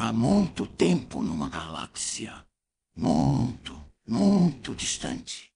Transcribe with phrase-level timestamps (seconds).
[0.00, 2.32] há muito tempo numa galáxia
[2.96, 3.76] muito,
[4.08, 5.50] muito distante.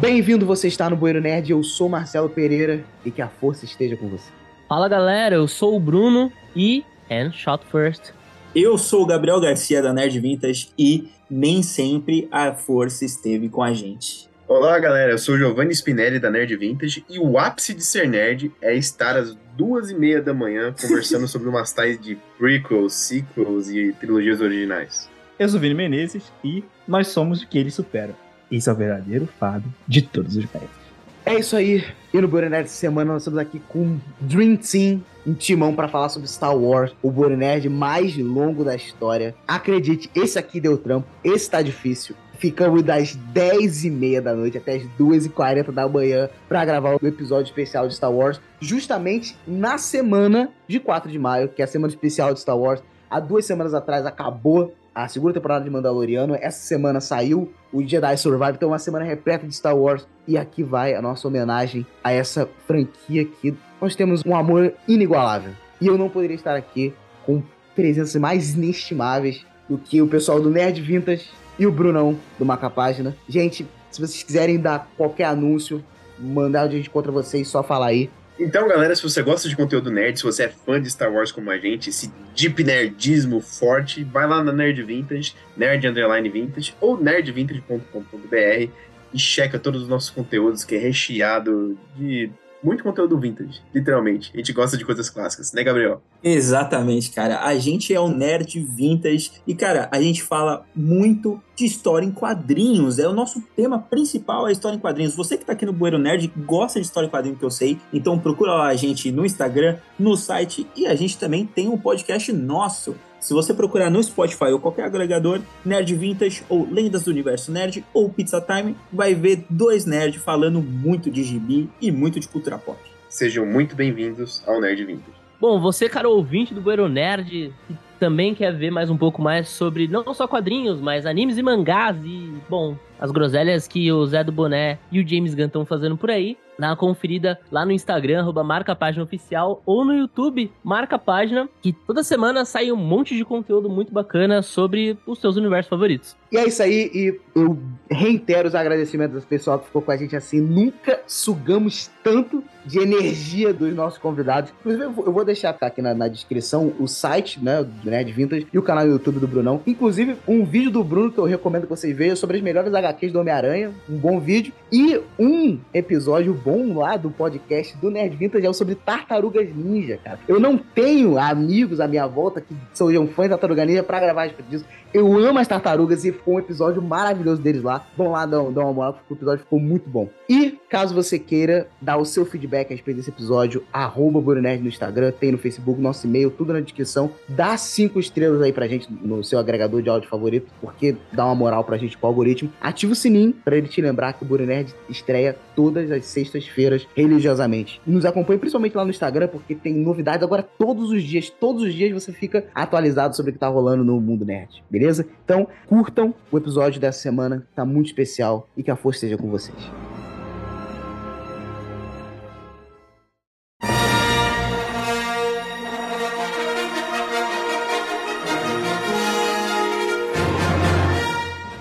[0.00, 3.96] Bem-vindo, você está no Bueiro Nerd, eu sou Marcelo Pereira e que a força esteja
[3.96, 4.30] com você.
[4.68, 6.84] Fala galera, eu sou o Bruno e.
[7.10, 8.12] And shot first.
[8.54, 13.62] Eu sou o Gabriel Garcia da Nerd Vintage e nem sempre a força esteve com
[13.62, 14.28] a gente.
[14.46, 18.08] Olá galera, eu sou o Giovanni Spinelli da Nerd Vintage e o ápice de ser
[18.08, 22.92] nerd é estar às duas e meia da manhã conversando sobre umas tais de prequels,
[22.92, 25.08] sequels e trilogias originais.
[25.38, 28.14] Eu sou o Vini Menezes e nós somos o que eles superam.
[28.50, 30.79] Esse é o verdadeiro fado de todos os pés.
[31.24, 31.84] É isso aí.
[32.12, 36.08] E no Bueiro Nerd semana nós estamos aqui com Dream Team, um timão para falar
[36.08, 39.34] sobre Star Wars, o Bueiro Nerd mais longo da história.
[39.46, 42.16] Acredite, esse aqui deu trampo, esse tá difícil.
[42.38, 47.86] Ficamos das 10h30 da noite até as 2h40 da manhã para gravar o episódio especial
[47.86, 52.32] de Star Wars, justamente na semana de 4 de maio, que é a semana especial
[52.32, 52.82] de Star Wars.
[53.10, 56.34] Há duas semanas atrás acabou a segunda temporada de Mandaloriano.
[56.34, 60.06] Essa semana saiu o Jedi Survive, então é uma semana repleta de Star Wars.
[60.26, 65.52] E aqui vai a nossa homenagem a essa franquia que nós temos um amor inigualável.
[65.80, 66.92] E eu não poderia estar aqui
[67.24, 67.42] com
[67.74, 73.16] presenças mais inestimáveis do que o pessoal do Nerd Vintage e o Brunão do Macapágina.
[73.28, 75.82] Gente, se vocês quiserem dar qualquer anúncio,
[76.18, 78.10] mandar onde a gente encontra vocês, só falar aí.
[78.40, 81.30] Então, galera, se você gosta de conteúdo nerd, se você é fã de Star Wars
[81.30, 86.74] como a gente, esse deep nerdismo forte, vai lá na Nerd Vintage, Nerd Underline Vintage
[86.80, 88.70] ou nerdvintage.com.br
[89.12, 92.30] e checa todos os nossos conteúdos que é recheado de
[92.62, 94.30] muito conteúdo vintage, literalmente.
[94.34, 96.02] A gente gosta de coisas clássicas, né, Gabriel?
[96.22, 97.44] Exatamente, cara.
[97.44, 102.10] A gente é um nerd vintage e, cara, a gente fala muito de história em
[102.10, 102.98] quadrinhos.
[102.98, 105.14] É o nosso tema principal, é história em quadrinhos.
[105.14, 107.78] Você que tá aqui no Bueiro Nerd gosta de história em quadrinhos, que eu sei.
[107.92, 111.78] Então procura lá a gente no Instagram, no site e a gente também tem um
[111.78, 112.94] podcast nosso.
[113.20, 117.84] Se você procurar no Spotify ou qualquer agregador, Nerd Vintage ou Lendas do Universo Nerd
[117.92, 122.56] ou Pizza Time, vai ver dois nerds falando muito de gibi e muito de cultura
[122.56, 122.78] pop.
[123.10, 125.20] Sejam muito bem-vindos ao Nerd Vintage.
[125.38, 129.50] Bom, você, cara ouvinte do Bueiro Nerd, que também quer ver mais um pouco mais
[129.50, 134.24] sobre não só quadrinhos, mas animes e mangás e, bom, as groselhas que o Zé
[134.24, 136.38] do Boné e o James Gunn estão fazendo por aí.
[136.60, 141.48] Dá uma conferida lá no Instagram, arroba marca página oficial, ou no YouTube, marca página,
[141.62, 146.14] que toda semana sai um monte de conteúdo muito bacana sobre os seus universos favoritos.
[146.30, 147.58] E é isso aí, e eu
[147.90, 150.40] reitero os agradecimentos do pessoal que ficou com a gente assim.
[150.40, 154.52] Nunca sugamos tanto de energia dos nossos convidados.
[154.60, 158.58] Inclusive, eu vou- deixar aqui na, na descrição o site, né, do Nerd Vintage e
[158.58, 159.60] o canal do YouTube do Brunão.
[159.66, 163.12] Inclusive, um vídeo do Bruno que eu recomendo que vocês vejam sobre as melhores HQs
[163.12, 163.70] do Homem-Aranha.
[163.88, 164.52] Um bom vídeo.
[164.72, 170.18] E um episódio bom lá do podcast do Nerd Vintage é sobre Tartarugas Ninja, cara.
[170.26, 174.28] Eu não tenho amigos à minha volta que sejam fãs da Tartaruga Ninja pra gravar
[174.48, 174.64] disso.
[174.92, 177.86] Eu amo as tartarugas e ficou um episódio maravilhoso deles lá.
[177.96, 180.08] Vão lá dar, uma moral, porque o episódio ficou muito bom.
[180.28, 184.68] E, caso você queira dar o seu feedback a respeito desse episódio, arroba Burinerd no
[184.68, 187.12] Instagram, tem no Facebook, nosso e-mail, tudo na descrição.
[187.28, 191.36] Dá cinco estrelas aí pra gente no seu agregador de áudio favorito, porque dá uma
[191.36, 192.50] moral pra gente com o algoritmo.
[192.60, 196.04] Ativa o sininho pra ele te lembrar que o Burinerd estreia todas as
[196.40, 197.80] sextas-feiras, religiosamente.
[197.86, 201.30] Nos acompanhe principalmente lá no Instagram, porque tem novidades agora todos os dias.
[201.30, 205.06] Todos os dias você fica atualizado sobre o que tá rolando no mundo nerd, beleza?
[205.24, 209.28] Então, curtam o episódio dessa semana, tá muito especial, e que a força esteja com
[209.28, 209.56] vocês.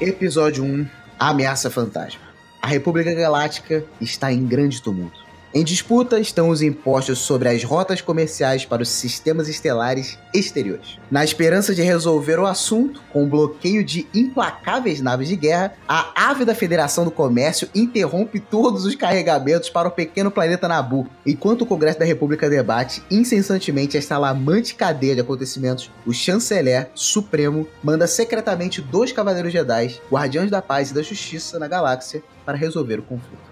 [0.02, 0.88] Episódio 1
[1.20, 2.29] A Ameaça Fantasma.
[2.70, 5.26] A República Galáctica está em grande tumulto.
[5.52, 11.00] Em disputa estão os impostos sobre as rotas comerciais para os sistemas estelares exteriores.
[11.10, 16.30] Na esperança de resolver o assunto, com o bloqueio de implacáveis naves de guerra, a
[16.30, 21.64] ave da Federação do Comércio interrompe todos os carregamentos para o pequeno planeta Nabu, enquanto
[21.64, 25.90] o Congresso da República debate incessantemente esta alarmante cadeia de acontecimentos.
[26.06, 31.68] O chanceler supremo manda secretamente dois cavaleiros Jedi, guardiões da paz e da justiça na
[31.68, 33.50] galáxia, para resolver o conflito.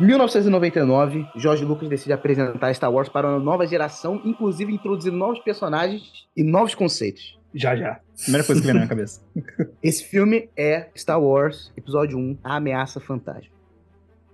[0.00, 6.28] 1999, George Lucas decide apresentar Star Wars para uma nova geração, inclusive introduzindo novos personagens
[6.36, 7.38] e novos conceitos.
[7.54, 7.98] Já, já.
[8.22, 9.20] Primeira coisa que vem na minha cabeça.
[9.82, 13.58] Esse filme é Star Wars, episódio 1, A Ameaça Fantasma.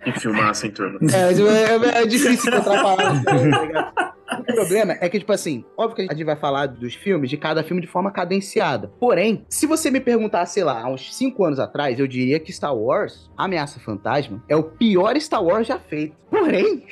[0.03, 0.99] Que filmaço, hein, turma?
[1.11, 4.14] É, é, é difícil encontrar palavras, tá ligado?
[4.41, 7.37] O problema é que, tipo assim, óbvio que a gente vai falar dos filmes, de
[7.37, 8.91] cada filme de forma cadenciada.
[9.01, 12.53] Porém, se você me perguntar, sei lá, há uns 5 anos atrás, eu diria que
[12.53, 16.15] Star Wars, Ameaça Fantasma, é o pior Star Wars já feito.
[16.31, 16.83] Porém,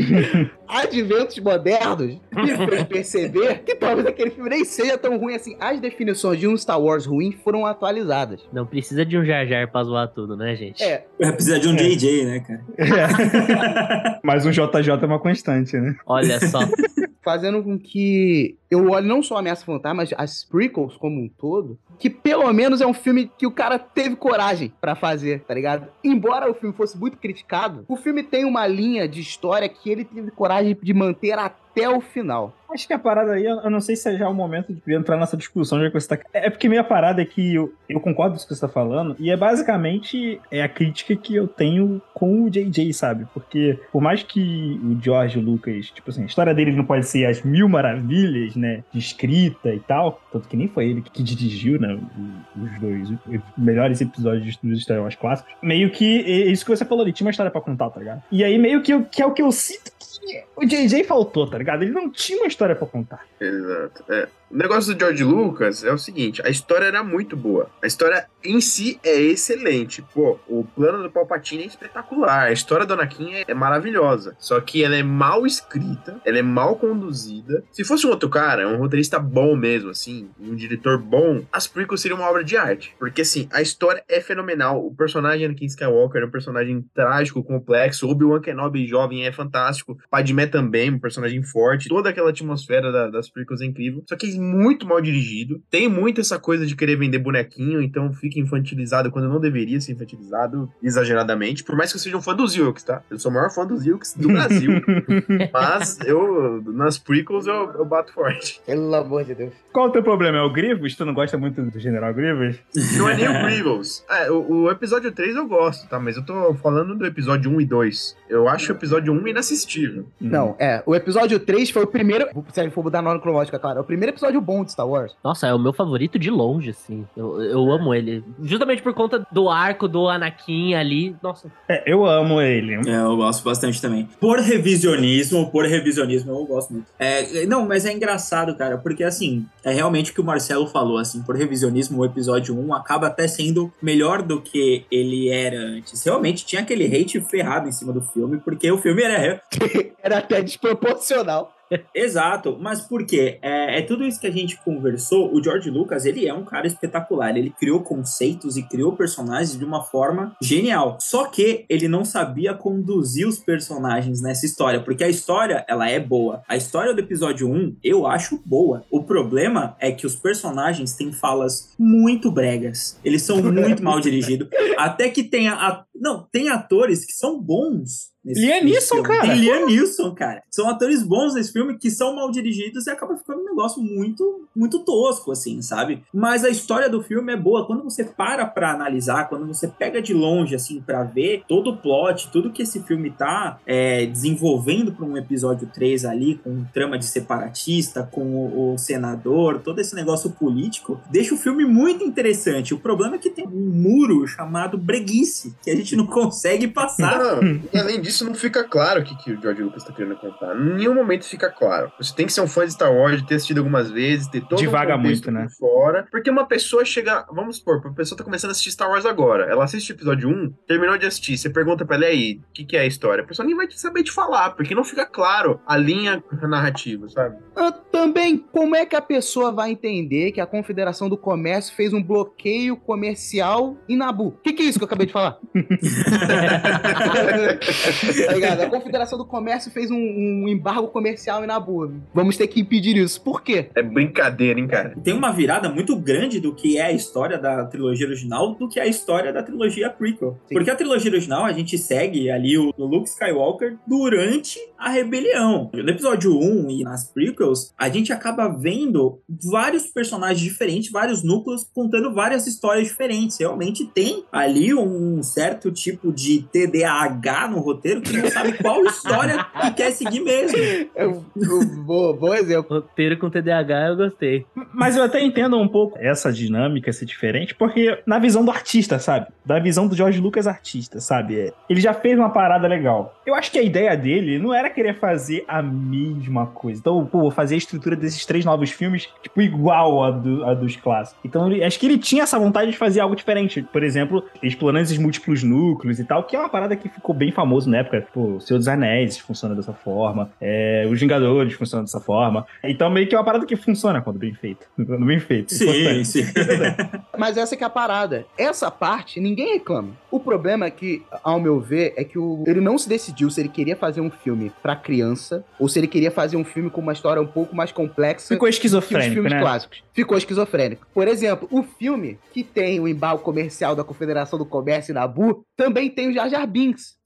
[0.66, 5.56] adventos modernos me fez perceber que talvez aquele filme nem seja tão ruim assim.
[5.60, 8.40] As definições de um Star Wars ruim foram atualizadas.
[8.50, 10.82] Não precisa de um Jar Jar pra zoar tudo, né, gente?
[10.82, 11.76] É, Vai precisar de um É.
[11.76, 12.64] JJ, né, cara?
[14.24, 15.94] Mas um JJ é uma constante, né?
[16.06, 16.60] Olha só.
[17.22, 21.28] fazendo com que eu olhe não só a Ameaça Fantasma, mas as prequels como um
[21.28, 25.54] todo, que pelo menos é um filme que o cara teve coragem pra fazer, tá
[25.54, 25.88] ligado?
[26.02, 30.04] Embora o filme fosse muito criticado, o filme tem uma linha de história que ele
[30.04, 32.54] teve coragem de manter até o final.
[32.70, 35.16] Acho que a parada aí, eu não sei se é já o momento de entrar
[35.16, 36.18] nessa discussão, já que você tá.
[36.34, 39.16] É porque minha parada é que eu, eu concordo com o que você tá falando,
[39.18, 43.26] e é basicamente é a crítica que eu tenho com o JJ, sabe?
[43.32, 47.24] Porque por mais que o George Lucas, tipo assim, a história dele não pode ser
[47.24, 48.84] as mil maravilhas, né?
[48.92, 51.87] De escrita e tal, tanto que nem foi ele que dirigiu, né?
[51.94, 53.08] O- Os dois
[53.56, 55.52] melhores episódios dos Star Wars clássicos.
[55.62, 56.04] Meio que
[56.50, 58.22] isso que você falou, ele tinha uma história pra contar, tá ligado?
[58.30, 61.46] E aí meio que, eu- que é o que eu sinto que o JJ faltou,
[61.46, 61.82] tá ligado?
[61.82, 63.24] Ele não tinha uma história pra contar.
[63.40, 64.04] Exato.
[64.10, 64.28] É.
[64.50, 67.68] O negócio do George Lucas é o seguinte: a história era muito boa.
[67.82, 70.02] A história em si é excelente.
[70.14, 72.44] Pô, o plano do Palpatine é espetacular.
[72.46, 74.34] A história do Anakin é, é maravilhosa.
[74.38, 77.62] Só que ela é mal escrita, ela é mal conduzida.
[77.72, 82.00] Se fosse um outro cara, um roteirista bom mesmo, assim, um diretor bom, as prequels
[82.00, 82.94] seriam uma obra de arte.
[82.98, 84.84] Porque, assim, a história é fenomenal.
[84.84, 88.08] O personagem Anakin Skywalker é um personagem trágico, complexo.
[88.08, 89.98] Obi-Wan Kenobi jovem é fantástico.
[90.10, 91.88] Padmé também, um personagem forte.
[91.88, 94.02] Toda aquela atmosfera da- das prequels é incrível.
[94.08, 95.60] Só que muito mal dirigido.
[95.70, 99.92] Tem muito essa coisa de querer vender bonequinho, então fica infantilizado quando não deveria ser
[99.92, 101.64] infantilizado exageradamente.
[101.64, 103.02] Por mais que eu seja um fã dos Wilkes, tá?
[103.10, 104.82] Eu sou o maior fã dos Wilkes do Brasil.
[105.52, 108.60] mas eu, nas prequels, eu, eu bato forte.
[108.66, 109.52] Pelo amor de Deus.
[109.72, 110.38] Qual o teu problema?
[110.38, 110.94] É o Grievous?
[110.94, 112.58] Tu não gosta muito do General Grievous?
[112.96, 114.04] Não é nem o Grievous.
[114.10, 115.98] É, o, o episódio 3 eu gosto, tá?
[115.98, 118.16] Mas eu tô falando do episódio 1 e 2.
[118.28, 120.06] Eu acho o episódio 1 inassistível.
[120.20, 120.82] Não, é.
[120.84, 122.26] O episódio 3 foi o primeiro.
[122.52, 123.78] Se a gente for mudar na ordem cronológica, claro.
[123.78, 125.16] É o primeiro episódio bom de Star Wars.
[125.22, 127.06] Nossa, é o meu favorito de longe, assim.
[127.16, 128.24] Eu, eu amo ele.
[128.42, 131.16] Justamente por conta do arco do Anakin ali.
[131.22, 132.74] Nossa, É, eu amo ele.
[132.88, 134.08] É, eu gosto bastante também.
[134.20, 136.86] Por revisionismo, por revisionismo, eu gosto muito.
[136.98, 140.98] É, não, mas é engraçado, cara, porque assim, é realmente o que o Marcelo falou,
[140.98, 146.02] assim, por revisionismo, o episódio 1 acaba até sendo melhor do que ele era antes.
[146.04, 149.40] Realmente tinha aquele hate ferrado em cima do filme, porque o filme era
[150.02, 151.54] Era até desproporcional.
[151.94, 153.38] Exato, mas por quê?
[153.42, 155.32] É, é tudo isso que a gente conversou.
[155.34, 157.36] O George Lucas, ele é um cara espetacular.
[157.36, 160.98] Ele criou conceitos e criou personagens de uma forma genial.
[161.00, 166.00] Só que ele não sabia conduzir os personagens nessa história, porque a história, ela é
[166.00, 166.42] boa.
[166.48, 168.84] A história do episódio 1, eu acho boa.
[168.90, 172.98] O problema é que os personagens têm falas muito bregas.
[173.04, 174.48] Eles são muito mal dirigidos.
[174.76, 175.84] Até que tem a...
[175.94, 178.12] Não, tem atores que são bons.
[178.28, 179.20] Nesse- Liam Neeson, cara.
[179.22, 180.42] Tem Liam Neeson, cara.
[180.50, 184.44] São atores bons nesse filme que são mal dirigidos e acaba ficando um negócio muito,
[184.54, 186.02] muito tosco, assim, sabe?
[186.12, 187.66] Mas a história do filme é boa.
[187.66, 191.76] Quando você para pra analisar, quando você pega de longe, assim, pra ver todo o
[191.76, 196.64] plot, tudo que esse filme tá é, desenvolvendo pra um episódio 3 ali, com um
[196.72, 202.04] trama de separatista, com o, o senador, todo esse negócio político, deixa o filme muito
[202.04, 202.74] interessante.
[202.74, 207.18] O problema é que tem um muro chamado breguice, que a gente não consegue passar.
[207.18, 210.16] Não, e além disso, não fica claro o que, que o George Lucas tá querendo
[210.16, 210.56] contar.
[210.56, 211.92] Em nenhum momento fica claro.
[211.98, 214.58] Você tem que ser um fã de Star Wars, ter assistido algumas vezes, ter todo
[214.58, 215.48] Divaga um contexto muito, né?
[215.58, 216.06] fora.
[216.10, 217.26] Porque uma pessoa chega.
[217.32, 219.44] Vamos supor, a pessoa tá começando a assistir Star Wars agora.
[219.44, 221.36] Ela assiste o episódio 1, terminou de assistir.
[221.36, 223.24] Você pergunta pra ela e aí, o que, que é a história?
[223.24, 227.36] A pessoa nem vai saber te falar, porque não fica claro a linha narrativa, sabe?
[227.56, 231.92] Ah, também, como é que a pessoa vai entender que a Confederação do Comércio fez
[231.92, 234.28] um bloqueio comercial em Nabu?
[234.28, 235.38] O que, que é isso que eu acabei de falar?
[238.26, 238.60] tá ligado?
[238.60, 241.92] A Confederação do Comércio fez um, um embargo comercial em Nabu.
[242.14, 243.20] Vamos ter que impedir isso.
[243.20, 243.70] Por quê?
[243.74, 244.94] É brincadeira, hein, cara?
[245.02, 248.78] tem uma virada muito grande do que é a história da trilogia original do que
[248.78, 250.38] é a história da trilogia prequel.
[250.46, 250.54] Sim.
[250.54, 255.70] Porque a trilogia original a gente segue ali o, o Luke Skywalker durante a rebelião.
[255.72, 261.66] No episódio 1 e nas prequels, a gente acaba vendo vários personagens diferentes, vários núcleos
[261.74, 263.38] contando várias histórias diferentes.
[263.38, 268.84] Realmente tem ali um certo tipo de TDAH no roteiro roteiro que não sabe qual
[268.84, 270.58] história que quer seguir mesmo.
[270.94, 272.76] É um, um bom, bom exemplo.
[272.78, 274.46] Roteiro com TDAH eu gostei.
[274.74, 278.98] Mas eu até entendo um pouco essa dinâmica ser diferente, porque na visão do artista,
[278.98, 279.26] sabe?
[279.44, 281.38] Da visão do George Lucas artista, sabe?
[281.38, 283.20] É, Ele já fez uma parada legal.
[283.26, 286.80] Eu acho que a ideia dele não era querer fazer a mesma coisa.
[286.80, 290.54] Então, pô, vou fazer a estrutura desses três novos filmes, tipo, igual a, do- a
[290.54, 291.20] dos clássicos.
[291.24, 293.62] Então, ele- acho que ele tinha essa vontade de fazer algo diferente.
[293.72, 297.32] Por exemplo, explorando esses múltiplos núcleos e tal, que é uma parada que ficou bem
[297.32, 298.00] famoso na época.
[298.02, 302.46] Tipo, o Senhor dos Anéis funciona dessa forma, é, os Vingadores funcionam dessa forma.
[302.64, 304.66] Então, meio que é uma parada que funciona quando bem feito.
[304.76, 305.52] Quando bem feito.
[305.54, 306.04] Sim, Importante.
[306.06, 306.22] sim.
[307.16, 308.24] Mas essa que é a parada.
[308.36, 309.90] Essa parte, ninguém reclama.
[310.10, 313.40] O problema é que, ao meu ver, é que o- ele não se decidiu se
[313.40, 316.80] ele queria fazer um filme pra criança ou se ele queria fazer um filme com
[316.80, 319.40] uma história um pouco mais complexa Ficou que os esquizofrênico, filmes né?
[319.40, 319.82] clássicos.
[319.92, 320.86] Ficou esquizofrênico.
[320.94, 325.44] Por exemplo, o filme que tem o embalo comercial da Confederação do Comércio e Nabu
[325.56, 326.96] também tem o Jar Jar Binks.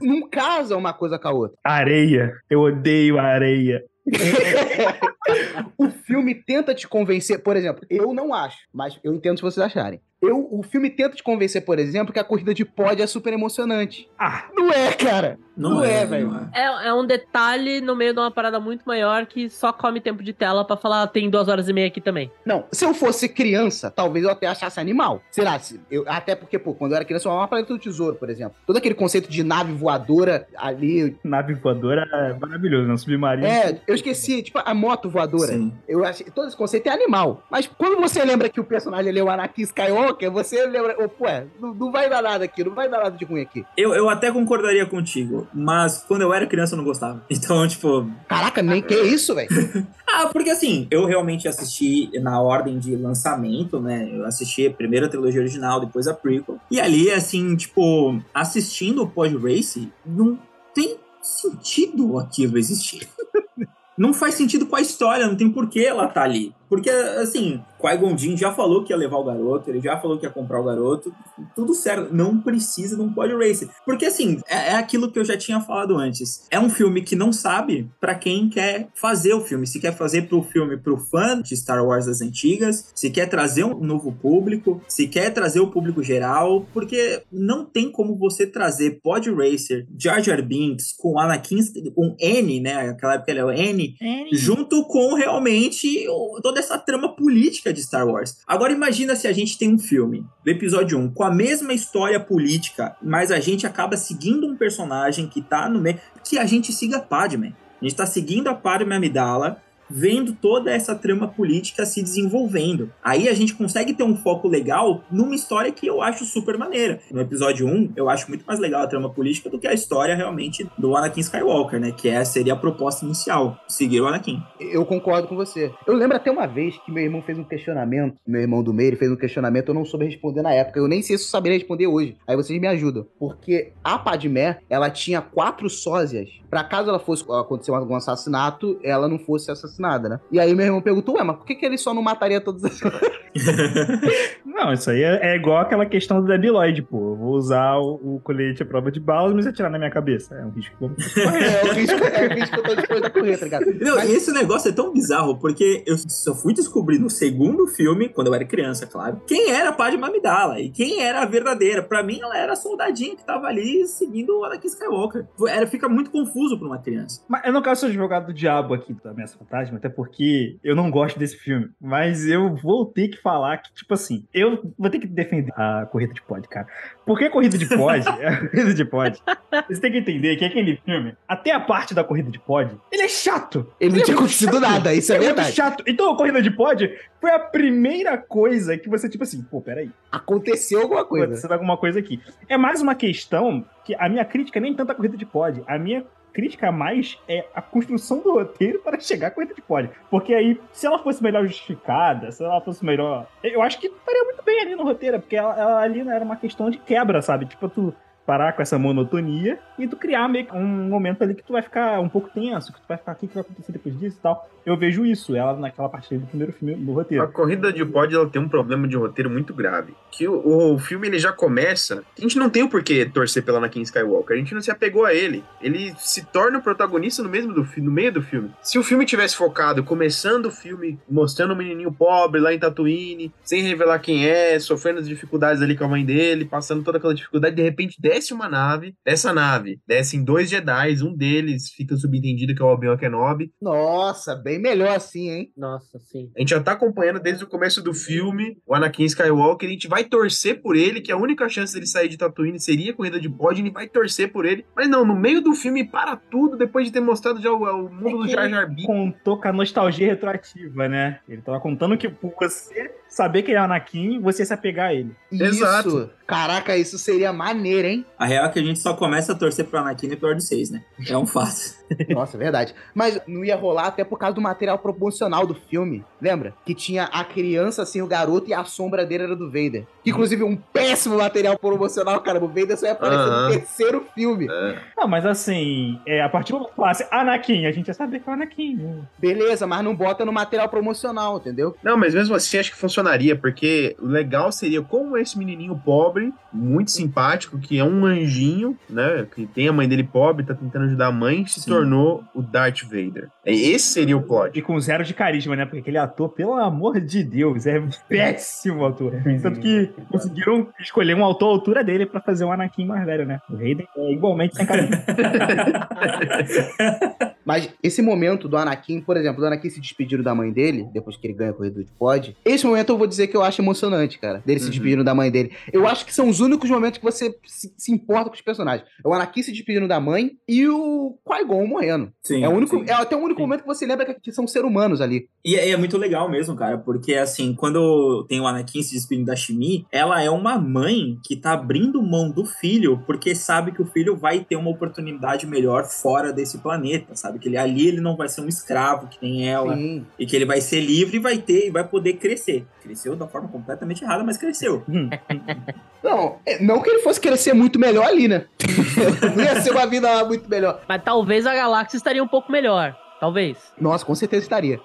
[0.00, 1.58] Não casa uma coisa com a outra.
[1.64, 2.32] Areia.
[2.48, 3.84] Eu odeio a areia.
[5.78, 9.64] o filme tenta te convencer, por exemplo, eu não acho, mas eu entendo se vocês
[9.64, 10.00] acharem.
[10.22, 13.32] Eu, o filme tenta te convencer, por exemplo, que a corrida de pódio é super
[13.32, 14.08] emocionante.
[14.18, 15.38] Ah, Não é, cara.
[15.56, 16.48] Não, Não é, é, velho.
[16.54, 16.60] é.
[16.62, 20.22] É, é um detalhe no meio de uma parada muito maior que só come tempo
[20.22, 22.30] de tela pra falar tem duas horas e meia aqui também.
[22.46, 25.20] Não, se eu fosse criança, talvez eu até achasse animal.
[25.30, 25.58] Será?
[25.58, 28.30] Se eu, até porque, pô, quando eu era criança, eu amava Planeta do Tesouro, por
[28.30, 28.54] exemplo.
[28.66, 31.16] Todo aquele conceito de nave voadora ali.
[31.24, 32.96] nave voadora é maravilhoso, né?
[32.96, 33.46] Submarino.
[33.46, 35.52] É, eu esqueci, tipo, a moto voadora.
[35.52, 35.72] Sim.
[35.88, 37.42] Eu achei, todo esse conceito é animal.
[37.50, 41.26] Mas quando você lembra que o personagem ali é o Anakin Skywalker, você lembra, pô,
[41.26, 43.64] é, não, não vai dar nada aqui, não vai dar nada de ruim aqui.
[43.76, 47.22] Eu, eu até concordaria contigo, mas quando eu era criança eu não gostava.
[47.40, 49.48] Então, tipo, Caraca, nem que isso, velho.
[50.12, 54.10] Ah, porque assim, eu realmente assisti na ordem de lançamento, né?
[54.12, 56.58] Eu assisti a primeira trilogia original, depois a prequel.
[56.68, 60.36] E ali, assim, tipo, assistindo o Pod Race, não
[60.74, 63.08] tem sentido aquilo existir.
[63.96, 66.52] não faz sentido com a história, não tem porquê ela tá ali.
[66.70, 70.24] Porque, assim, Qui-Gon Jinn já falou que ia levar o garoto, ele já falou que
[70.24, 71.12] ia comprar o garoto,
[71.54, 73.68] tudo certo, não precisa de um pod racer.
[73.84, 76.46] Porque, assim, é, é aquilo que eu já tinha falado antes.
[76.50, 79.66] É um filme que não sabe pra quem quer fazer o filme.
[79.66, 83.64] Se quer fazer pro filme pro fã de Star Wars das antigas, se quer trazer
[83.64, 89.00] um novo público, se quer trazer o público geral, porque não tem como você trazer
[89.02, 91.58] pod racer, Jar Jar Binks, com Anakin,
[91.94, 92.90] com N, né?
[92.90, 93.96] Aquela época ele é o N,
[94.32, 98.38] junto com realmente o- essa trama política de Star Wars.
[98.46, 102.20] Agora imagina se a gente tem um filme do episódio 1 com a mesma história
[102.20, 106.72] política, mas a gente acaba seguindo um personagem que tá no meio, que a gente
[106.72, 107.54] siga a Padme.
[107.80, 112.92] A gente tá seguindo a Padme Amidala, vendo toda essa trama política se desenvolvendo.
[113.02, 117.00] Aí a gente consegue ter um foco legal numa história que eu acho super maneira.
[117.10, 120.14] No episódio 1, eu acho muito mais legal a trama política do que a história
[120.14, 121.92] realmente do Anakin Skywalker, né?
[121.92, 124.42] Que é, seria a proposta inicial, seguir o Anakin.
[124.58, 125.72] Eu concordo com você.
[125.86, 128.96] Eu lembro até uma vez que meu irmão fez um questionamento, meu irmão do meio,
[128.96, 130.78] fez um questionamento, eu não soube responder na época.
[130.78, 132.16] Eu nem sei se eu saberia responder hoje.
[132.26, 133.06] Aí vocês me ajudam.
[133.18, 136.39] Porque a Padmé, ela tinha quatro sósias.
[136.50, 140.20] Pra caso ela fosse acontecer algum assassinato, ela não fosse assassinada, né?
[140.32, 142.64] E aí meu irmão perguntou, ué, mas por que, que ele só não mataria todas
[142.64, 142.80] as
[144.44, 147.10] Não, isso aí é, é igual aquela questão do Debbie Lloyd, pô.
[147.12, 150.34] Eu vou usar o, o colete à prova de balas, mas atirar na minha cabeça.
[150.34, 150.76] É um risco.
[150.76, 150.90] que eu-
[151.30, 153.66] é, o risco, é o risco que eu tô disposto a correr, tá ligado?
[153.80, 157.66] Não, Mas- e esse negócio é tão bizarro, porque eu só fui descobrir no segundo
[157.68, 161.26] filme, quando eu era criança, claro, quem era a Padme Amidala e quem era a
[161.26, 161.82] verdadeira.
[161.82, 165.26] Pra mim, ela era a soldadinha que tava ali seguindo o Anakin Skywalker.
[165.48, 167.22] Era, fica muito confuso pra uma criança.
[167.28, 170.58] Mas eu não quero ser o advogado do diabo aqui da Ameaça Fantasma, até porque
[170.62, 171.70] eu não gosto desse filme.
[171.80, 175.86] Mas eu vou ter que falar que, tipo assim, eu vou ter que defender a
[175.86, 176.66] corrida de pod, cara.
[177.10, 179.20] Porque a corrida de pod, a corrida de pod,
[179.68, 183.02] você tem que entender que aquele filme, até a parte da corrida de pod, ele
[183.02, 183.66] é chato.
[183.80, 184.60] Ele não é tinha acontecido chato.
[184.60, 185.52] nada, isso é, muito verdade.
[185.52, 185.82] chato.
[185.88, 189.90] Então a corrida de pod foi a primeira coisa que você, tipo assim, pô, peraí.
[190.12, 191.24] Aconteceu alguma coisa.
[191.24, 192.20] Acontecendo alguma coisa aqui.
[192.48, 195.64] É mais uma questão que a minha crítica é nem tanto a corrida de pod.
[195.66, 199.90] A minha crítica mais é a construção do roteiro para chegar à corrida de pod.
[200.10, 203.26] Porque aí, se ela fosse melhor justificada, se ela fosse melhor.
[203.42, 206.36] Eu acho que estaria muito bem ali no roteiro, porque ela, ela ali era uma
[206.36, 207.46] questão de quebra, sabe?
[207.46, 207.94] Tipo, tu
[208.30, 211.98] parar com essa monotonia e tu criar meio um momento ali que tu vai ficar
[211.98, 214.48] um pouco tenso, que tu vai ficar, o que vai acontecer depois disso e tal.
[214.64, 217.28] Eu vejo isso, ela naquela parte do primeiro filme do A roteiro.
[217.32, 219.94] corrida de pod ela tem um problema de roteiro muito grave.
[220.12, 222.04] Que o, o filme ele já começa.
[222.16, 224.36] A gente não tem o porquê torcer pela Anakin Skywalker.
[224.36, 225.42] A gente não se apegou a ele.
[225.60, 228.50] Ele se torna o protagonista no mesmo do no meio do filme.
[228.62, 233.32] Se o filme tivesse focado começando o filme mostrando o menininho pobre lá em Tatooine,
[233.42, 237.14] sem revelar quem é, sofrendo as dificuldades ali com a mãe dele, passando toda aquela
[237.14, 241.96] dificuldade, de repente desce desce uma nave, dessa nave descem dois Jedi, um deles fica
[241.96, 243.50] subentendido que é o Obi-Wan Kenobi.
[243.60, 245.52] Nossa, bem melhor assim, hein?
[245.56, 246.30] Nossa, sim.
[246.36, 249.88] A gente já tá acompanhando desde o começo do filme o Anakin Skywalker, a gente
[249.88, 253.18] vai torcer por ele, que a única chance dele sair de Tatooine seria a corrida
[253.18, 254.66] de pod, a gente vai torcer por ele.
[254.76, 257.90] Mas não, no meio do filme para tudo, depois de ter mostrado já o, o
[257.90, 258.86] mundo do É que Jar ele Jar Binks.
[258.86, 261.20] Contou com a nostalgia retroativa, né?
[261.26, 264.88] Ele tava contando que você saber que ele é o Anakin, você ia se apegar
[264.88, 265.14] a ele.
[265.32, 265.88] Exato.
[265.88, 266.10] Isso.
[266.26, 268.06] Caraca, isso seria maneiro, hein?
[268.16, 270.70] A real é que a gente só começa a torcer pro Anakin no episódio 6,
[270.70, 270.84] né?
[271.08, 271.74] É um fato.
[272.08, 272.72] Nossa, é verdade.
[272.94, 276.04] Mas não ia rolar até por causa do material promocional do filme.
[276.22, 276.54] Lembra?
[276.64, 279.84] Que tinha a criança assim, o garoto e a sombra dele era do Vader.
[280.04, 282.42] Que, inclusive, um péssimo material promocional, cara.
[282.42, 283.42] O Vader só ia aparecer Aham.
[283.48, 284.46] no terceiro filme.
[284.48, 284.78] É.
[284.96, 288.20] Não, mas assim, é, a partir do momento que falasse Anakin, a gente ia saber
[288.20, 288.76] que é o Anakin.
[288.76, 289.02] né?
[289.18, 291.76] Beleza, mas não bota no material promocional, entendeu?
[291.82, 296.32] Não, mas mesmo assim acho que funcionaria, porque o legal seria como esse menininho pobre,
[296.52, 299.26] muito simpático, que é um anjinho, né?
[299.34, 301.70] Que tem a mãe dele pobre, tá tentando ajudar a mãe, se Sim.
[301.70, 303.28] tornou o Darth Vader.
[303.44, 304.62] É, Esse seria o E plot.
[304.62, 305.64] com zero de carisma, né?
[305.64, 309.12] Porque aquele ator, pelo amor de Deus, é péssimo ator.
[309.42, 313.26] Tanto que conseguiram escolher um autor à altura dele pra fazer um Anakin mais velho,
[313.26, 313.40] né?
[313.48, 314.96] O Hayden é igualmente sem carisma.
[317.44, 321.16] Mas esse momento do Anakin, por exemplo, do Anakin se despedindo da mãe dele, depois
[321.16, 323.60] que ele ganha a corrida de pod, esse momento eu vou dizer que eu acho
[323.60, 324.42] emocionante, cara.
[324.44, 324.70] Dele se Uhum.
[324.70, 325.52] despedindo da mãe dele.
[325.72, 328.86] Eu acho que são os únicos momentos que você se, se importa com os personagens.
[329.04, 332.12] É o Anakin se despedindo da mãe e o Qui-Gon morrendo.
[332.22, 332.84] Sim, É, o único, sim.
[332.88, 335.26] é até o único momento que você lembra que, que são seres humanos ali.
[335.44, 339.26] E é, é muito legal mesmo, cara, porque assim, quando tem o Anakin se despedindo
[339.26, 343.82] da Shmi, ela é uma mãe que tá abrindo mão do filho porque sabe que
[343.82, 347.38] o filho vai ter uma oportunidade melhor fora desse planeta, sabe?
[347.38, 350.04] Que ele ali ele não vai ser um escravo que nem ela Sim.
[350.18, 352.66] e que ele vai ser livre e vai ter e vai poder crescer.
[352.82, 354.84] Cresceu da forma completamente errada, mas cresceu.
[356.02, 358.46] Não, é, não que ele fosse crescer muito melhor ali, né?
[359.36, 360.80] não ia ser uma vida lá muito melhor.
[360.88, 362.96] Mas talvez a galáxia estaria um pouco melhor.
[363.20, 363.58] Talvez.
[363.78, 364.80] Nossa, com certeza estaria.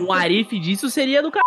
[0.00, 1.38] Um arife disso seria do c...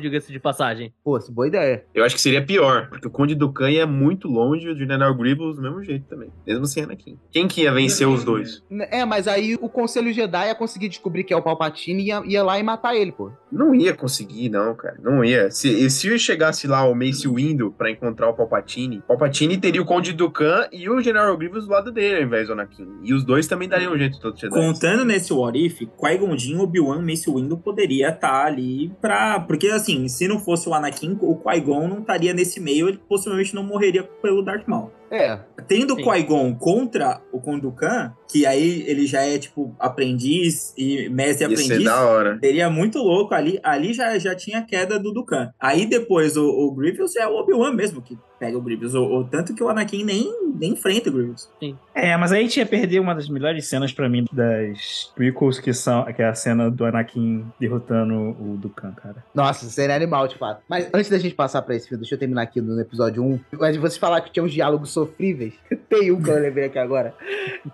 [0.00, 0.92] diga-se de passagem.
[1.02, 1.84] Pô, essa boa ideia.
[1.94, 4.76] Eu acho que seria pior, porque o Conde do Khan é muito longe e o
[4.76, 6.30] General Grievous do mesmo jeito também.
[6.46, 7.18] Mesmo sem Anakin.
[7.30, 8.62] Quem que ia vencer os dois?
[8.90, 12.22] É, mas aí o Conselho Jedi ia conseguir descobrir que é o Palpatine e ia,
[12.26, 13.30] ia lá e matar ele, pô.
[13.50, 14.96] Não ia conseguir, não, cara.
[15.00, 15.50] Não ia.
[15.50, 20.12] Se, se chegasse lá o Mace Windu pra encontrar o Palpatine, Palpatine teria o Conde
[20.12, 22.88] do Khan e o General Grievous do lado dele, ao invés do Anakin.
[23.02, 24.54] E os dois também dariam um jeito todo Jedi.
[24.54, 29.40] Contando nesse What If, Qui-Gon Jinn, Obi-Wan, Mace Windu poderia estar ali pra...
[29.40, 33.54] Porque, assim, se não fosse o Anakin, o Qui-Gon não estaria nesse meio, ele possivelmente
[33.54, 34.90] não morreria pelo Darth Maul.
[35.10, 35.96] É, Tendo o.
[35.96, 41.64] Qui-Gon contra o Kondukan, que aí ele já é, tipo, aprendiz e mestre Ia ser
[41.64, 42.38] aprendiz, da hora.
[42.42, 43.60] seria muito louco ali.
[43.62, 45.50] Ali já, já tinha a queda do Dukan.
[45.60, 48.94] Aí depois o, o Grievous é o Obi-Wan mesmo que pega o Grievous.
[48.94, 51.48] O, o- tanto que o Anakin nem, nem enfrenta o Grievous.
[51.94, 55.58] É, mas aí a gente ia perder uma das melhores cenas pra mim das prequels,
[55.58, 59.24] que, são, que é a cena do Anakin derrotando o Dukan, cara.
[59.34, 60.62] Nossa, seria animal, de fato.
[60.68, 63.40] Mas antes da gente passar pra esse filme, deixa eu terminar aqui no episódio 1.
[63.58, 65.54] Mas vocês falaram que tinha uns diálogos sofríveis.
[65.88, 67.14] Tem um que eu lembrei aqui agora.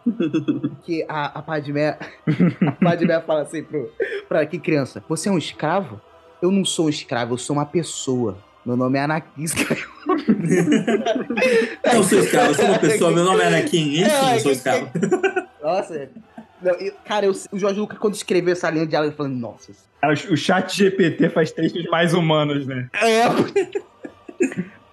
[0.84, 1.98] que a, a Padmé.
[2.66, 3.90] A Padmé fala assim pro.
[4.28, 5.02] Pra que criança?
[5.08, 6.00] Você é um escravo?
[6.40, 8.38] Eu não sou um escravo, eu sou uma pessoa.
[8.64, 9.88] Meu nome é Anakin Skywalker.
[11.84, 14.00] Eu não sou escravo, eu sou uma pessoa, meu nome é Anakin.
[14.00, 14.88] Enfim, É, eu sou escravo.
[15.62, 16.08] Nossa.
[16.62, 19.32] Não, e, cara, eu- o Jorge Lucas, quando escreveu essa linha de diálogo, eu falei,
[19.32, 19.72] nossa.
[20.00, 22.88] Cara, o chat GPT faz textos mais humanos, né?
[23.02, 23.24] É.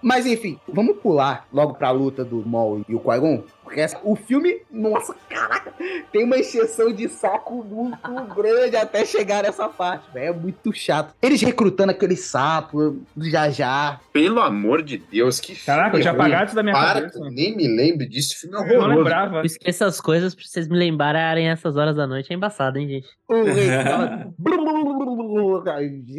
[0.01, 3.43] Mas enfim, vamos pular logo pra luta do Maul e o Qui-Gon.
[3.67, 5.73] Porque o filme, nossa, caraca,
[6.11, 7.97] tem uma exceção de saco muito
[8.33, 10.27] grande até chegar nessa parte, velho.
[10.27, 11.13] É muito chato.
[11.21, 14.01] Eles recrutando aquele sapo Jar Jar.
[14.13, 17.19] Pelo amor de Deus, que Caraca, já apagaram isso da minha Para, cabeça.
[17.19, 18.35] que eu nem me lembro disso.
[18.39, 18.97] Filme é Eu não horroroso.
[18.99, 19.37] lembrava.
[19.39, 22.31] Eu esqueço as coisas pra vocês me lembrarem essas horas da noite.
[22.31, 23.07] É embaçado, hein, gente?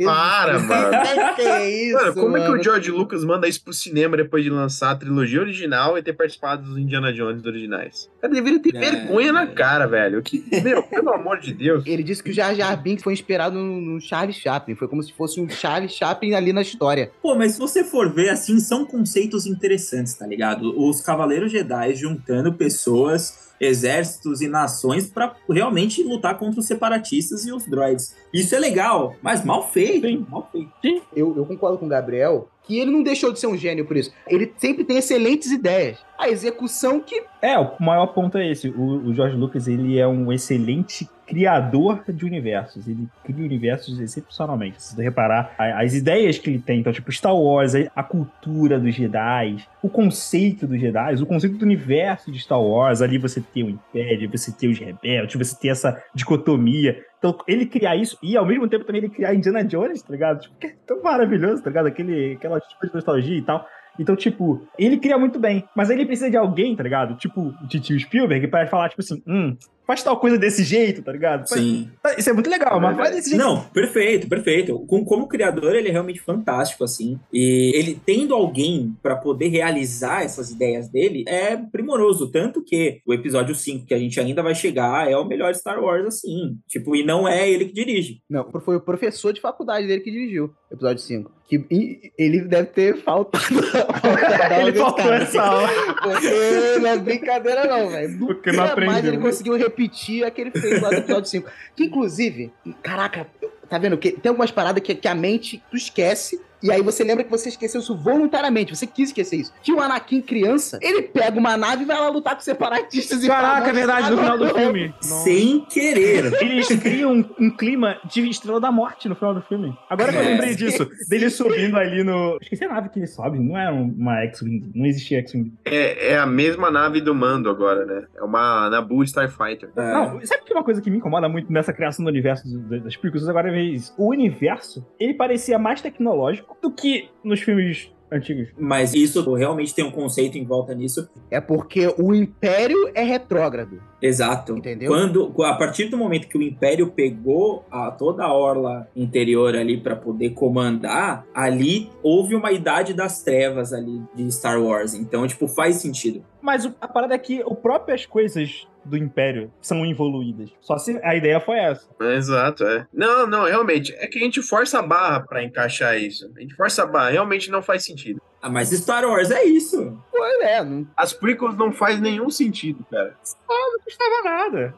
[0.04, 0.90] Para, mano.
[1.36, 2.60] Que é isso, Mano, como é que mano?
[2.60, 6.12] o George Lucas manda isso pro cinema depois de lançar a trilogia original e ter
[6.12, 8.08] participado dos Indiana Jones originais?
[8.20, 9.46] Cara, deveria ter É, vergonha na é.
[9.46, 10.22] cara, velho.
[10.22, 11.84] Que, meu, pelo amor de Deus.
[11.86, 14.74] Ele disse que o Jar Jar Binks foi inspirado no, no Charlie Chaplin.
[14.74, 17.10] Foi como se fosse um Charlie Chaplin ali na história.
[17.22, 20.74] Pô, mas se você for ver, assim, são conceitos interessantes, tá ligado?
[20.78, 27.52] Os Cavaleiros Jedi juntando pessoas, exércitos e nações pra realmente lutar contra os separatistas e
[27.52, 28.14] os droids.
[28.32, 30.26] Isso é legal, mas mal feito, Sim.
[30.28, 30.70] mal feito.
[31.14, 33.96] Eu, eu concordo com o Gabriel que ele não deixou de ser um gênio por
[33.96, 34.12] isso.
[34.26, 35.98] Ele sempre tem excelentes ideias.
[36.18, 38.68] A execução que É, o maior ponto é esse.
[38.68, 42.88] O, o George Lucas, ele é um excelente criador de universos.
[42.88, 44.82] Ele cria universos excepcionalmente.
[44.82, 48.94] Se você reparar, as ideias que ele tem, então, tipo, Star Wars, a cultura dos
[48.94, 53.62] Jedi, o conceito dos Jedi, o conceito do universo de Star Wars, ali você tem
[53.62, 56.98] o Império, você tem os rebeldes, você tem essa dicotomia.
[57.18, 60.40] Então, ele criar isso e ao mesmo tempo também ele criar Indiana Jones, tá ligado?
[60.40, 61.86] Tipo, que é tão maravilhoso, tá ligado?
[61.86, 63.66] Aquele, aquela tipo de nostalgia e tal.
[63.98, 67.16] Então, tipo, ele cria muito bem, mas ele precisa de alguém, tá ligado?
[67.16, 69.56] Tipo, o Titio Spielberg, pra falar, tipo assim, hum,
[69.88, 71.48] faz tal coisa desse jeito, tá ligado?
[71.48, 71.90] Faz- Sim.
[72.18, 73.42] Isso é muito legal, mas faz desse jeito.
[73.42, 74.78] Não, perfeito, perfeito.
[74.86, 77.18] Com- Como criador, ele é realmente fantástico, assim.
[77.32, 82.30] E ele tendo alguém pra poder realizar essas ideias dele é primoroso.
[82.30, 85.82] Tanto que o episódio 5, que a gente ainda vai chegar, é o melhor Star
[85.82, 86.58] Wars, assim.
[86.68, 88.20] Tipo, e não é ele que dirige.
[88.28, 91.32] Não, foi o professor de faculdade dele que dirigiu o episódio 5.
[91.48, 93.42] Que e- ele deve ter faltado.
[94.60, 95.68] Ele faltou essa aula.
[96.02, 98.18] Porque não é brincadeira, não, velho.
[98.18, 98.92] Porque não aprendeu.
[98.92, 99.77] mais ele conseguiu repetir
[100.26, 101.50] aquele feito lá do episódio 5.
[101.76, 103.26] Que inclusive, caraca,
[103.68, 103.96] tá vendo?
[103.98, 106.40] Que tem algumas paradas que, que a mente tu esquece.
[106.62, 109.52] E aí você lembra que você esqueceu isso voluntariamente, você quis esquecer isso.
[109.62, 113.28] Que o Anakin criança, ele pega uma nave e vai lá lutar com separatistas e
[113.28, 114.94] Caraca, é verdade, no final do filme.
[115.00, 116.32] Sem querer.
[116.42, 119.76] Eles criam um, um clima de Estrela da Morte no final do filme.
[119.88, 120.24] Agora que eu É.
[120.24, 122.38] lembrei disso, dele subindo ali no.
[122.40, 125.52] Esqueci a nave que ele sobe, não é uma X-Wing, não existia X-Wing.
[125.64, 128.06] É, é a mesma nave do Mando agora, né?
[128.16, 129.70] É uma Naboo Starfighter.
[129.76, 129.92] É.
[129.92, 133.28] Não, sabe que uma coisa que me incomoda muito nessa criação do universo das prequels
[133.28, 133.94] agora é isso.
[133.96, 138.48] O universo, ele parecia mais tecnológico do que nos filmes antigos.
[138.58, 141.08] Mas isso realmente tem um conceito em volta nisso.
[141.30, 143.80] É porque o Império é retrógrado.
[144.00, 144.56] Exato.
[144.56, 144.90] Entendeu?
[144.90, 149.78] Quando, a partir do momento que o Império pegou a, toda a orla interior ali
[149.78, 154.94] pra poder comandar, ali houve uma idade das trevas ali de Star Wars.
[154.94, 156.24] Então, tipo, faz sentido.
[156.40, 160.50] Mas a parada é que o próprias coisas do Império são evoluídas.
[160.60, 161.88] Só se a ideia foi essa.
[162.00, 162.86] Exato, é.
[162.92, 163.94] Não, não, realmente.
[163.94, 166.30] É que a gente força a barra pra encaixar isso.
[166.36, 167.10] A gente força a barra.
[167.10, 168.20] Realmente não faz sentido.
[168.40, 169.98] Ah, mas Star Wars é isso.
[170.10, 173.16] Pô, é, não, As prequels não faz nenhum sentido, cara.
[173.48, 174.74] Não custava nada.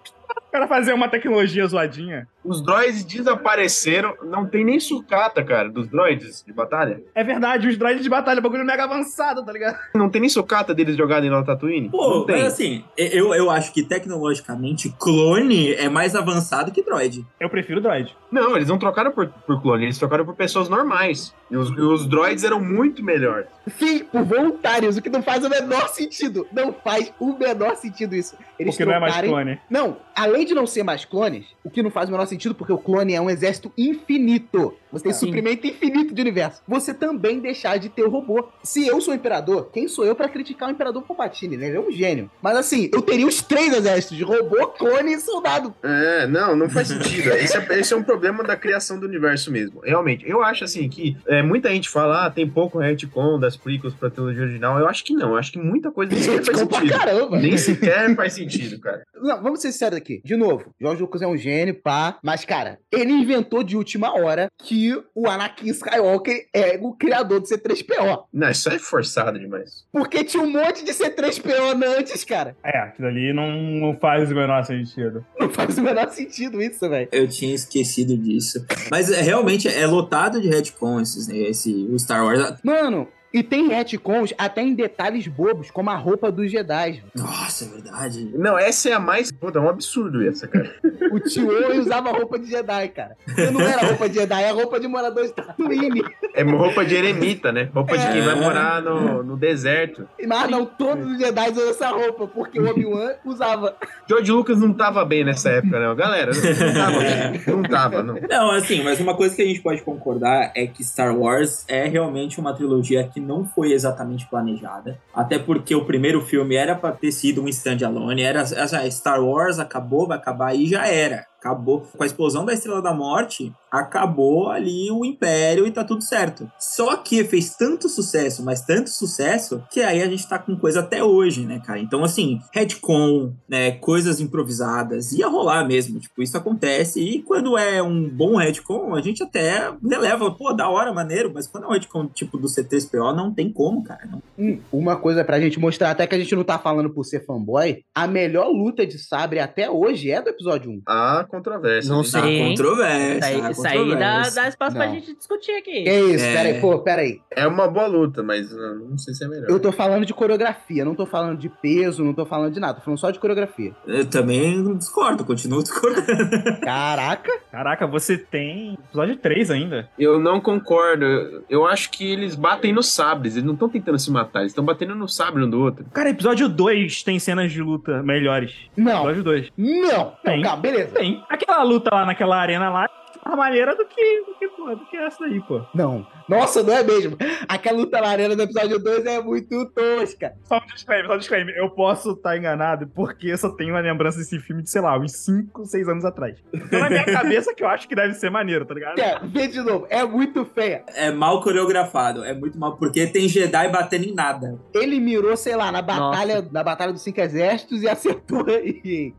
[0.49, 2.27] O cara fazer uma tecnologia zoadinha.
[2.45, 4.15] Os droids desapareceram.
[4.25, 7.03] Não tem nem sucata, cara, dos droids de batalha.
[7.15, 9.79] É verdade, os droids de batalha, bagulho mega avançado, tá ligado?
[9.95, 11.89] Não tem nem sucata deles jogada em Tatooine.
[11.91, 12.37] Pô, não tem.
[12.43, 17.25] mas assim, eu, eu acho que tecnologicamente clone é mais avançado que droid.
[17.39, 18.17] Eu prefiro droid.
[18.31, 21.35] Não, eles não trocaram por, por clone, eles trocaram por pessoas normais.
[21.51, 23.47] E os, e os droids eram muito melhores.
[23.79, 26.47] Sim, por voluntários, o que não faz o menor sentido.
[26.53, 28.35] Não faz o menor sentido isso.
[28.59, 29.61] Eles Porque não é mais trocarem- clone.
[29.71, 32.73] Não, além de não ser mais clones, o que não faz o menor sentido, porque
[32.73, 34.75] o clone é um exército infinito.
[34.91, 35.27] Você tem Sim.
[35.27, 36.63] suprimento infinito de universo.
[36.67, 38.49] Você também deixar de ter o robô.
[38.63, 41.69] Se eu sou o imperador, quem sou eu pra criticar o imperador Palpatine, né?
[41.69, 42.29] Ele é um gênio.
[42.43, 45.73] Mas assim, eu teria os três exércitos de robô, clone e soldado.
[45.83, 47.29] É, não, não faz sentido.
[47.41, 49.81] Esse é, esse é um problema da criação do universo mesmo.
[49.85, 53.95] Realmente, eu acho assim que é, muita gente fala, ah, tem pouco retcon das prequels
[53.95, 54.79] pra trilogia original.
[54.79, 55.31] Eu acho que não.
[55.31, 56.89] Eu acho que muita coisa nem sequer faz sentido.
[56.91, 57.39] caramba.
[57.39, 59.03] Nem sequer faz sentido, cara.
[59.21, 60.23] Não, vamos ser sinceros aqui.
[60.25, 62.19] De novo, George Lucas é um gênio, pá.
[62.23, 67.47] Mas, cara, ele inventou de última hora que o Anakin Skywalker é o criador do
[67.47, 68.25] C3PO.
[68.33, 69.85] Não, isso é forçado demais.
[69.93, 72.57] Porque tinha um monte de C3PO antes, cara.
[72.65, 75.25] É, aquilo ali não, não faz o menor sentido.
[75.39, 77.09] Não faz o menor sentido isso, velho.
[77.13, 78.65] Eu tinha esquecido disso.
[78.91, 82.55] Mas é, realmente é lotado de retcon esses, esse, o Star Wars.
[82.63, 87.03] Mano, e tem retcons até em detalhes bobos, como a roupa dos Jedi.
[87.15, 88.31] Nossa, é verdade.
[88.35, 89.31] Não, essa é a mais.
[89.31, 90.71] Puta, é um absurdo essa, cara.
[91.13, 91.49] O tio
[91.81, 93.17] usava roupa de Jedi, cara.
[93.37, 96.05] E não era roupa de Jedi, é roupa de morador de Tatooine.
[96.35, 97.69] É roupa de eremita, né?
[97.75, 98.25] Roupa de quem É.
[98.25, 100.07] vai morar no, no deserto.
[100.25, 103.77] Mas não, todos os Jedi usam essa roupa, porque o Obi-Wan usava.
[104.09, 105.97] George Lucas não tava bem nessa época, não.
[105.97, 107.43] Galera, não tava bem.
[107.57, 108.15] Não tava, não.
[108.29, 111.87] Não, assim, mas uma coisa que a gente pode concordar é que Star Wars é
[111.89, 114.99] realmente uma trilogia que não foi exatamente planejada.
[115.15, 118.23] Até porque o primeiro filme era pra ter sido um standalone.
[118.23, 121.30] Era essa Star Wars acabou, vai acabar e já era.
[121.41, 121.81] Acabou.
[121.97, 126.51] Com a explosão da Estrela da Morte, acabou ali o Império e tá tudo certo.
[126.59, 130.81] Só que fez tanto sucesso, mas tanto sucesso, que aí a gente tá com coisa
[130.81, 131.79] até hoje, né, cara?
[131.81, 135.99] Então, assim, retcon, né, coisas improvisadas, ia rolar mesmo.
[135.99, 137.01] Tipo, isso acontece.
[137.01, 141.31] E quando é um bom retcon, a gente até releva, pô, da hora, maneiro.
[141.33, 144.07] Mas quando é um retcon tipo do C3PO, não tem como, cara.
[144.07, 147.05] Não Hum, uma coisa pra gente mostrar, até que a gente não tá falando por
[147.05, 150.83] ser fanboy, a melhor luta de sabre até hoje é do episódio 1.
[150.89, 151.91] Ah, controvérsia.
[151.91, 152.05] Não hein?
[152.05, 152.21] sei.
[152.21, 152.49] Há hein?
[152.51, 153.19] controvérsia.
[153.19, 154.95] Isso aí, há isso aí dá, dá espaço pra Não.
[154.95, 155.85] gente discutir aqui.
[155.85, 156.35] Que isso, É.
[156.35, 157.21] peraí, pô, peraí.
[157.31, 159.49] É uma boa luta, mas uh, não sei se é melhor.
[159.49, 162.75] Eu tô falando de coreografia, não tô falando de peso, não tô falando de nada,
[162.75, 163.73] tô falando só de coreografia.
[163.87, 166.07] Eu também discordo, continuo discordando.
[166.63, 167.31] Caraca!
[167.51, 169.89] Caraca, você tem episódio 3 ainda.
[169.99, 171.45] Eu não concordo.
[171.49, 173.35] Eu acho que eles batem nos sabres.
[173.35, 174.41] Eles não estão tentando se matar.
[174.41, 175.85] Eles estão batendo no sabre um do outro.
[175.93, 178.55] Cara, episódio 2 tem cenas de luta melhores.
[178.77, 179.49] Não, Episódio 2.
[179.57, 180.13] não!
[180.25, 180.37] Tem.
[180.37, 180.91] Não, calma, beleza.
[180.95, 181.20] Tem.
[181.29, 182.89] Aquela luta lá naquela arena lá
[183.25, 185.61] é mais maneira do que, do que, pô, do que essa daí, pô.
[185.75, 186.07] Não.
[186.31, 187.17] Nossa, não é mesmo.
[187.49, 190.33] Aquela luta na arena do episódio 2 é muito tosca.
[190.45, 191.57] Só um disclaimer, só um disclaimer.
[191.57, 194.97] Eu posso estar enganado porque eu só tenho uma lembrança desse filme de, sei lá,
[194.97, 196.39] uns 5, 6 anos atrás.
[196.55, 198.99] Então na minha cabeça que eu acho que deve ser maneiro, tá ligado?
[199.01, 200.85] É, vê de novo, é muito feia.
[200.95, 204.57] É mal coreografado, é muito mal, porque tem Jedi batendo em nada.
[204.73, 209.13] Ele mirou, sei lá, na batalha, na batalha dos cinco exércitos e acertou em,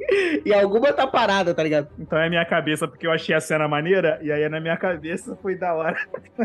[0.46, 1.90] em alguma tá parada, tá ligado?
[2.00, 5.38] Então é minha cabeça porque eu achei a cena maneira e aí na minha cabeça
[5.42, 5.98] foi da hora.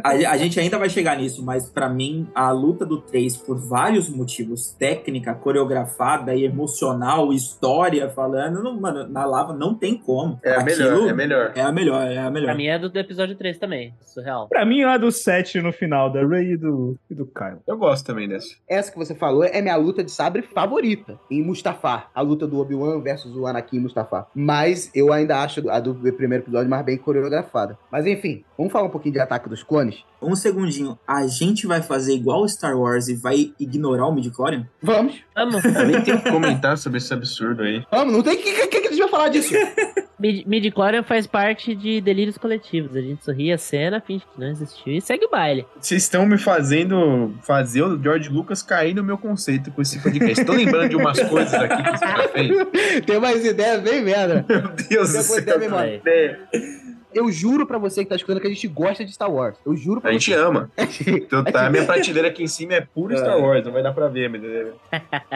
[0.02, 3.56] A, a gente ainda vai chegar nisso, mas pra mim, a luta do 3, por
[3.56, 10.38] vários motivos, técnica, coreografada e emocional, história falando, não, mano, na lava não tem como.
[10.42, 11.52] É a melhor, Aquilo é a melhor.
[11.54, 12.46] É a melhor, é a melhor.
[12.46, 13.94] Pra mim é do, do episódio 3 também.
[14.00, 14.48] Surreal.
[14.48, 17.58] Pra mim é a do 7 no final, da Rey e do, e do Kyle.
[17.66, 18.54] Eu gosto também dessa.
[18.68, 22.10] Essa que você falou é minha luta de sabre favorita em Mustafar.
[22.14, 24.26] A luta do Obi-Wan versus o Anakin em Mustafar.
[24.34, 27.78] Mas eu ainda acho a do primeiro episódio mais bem coreografada.
[27.90, 30.04] Mas enfim, vamos falar um pouquinho de Ataque dos Clones?
[30.20, 34.66] Um segundinho, a gente vai fazer igual Star Wars e vai ignorar o midichlorian?
[34.82, 35.14] Vamos.
[35.34, 35.64] Vamos.
[35.64, 37.82] Eu nem tenho que comentar sobre esse absurdo aí.
[37.90, 39.52] Vamos, não tem que, que, que a gente vai falar disso.
[40.18, 42.96] Mid- Midichlorian faz parte de delírios coletivos.
[42.96, 45.66] A gente sorri a cena, finge que não existiu e segue o baile.
[45.78, 50.42] Vocês estão me fazendo fazer o George Lucas cair no meu conceito com esse podcast.
[50.44, 53.04] Tô lembrando de umas coisas aqui que esse cara fez.
[53.04, 54.44] tem mais ideias bem merda.
[54.48, 55.44] Meu Deus do céu.
[56.06, 56.30] É,
[57.16, 59.56] Eu juro pra você que tá escutando que a gente gosta de Star Wars.
[59.64, 60.38] Eu juro pra A gente você.
[60.38, 60.70] ama.
[61.06, 63.92] Então tá, a minha prateleira aqui em cima é puro Star Wars, não vai dar
[63.92, 64.72] pra ver, mas é,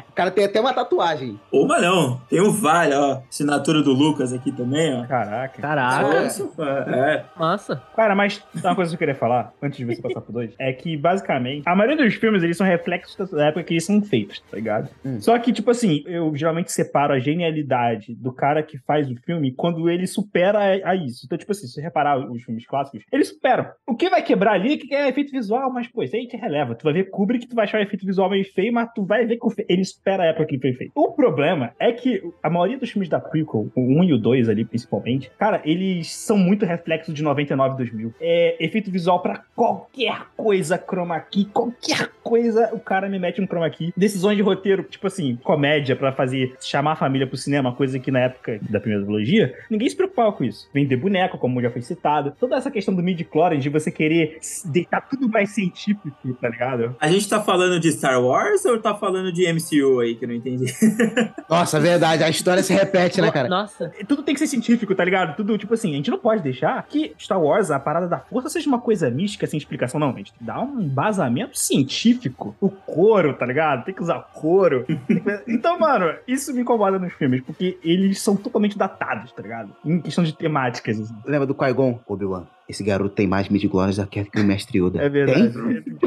[0.09, 1.38] O cara tem até uma tatuagem.
[1.53, 3.21] Uma não, tem o Vale, ó.
[3.29, 5.07] Assinatura do Lucas aqui também, ó.
[5.07, 5.61] Caraca.
[5.61, 6.23] Caraca.
[6.23, 6.49] Nossa.
[6.88, 7.25] É.
[7.38, 7.83] Nossa.
[7.97, 10.73] Cara, mas uma coisa que eu queria falar, antes de você passar pro 2, é
[10.73, 14.40] que, basicamente, a maioria dos filmes, eles são reflexos da época que eles são feitos,
[14.51, 14.88] tá ligado?
[15.05, 15.21] Hum.
[15.21, 19.53] Só que, tipo assim, eu geralmente separo a genialidade do cara que faz o filme
[19.53, 21.23] quando ele supera a, a isso.
[21.25, 23.67] Então, tipo assim, se você reparar os filmes clássicos, eles superam.
[23.87, 26.37] O que vai quebrar ali é que é efeito visual, mas, pô, isso aí te
[26.37, 26.75] releva.
[26.75, 29.27] Tu vai ver Kubrick, tu vai achar o efeito visual meio feio, mas tu vai
[29.27, 30.93] ver que ele supera a época que ele foi feito.
[30.95, 34.49] O problema é que a maioria dos filmes da prequel, o 1 e o 2
[34.49, 38.15] ali, principalmente, cara, eles são muito reflexos de 99 e 2000.
[38.21, 43.47] É efeito visual pra qualquer coisa, chroma key, qualquer coisa, o cara me mete um
[43.47, 43.93] chroma key.
[43.97, 48.11] Decisões de roteiro, tipo assim, comédia pra fazer, chamar a família pro cinema, coisa que
[48.11, 50.69] na época da primeira trilogia, ninguém se preocupava com isso.
[50.73, 52.35] Vender boneco, como já foi citado.
[52.39, 56.11] Toda essa questão do midi-chlorians, de você querer deixar tudo mais científico,
[56.41, 56.95] tá ligado?
[57.01, 60.29] A gente tá falando de Star Wars ou tá falando de MCU aí, que eu
[60.29, 60.67] não entendi?
[61.49, 62.23] Nossa, verdade.
[62.23, 63.49] A história se repete, né, cara?
[63.49, 63.91] Nossa.
[64.07, 65.37] Tudo tem que ser científico, tá ligado?
[65.37, 68.49] Tudo, tipo assim, a gente não pode deixar que Star Wars, a parada da força,
[68.49, 70.11] seja uma coisa mística sem explicação, não.
[70.11, 72.55] A gente dar um embasamento científico.
[72.61, 73.85] O couro, tá ligado?
[73.85, 74.85] Tem que usar couro.
[75.47, 79.75] Então, mano, isso me incomoda nos filmes, porque eles são totalmente datados, tá ligado?
[79.85, 81.01] Em questão de temáticas.
[81.01, 81.15] assim.
[81.40, 82.00] Lembra do Qui-Gon?
[82.07, 82.46] Obi-Wan.
[82.71, 85.03] Esse garoto tem mais midi-glórias do que o mestre Yoda.
[85.03, 85.53] É verdade.
[85.53, 85.83] Tem?
[85.83, 85.91] Tipo,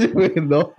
[0.00, 0.40] tipo, Que isso?
[0.40, 0.72] não.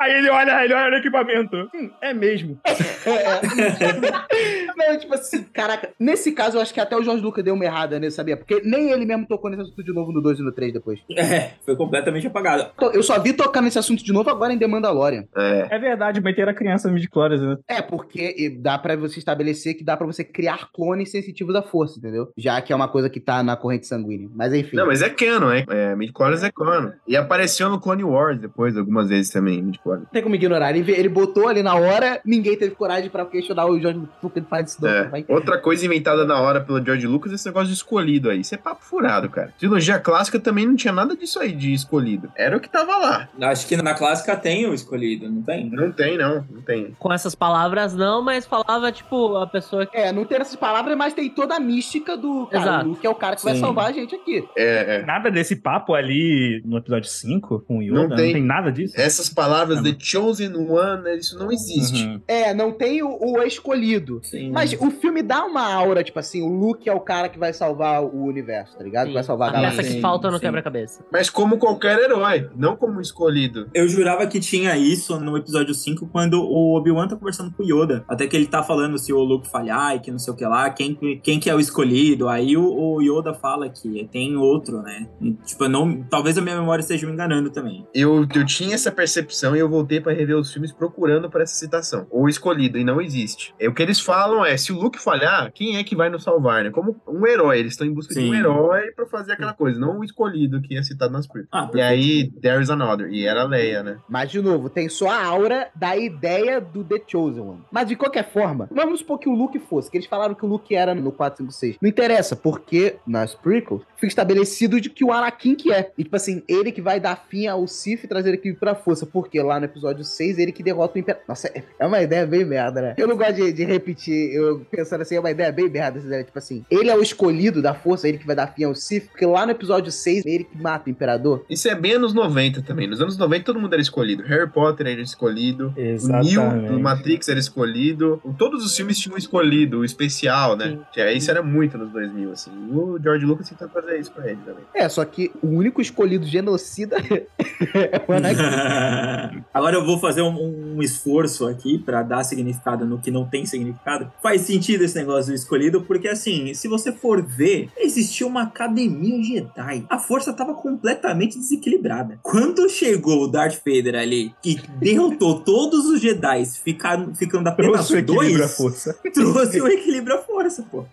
[0.00, 1.56] Aí ele olha, ele olha no equipamento.
[1.72, 2.58] Hum, é mesmo.
[2.64, 2.74] É.
[4.76, 5.90] Não, tipo assim, caraca.
[5.98, 8.36] Nesse caso, eu acho que até o Jorge Lucas deu uma errada nesse, sabia?
[8.36, 11.00] Porque nem ele mesmo tocou nesse assunto de novo no 2 e no 3 depois.
[11.16, 12.70] É, foi completamente apagado.
[12.92, 15.24] Eu só vi tocar nesse assunto de novo agora em The Mandalorian.
[15.36, 15.68] É.
[15.70, 17.56] É verdade, meter a criança midi-chlorians, né?
[17.68, 21.75] É, porque dá pra você estabelecer que dá pra você criar clones sensitivos à força,
[21.84, 22.30] entendeu?
[22.36, 24.28] Já que é uma coisa que tá na corrente sanguínea.
[24.34, 24.76] Mas enfim.
[24.76, 25.64] Não, mas é canon, é.
[25.68, 26.90] é Midichlorians é canon.
[27.06, 30.04] E apareceu no Clone Wars depois, algumas vezes também, Midichlorians.
[30.04, 30.74] Não tem como ignorar.
[30.74, 34.38] Ele, ele botou ali na hora, ninguém teve coragem pra questionar o Jorge Lucas que
[34.38, 34.86] ele faz isso.
[34.86, 35.08] É.
[35.08, 35.24] vai.
[35.28, 38.40] Outra coisa inventada na hora pelo George Lucas é esse negócio de escolhido aí.
[38.40, 39.52] Isso é papo furado, cara.
[39.58, 42.30] Trilogia clássica também não tinha nada disso aí de escolhido.
[42.36, 43.28] Era o que tava lá.
[43.42, 45.70] Acho que na clássica tem o escolhido, não tem?
[45.70, 46.44] Não tem, não.
[46.50, 46.94] Não tem.
[46.98, 49.96] Com essas palavras não, mas falava, tipo, a pessoa que.
[49.96, 52.46] É, não tem essas palavras, mas tem toda a mística do.
[52.46, 52.86] Cara, Exato.
[52.86, 53.60] o Luke é o cara que vai Sim.
[53.60, 54.44] salvar a gente aqui.
[54.56, 55.06] É, é.
[55.06, 58.32] Nada desse papo ali no episódio 5 com o Yoda, Não não tem.
[58.34, 58.94] tem, nada disso.
[58.96, 59.84] Essas palavras, Não.
[59.84, 62.04] The Chosen One, isso não existe.
[62.04, 62.20] Uhum.
[62.28, 64.20] É, não tem o, o escolhido.
[64.22, 64.50] Sim.
[64.52, 67.52] Mas o filme dá uma aura, tipo assim, o Luke é o cara que vai
[67.52, 69.08] salvar o universo, tá ligado?
[69.08, 69.76] Que vai salvar a a galáxia.
[69.78, 70.40] peça que Sim, falta no sim.
[70.42, 71.04] quebra-cabeça.
[71.12, 73.68] Mas como qualquer herói, não como escolhido.
[73.74, 77.66] Eu jurava que tinha isso no episódio 5, quando o Obi-Wan tá conversando com o
[77.66, 78.04] Yoda.
[78.08, 80.44] Até que ele tá falando se o Luke falhar e que não sei o que
[80.44, 82.28] lá, quem, quem que é o escolhido.
[82.28, 85.08] Aí o, o Yoda fala que tem outro, né?
[85.20, 87.86] E, tipo, não, talvez a minha memória esteja me enganando também.
[87.94, 91.54] Eu, eu tinha essa percepção e eu voltei pra rever os filmes procurando por essa
[91.54, 92.04] citação.
[92.10, 93.54] O escolhido, e não existe.
[93.60, 96.24] É, o que eles falam é, se o Luke falhar, quem é que vai nos
[96.24, 96.70] salvar, né?
[96.70, 98.36] Como um herói, eles estão em busca de um Sim.
[98.36, 101.48] herói pra fazer aquela coisa, não o escolhido que é citado nas prequels.
[101.52, 103.08] Ah, E aí, there is another.
[103.08, 103.98] E era a Leia, né?
[104.08, 107.62] Mas, de novo, tem só a aura da ideia do The Chosen One.
[107.70, 110.48] Mas, de qualquer forma, vamos supor que o Luke fosse, que eles falaram que o
[110.48, 111.76] Luke era no 456.
[111.80, 115.90] Não interessa, porque nas prequels fica estabelecido de que o Anakin que é.
[115.96, 119.06] E, tipo assim, ele que vai dar fim ao Sith e trazer aqui pra força.
[119.06, 121.24] Porque lá no episódio 6, ele que derrota o Imperador.
[121.28, 122.94] Nossa, é- é uma ideia bem merda, né?
[122.98, 125.98] Eu não gosto de, de repetir, eu pensando assim, é uma ideia bem merda.
[125.98, 126.24] essa ideia.
[126.24, 129.08] Tipo assim, ele é o escolhido da força, ele que vai dar fim ao Sith,
[129.08, 131.44] porque lá no episódio 6, ele que mata o Imperador.
[131.48, 132.86] Isso é bem anos 90 também.
[132.86, 134.22] Nos anos 90 todo mundo era escolhido.
[134.24, 135.68] Harry Potter era escolhido.
[135.76, 136.72] O Neo Exatamente.
[136.72, 138.20] do Matrix era escolhido.
[138.38, 140.78] Todos os filmes tinham escolhido, o especial, né?
[140.96, 142.50] É, isso era muito nos 2000, assim.
[142.70, 144.62] E o George Lucas tentou fazer isso pra ele também.
[144.72, 149.44] É, só que o único escolhido genocida é o Anakin.
[149.52, 153.44] Agora eu vou fazer um, um esforço aqui pra dar significado no que não tem
[153.44, 154.12] significado.
[154.22, 159.22] Faz sentido esse negócio do escolhido, porque assim, se você for ver, existia uma academia
[159.22, 159.84] Jedi.
[159.88, 162.18] A força tava completamente desequilibrada.
[162.22, 167.94] Quando chegou o Darth Vader ali e derrotou todos os Jedi, ficaram, ficando apenas Trouxe
[167.94, 168.98] o equilíbrio à dois, força.
[169.12, 170.84] trouxe o equilíbrio à força, pô.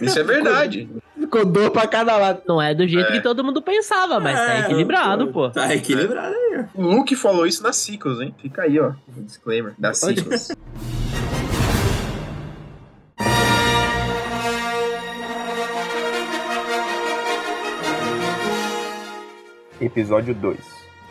[0.00, 0.88] Isso é verdade.
[1.18, 2.42] Ficou dor pra cada lado.
[2.46, 3.12] Não é do jeito É.
[3.12, 5.50] que todo mundo pensava, mas tá É, equilibrado, pô.
[5.50, 6.64] Tá equilibrado aí.
[6.74, 8.34] o Luke falou isso nas sequels, hein?
[8.40, 8.92] Fica aí, ó.
[9.16, 10.48] O disclaimer das Onde- sequels.
[19.80, 20.58] Episódio 2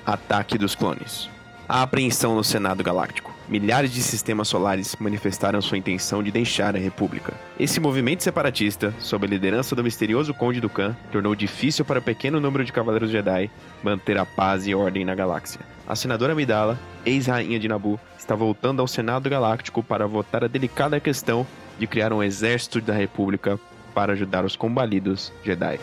[0.05, 1.29] Ataque dos Clones
[1.69, 3.35] A apreensão no Senado Galáctico.
[3.49, 7.33] Milhares de sistemas solares manifestaram sua intenção de deixar a República.
[7.59, 12.39] Esse movimento separatista, sob a liderança do misterioso Conde Dukan, tornou difícil para um pequeno
[12.39, 13.51] número de Cavaleiros Jedi
[13.83, 15.59] manter a paz e ordem na galáxia.
[15.85, 21.01] A senadora Amidala, ex-rainha de Nabu, está voltando ao Senado Galáctico para votar a delicada
[21.01, 21.45] questão
[21.77, 23.59] de criar um exército da República
[23.93, 25.79] para ajudar os combalidos Jedi.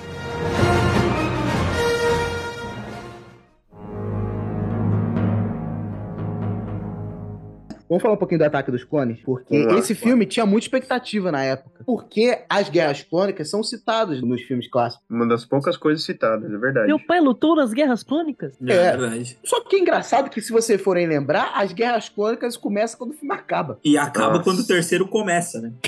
[7.94, 9.20] Vamos falar um pouquinho do Ataque dos Clones?
[9.24, 10.08] Porque esse claro.
[10.08, 11.84] filme tinha muita expectativa na época.
[11.86, 15.06] Porque as guerras clônicas são citadas nos filmes clássicos.
[15.08, 16.88] Uma das poucas coisas citadas, é verdade.
[16.88, 18.54] Meu pai lutou nas guerras clônicas.
[18.62, 18.96] É.
[18.96, 19.38] verdade.
[19.44, 23.14] Só que é engraçado que, se vocês forem lembrar, as guerras clônicas começam quando o
[23.14, 23.78] filme acaba.
[23.84, 24.42] E acaba Nossa.
[24.42, 25.72] quando o terceiro começa, né?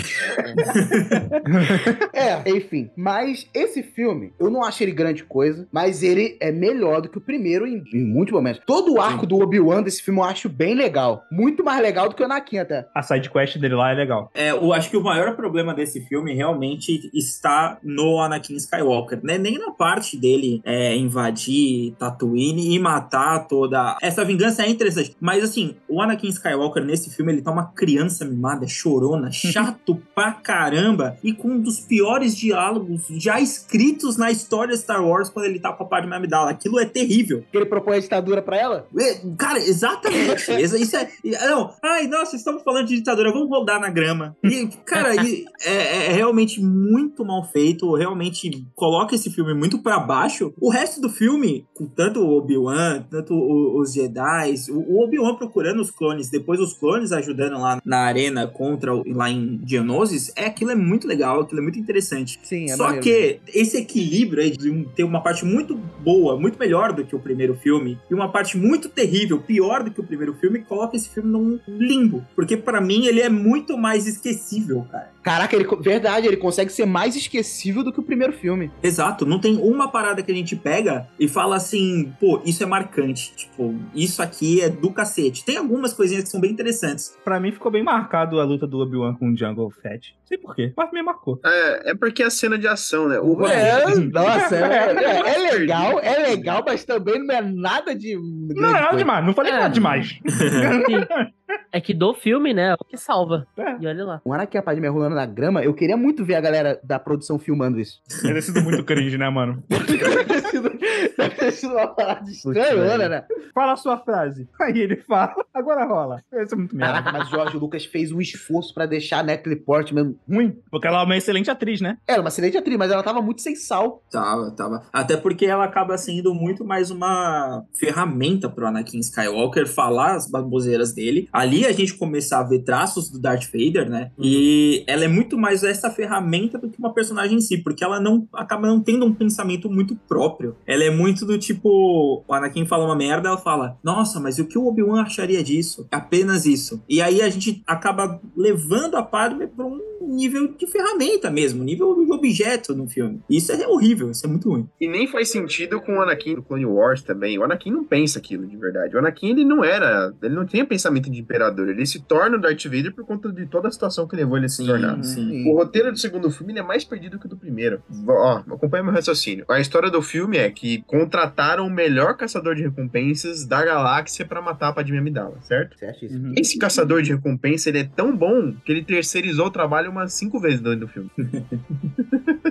[2.13, 2.91] É, enfim.
[2.97, 7.19] Mas esse filme, eu não acho ele grande coisa, mas ele é melhor do que
[7.19, 8.63] o primeiro em, em muitos momentos.
[8.65, 11.25] Todo o arco do Obi-Wan desse filme eu acho bem legal.
[11.31, 12.87] Muito mais legal do que o Anakin até.
[12.95, 14.31] A sidequest dele lá é legal.
[14.35, 19.39] É, eu acho que o maior problema desse filme realmente está no Anakin Skywalker, né?
[19.39, 23.97] Nem na parte dele é, invadir Tatooine e matar toda.
[24.03, 28.25] Essa vingança é interessante, mas assim, o Anakin Skywalker nesse filme ele tá uma criança
[28.25, 34.75] mimada, chorona, chato pra caramba e com um dos piores diálogos já escritos na história
[34.75, 36.51] de Star Wars quando ele tá com a Padme Amidala.
[36.51, 37.45] Aquilo é terrível.
[37.51, 38.87] Que ele propõe a ditadura pra ela?
[38.99, 40.53] É, Cara, exatamente.
[40.61, 41.09] Isso isso é.
[41.47, 44.37] Não, ai, nossa, estamos falando de ditadura, vamos rodar na grama.
[44.45, 47.95] E, cara, e é, é realmente muito mal feito.
[47.95, 50.53] Realmente coloca esse filme muito pra baixo.
[50.61, 55.91] O resto do filme, com tanto o Obi-Wan, tanto os Jedi, o Obi-Wan procurando os
[55.91, 60.71] clones, depois os clones ajudando lá na arena contra o- lá em Geonosis, é aquilo
[60.71, 62.39] é muito legal, aquilo é muito interessante.
[62.43, 67.05] Sim, Só que esse equilíbrio aí de ter uma parte muito boa, muito melhor do
[67.05, 70.61] que o primeiro filme, e uma parte muito terrível, pior do que o primeiro filme,
[70.61, 72.25] coloca esse filme num limbo.
[72.35, 75.15] Porque pra mim ele é muito mais esquecível, cara.
[75.23, 78.71] Caraca, ele, verdade, ele consegue ser mais esquecível do que o primeiro filme.
[78.81, 82.67] Exato, não tem uma parada que a gente pega e fala assim, pô, isso é
[82.67, 83.35] marcante.
[83.35, 85.45] Tipo, isso aqui é do cacete.
[85.45, 87.17] Tem algumas coisinhas que são bem interessantes.
[87.25, 90.15] Pra mim ficou bem marcado a luta do Obi-Wan com o Jungle Fett.
[90.21, 91.41] Não sei porquê, mas me marcou.
[91.45, 93.19] É, é porque é a cena de ação, né?
[93.19, 98.17] O É, nossa, é, é- é legal, é legal, mas também não é nada de.
[98.17, 99.57] Não é nada demais, não falei É.
[99.57, 100.09] nada demais.
[100.09, 100.17] Sim.
[101.73, 102.71] É que do filme, né?
[102.71, 103.47] É o que salva.
[103.57, 103.77] É.
[103.81, 104.21] E olha lá.
[104.25, 106.99] O Anakin e a Padmé rolando na grama, eu queria muito ver a galera da
[106.99, 108.01] produção filmando isso.
[108.23, 109.63] Deve ter sido muito cringe, né, mano?
[109.69, 110.71] Deve ter sido,
[111.17, 113.25] deve ter sido uma parada estranha, né, né?
[113.55, 114.49] Fala a sua frase.
[114.61, 116.23] Aí ele fala, agora rola.
[116.33, 117.03] Isso é muito merda.
[117.03, 120.15] Caraca, mas George Lucas fez um esforço pra deixar a Natalie Portman...
[120.29, 121.99] Ruim, porque ela é uma excelente atriz, né?
[122.07, 124.03] Ela é uma excelente atriz, mas ela tava muito sem sal.
[124.11, 124.83] Tava, tava.
[124.93, 130.93] Até porque ela acaba sendo muito mais uma ferramenta pro Anakin Skywalker falar as baboseiras
[130.93, 131.29] dele.
[131.47, 134.11] Ali a gente começar a ver traços do Darth Vader, né?
[134.19, 138.01] E ela é muito mais essa ferramenta do que uma personagem em si, porque ela
[138.01, 140.57] não acaba não tendo um pensamento muito próprio.
[140.67, 144.47] Ela é muito do tipo, o Anakin fala uma merda, ela fala: "Nossa, mas o
[144.47, 146.83] que o Obi-Wan acharia disso?" Apenas isso.
[146.89, 152.05] E aí a gente acaba levando a Padme para um nível de ferramenta mesmo, nível
[152.05, 153.21] de objeto no filme.
[153.29, 154.69] Isso é horrível, isso é muito ruim.
[154.81, 157.39] E nem faz sentido com o Anakin do Clone Wars também.
[157.39, 158.95] O Anakin não pensa aquilo de verdade.
[158.95, 160.13] O Anakin, ele não era.
[160.23, 161.69] Ele não tinha pensamento de imperador.
[161.69, 164.47] Ele se torna o Darth Vader por conta de toda a situação que levou ele
[164.47, 165.03] a se tornar.
[165.03, 165.45] sim.
[165.51, 167.83] O roteiro do segundo filme ele é mais perdido que o do primeiro.
[168.09, 169.45] Ó, acompanha meu raciocínio.
[169.51, 174.41] A história do filme é que contrataram o melhor caçador de recompensas da galáxia pra
[174.41, 175.79] matar a Padmé Amidala, certo?
[175.79, 176.33] Certíssimo.
[176.39, 180.39] Esse caçador de recompensa ele é tão bom que ele terceirizou o trabalho umas cinco
[180.39, 181.11] vezes dentro do filme.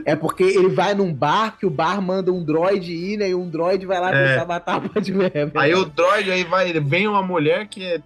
[0.08, 3.30] É porque ele vai num bar que o bar manda um droid ir, né?
[3.30, 4.34] E um droid vai lá É.
[4.34, 5.32] tentar matar a Padmé.
[5.56, 7.98] Aí o droid aí vai, vem uma mulher que é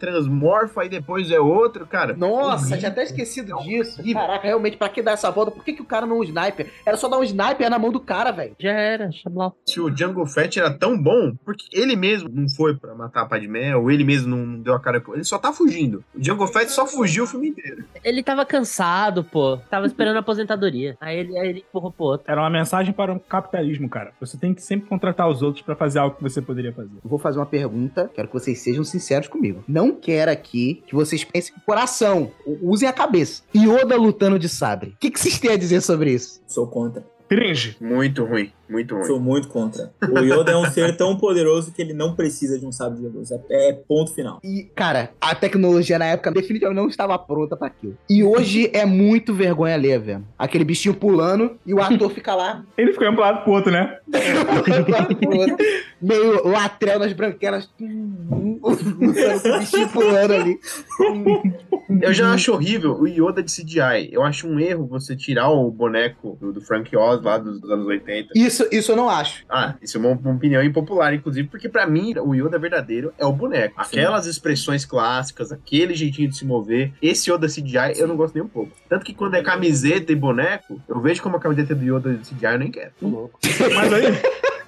[0.59, 2.15] transmorfa e depois é outro, cara.
[2.15, 4.01] Nossa, tinha até esquecido disso.
[4.13, 5.51] Caraca, realmente, pra que dar essa volta?
[5.51, 6.71] Por que, que o cara não um sniper?
[6.85, 8.55] Era só dar um sniper na mão do cara, velho.
[8.59, 9.55] Já era, Xablau.
[9.65, 13.25] Se o Django Fett era tão bom, porque ele mesmo não foi pra matar a
[13.25, 15.01] Padmé, ou ele mesmo não deu a cara.
[15.13, 16.03] Ele só tá fugindo.
[16.13, 17.85] O Django Fett só fugiu o filme inteiro.
[18.03, 19.57] Ele tava cansado, pô.
[19.69, 20.97] Tava esperando a aposentadoria.
[20.99, 22.31] Aí ele, aí ele empurrou pro outro.
[22.31, 24.11] Era uma mensagem para o capitalismo, cara.
[24.19, 26.89] Você tem que sempre contratar os outros pra fazer algo que você poderia fazer.
[27.03, 29.63] Eu vou fazer uma pergunta, quero que vocês sejam sinceros comigo.
[29.67, 32.31] Não quero aqui que vocês pensem com o coração,
[32.61, 33.43] usem a cabeça.
[33.55, 34.89] Yoda lutando de sabre.
[34.89, 36.41] O que, que vocês têm a dizer sobre isso?
[36.47, 37.03] Sou contra.
[37.29, 37.77] Cringe.
[37.79, 39.05] Muito ruim, muito ruim.
[39.05, 39.91] Sou muito contra.
[40.01, 43.07] O Yoda é um ser tão poderoso que ele não precisa de um sábio de
[43.15, 43.31] luz.
[43.31, 44.39] É, é ponto final.
[44.43, 47.95] E, cara, a tecnologia na época definitivamente não estava pronta pra aquilo.
[48.09, 50.25] E hoje é muito vergonha ler, velho.
[50.37, 53.99] Aquele bichinho pulando e o ator fica lá, Ele ficou um lado pro outro, né?
[56.01, 60.59] meio latrel nas branquelas, o bichinho pulando ali.
[62.01, 64.09] Eu já acho horrível o Yoda de CGI.
[64.11, 67.71] Eu acho um erro você tirar o boneco do, do Frank Oz lá dos, dos
[67.71, 68.33] anos 80.
[68.35, 69.43] Isso, isso eu não acho.
[69.49, 73.25] Ah, isso é uma, uma opinião impopular, inclusive, porque pra mim o Yoda verdadeiro é
[73.25, 73.73] o boneco.
[73.77, 76.93] Aquelas expressões clássicas, aquele jeitinho de se mover.
[77.01, 78.71] Esse Yoda CGI eu não gosto nem um pouco.
[78.87, 82.29] Tanto que quando é camiseta e boneco, eu vejo como a camiseta do Yoda de
[82.29, 82.91] CGI eu nem quero.
[83.01, 84.03] Mas aí,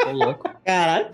[0.65, 1.07] Caralho.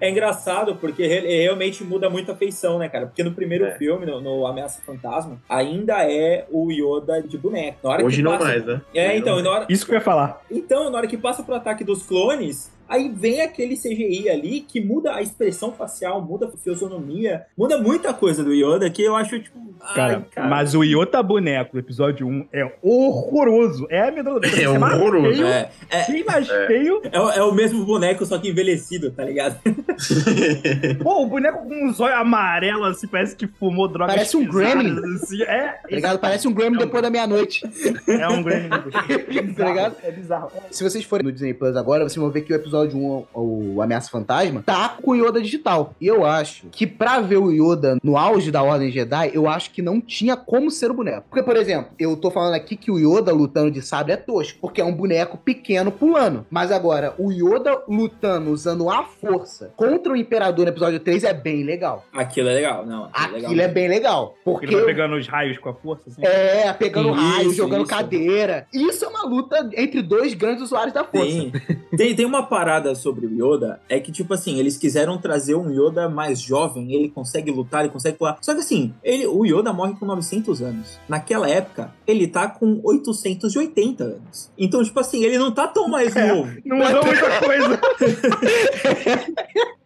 [0.00, 3.06] É engraçado porque re- realmente muda muito a feição, né, cara?
[3.06, 3.72] Porque no primeiro É.
[3.76, 7.78] filme, no, no Ameaça Fantasma, ainda é o Yoda de boneco.
[7.82, 8.80] Na hora Hoje que não passa- mais, né?
[8.94, 10.40] É, então, na hora, isso que eu ia falar.
[10.50, 14.80] então, na hora que passa pro ataque dos clones, aí vem aquele CGI ali que
[14.80, 19.38] muda a expressão facial, muda a fisionomia, muda muita coisa do Yoda que eu acho,
[19.40, 19.58] tipo.
[19.80, 23.86] ai, Cara, mas o Iota Boneco do episódio 1 é horroroso.
[23.88, 24.24] É a minha
[24.60, 25.42] É horroroso.
[25.44, 26.66] É, é, Bem mais É.
[26.66, 27.00] feio.
[27.10, 29.58] é, o- é o mesmo boneco, só que envelhecido, tá ligado?
[31.02, 34.96] Pô, o boneco com um zóio amarelo, assim, parece que fumou drogas Parece um Gremlin.
[35.14, 35.42] Assim.
[35.42, 36.18] É, Tá ligado?
[36.18, 37.62] Parece um Grammy depois da meia-noite.
[38.08, 38.70] é um Gremlin.
[39.56, 39.96] Tá ligado?
[40.02, 40.50] É bizarro.
[40.70, 43.82] Se vocês forem no Disney Plus agora, vocês vão ver que o episódio 1, o
[43.82, 45.94] Ameaça Fantasma, tá com o Yoda digital.
[46.00, 49.70] E eu acho que pra ver o Yoda no auge da Ordem Jedi, eu acho
[49.70, 51.26] que não tinha como ser o boneco.
[51.28, 54.58] Porque, por exemplo, eu tô falando aqui que o Yoda lutando de sabre é tosco,
[54.60, 56.46] porque é um boneco pequeno pulando.
[56.50, 61.32] Mas agora, o Yoda lutando usando a força contra o Imperador no episódio 3 é
[61.34, 62.04] bem legal.
[62.12, 63.04] Aquilo é legal, não.
[63.12, 63.64] Aquilo, é Aquilo legal.
[63.64, 64.34] é bem legal.
[64.44, 66.22] Porque Ele vai pegando os raios com a força, assim.
[66.24, 67.90] é, pegando Isso, raio, jogando isso.
[67.90, 68.66] cadeira.
[68.72, 71.26] Isso é uma luta entre dois grandes usuários da força.
[71.26, 71.52] Tem,
[71.96, 75.70] tem, tem uma parada sobre o Yoda, é que, tipo assim, eles quiseram trazer um
[75.70, 78.38] Yoda mais jovem, ele consegue lutar, ele consegue pular.
[78.40, 80.98] Só que assim, ele, o Yoda morre com 900 anos.
[81.08, 84.50] Naquela época, ele tá com 880 anos.
[84.58, 86.28] Então, tipo assim, ele não tá tão mais É.
[86.32, 86.50] novo.
[86.64, 87.80] Não mudou muita coisa.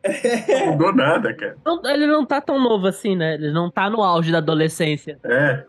[0.49, 1.57] Não mudou nada, cara.
[1.65, 3.35] Não- ele não tá tão novo assim, né?
[3.35, 5.19] Ele não tá no auge da adolescência.
[5.25, 5.65] É.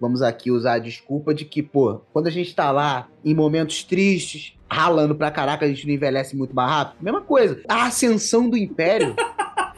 [0.00, 3.82] Vamos aqui usar a desculpa de que, pô, quando a gente tá lá em momentos
[3.82, 7.02] tristes, ralando pra caraca, a gente não envelhece muito mais rápido.
[7.02, 7.60] Mesma coisa.
[7.68, 9.14] A ascensão do Império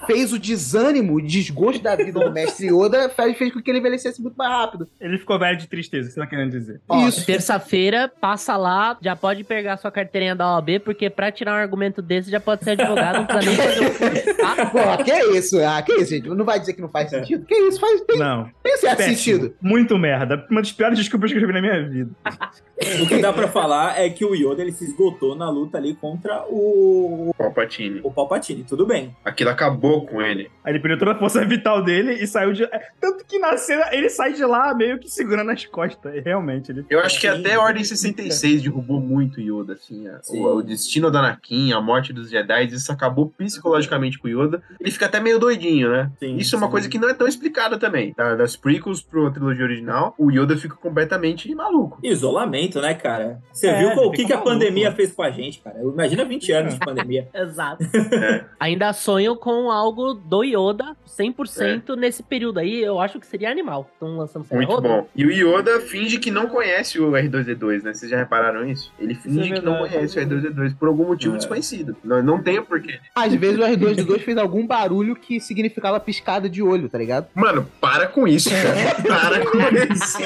[0.07, 3.79] fez o desânimo, o desgosto da vida do mestre Yoda, fez, fez com que ele
[3.79, 4.89] envelhecesse muito mais rápido.
[5.01, 6.81] Ele ficou velho de tristeza, você tá querendo dizer.
[6.89, 7.25] Ó, Isso.
[7.27, 12.01] Terça-feira, passa lá, já pode pegar sua carteirinha da OAB, porque pra tirar um argumento
[12.01, 14.67] desse já pode ser advogado, não precisa nem fazer o curso, tá?
[14.97, 15.59] Pô, que isso?
[15.61, 16.29] Ah, que isso, gente?
[16.29, 17.45] Não vai dizer que não faz sentido?
[17.45, 17.81] Que isso?
[17.81, 18.49] Faz, tem, Não.
[18.63, 19.17] tem certo péssimo.
[19.17, 19.55] sentido.
[19.61, 20.47] Muito merda.
[20.51, 22.11] Uma das piores desculpas que eu já vi na minha vida.
[23.03, 25.95] O que dá pra falar é que o Yoda ele se esgotou na luta ali
[25.95, 28.01] contra o, Palpatine.
[28.05, 28.65] o Palpatine.
[28.65, 29.17] Tudo bem.
[29.25, 30.51] Aquilo acabou com ele.
[30.65, 32.65] Aí ele perdeu toda a força vital dele e saiu de.
[32.65, 36.23] é, Tanto que na cena ele sai de lá meio que segurando as costas.
[36.25, 36.85] Realmente, ele.
[36.91, 37.39] Eu acho que Sim.
[37.41, 40.09] até a Ordem 66 derrubou muito o Yoda, assim.
[40.09, 40.41] a- Sim.
[40.41, 44.63] o, o destino do Anakin, a morte dos Jedi, isso acabou psicologicamente com o Yoda.
[44.81, 46.11] Ele fica até meio doidinho, né?
[46.19, 46.71] Sim, isso é uma sim.
[46.73, 48.13] coisa que não é tão explicada também.
[48.13, 48.35] Tá?
[48.35, 51.99] Das prequels pro trilogia original, o Yoda fica completamente maluco.
[52.03, 53.41] Isolamento, né, cara?
[53.53, 54.97] Você É, viu o que, que a maluco, pandemia né?
[54.97, 55.81] fez com a gente, cara?
[55.83, 57.29] Imagina 20 anos de pandemia.
[57.35, 57.85] Exato.
[58.59, 62.83] Ainda sonho com algo do Yoda 100% nesse período aí.
[62.83, 63.89] Eu acho que seria animal.
[63.95, 64.89] Estão lançando série Muito Yoda?
[64.89, 65.09] bom.
[65.17, 67.95] E o Yoda finge que não conhece o R2D2, né?
[67.95, 68.93] Vocês já repararam isso?
[68.99, 71.39] Ele finge que não conhece o R2D2 por algum motivo É.
[71.39, 71.97] desconhecido.
[72.05, 72.99] Não, não tem porquê.
[73.15, 77.29] Às vezes o R2D2 fez algum barulho que significava piscada de olho, tá ligado?
[77.35, 78.95] Mano, para com isso, cara.
[79.07, 79.59] para com
[79.95, 80.19] isso.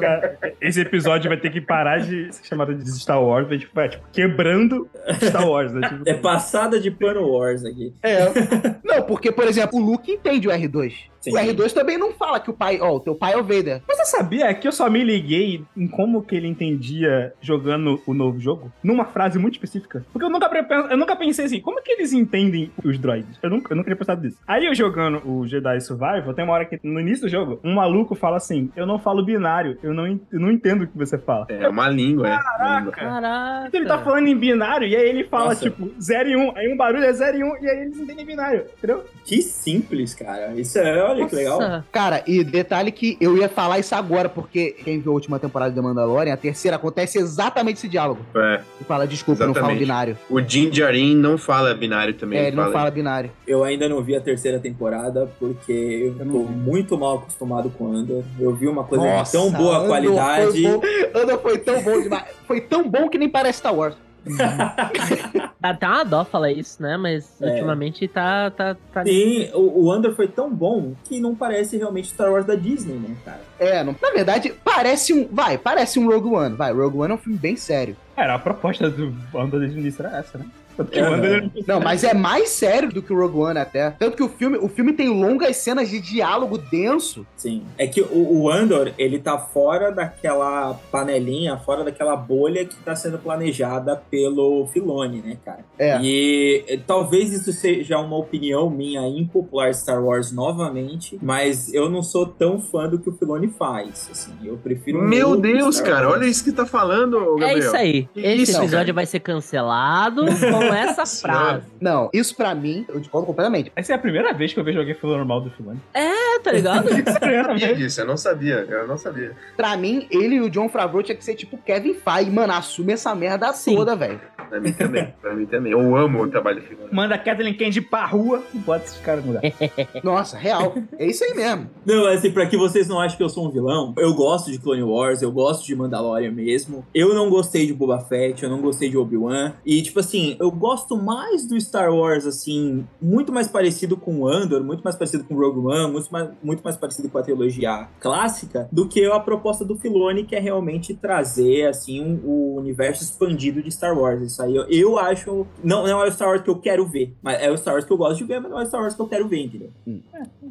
[0.00, 3.74] Cara, esse episódio vai ter que parar de ser chamado de Star Wars, vai, tipo,
[3.74, 4.88] vai, tipo, quebrando
[5.22, 5.88] Star Wars, né?
[5.88, 7.94] Tipo, É passada de pano Wars aqui.
[8.02, 8.26] É.
[8.84, 11.10] Não, porque, por exemplo, o Luke entende o R2.
[11.20, 11.32] Sim.
[11.32, 13.82] O R2 também não fala que o pai, ó, o teu pai é o Vader.
[13.86, 18.40] Você sabia que eu só me liguei em como que ele entendia jogando o novo
[18.40, 18.72] jogo?
[18.82, 20.04] Numa frase muito específica.
[20.12, 20.50] Porque eu nunca,
[20.90, 23.38] eu nunca pensei assim, como que eles entendem os droids?
[23.42, 24.38] Eu nunca, eu nunca tinha pensado nisso.
[24.48, 27.74] Aí eu jogando o Jedi Survival, tem uma hora que no início do jogo, um
[27.74, 31.18] maluco fala assim, eu não falo binário, eu não, eu não entendo o que você
[31.18, 31.46] fala.
[31.50, 32.78] É uma língua, é.
[32.78, 32.92] Língua.
[32.92, 33.68] Caraca.
[33.68, 35.68] Então ele tá falando em binário, e aí ele fala, Nossa.
[35.68, 37.80] tipo, 0 e 1, um, aí um barulho é 0 e 1, um, e aí
[37.82, 39.04] eles entendem binário, entendeu?
[39.24, 40.52] Que simples, cara.
[40.54, 41.60] Isso é, olha que legal.
[41.60, 41.84] Nossa.
[41.92, 45.70] Cara, e detalhe que eu ia falar isso agora, porque quem viu a última temporada
[45.70, 48.20] de The Mandalorian, a terceira, acontece exatamente esse diálogo.
[48.34, 48.54] É.
[48.54, 49.78] Ele fala, desculpa, eu não Exatamente.
[49.78, 50.18] binário.
[50.28, 52.38] O Din Djarin não fala binário também.
[52.38, 53.30] É, ele não fala fala binário.
[53.46, 55.72] Eu ainda não vi a terceira temporada, porque
[56.18, 58.24] eu não tô muito mal acostumado com Andor.
[58.38, 60.62] Eu vi uma coisa Nossa, de tão boa Andor qualidade.
[60.62, 62.24] Foi, bom, Andor foi tão bom demais.
[62.46, 63.96] Foi tão bom que nem parece Star Wars.
[65.60, 66.96] Dá até uma dó falar isso, né?
[66.96, 67.50] Mas É.
[67.50, 68.50] ultimamente tá.
[68.50, 69.04] tá, tá...
[69.04, 72.94] Sim, o, o Andor foi tão bom que não parece realmente Star Wars da Disney,
[72.94, 73.40] né, cara?
[73.58, 75.28] É, não, na verdade, parece um.
[75.30, 76.56] Vai, parece um Rogue One.
[76.56, 77.96] Vai, Rogue One é um filme bem sério.
[78.16, 80.46] Era a proposta do Andor desde o início era essa, né?
[80.76, 83.38] Tanto que É, o Andor, ele- Não, mas é mais sério do que o Rogue
[83.38, 83.90] One até.
[83.90, 87.26] Tanto que o filme, o filme tem longas cenas de diálogo denso.
[87.36, 87.62] Sim.
[87.78, 92.94] É que o, o Andor, ele tá fora daquela panelinha, fora daquela bolha que tá
[92.96, 95.64] sendo planejada pelo Filoni, né, cara?
[95.78, 95.98] É.
[96.00, 102.02] E eh, talvez isso seja uma opinião minha impopular Star Wars novamente, mas eu não
[102.02, 104.32] sou tão fã do que o Filoni faz, assim.
[104.44, 105.02] Eu prefiro...
[105.02, 106.20] Meu Deus, Star cara, Wars.
[106.20, 107.48] olha isso que tá falando, Gabriel.
[107.48, 108.08] É isso aí.
[108.16, 108.92] Esse isso, episódio cara?
[108.94, 110.24] vai ser cancelado
[110.68, 111.66] com essa frase.
[111.80, 113.72] Não, isso pra mim, eu discordo completamente.
[113.74, 115.80] Essa é a primeira vez que eu vejo alguém falando mal do Filoni.
[115.94, 116.88] É, tá ligado?
[117.20, 117.78] É Eu sabia vez.
[117.78, 119.32] disso, eu não sabia, eu não sabia.
[119.56, 122.30] Pra mim, ele e o John Favreau tinha que ser tipo Kevin Feige.
[122.30, 123.74] Mano, assume essa merda Sim.
[123.76, 124.20] toda, velho.
[124.48, 125.72] Pra mim também, pra mim também.
[125.72, 126.88] Eu amo o trabalho do Filoni.
[126.92, 129.42] Manda a Kathleen Kennedy pra rua e bota esses caras no lugar.
[130.02, 130.74] Nossa, real.
[130.98, 131.70] É isso aí mesmo.
[131.86, 134.58] Não, assim, pra que vocês não achem que eu sou um vilão, eu gosto de
[134.58, 136.84] Clone Wars, eu gosto de Mandalorian mesmo.
[136.94, 139.52] Eu não gostei de Boba Fett, eu não gostei de Obi-Wan.
[139.64, 144.62] E, tipo assim, eu gosto mais do Star Wars, assim, muito mais parecido com Andor,
[144.62, 148.68] muito mais parecido com Rogue One, muito mais, muito mais parecido com a trilogia clássica,
[148.72, 153.62] do que a proposta do Filoni, que é realmente trazer, assim, um- o universo expandido
[153.62, 154.22] de Star Wars.
[154.22, 155.46] Isso aí eu, eu acho.
[155.62, 157.84] Não, não é o Star Wars que eu quero ver, mas é o Star Wars
[157.84, 159.44] que eu gosto de ver, mas não é o Star Wars que eu quero ver,
[159.44, 159.70] entendeu?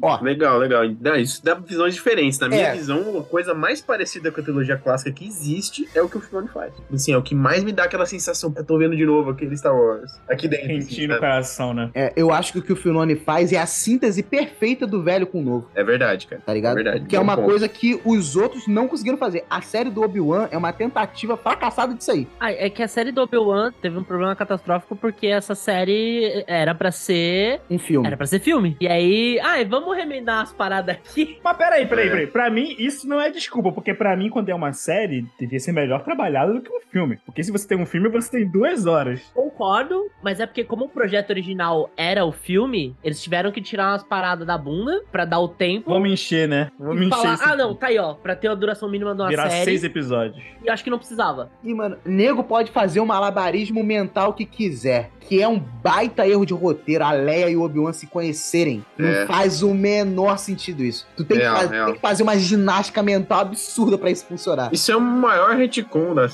[0.02, 0.84] Ó, Legal, legal.
[1.18, 2.38] Isso dá visões diferentes.
[2.38, 2.72] Na minha É.
[2.74, 6.20] visão, a coisa mais parecida com a trilogia clássica que existe é o que o
[6.20, 6.72] Filoni faz.
[6.92, 8.52] Assim, é o que mais me dá aquela sensação.
[8.56, 9.89] Eu tô vendo de novo aquele Star Wars.
[10.28, 10.66] Aqui dentro.
[10.66, 11.20] assim, Quentinho no sabe?
[11.26, 11.90] coração, né?
[11.94, 15.26] é, eu acho que o que o Filoni faz é a síntese perfeita do velho
[15.26, 16.42] com o novo, É verdade, cara.
[16.44, 16.78] tá ligado?
[16.78, 17.06] É verdade.
[17.06, 17.48] Que é uma ponto.
[17.48, 19.44] coisa que os outros não conseguiram fazer.
[19.50, 22.26] A série do Obi-Wan é uma tentativa fracassada disso aí.
[22.38, 26.74] Ah, é que a série do Obi-Wan teve um problema catastrófico porque essa série era
[26.74, 27.60] pra ser.
[27.70, 28.06] Um filme.
[28.06, 28.76] Era pra ser filme.
[28.80, 31.38] E aí, ai, vamos remendar as paradas aqui.
[31.44, 32.10] Mas peraí, peraí, É.
[32.10, 32.26] peraí.
[32.26, 35.72] Pra mim, isso não é desculpa, porque pra mim, quando é uma série, devia ser
[35.72, 37.18] melhor trabalhado do que um filme.
[37.24, 39.20] Porque se você tem um filme, você tem duas horas.
[39.34, 39.79] Concordo,
[40.22, 44.02] mas é porque, como o projeto original era o filme, eles tiveram que tirar umas
[44.02, 45.90] paradas da bunda pra dar o tempo.
[45.90, 46.70] Vamos encher, né?
[46.78, 49.20] Vamos e encher falar, ah, não, tá aí, ó, pra ter a duração mínima de
[49.22, 49.64] uma Virar série.
[49.64, 50.42] seis episódios.
[50.62, 51.50] E eu acho que não precisava.
[51.64, 56.44] E, mano, nego pode fazer um malabarismo mental que quiser, que é um baita erro
[56.44, 59.02] de roteiro, a Leia e o Obi-Wan se conhecerem, É.
[59.20, 61.06] não faz o menor sentido isso.
[61.16, 64.70] Tu tem, Real, que, faz- tem que fazer uma ginástica mental absurda pra isso funcionar.
[64.72, 66.28] Isso é o maior retcon da,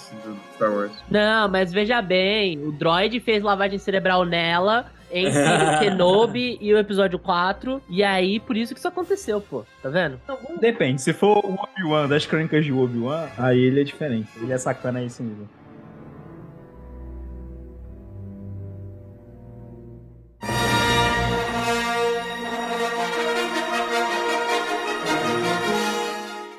[0.57, 0.92] Star Wars.
[1.11, 6.78] Não, mas veja bem, o droid fez lavagem cerebral nela entre o Kenobi e o
[6.78, 9.64] episódio 4, e aí por isso que isso aconteceu, pô.
[9.82, 10.20] Tá vendo?
[10.61, 14.28] Depende, se for o Obi-Wan das crônicas de Obi-Wan, aí ele é diferente.
[14.40, 15.46] Ele é sacana a esse nível.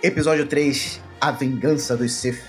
[0.04, 2.42] Episódio 3: A Vingança dos Sith.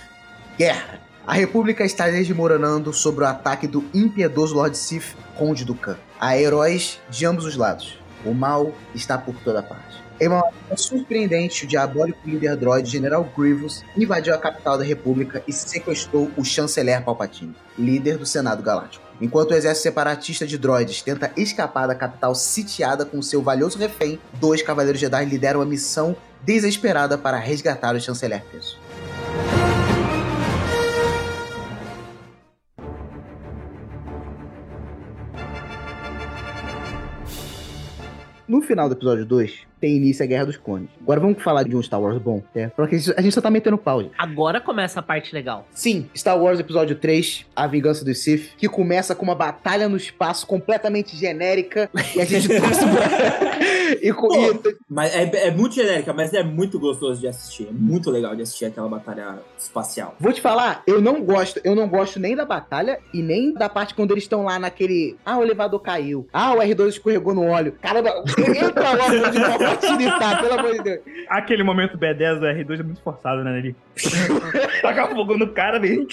[0.57, 1.08] Guerra.
[1.29, 5.99] A República está desmoronando sobre o ataque do impiedoso Lord Sith, Conde Dukan.
[6.18, 7.99] Há heróis de ambos os lados.
[8.24, 10.03] O mal está por toda parte.
[10.18, 15.43] Em uma maneira surpreendente, o diabólico líder droid General Grievous invadiu a capital da República
[15.47, 19.05] e sequestrou o chanceler Palpatine, líder do Senado Galáctico.
[19.20, 24.18] Enquanto o exército separatista de droids tenta escapar da capital sitiada com seu valioso refém,
[24.41, 28.79] dois Cavaleiros Jedi lideram a missão desesperada para resgatar o chanceler preso.
[38.49, 40.89] No final do episódio 2, tem início a Guerra dos Clones.
[41.01, 42.70] Agora vamos falar de um Star Wars bom, né?
[42.76, 44.03] Porque a gente- só tá metendo pau.
[44.03, 44.12] gente.
[44.18, 45.66] Agora começa a parte legal.
[45.72, 49.97] Sim, Star Wars Episódio 3, A Vingança dos Sith, que começa com uma batalha no
[49.97, 52.59] espaço completamente genérica e a gente pra...
[54.03, 57.68] e, com- e- Mas é, é muito genérica, mas é muito gostoso de assistir.
[57.68, 60.14] É muito legal de assistir aquela batalha espacial.
[60.18, 63.68] Vou te falar, eu não gosto, eu não gosto nem da batalha e nem da
[63.68, 65.16] parte quando eles estão lá naquele.
[65.24, 66.26] Ah, o elevador caiu.
[66.33, 67.74] Ah, o R2 escorregou no óleo.
[67.81, 69.39] Caramba, entra logo de
[70.41, 71.01] pelo amor de Deus.
[71.29, 73.59] Aquele momento B10 do R2 é muito forçado, né?
[73.59, 73.77] Ele
[74.83, 76.07] taca fogo no cara, velho.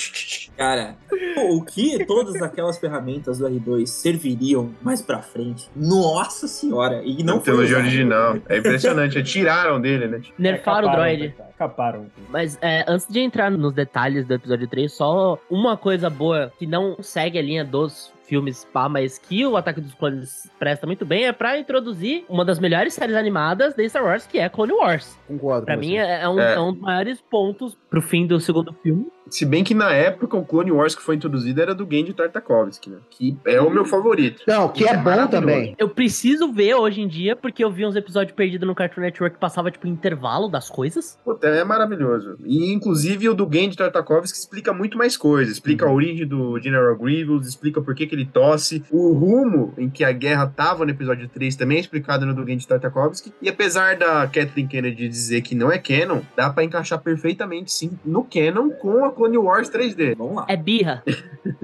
[0.58, 0.96] Cara,
[1.38, 5.70] o que todas aquelas ferramentas do R2 serviriam mais pra frente?
[5.76, 7.02] Nossa senhora!
[7.04, 8.38] E não Não foi trilogia original.
[8.50, 9.22] É impressionante.
[9.24, 10.22] Tiraram dele, né?
[10.38, 11.36] Nerfaram o droid.
[11.58, 12.08] Caparam.
[12.30, 16.68] Mas é, antes de entrar nos detalhes do episódio 3, só uma coisa boa que
[16.68, 21.06] não segue a linha dos filmes pá, mas que o Ataque dos Clones presta muito
[21.06, 24.74] bem é pra introduzir uma das melhores séries animadas da Star Wars, que é Clone
[24.74, 25.18] Wars.
[25.28, 25.66] Concordo.
[25.66, 25.98] Pra com mim você.
[25.98, 26.54] é, é um, É.
[26.56, 29.08] é um dos maiores pontos pro fim do segundo filme.
[29.30, 32.90] Se bem que na época o Clone Wars que foi introduzido era do Gendy Tartakovsky,
[32.90, 32.98] né?
[33.10, 34.42] Que é o meu favorito.
[34.48, 35.76] Não, que é é bom também.
[35.78, 39.36] Eu preciso ver hoje em dia, porque eu vi uns episódios perdidos no Cartoon Network
[39.36, 41.20] que passava, tipo, intervalo das coisas.
[41.24, 42.38] Puta, é maravilhoso.
[42.46, 45.56] E inclusive o do Gendy Tartakovsky explica muito mais coisas.
[45.56, 48.84] Explica a origem do General Grievous, explica por que, que ele tosse.
[48.90, 52.46] O rumo em que a guerra tava no episódio 3 também é explicado no do
[52.46, 53.34] Gendy Tartakovsky.
[53.42, 57.92] E apesar da Kathleen Kennedy dizer que não é canon, dá pra encaixar perfeitamente sim
[58.06, 60.16] no canon com a Clone Wars 3D.
[60.18, 60.46] Vamos lá.
[60.48, 61.04] É birra.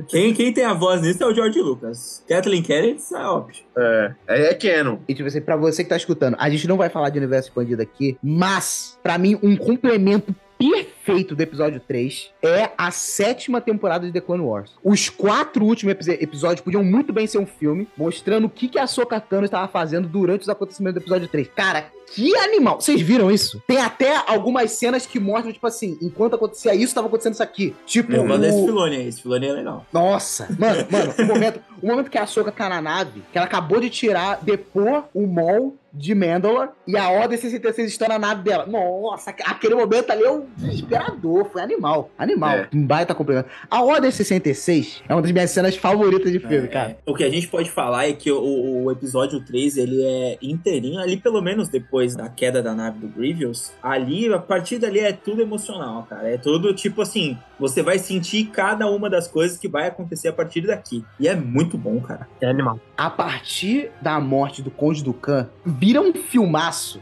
[0.07, 2.23] Quem, quem tem a voz nisso é o George Lucas.
[2.27, 3.63] Kathleen Kennedy, isso é óbvio.
[3.77, 4.97] É, é, é canon.
[5.07, 7.49] E tipo assim, pra você que tá escutando, a gente não vai falar de universo
[7.49, 14.05] expandido aqui, mas, pra mim, um complemento perfeito do episódio 3 é a sétima temporada
[14.05, 14.71] de The Clone Wars.
[14.83, 18.77] Os quatro últimos epi- episódios podiam muito bem ser um filme, mostrando o que, que
[18.77, 21.47] a Ahsoka Tano estava fazendo durante os acontecimentos do episódio 3.
[21.55, 22.79] Cara, que animal!
[22.81, 23.61] Vocês viram isso?
[23.67, 27.75] Tem até algumas cenas que mostram, tipo assim, enquanto acontecia isso, tava acontecendo isso aqui.
[27.85, 28.65] Tipo, Eu mando esse o...
[28.65, 29.07] Filone aí.
[29.07, 29.85] Esse Filone é legal.
[29.91, 33.45] Nossa, mano, mano, o momento, o momento que a Ahsoka tá na nave, que ela
[33.47, 38.43] acabou de tirar, depor o Mol de Mandalore e a Ordem 66 está na nave
[38.43, 38.65] dela.
[38.65, 42.69] Nossa, aquele momento ali é um desesperador, foi animal, animal, É.
[42.73, 43.49] um baita complemento.
[43.69, 46.89] A Ordem 66 é uma das minhas cenas favoritas de filme, É, cara.
[46.91, 46.97] é.
[47.05, 50.97] O que a gente pode falar é que o, o episódio 3, ele é inteirinho,
[51.01, 55.13] ali pelo menos depois da queda da nave do Grievous, ali, a partir dali é
[55.13, 56.29] tudo emocional, cara.
[56.29, 60.33] É tudo tipo assim, você vai sentir cada uma das coisas que vai acontecer a
[60.33, 61.05] partir daqui.
[61.19, 62.27] E é muito bom, cara.
[62.41, 62.79] É animal.
[62.97, 67.01] A partir da morte do Conde Dukan, vira um filmaço.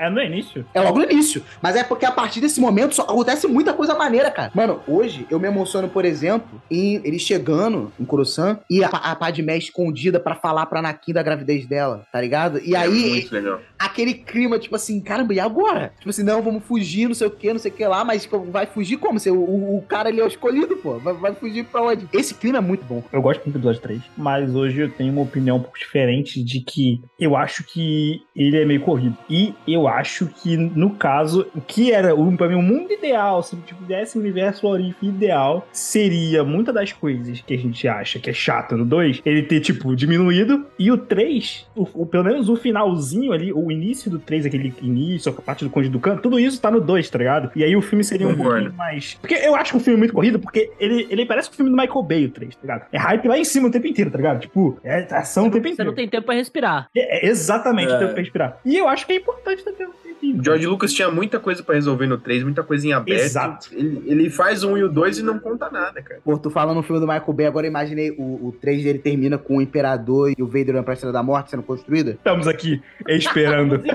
[0.00, 0.64] É no início.
[0.72, 1.42] É logo no início.
[1.60, 4.50] Mas é porque a partir desse momento só acontece muita coisa maneira, cara.
[4.54, 9.14] Mano, hoje eu me emociono, por exemplo, em ele chegando em Coruscant e a, a
[9.14, 12.58] Padmé escondida pra falar pra Anakin da gravidez dela, tá ligado?
[12.64, 13.60] E É aí, muito legal.
[13.78, 15.92] aquele clima, tipo assim, caramba, e agora?
[15.98, 18.28] Tipo assim, não, vamos fugir, não sei o que, não sei o que lá, mas
[18.50, 19.18] vai fugir como?
[19.20, 20.98] Se o, o, o cara ali é o escolhido, pô.
[20.98, 22.08] Vai, vai fugir pra onde?
[22.12, 23.02] Esse clima é muito bom.
[23.12, 26.42] Eu gosto muito do episódio 3, mas hoje eu tenho uma opinião um pouco diferente
[26.42, 29.16] de que eu acho que ele é meio corrido.
[29.28, 33.42] E eu acho que, no caso, o que era o- pra mim o mundo ideal,
[33.42, 38.18] se tipo, desse um universo Orif ideal, seria muitas das coisas que a gente acha
[38.18, 40.66] que é chato no 2, ele ter, tipo, diminuído.
[40.78, 44.46] E o 3, o, o- pelo menos o finalzinho ali, o o início do 3,
[44.46, 47.52] aquele início, a parte do Conde do Canto, tudo isso tá no 2, tá ligado?
[47.54, 48.54] E aí o filme seria um Concordo.
[48.62, 49.14] pouquinho mais.
[49.20, 51.56] Porque eu acho que o filme é muito corrido, porque ele, ele parece que o
[51.56, 52.86] filme do Michael Bay, o 3, tá ligado?
[52.90, 54.40] É hype lá em cima o tempo inteiro, tá ligado?
[54.40, 55.90] Tipo, é ação o tempo Você inteiro.
[55.90, 56.88] não tem tempo pra respirar.
[56.96, 57.96] É, é exatamente É.
[57.96, 58.58] o tempo pra respirar.
[58.64, 60.40] E eu acho que é importante ter tempinho.
[60.40, 63.22] O George Lucas tinha muita coisa pra resolver no 3, muita coisa em aberto.
[63.22, 63.68] Exato.
[63.72, 66.20] Ele, ele faz um e o 2 e não conta nada, cara.
[66.24, 69.38] Pô, tu fala no filme do Michael Bay, agora imaginei o, o 3 dele termina
[69.38, 72.12] com o Imperador e o Vader na Praça da Morte sendo construída.
[72.12, 73.82] Estamos aqui esperando.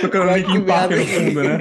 [0.00, 1.58] Tocando Linkin que Park no fundo, né?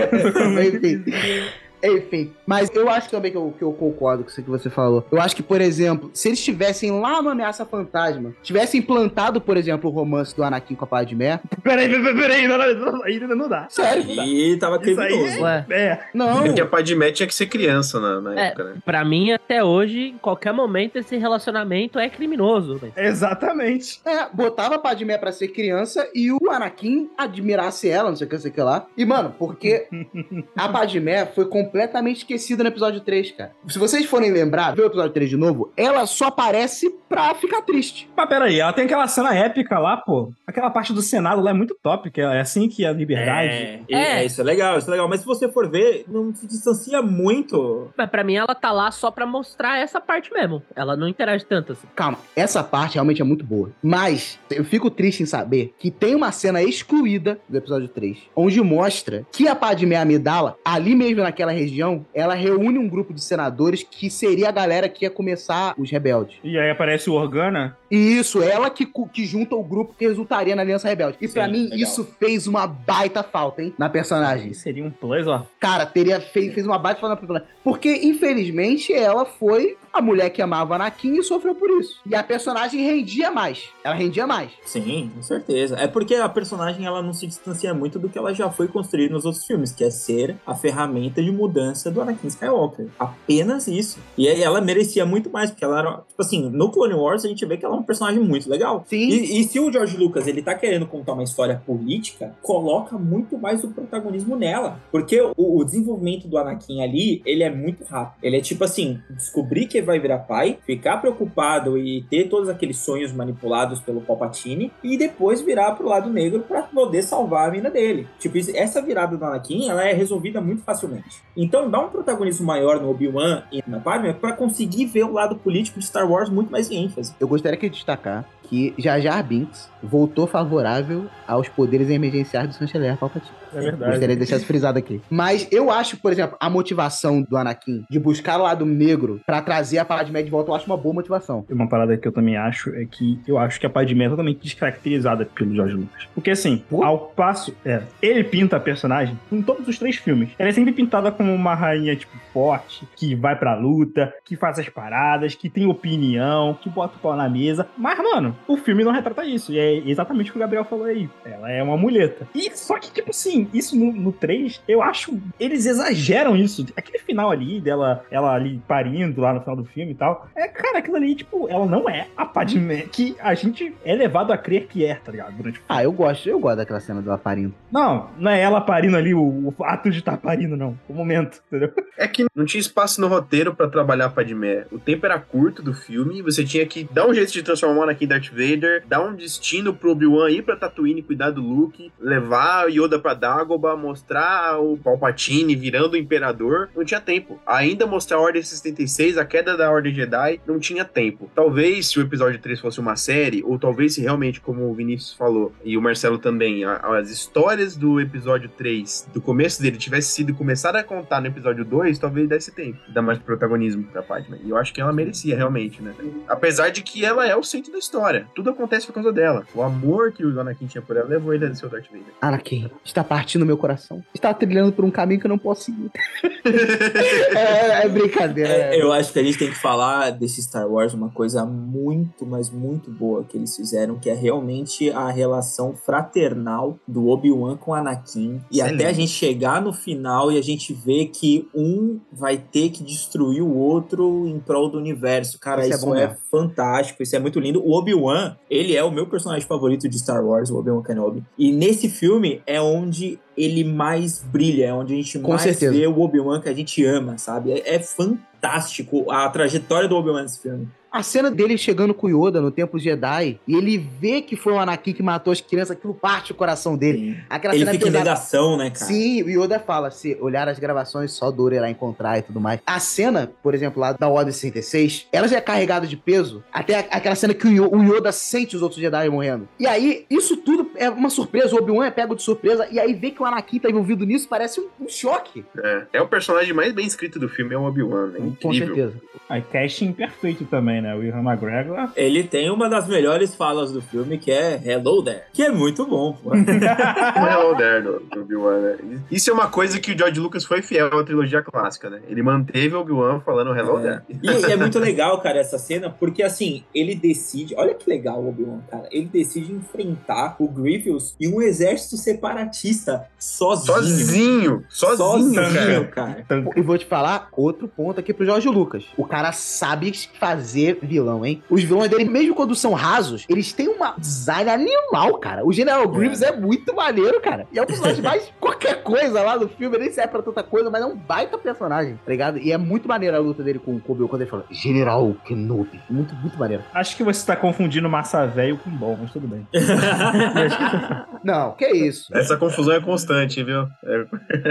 [0.68, 1.04] Enfim.
[1.84, 5.06] Enfim, mas eu acho também que eu, que eu concordo com isso que você falou.
[5.12, 9.58] Eu acho que, por exemplo, se eles estivessem lá no Ameaça Fantasma, tivessem implantado, por
[9.58, 11.40] exemplo, o romance do Anakin com a Padmé.
[11.64, 13.68] Peraí, peraí, peraí, não, não, não, ainda não dá.
[13.70, 14.04] Sério?
[14.10, 15.42] E tava Isso aí criminoso.
[15.44, 16.44] Ué, É, Não.
[16.44, 18.48] Porque a Padmé tinha que ser criança na, na É.
[18.48, 18.74] época, né?
[18.86, 22.76] pra mim, até hoje, em qualquer momento, esse relacionamento é criminoso.
[22.78, 22.94] velho.
[22.98, 24.02] exatamente.
[24.06, 28.30] É, botava a Padmé pra ser criança e o Anakin admirasse ela, não sei o
[28.30, 28.86] que, não sei o que lá.
[28.98, 29.88] E, mano, porque
[30.56, 31.46] a Padmé foi
[31.76, 33.52] completamente esquecida no episódio 3, cara.
[33.68, 37.62] Se vocês forem lembrar, ver o episódio 3 de novo, ela só aparece pra ficar
[37.62, 38.10] triste.
[38.16, 40.32] Mas peraí, ela tem aquela cena épica lá, pô.
[40.46, 43.50] Aquela parte do Senado lá é muito top, que é assim que é a liberdade.
[43.50, 44.02] É, É.
[44.20, 45.08] é, isso é legal, isso é legal.
[45.08, 47.90] Mas se você for ver, não se distancia muito.
[47.98, 50.62] Mas pra mim, ela tá lá só pra mostrar essa parte mesmo.
[50.76, 51.88] Ela não interage tanto assim.
[51.96, 53.72] Calma, essa parte realmente é muito boa.
[53.82, 58.62] Mas eu fico triste em saber que tem uma cena excluída do episódio 3, onde
[58.62, 63.84] mostra que a Padmé Amidala, ali mesmo naquela região, ela reúne um grupo de senadores
[63.84, 66.38] que seria a galera que ia começar os rebeldes.
[66.44, 67.78] E aí aparece o Organa.
[67.90, 71.18] E isso, ela que, que junta o grupo que resultaria na Aliança Rebelde.
[71.22, 71.78] E pra Sim, mim, legal.
[71.80, 73.74] isso fez uma baita falta, hein?
[73.78, 74.54] Na personagem.
[74.54, 75.46] Seria um plus, ó.
[75.60, 77.48] Cara, teria fez, fez uma baita falta na personagem.
[77.64, 82.00] Porque, infelizmente, ela foi a mulher que amava Anakin e sofreu por isso.
[82.06, 83.70] E a personagem rendia mais.
[83.84, 84.52] Ela rendia mais.
[84.66, 85.76] Sim, com certeza.
[85.78, 89.14] É porque a personagem ela não se distancia muito do que ela já foi construída
[89.14, 92.88] nos outros filmes, que é ser a ferramenta de mudança do Anakin Skywalker.
[92.98, 94.00] Apenas isso.
[94.18, 95.92] E ela merecia muito mais, porque ela era.
[96.08, 98.86] Tipo assim, no Clone Wars a gente vê que ela é um personagem muito legal.
[98.88, 99.10] Sim.
[99.10, 103.38] E, e se o George Lucas ele tá querendo contar uma história política, coloca muito
[103.38, 104.80] mais o protagonismo nela.
[104.92, 108.20] Porque o, o desenvolvimento do Anakin ali, ele é muito rápido.
[108.24, 112.78] Ele é tipo assim, descobrir que vai virar pai, ficar preocupado e ter todos aqueles
[112.78, 117.70] sonhos manipulados pelo Palpatine e depois virar pro lado negro pra poder salvar a mina
[117.70, 118.08] dele.
[118.20, 121.22] Tipo, essa virada do Anakin, ela é resolvida muito facilmente.
[121.36, 125.36] Então, dá um protagonismo maior no Obi-Wan e na Padme pra conseguir ver o lado
[125.36, 127.14] político de Star Wars muito mais em ênfase.
[127.20, 132.98] Eu gostaria de destacar que Jar Jar Binks voltou favorável aos poderes emergenciais do chanceler
[132.98, 133.32] Palpatine.
[133.54, 133.92] É verdade.
[133.92, 135.02] Gostaria de deixar isso frisado aqui.
[135.10, 139.42] Mas eu acho, por exemplo, a motivação do Anakin de buscar o lado negro pra
[139.42, 141.46] trazer a Padmé de volta, eu acho uma boa motivação.
[141.50, 144.44] Uma parada que eu também acho é que eu acho que a Padmé é totalmente
[144.44, 146.08] descaracterizada pelo George Lucas.
[146.14, 150.30] Porque assim, ao passo, é, ele pinta a personagem em todos os três filmes.
[150.38, 154.60] Ela é sempre pintada como uma rainha, tipo, forte, que vai pra luta, que faz
[154.60, 157.68] as paradas, que tem opinião, que bota o pau na mesa.
[157.78, 159.52] Mas, mano, o filme não retrata isso.
[159.52, 161.10] E é exatamente o que o Gabriel falou aí.
[161.26, 162.28] Ela é uma muleta.
[162.34, 165.18] E só que, tipo assim, isso no, no 3, eu acho.
[165.40, 166.66] Eles exageram isso.
[166.76, 170.28] Aquele final ali dela, ela ali parindo lá no final do filme e tal.
[170.36, 174.32] É, cara, aquilo ali, tipo, ela não é a Padmé que a gente é levado
[174.32, 175.36] a crer que é, tá ligado?
[175.36, 175.66] Durante o filme.
[175.70, 177.54] Ah, eu gosto, eu gosto daquela cena do Aparindo.
[177.72, 180.78] Não, não é ela parindo ali, o, o ato de estar parindo, não.
[180.88, 181.72] O momento, entendeu?
[181.98, 184.66] É que não tinha espaço no roteiro pra trabalhar a Padmé.
[184.72, 188.08] O tempo era curto do filme, você tinha que dar um jeito de transformar em
[188.08, 193.00] Darth Vader, dar um destino pro Obi-Wan ir pra Tatooine cuidar do Luke, levar Yoda
[193.00, 196.70] pra Dagobah, mostrar o Palpatine virando o Imperador.
[196.76, 197.40] Não tinha tempo.
[197.46, 201.30] Ainda mostrar a Ordem 66, a queda da Ordem Jedi, não tinha tempo.
[201.36, 205.14] Talvez se o episódio 3 fosse uma série, ou talvez se realmente, como o Vinícius
[205.14, 210.34] falou, e o Marcelo também, as histórias do episódio 3, do começo dele, tivesse sido
[210.34, 212.80] começar a contar no episódio 2, talvez desse tempo.
[212.90, 214.40] Dar mais protagonismo pra Padme.
[214.44, 215.94] E eu acho que ela merecia, realmente, né?
[216.28, 218.21] Apesar de que ela é o centro da história.
[218.36, 219.46] Tudo acontece por causa dela.
[219.54, 222.14] O amor que o Anakin tinha por ela levou ele a ser o Darth Vader.
[222.22, 224.04] Anakin, está partindo meu coração.
[224.14, 225.92] Está trilhando por um caminho que eu não posso seguir.
[227.36, 228.50] é, é brincadeira.
[228.50, 228.82] É, é.
[228.82, 232.50] eu acho que a gente tem que falar desse Star Wars uma coisa muito, mas
[232.50, 238.42] muito boa que eles fizeram, que é realmente a relação fraternal do Obi-Wan com Anakin.
[238.52, 238.76] E Excelente.
[238.76, 242.84] até a gente chegar no final e a gente ver que um vai ter que
[242.84, 245.40] destruir o outro em prol do universo.
[245.40, 246.18] Cara, Isso é isso, bom é, mesmo.
[246.30, 247.62] fantástico, isso é muito lindo.
[247.64, 248.01] O Obi-Wan,
[248.50, 251.24] ele é o meu personagem favorito de Star Wars, o Obi-Wan Kenobi.
[251.38, 255.74] E nesse filme é onde ele mais brilha, é onde a gente Com mais certeza.
[255.74, 257.52] vê o Obi-Wan que a gente ama, sabe?
[257.52, 260.68] É, é fantástico a trajetória do Obi-Wan nesse filme.
[260.92, 264.52] A cena dele chegando com o Yoda no Templo Jedi e ele vê que foi
[264.52, 267.18] o Anakin que matou as crianças, aquilo parte o coração dele.
[267.30, 268.86] Aquela Ele cena fica em negação, né, cara?
[268.86, 272.60] Sim, o Yoda fala, se olhar as gravações, só Dora irá encontrar e tudo mais.
[272.66, 276.76] A cena, por exemplo, lá da Ordem 66, ela já é carregada de peso, até
[276.76, 279.48] a- aquela cena que o Yo- o Yoda sente os outros Jedi morrendo.
[279.58, 282.94] E aí, isso tudo é uma surpresa, o Obi-Wan é pego de surpresa, e aí
[282.94, 285.46] vê que o Anakin tá envolvido nisso, parece um, um choque.
[285.58, 288.20] É, é o personagem mais bem escrito do filme, é o Obi-Wan, né?
[288.42, 288.76] Com Incrível.
[288.76, 288.94] certeza.
[289.30, 290.96] Aí casting perfeito também, né?
[290.96, 291.90] O Ian McGregor.
[291.96, 295.86] Ele tem uma das melhores falas do filme, que é Hello There, que é muito
[295.86, 296.18] bom.
[296.26, 299.02] Hello There do, do Obi-Wan, né?
[299.12, 302.02] Isso é uma coisa que o George Lucas foi fiel à trilogia clássica, né?
[302.10, 303.82] Ele manteve o Obi-Wan falando Hello É.
[303.84, 304.02] There.
[304.22, 307.56] E, e é muito legal, cara, essa cena, porque assim, ele decide.
[307.58, 308.88] Olha que legal o Obi-Wan, cara.
[308.92, 314.64] Ele decide enfrentar o Grievous e um exército separatista sozinho.
[314.70, 314.96] Sozinho!
[314.96, 316.14] Sozinho, cara.
[316.14, 316.26] cara.
[316.28, 318.86] Tanto- E vou te falar outro ponto aqui pro Jorge Lucas.
[318.98, 321.42] O cara sabe fazer vilão, hein?
[321.50, 325.46] Os vilões dele, mesmo quando são rasos, eles têm uma design animal, cara.
[325.46, 327.48] O General Grievous é, muito maneiro, cara.
[327.52, 330.70] E é o personagem mais qualquer coisa lá no filme, nem serve pra tanta coisa,
[330.70, 332.38] mas é um baita personagem, tá ligado?
[332.38, 335.80] E é muito maneiro a luta dele com o Kobe quando ele fala General Kenobi.
[335.90, 336.64] Muito, muito maneiro.
[336.74, 339.48] Acho que você tá confundindo massa velho com bom, mas tudo bem.
[341.24, 342.16] Não, que isso.
[342.16, 343.68] Essa confusão é constante, viu?
[343.84, 344.06] É,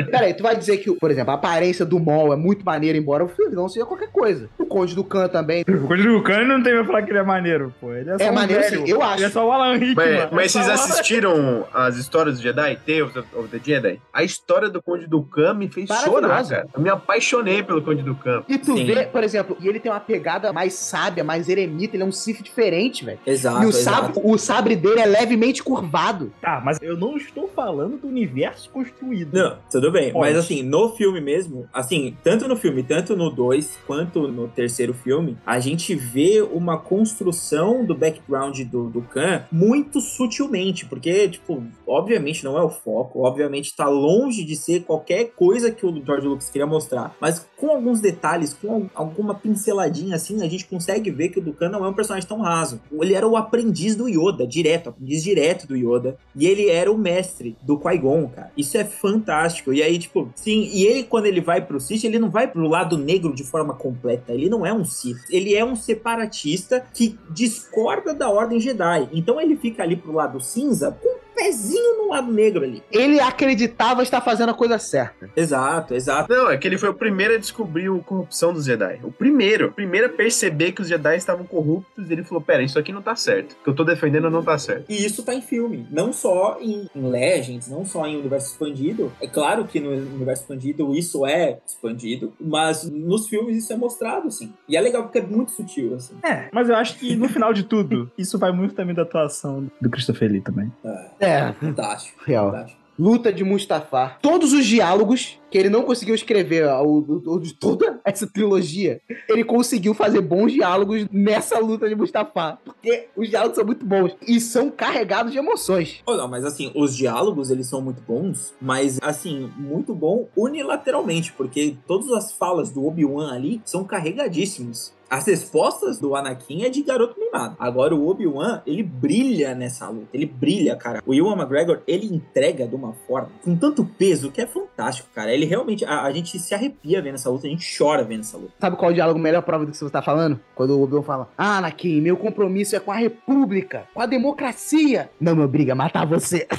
[0.05, 2.97] Pera aí, tu vai dizer que, por exemplo, a aparência do Mol é muito maneira,
[2.97, 4.49] embora o vilão seja qualquer coisa.
[4.59, 5.65] O Conde do Khan também.
[5.67, 7.93] O Cody Khan não tem pra falar que ele é maneiro, pô.
[7.93, 8.87] Ele é só É um maneiro, velho.
[8.87, 9.17] sim, eu acho.
[9.19, 9.95] Ele é só o Alan Rickman.
[9.95, 12.77] Mas, mas É vocês assistiram as histórias do Jedi?
[12.87, 14.01] Tales of, the Jedi?
[14.13, 16.67] A história do Conde do Khan me fez chorar, cara.
[16.75, 18.43] Eu me apaixonei pelo Conde do Khan.
[18.49, 18.85] E tu Sim.
[18.87, 22.13] vê, por exemplo, e ele tem uma pegada mais sábia, mais eremita, ele é um
[22.13, 23.19] Sith diferente, velho.
[23.27, 24.07] Exato, E o exato.
[24.15, 26.33] sabre, o sabre dele é levemente curvado.
[26.41, 29.35] Tá, mas eu não estou falando do universo construído.
[29.37, 30.13] Não, tudo bem.
[30.13, 30.27] Pode.
[30.29, 34.95] Mas assim, no filme mesmo, assim, tanto no filme, tanto no 2, quanto no terceiro
[34.95, 41.63] filme, a gente vê uma construção do background do, do Khan muito sutilmente, porque, tipo,
[41.87, 46.27] obviamente não é o foco, obviamente tá longe de ser qualquer coisa que o George
[46.27, 51.11] Lucas queria mostrar, mas com alguns detalhes, com al- alguma pinceladinha assim, a gente consegue
[51.11, 52.81] ver que o Dukan não é um personagem tão raso.
[52.93, 56.97] Ele era o aprendiz do Yoda, direto, aprendiz direto do Yoda, e ele era o
[56.97, 58.51] mestre do Qui-Gon, cara.
[58.57, 59.73] Isso é fantástico.
[59.73, 62.67] E aí, tipo, sim, e ele quando ele vai pro Sith, ele não vai pro
[62.67, 65.19] lado negro de forma completa, ele não é um Sith.
[65.29, 69.09] Ele é um separatista que discorda da Ordem Jedi.
[69.13, 72.83] Então ele fica ali pro lado cinza com pezinho no lado negro ali.
[72.93, 75.31] Ele acreditava estar fazendo a coisa certa.
[75.35, 76.33] Exato, exato.
[76.33, 79.01] Não, é que ele foi o primeiro a descobrir a corrupção dos Jedi.
[79.03, 79.69] O primeiro.
[79.69, 82.11] O primeiro a perceber que os Jedi estavam corruptos.
[82.11, 83.53] E ele falou: Pera, isso aqui não tá certo.
[83.53, 84.85] O que eu tô defendendo não tá certo.
[84.91, 89.11] E isso tá em filme, não só em, em Legends, não só em Universo Expandido.
[89.21, 94.29] É claro que no Universo Expandido isso é expandido, mas nos filmes isso é mostrado,
[94.29, 94.53] assim.
[94.69, 96.15] E é legal porque é muito sutil, assim.
[96.23, 99.71] É, mas eu acho que no final de tudo, isso vai muito também da atuação
[99.81, 100.71] do Christopher Lee também.
[100.85, 102.23] É, É, fantástico.
[102.25, 102.51] real.
[102.51, 102.81] fantástico.
[103.01, 104.19] Luta de Mustafar.
[104.21, 107.01] Todos os diálogos que ele não conseguiu escrever ao,
[107.41, 112.59] de toda essa trilogia, ele conseguiu fazer bons diálogos nessa luta de Mustafar.
[112.63, 116.03] Porque os diálogos são muito bons e são carregados de emoções.
[116.05, 121.33] Oh, não, mas assim, os diálogos eles são muito bons, mas assim, muito bom unilateralmente,
[121.33, 124.95] porque todas as falas do Obi-Wan ali são carregadíssimas.
[125.11, 127.57] As respostas do Anakin é de garoto mimado.
[127.59, 130.07] Agora o Obi-Wan, ele brilha nessa luta.
[130.15, 131.03] Ele brilha, cara.
[131.05, 135.35] O Ewan McGregor, ele entrega de uma forma com tanto peso que é fantástico, cara.
[135.35, 135.85] Ele realmente.
[135.85, 138.53] A, a gente se arrepia vendo essa luta, a gente chora vendo essa luta.
[138.61, 140.39] Sabe qual é o diálogo melhor prova do que você tá falando?
[140.55, 145.11] Quando o Obi-Wan fala: Ah, Anakin, meu compromisso é com a República, com a democracia.
[145.21, 146.47] Não me obriga a matar você.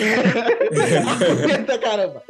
[1.07, 2.21] Argumenta, caramba.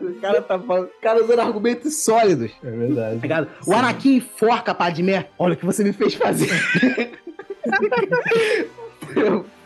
[0.00, 0.84] o cara tá falando.
[0.86, 2.52] O cara usando argumentos sólidos.
[2.62, 3.16] É verdade.
[3.16, 3.48] Tá ligado?
[3.66, 5.28] O Anakin enforca a Padmé.
[5.38, 6.50] Olha o que você me fez fazer.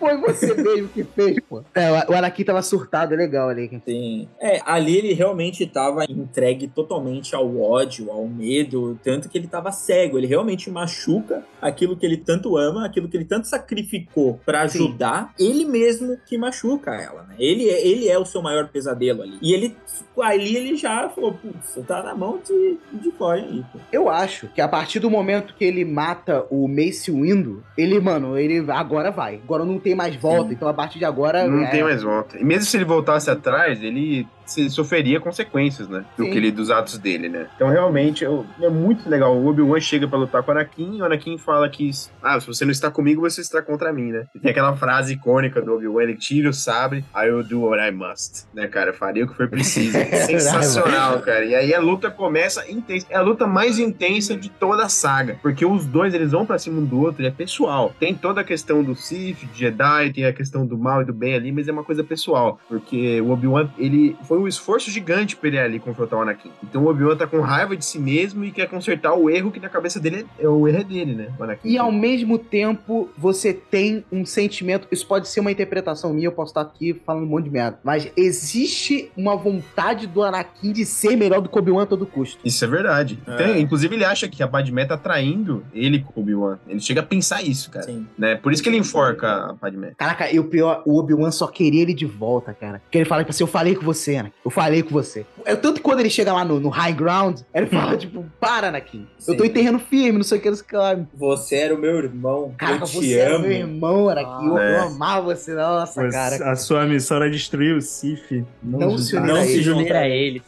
[0.04, 1.62] Foi você mesmo que fez, pô.
[1.74, 3.70] É, o Anakin tava surtado, é legal ali.
[3.86, 4.28] Sim.
[4.38, 9.72] É, ali ele realmente tava entregue totalmente ao ódio, ao medo, tanto que ele tava
[9.72, 10.18] cego.
[10.18, 15.32] Ele realmente machuca aquilo que ele tanto ama, aquilo que ele tanto sacrificou pra ajudar,
[15.38, 17.36] ele mesmo que machuca ela, né?
[17.38, 19.38] Ele é, ele é o seu maior pesadelo ali.
[19.40, 19.74] E ele,
[20.20, 23.78] ali ele já falou, putz, você tá na mão de, de fora aí, pô.
[23.90, 28.36] Eu acho que a partir do momento que ele mata o Mace Windu, ele, mano,
[28.36, 29.36] ele agora vai.
[29.36, 30.52] Agora não tem tem mais volta.
[30.52, 31.46] Então a partir de agora.
[31.46, 32.38] Não é, tem mais volta.
[32.38, 36.04] E mesmo se ele voltasse atrás, ele se- sofreria consequências, né?
[36.16, 36.30] Do Sim.
[36.30, 37.46] que ele, dos atos dele, né?
[37.56, 39.36] Então, realmente, é muito legal.
[39.36, 41.90] O Obi-Wan chega pra lutar com o Anakin, e o Anakin fala que,
[42.22, 44.26] ah, se você não está comigo, você está contra mim, né?
[44.34, 47.82] E tem aquela frase icônica do Obi-Wan, ele tira o sabre, I will do what
[47.82, 48.90] I must, né, cara?
[48.90, 49.96] Eu faria o que for preciso.
[50.26, 51.44] Sensacional, cara.
[51.44, 53.06] E aí a luta começa intensa.
[53.10, 56.58] É a luta mais intensa de toda a saga, porque os dois, eles vão pra
[56.58, 57.94] cima um do outro, é pessoal.
[57.98, 61.12] Tem toda a questão do Sith, de Jedi, tem a questão do mal e do
[61.12, 65.36] bem ali, mas é uma coisa pessoal, porque o Obi-Wan, ele foi um esforço gigante
[65.36, 66.50] pra ele ali confrontar o Anakin.
[66.62, 69.60] Então o Obi-Wan tá com raiva de si mesmo e quer consertar o erro que
[69.60, 71.28] na cabeça dele é o erro é dele, né?
[71.38, 71.68] O Anakin.
[71.68, 74.86] E ao mesmo tempo, você tem um sentimento.
[74.90, 77.78] Isso pode ser uma interpretação minha, eu posso estar aqui falando um monte de merda.
[77.82, 82.06] Mas existe uma vontade do Anakin de ser melhor do que o Obi-Wan a todo
[82.06, 82.38] custo.
[82.44, 83.18] Isso é verdade.
[83.26, 83.36] É.
[83.36, 86.58] Tem- inclusive, ele acha que a Padmé tá traindo ele com o Obi-Wan.
[86.68, 87.86] Ele chega a pensar isso, cara.
[87.86, 88.06] Sim.
[88.18, 88.36] Né?
[88.36, 89.92] Por isso que ele enforca a Padmé.
[89.96, 92.80] Caraca, e o pior, o Obi-Wan só queria ele de volta, cara.
[92.80, 94.34] Porque ele fala, tipo assim, eu falei com você, Anakin.
[94.44, 95.24] Eu falei com você.
[95.44, 98.68] É tanto que quando ele chega lá no, no high ground, ele fala, tipo, para,
[98.68, 99.06] Anakin.
[99.26, 99.48] Eu tô Sim.
[99.50, 100.98] em terreno firme, não sei o que, não sei o que lá.
[101.14, 102.54] Você era o meu irmão.
[102.58, 103.46] Caraca, eu te você era amo.
[103.46, 104.46] meu irmão, Anakin.
[104.46, 104.76] eu, É.
[104.78, 106.50] eu amava você, nossa, cara.
[106.50, 108.44] A sua missão era destruir o Sif.
[108.62, 109.22] Não se juntar.
[109.24, 109.92] unir Não a se ele.
[109.92, 110.42] a ele.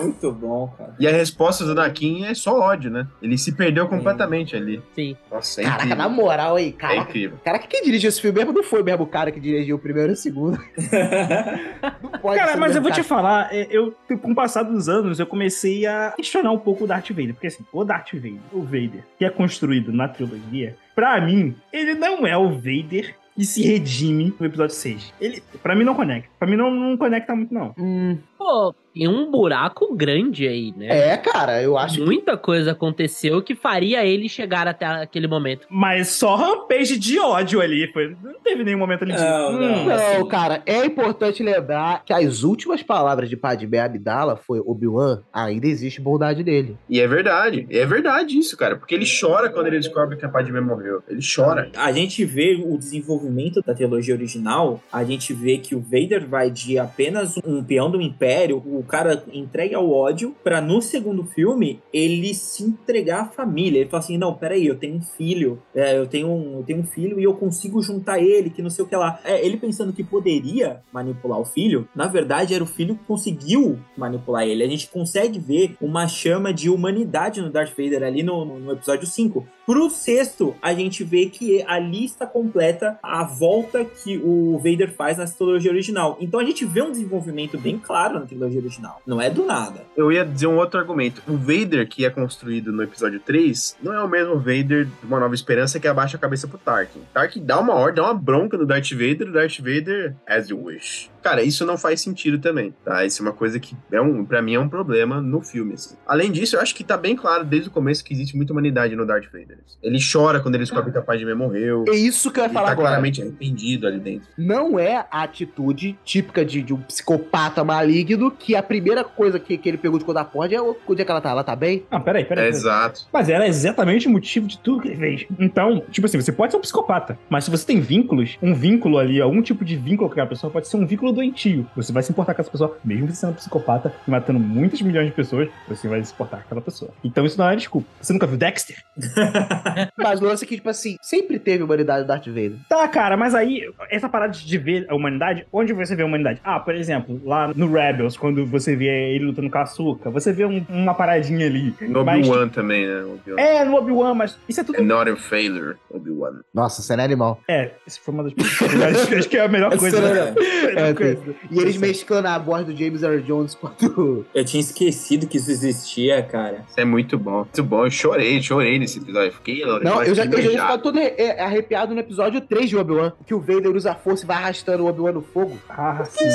[0.00, 0.94] Muito bom, cara.
[0.98, 3.06] E a resposta do Anakin é só ódio, né?
[3.22, 4.82] Ele se perdeu completamente ali.
[4.94, 5.16] Sim.
[5.30, 6.04] Nossa, é Caraca, incrível.
[6.04, 7.00] na moral aí, É caraca.
[7.02, 7.38] incrível.
[7.44, 10.12] Caraca, quem dirigiu esse filme mesmo não foi mesmo o cara que dirigiu o primeiro
[10.12, 10.58] e o segundo.
[12.02, 13.17] Não pode Cara, ser mas eu vou te falar,
[13.50, 17.10] é, eu, com o passar dos anos, eu comecei a questionar um pouco o Darth
[17.10, 17.34] Vader.
[17.34, 21.94] Porque assim, o Darth Vader, o Vader, que é construído na trilogia, pra mim, ele
[21.94, 25.14] não é o Vader que se redime no episódio 6.
[25.20, 26.28] Ele, pra mim, não conecta.
[26.38, 27.72] Pra mim, não, não conecta muito, não.
[27.78, 31.12] Hum, Pô, tem um buraco grande aí, né?
[31.12, 32.04] é, cara, eu acho que.
[32.04, 35.66] Muita coisa aconteceu que faria ele chegar até aquele momento.
[35.70, 37.90] Mas só rampage de ódio ali.
[37.92, 39.20] Foi, não teve nenhum momento ali de.
[39.20, 39.84] Não, hum, não.
[39.86, 45.22] Não, assim- cara, é importante lembrar que as últimas palavras de Padmé Amidala foi Obi-Wan,
[45.32, 46.76] ainda existe bondade nele.
[46.88, 47.66] E é verdade.
[47.70, 48.76] E é verdade isso, cara.
[48.76, 51.02] Porque ele chora quando ele descobre que a Padmé morreu.
[51.08, 51.70] Ele chora.
[51.76, 56.50] A gente vê o desenvolvimento da trilogia original, a gente vê que o Vader vai
[56.50, 61.80] de apenas um peão do Império, o cara entrega ao ódio, pra no segundo filme
[61.92, 63.80] ele se entregar à família.
[63.80, 66.80] Ele fala assim: não, peraí, eu tenho um filho, é, eu, tenho um, eu tenho
[66.80, 69.18] um filho e eu consigo juntar ele, que não sei o que lá.
[69.24, 73.78] É, ele pensando que poderia manipular o filho, na verdade era o filho que conseguiu
[73.96, 74.62] manipular ele.
[74.62, 78.72] A gente consegue ver uma chama de humanidade no Darth Vader ali no, no- no
[78.72, 79.46] episódio 5.
[79.66, 85.18] Pro sexto, a gente vê que a lista completa a volta que o Vader faz
[85.18, 86.16] na trilogia original.
[86.20, 88.67] Então a gente vê um desenvolvimento bem claro na trilogia original.
[89.06, 89.82] Não é do nada.
[89.96, 91.22] Eu ia dizer um outro argumento.
[91.26, 95.18] O Vader que é construído no episódio 3 não é o mesmo Vader de Uma
[95.20, 97.00] Nova Esperança que abaixa a cabeça pro Tarkin.
[97.12, 100.62] Tarkin dá uma ordem, dá uma bronca no Darth Vader, o Darth Vader, as you
[100.64, 101.10] wish.
[101.22, 103.04] Cara, isso não faz sentido também, tá?
[103.04, 105.96] Isso é uma coisa que, é um, pra mim, é um problema no filme, assim.
[106.06, 108.94] Além disso, eu acho que tá bem claro desde o começo que existe muita humanidade
[108.94, 109.58] no Darth Vader.
[109.82, 111.84] Ele chora quando ele descobre que a Padmé morreu.
[111.88, 112.88] É isso que eu ia Ele falar tá agora.
[112.90, 114.28] claramente arrependido ali dentro.
[114.38, 119.56] Não é a atitude típica de, de um psicopata maligno que a primeira coisa que,
[119.56, 121.30] que ele pegou de conta pode é o- onde é que ela tá?
[121.30, 121.84] Ela tá bem?
[121.90, 122.46] Ah, peraí, peraí.
[122.46, 123.06] É exato.
[123.12, 125.26] Mas era exatamente o motivo de tudo que ele fez.
[125.38, 128.98] Então, tipo assim, você pode ser um psicopata, mas se você tem vínculos, um vínculo
[128.98, 131.66] ali, algum tipo de vínculo com aquela pessoa pode ser um vínculo doentio.
[131.76, 134.80] Você vai se importar com essa pessoa, mesmo você sendo um psicopata e matando muitas
[134.82, 136.90] milhões de pessoas, você vai se importar com aquela pessoa.
[137.04, 137.86] Então isso não é desculpa.
[138.00, 138.76] Você nunca viu Dexter?
[139.96, 142.54] Mas o lance é que, tipo assim, sempre teve humanidade do Darth Vader.
[142.68, 146.40] Tá, cara, mas aí, essa parada de ver a humanidade, onde você vê a humanidade?
[146.44, 150.32] Ah, por exemplo, lá no Rebels, quando você vê ele lutando com a Açúcar, você
[150.32, 151.74] vê um- uma paradinha ali.
[151.80, 153.02] No Mas- Obi-Wan também, né?
[153.04, 153.40] Obi-Wan.
[153.40, 156.40] É, no Obi-Wan, mas isso é tudo É not a failure, Obi-Wan.
[156.54, 157.40] Nossa, cena é animal.
[157.48, 160.00] É, isso foi uma das acho, acho que é a melhor Essa coisa.
[160.00, 160.34] né?
[160.78, 161.34] É, coisa.
[161.50, 164.24] E eles mesclando a voz do James Earl Jones com a do...
[164.34, 166.64] Eu tinha esquecido que isso existia, cara.
[166.68, 167.38] Isso é muito bom.
[167.38, 167.84] Muito bom.
[167.86, 169.32] Eu chorei, chorei nesse episódio.
[169.32, 173.12] Fiquei Não, eu já, eu já ficar todo é, arrepiado no episódio 3 de Obi-Wan,
[173.26, 175.58] que o Vader usa a força e vai arrastando o Obi-Wan no fogo.
[175.68, 176.26] Ah, sim.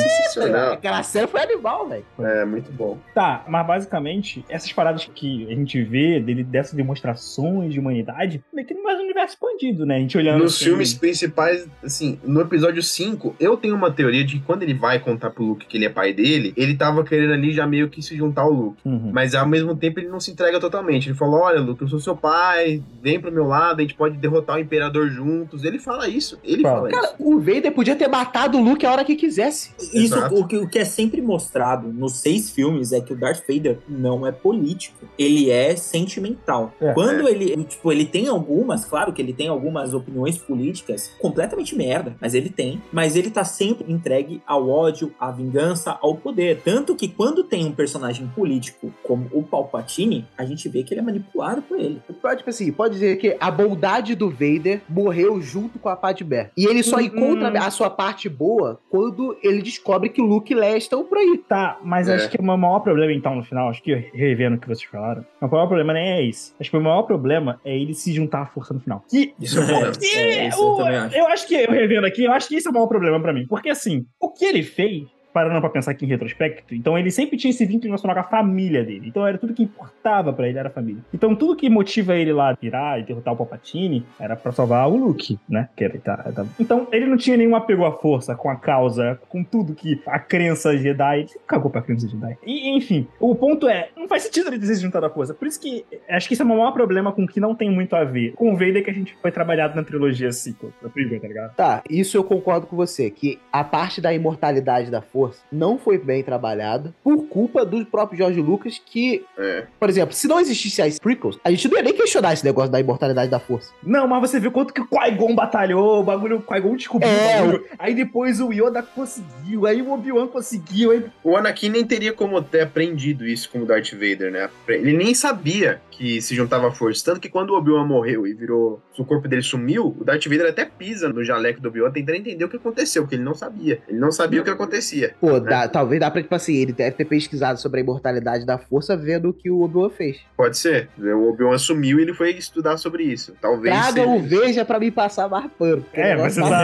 [0.73, 2.02] Aquela cena foi animal, velho.
[2.19, 2.97] É, muito bom.
[3.13, 8.67] Tá, mas basicamente, essas paradas que a gente vê dele, dessas demonstrações de humanidade, meio
[8.67, 9.97] que mais um universo expandido, né?
[9.97, 10.43] A gente olhando.
[10.43, 14.63] Nos assim, filmes principais, assim, no episódio 5, eu tenho uma teoria de que quando
[14.63, 17.65] ele vai contar pro Luke que ele é pai dele, ele tava querendo ali já
[17.65, 18.81] meio que se juntar ao Luke.
[18.85, 19.11] Uhum.
[19.13, 21.09] Mas ao mesmo tempo ele não se entrega totalmente.
[21.09, 24.17] Ele falou: Olha, Luke, eu sou seu pai, vem pro meu lado, a gente pode
[24.17, 25.63] derrotar o Imperador juntos.
[25.63, 26.39] Ele fala isso.
[26.43, 26.75] Ele Fala.
[26.75, 27.01] fala isso.
[27.01, 29.73] Cara, o Vader podia ter matado o Luke a hora que quisesse.
[29.93, 33.43] Isso, o que, o que é sempre mostrado nos seis filmes é que o Darth
[33.47, 35.05] Vader não é político.
[35.17, 36.73] Ele é sentimental.
[36.79, 36.93] É.
[36.93, 42.15] Quando ele, tipo, ele tem algumas, claro que ele tem algumas opiniões políticas completamente merda,
[42.19, 42.81] mas ele tem.
[42.91, 46.61] Mas ele tá sempre entregue ao ódio, à vingança, ao poder.
[46.63, 51.01] Tanto que quando tem um personagem político como o Palpatine, a gente vê que ele
[51.01, 52.01] é manipulado por ele.
[52.21, 56.51] Pode, tipo assim, pode dizer que a bondade do Vader morreu junto com a Padmé.
[56.57, 57.01] E ele só Hum.
[57.01, 61.17] encontra a sua parte boa quando ele descobre que o Luke e Leia estão por
[61.17, 61.41] aí.
[61.47, 62.15] Tá, mas É.
[62.15, 64.83] acho que o meu maior problema, então, no final, acho que revendo o que vocês
[64.89, 66.55] falaram, o maior problema nem é isso.
[66.59, 69.03] Acho que o maior problema é ele se juntar à força no final.
[69.09, 69.33] Que.
[69.39, 69.85] Isso é bom.
[70.15, 71.15] É, isso eu o- também acho.
[71.17, 73.33] eu acho que, eu revendo aqui, eu acho que esse é o maior problema pra
[73.33, 73.45] mim.
[73.47, 75.03] Porque, assim, o que ele fez.
[75.33, 78.23] Parando pra pensar aqui em retrospecto, então ele sempre tinha esse vínculo emocional com a
[78.23, 79.07] família dele.
[79.07, 81.01] Então era tudo que importava pra ele, era a família.
[81.13, 84.87] Então tudo que motiva ele lá a virar e derrotar o Palpatine era pra salvar
[84.89, 85.69] o Luke, né?
[85.75, 89.19] Que ele tá, tá- Então ele não tinha nenhum apego à força, com a causa,
[89.29, 91.19] com tudo que a crença Jedi.
[91.21, 92.37] Ele cagou pra crença Jedi.
[92.45, 95.33] E, enfim, o ponto é, não faz sentido ele ter se juntado força.
[95.33, 97.69] Por isso que acho que esse é o maior problema com o que não tem
[97.69, 100.89] muito a ver com o Vader que a gente foi trabalhado na trilogia sequel, na
[100.89, 101.55] tá ligado?
[101.55, 105.97] Tá, isso eu concordo com você, que a parte da imortalidade da força não foi
[105.97, 109.65] bem trabalhada por culpa do próprio George Lucas, que, É.
[109.79, 112.71] por exemplo, se não existisse as prequels, a gente não ia nem questionar esse negócio
[112.71, 113.71] da imortalidade da força.
[113.83, 117.41] Não, mas você viu quanto que o Qui-Gon batalhou, o bagulho, o Qui-Gon descobriu É,
[117.41, 117.65] o bagulho.
[117.77, 121.05] Aí depois o Yoda conseguiu, aí o Obi-Wan conseguiu, aí...
[121.23, 124.49] O Anakin nem teria como ter aprendido isso com o Darth Vader, né?
[124.67, 127.03] Ele nem sabia que se juntava a força.
[127.05, 128.81] Tanto que quando o Obi-Wan morreu e virou.
[128.97, 132.45] O corpo dele sumiu, o Darth Vader até pisa no jaleco do Obi-Wan tentando entender
[132.45, 133.81] o que aconteceu, porque ele não sabia.
[133.87, 135.15] Ele não sabia o que acontecia.
[135.19, 138.57] Pô, dá- talvez dá pra, tipo assim, ele deve ter pesquisado sobre a imortalidade da
[138.57, 140.17] força vendo o que o Obi-Wan fez.
[140.37, 140.89] Pode ser.
[140.97, 143.33] O Obi-Wan sumiu e ele foi estudar sobre isso.
[143.41, 143.73] Talvez.
[143.75, 144.19] Traga seja o.
[144.21, 145.83] Veja pra me passar mais pano.
[145.93, 146.63] É, você negócio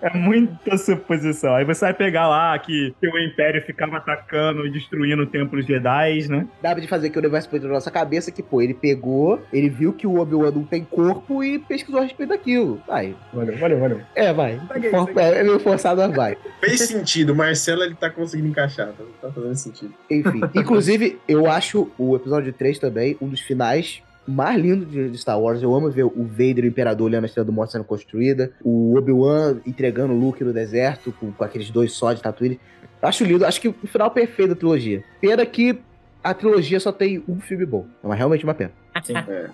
[0.00, 1.54] tá- tá- É muita suposição.
[1.54, 6.28] Aí você vai pegar lá que, que o Império ficava atacando e destruindo templos Jedi,
[6.28, 6.46] né?
[6.62, 9.68] Dá de fazer que o universo foi na nossa cabeça que, pô, ele pegou, ele
[9.68, 12.80] viu que o Obi-Wan não tem corpo e pesquisou a respeito daquilo.
[12.86, 13.14] Vai.
[13.32, 14.00] Valeu, valeu, valeu.
[14.14, 14.60] É, vai.
[14.68, 15.10] Paguei, For-.
[15.16, 16.36] É, é meio forçado, mas vai.
[16.60, 17.32] Fez sentido.
[17.32, 18.88] O Marcelo ele tá conseguindo encaixar.
[18.88, 19.94] Tá, tá fazendo sentido.
[20.10, 20.40] Enfim.
[20.54, 25.38] Inclusive, eu acho o episódio 3 também um dos finais mais lindos de de Star
[25.40, 25.62] Wars.
[25.62, 28.52] Eu amo ver o Vader, o Imperador, olhando a Estrela do Morte sendo construída.
[28.62, 32.58] O Obi-Wan entregando o Luke no deserto, com, com aqueles dois só de Tatooine.
[33.02, 33.44] Acho lindo.
[33.44, 35.04] Acho que o final perfeito da trilogia.
[35.20, 35.78] Pena que
[36.22, 37.86] a trilogia só tem um filme bom.
[38.02, 38.72] É uma- realmente uma pena.
[39.04, 39.14] Sim.
[39.16, 39.50] É.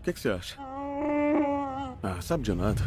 [0.00, 0.56] O que, que você acha?
[2.02, 2.80] Ah, sabe de nada.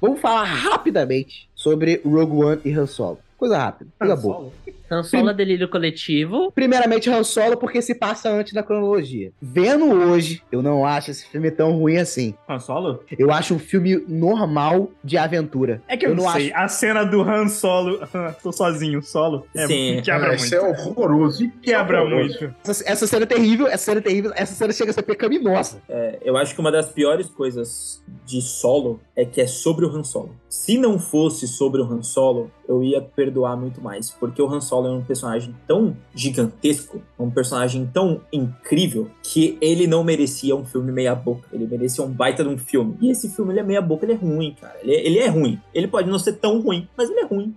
[0.00, 3.18] Vamos falar rapidamente sobre Rogue One e Han Solo.
[3.36, 4.52] Coisa rápida, coisa boa.
[4.90, 6.52] Han Solo é delírio coletivo.
[6.52, 9.32] Primeiramente, Han Solo, porque se passa antes da cronologia.
[9.40, 12.34] Vendo hoje, eu não acho esse filme tão ruim assim.
[12.48, 13.00] Han Solo?
[13.18, 15.82] Eu acho um filme normal de aventura.
[15.88, 16.52] É que eu, Eu não, sei.
[16.52, 17.98] A cena do Han Solo,
[18.42, 20.00] tô sozinho, solo, é, Sim.
[20.04, 20.44] quebra Ah, muito.
[20.44, 21.50] isso é horroroso.
[21.62, 22.38] Quebra Horroroso.
[22.40, 22.54] muito.
[22.66, 25.82] Essa, essa cena é terrível, essa cena é terrível, essa cena chega a ser pecaminosa.
[25.88, 29.88] É, eu acho que uma das piores coisas de Solo é que é sobre o
[29.90, 30.34] Han Solo.
[30.48, 34.60] Se não fosse sobre o Han Solo, eu ia perdoar muito mais, porque o Han
[34.60, 40.64] Solo é um personagem tão gigantesco, um personagem tão incrível, que ele não merecia um
[40.64, 41.46] filme meia boca.
[41.52, 42.96] Ele merecia um baita de um filme.
[43.00, 44.76] E esse filme, ele é meia boca, ele é ruim, cara.
[44.82, 45.60] Ele, ele é ruim.
[45.72, 47.54] Ele pode não ser tão ruim, mas ele é ruim.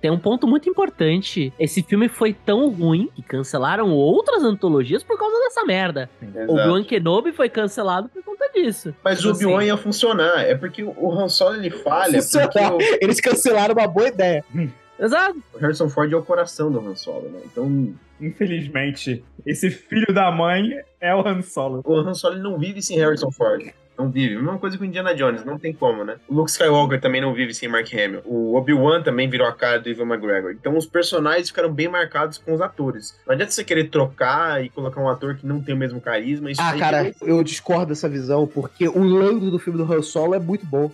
[0.00, 1.52] Tem um ponto muito importante.
[1.58, 6.08] Esse filme foi tão ruim que cancelaram outras antologias por causa dessa merda.
[6.22, 6.52] Exato.
[6.52, 8.94] Obi-Wan Kenobi foi cancelado por conta disso.
[9.04, 10.40] Mas o Assim, Obi-Wan ia funcionar.
[10.40, 12.18] É porque o Han Solo ele falha.
[13.00, 14.44] Eles cancelaram uma boa ideia.
[14.98, 15.42] Exato.
[15.52, 17.40] o Harrison Ford é o coração do Han Solo, né?
[17.44, 20.70] Então Infelizmente, esse filho da mãe
[21.00, 21.82] é o Han Solo.
[21.84, 23.72] o Han Solo não vive sem Harrison Ford.
[23.96, 24.34] Não vive.
[24.36, 26.16] Mesma coisa com o Indiana Jones, não tem como, né?
[26.28, 28.22] O Luke Skywalker também não vive sem Mark Hamill.
[28.24, 30.50] O Obi-Wan também virou a cara do Ivan McGregor.
[30.52, 33.18] Então os personagens ficaram bem marcados com os atores.
[33.26, 36.50] Não adianta você querer trocar e colocar um ator que não tem o mesmo carisma.
[36.50, 40.02] Isso Ah, cara, virou eu discordo dessa visão, porque o Lando do filme do Han
[40.02, 40.90] Solo é muito bom.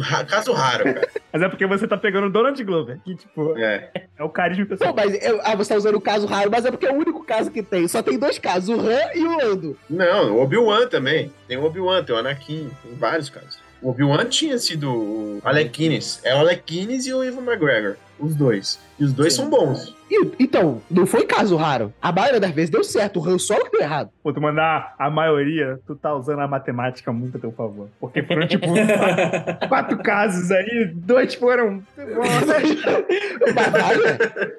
[0.00, 1.08] ra- caso raro, cara.
[1.32, 3.90] Mas é porque você tá pegando o Donald Glover, que, tipo, É.
[4.16, 4.94] é o carisma Não, pessoal.
[4.96, 7.22] mas eu- ah, você tá usando o caso raro, mas é porque é o único
[7.24, 7.86] caso que tem.
[7.86, 9.76] Só tem dois casos, o Han e o Lando.
[9.90, 11.30] Não, o Obi-Wan também.
[11.48, 13.58] Tem o Obi-Wan, tem o Anakin, tem vários casos.
[13.80, 16.20] O Obi-Wan tinha sido o Alec Guinness.
[16.22, 17.96] É o Alec Guinness e o Ivan McGregor.
[18.18, 18.78] Os dois.
[18.98, 19.42] E os dois Sim.
[19.42, 19.94] são bons.
[20.10, 21.92] E- então, não foi caso raro.
[22.00, 23.20] A maioria das vezes deu certo.
[23.20, 24.10] O Han Solo que deu errado.
[24.22, 27.88] Pô, tu mandar a maioria, tu tá usando a matemática muito a teu favor.
[28.00, 31.82] Porque foram, tipo, quatro, quatro casos aí, dois foram.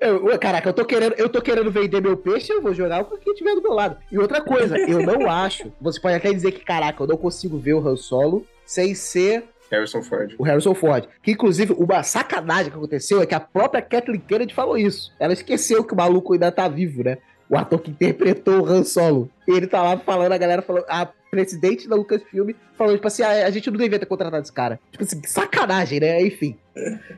[0.01, 3.03] Eu- eu- caraca, eu tô, querendo, eu tô querendo vender meu peixe, eu vou jogar
[3.03, 3.97] com quem tiver do meu lado.
[4.12, 5.72] E outra coisa, eu não acho.
[5.82, 9.45] Você pode até dizer que, caraca, eu não consigo ver o Han Solo sem ser
[9.72, 10.36] Harrison Ford.
[10.38, 11.08] o Harrison Ford.
[11.22, 15.14] Que, inclusive, uma sacanagem que aconteceu é que a própria Kathleen Kennedy falou isso.
[15.20, 17.18] Ela esqueceu que o maluco ainda tá vivo, né?
[17.50, 19.30] O ator que interpretou o Han Solo.
[19.48, 23.46] Ele tá lá falando, a galera falou, a presidente da Lucasfilm falou, tipo assim, ah,
[23.46, 24.80] a gente não devia ter contratado esse cara.
[24.92, 26.22] Tipo assim, sacanagem, né?
[26.22, 26.58] Enfim.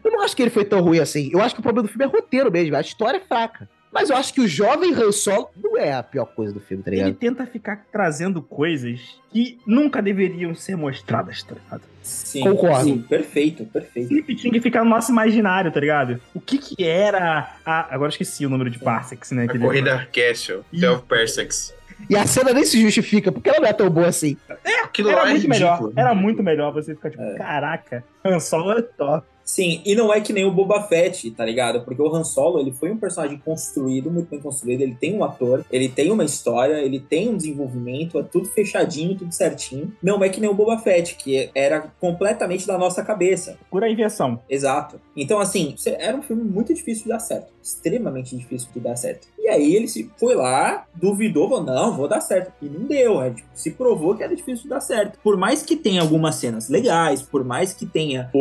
[0.04, 1.30] Eu não acho que ele foi tão ruim assim.
[1.34, 2.76] Eu acho que o problema do filme é roteiro mesmo.
[2.76, 3.70] A história é fraca.
[3.94, 6.82] Mas eu acho que o jovem Han Solo não é a pior coisa do filme,
[6.82, 7.16] tá Ele ligado?
[7.16, 11.82] tenta ficar trazendo coisas que nunca deveriam ser mostradas, tá ligado?
[12.02, 12.86] Sim, Concordo.
[12.86, 14.08] Sim, perfeito, perfeito.
[14.10, 16.22] Sempre tinha que ficar no nosso imaginário, tá ligado?
[16.34, 17.94] O que que era a...
[17.94, 19.44] Agora eu esqueci o número de parsecs, né?
[19.44, 21.74] A que ele- corrida Castle, 12 Parsecs.
[22.10, 24.36] E a cena nem se justifica, porque ela não é tão boa assim.
[24.84, 25.50] Aquilo Era é muito ridículo.
[25.60, 25.92] melhor.
[25.96, 29.28] Era muito melhor você ficar tipo, caraca, Han Solo é top.
[29.52, 31.82] Sim, e não é que nem o Boba Fett, tá ligado?
[31.82, 35.26] Porque o Han Solo, ele foi um personagem construído, muito bem construído, ele tem um
[35.26, 39.92] ator, ele tem uma história, ele tem um desenvolvimento, é tudo fechadinho, tudo certinho.
[40.02, 43.58] Não é que nem o Boba Fett, que era completamente da nossa cabeça.
[43.70, 44.40] Pura inversão.
[44.50, 45.02] Exato.
[45.18, 47.52] Então, assim, era um filme muito difícil de dar certo.
[47.64, 49.28] Extremamente difícil de dar certo.
[49.40, 52.52] E aí ele se foi lá, duvidou, falou, não, vou dar certo.
[52.62, 55.18] E não deu, é, tipo, se provou que era difícil de dar certo.
[55.24, 58.40] Por mais que tenha algumas cenas legais, por mais que tenha o,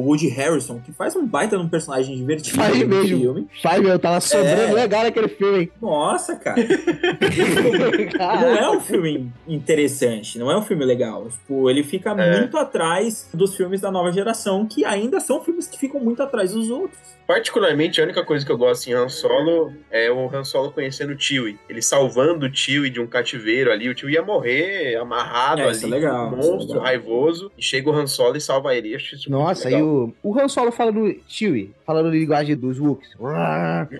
[0.00, 3.18] o Woody Harrison, que faz um baita de um personagem divertido Faz no mesmo.
[3.18, 3.48] filme.
[3.62, 4.72] Vai, meu, tava sobrando É.
[4.72, 5.70] legal naquele filme, hein?
[5.80, 6.56] Nossa, cara.
[8.40, 11.28] não é um filme interessante, não é um filme legal.
[11.28, 12.38] Tipo, ele fica É.
[12.40, 16.52] muito atrás dos filmes da nova geração, que ainda são filmes que ficam muito atrás
[16.52, 16.98] dos outros.
[17.26, 21.14] Particularmente, a única coisa que eu gosto em Han Solo é o Han Solo conhecendo
[21.14, 21.58] o Chewie.
[21.68, 23.88] Ele salvando o Chewie de um cativeiro ali.
[23.88, 26.82] O Chewie ia morrer amarrado É, ali, é legal, um é monstro legal.
[26.82, 27.52] raivoso.
[27.56, 28.96] E chega o Han Solo e salva ele.
[29.28, 33.10] Nossa, e o, o Han Solo falando Chewie, falando linguagem dos Wooks.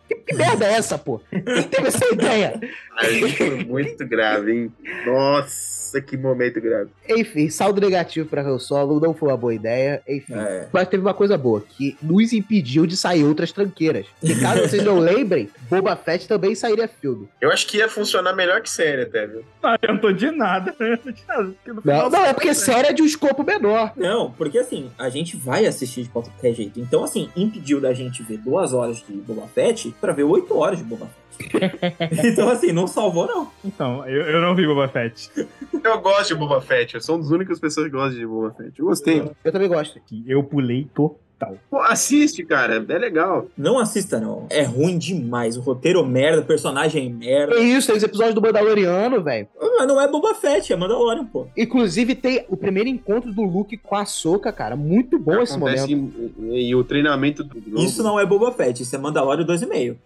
[0.09, 1.21] Que, que merda é essa, pô?
[1.31, 2.61] Quem teve essa ideia?
[2.99, 4.73] Aí foi muito grave, hein?
[5.07, 6.91] Nossa, que momento grave.
[7.09, 10.03] Enfim, saldo negativo pra Han Solo, não foi uma boa ideia.
[10.09, 10.35] Enfim.
[10.35, 10.69] É.
[10.73, 14.07] Mas teve uma coisa boa, que nos impediu de sair outras tranqueiras.
[14.23, 17.29] E caso vocês não lembrem, Boba Fett também sairia filme.
[17.41, 19.45] Eu acho que ia funcionar melhor que série até, viu?
[19.63, 20.75] Não adiantou de nada.
[20.79, 21.45] Não adiantou de nada.
[21.53, 23.93] porque no Não, é porque série é de um escopo menor.
[23.97, 26.79] Não, porque assim, a gente vai assistir de qualquer jeito.
[26.79, 30.79] Então, assim, impediu da gente ver duas horas de Boba Fett pra ver oito horas
[30.79, 31.23] de Boba Fett.
[32.25, 33.51] então, assim, não salvou, não.
[33.65, 35.31] Então, eu, eu não vi Boba Fett.
[35.83, 36.95] Eu gosto de Boba Fett.
[36.95, 38.79] Eu sou uma das únicas pessoas que gostam de Boba Fett.
[38.79, 39.31] Eu gostei.
[39.45, 40.01] Eu também gosto.
[40.27, 41.21] Eu pulei total.
[41.71, 42.85] Pô, assiste, cara.
[42.89, 43.47] É legal.
[43.57, 44.47] Não assista, não.
[44.51, 45.57] É ruim demais.
[45.57, 47.55] O roteiro é merda, o personagem é merda.
[47.55, 49.49] É isso, tem os episódios do Mandaloriano, velho.
[49.79, 51.47] Mas não é Boba Fett, é Mandalorian, pô.
[51.57, 54.77] Inclusive tem o primeiro encontro do Luke com a Soca, cara.
[54.77, 56.33] Muito bom esse Acontece momento.
[56.41, 57.83] e, e o treinamento do Grogu.
[57.85, 59.97] Isso não é Boba Fett, isso é Mandalorian 2,5.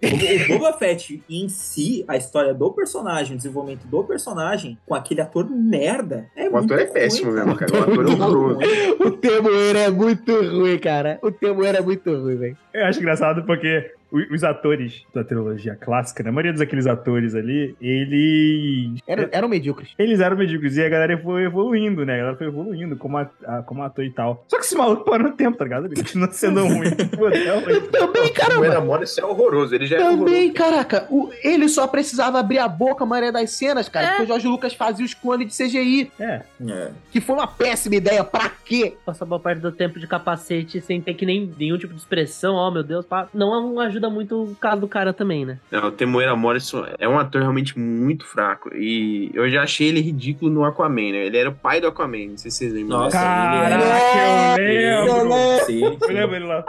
[0.48, 4.94] O, o Boba Fett em si, a história do personagem, o desenvolvimento do personagem, com
[4.94, 7.72] aquele ator merda, é O muito ator é ruim, péssimo mesmo, cara.
[7.74, 8.54] O ator é Muito horroroso.
[8.54, 8.96] ruim.
[9.06, 11.18] O Temoeiro é muito ruim, cara.
[11.26, 12.56] O Temoeiro é muito ruim, velho.
[12.72, 13.90] Eu acho engraçado porque
[14.30, 19.00] os atores da trilogia clássica, né, a maioria daqueles atores ali, eles.
[19.06, 19.90] Era- Eram medíocres.
[19.98, 22.14] Eles eram medíocres e a galera foi evoluindo, né?
[22.14, 24.44] A galera foi evoluindo como, a- a- como ator e tal.
[24.48, 25.86] Só que esse maluco parou no tempo, tá ligado?
[25.86, 26.90] Ele continua sendo ruim.
[27.16, 27.88] Pô, realmente.
[27.88, 28.66] Também, O caramba.
[28.66, 29.74] Era Morris é horroroso.
[29.74, 30.00] Ele já é.
[30.00, 34.22] Também, caraca, o- ele só precisava abrir a boca a maioria das cenas, cara, porque
[34.24, 36.42] o Jorge Lucas fazia os clones de CGI, É.
[36.68, 36.90] É.
[37.10, 38.94] que foi uma péssima ideia, pra quê?
[39.04, 42.54] Passar boa parte do tempo de capacete sem ter que nem nenhum tipo de expressão,
[42.54, 43.28] ó meu Deus, pá.
[43.34, 45.58] não ajuda muito o caso do cara também, né?
[45.70, 48.70] Não, o Temuera Morrison é um ator realmente muito fraco.
[48.74, 51.26] E eu já achei ele ridículo no Aquaman, né?
[51.26, 52.98] Ele era o pai do Aquaman, não sei se vocês lembram.
[52.98, 55.64] Nossa, Caraca, ele é- eu lembro.
[55.66, 56.64] Sim, Eu lembro ele lá.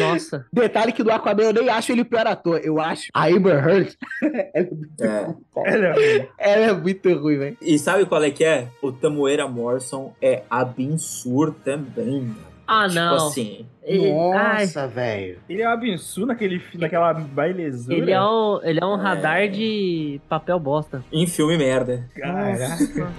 [0.00, 0.44] Nossa.
[0.52, 3.66] Detalhe que do Aquaman eu nem acho ele o pior ator, eu acho a Amber
[3.66, 5.34] Heard, ela é muito, É.
[5.72, 7.56] Ele é- ela é muito ruim, velho.
[7.62, 8.68] E sabe qual é que é?
[8.82, 12.34] O Tamuera Morrison é absurdo também.
[12.68, 13.28] Ah, tipo não.
[13.28, 13.66] assim.
[13.82, 15.38] Ele, Nossa, velho.
[15.48, 17.96] Ele é um absurdo naquele, naquela bailezura.
[17.96, 21.02] ele é um, ele é um radar de papel bosta.
[21.10, 22.06] Em filme merda.
[22.14, 23.10] Caraca.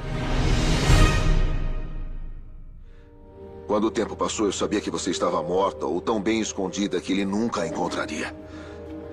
[3.65, 7.13] Quando o tempo passou, eu sabia que você estava morta ou tão bem escondida que
[7.13, 8.31] ele nunca a encontraria.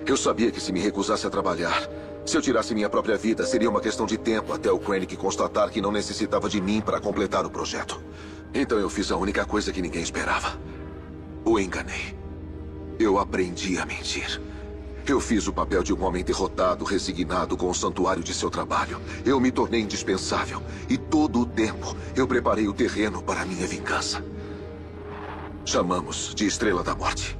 [0.05, 1.87] Eu sabia que se me recusasse a trabalhar,
[2.25, 5.69] se eu tirasse minha própria vida, seria uma questão de tempo até o Krennic constatar
[5.71, 7.99] que não necessitava de mim para completar o projeto.
[8.53, 10.59] Então eu fiz a única coisa que ninguém esperava.
[11.45, 12.17] O enganei.
[12.99, 14.41] Eu aprendi a mentir.
[15.07, 18.99] Eu fiz o papel de um homem derrotado, resignado com o santuário de seu trabalho.
[19.25, 20.61] Eu me tornei indispensável.
[20.89, 24.23] E todo o tempo eu preparei o terreno para minha vingança.
[25.63, 27.37] Chamamos de Estrela da Morte.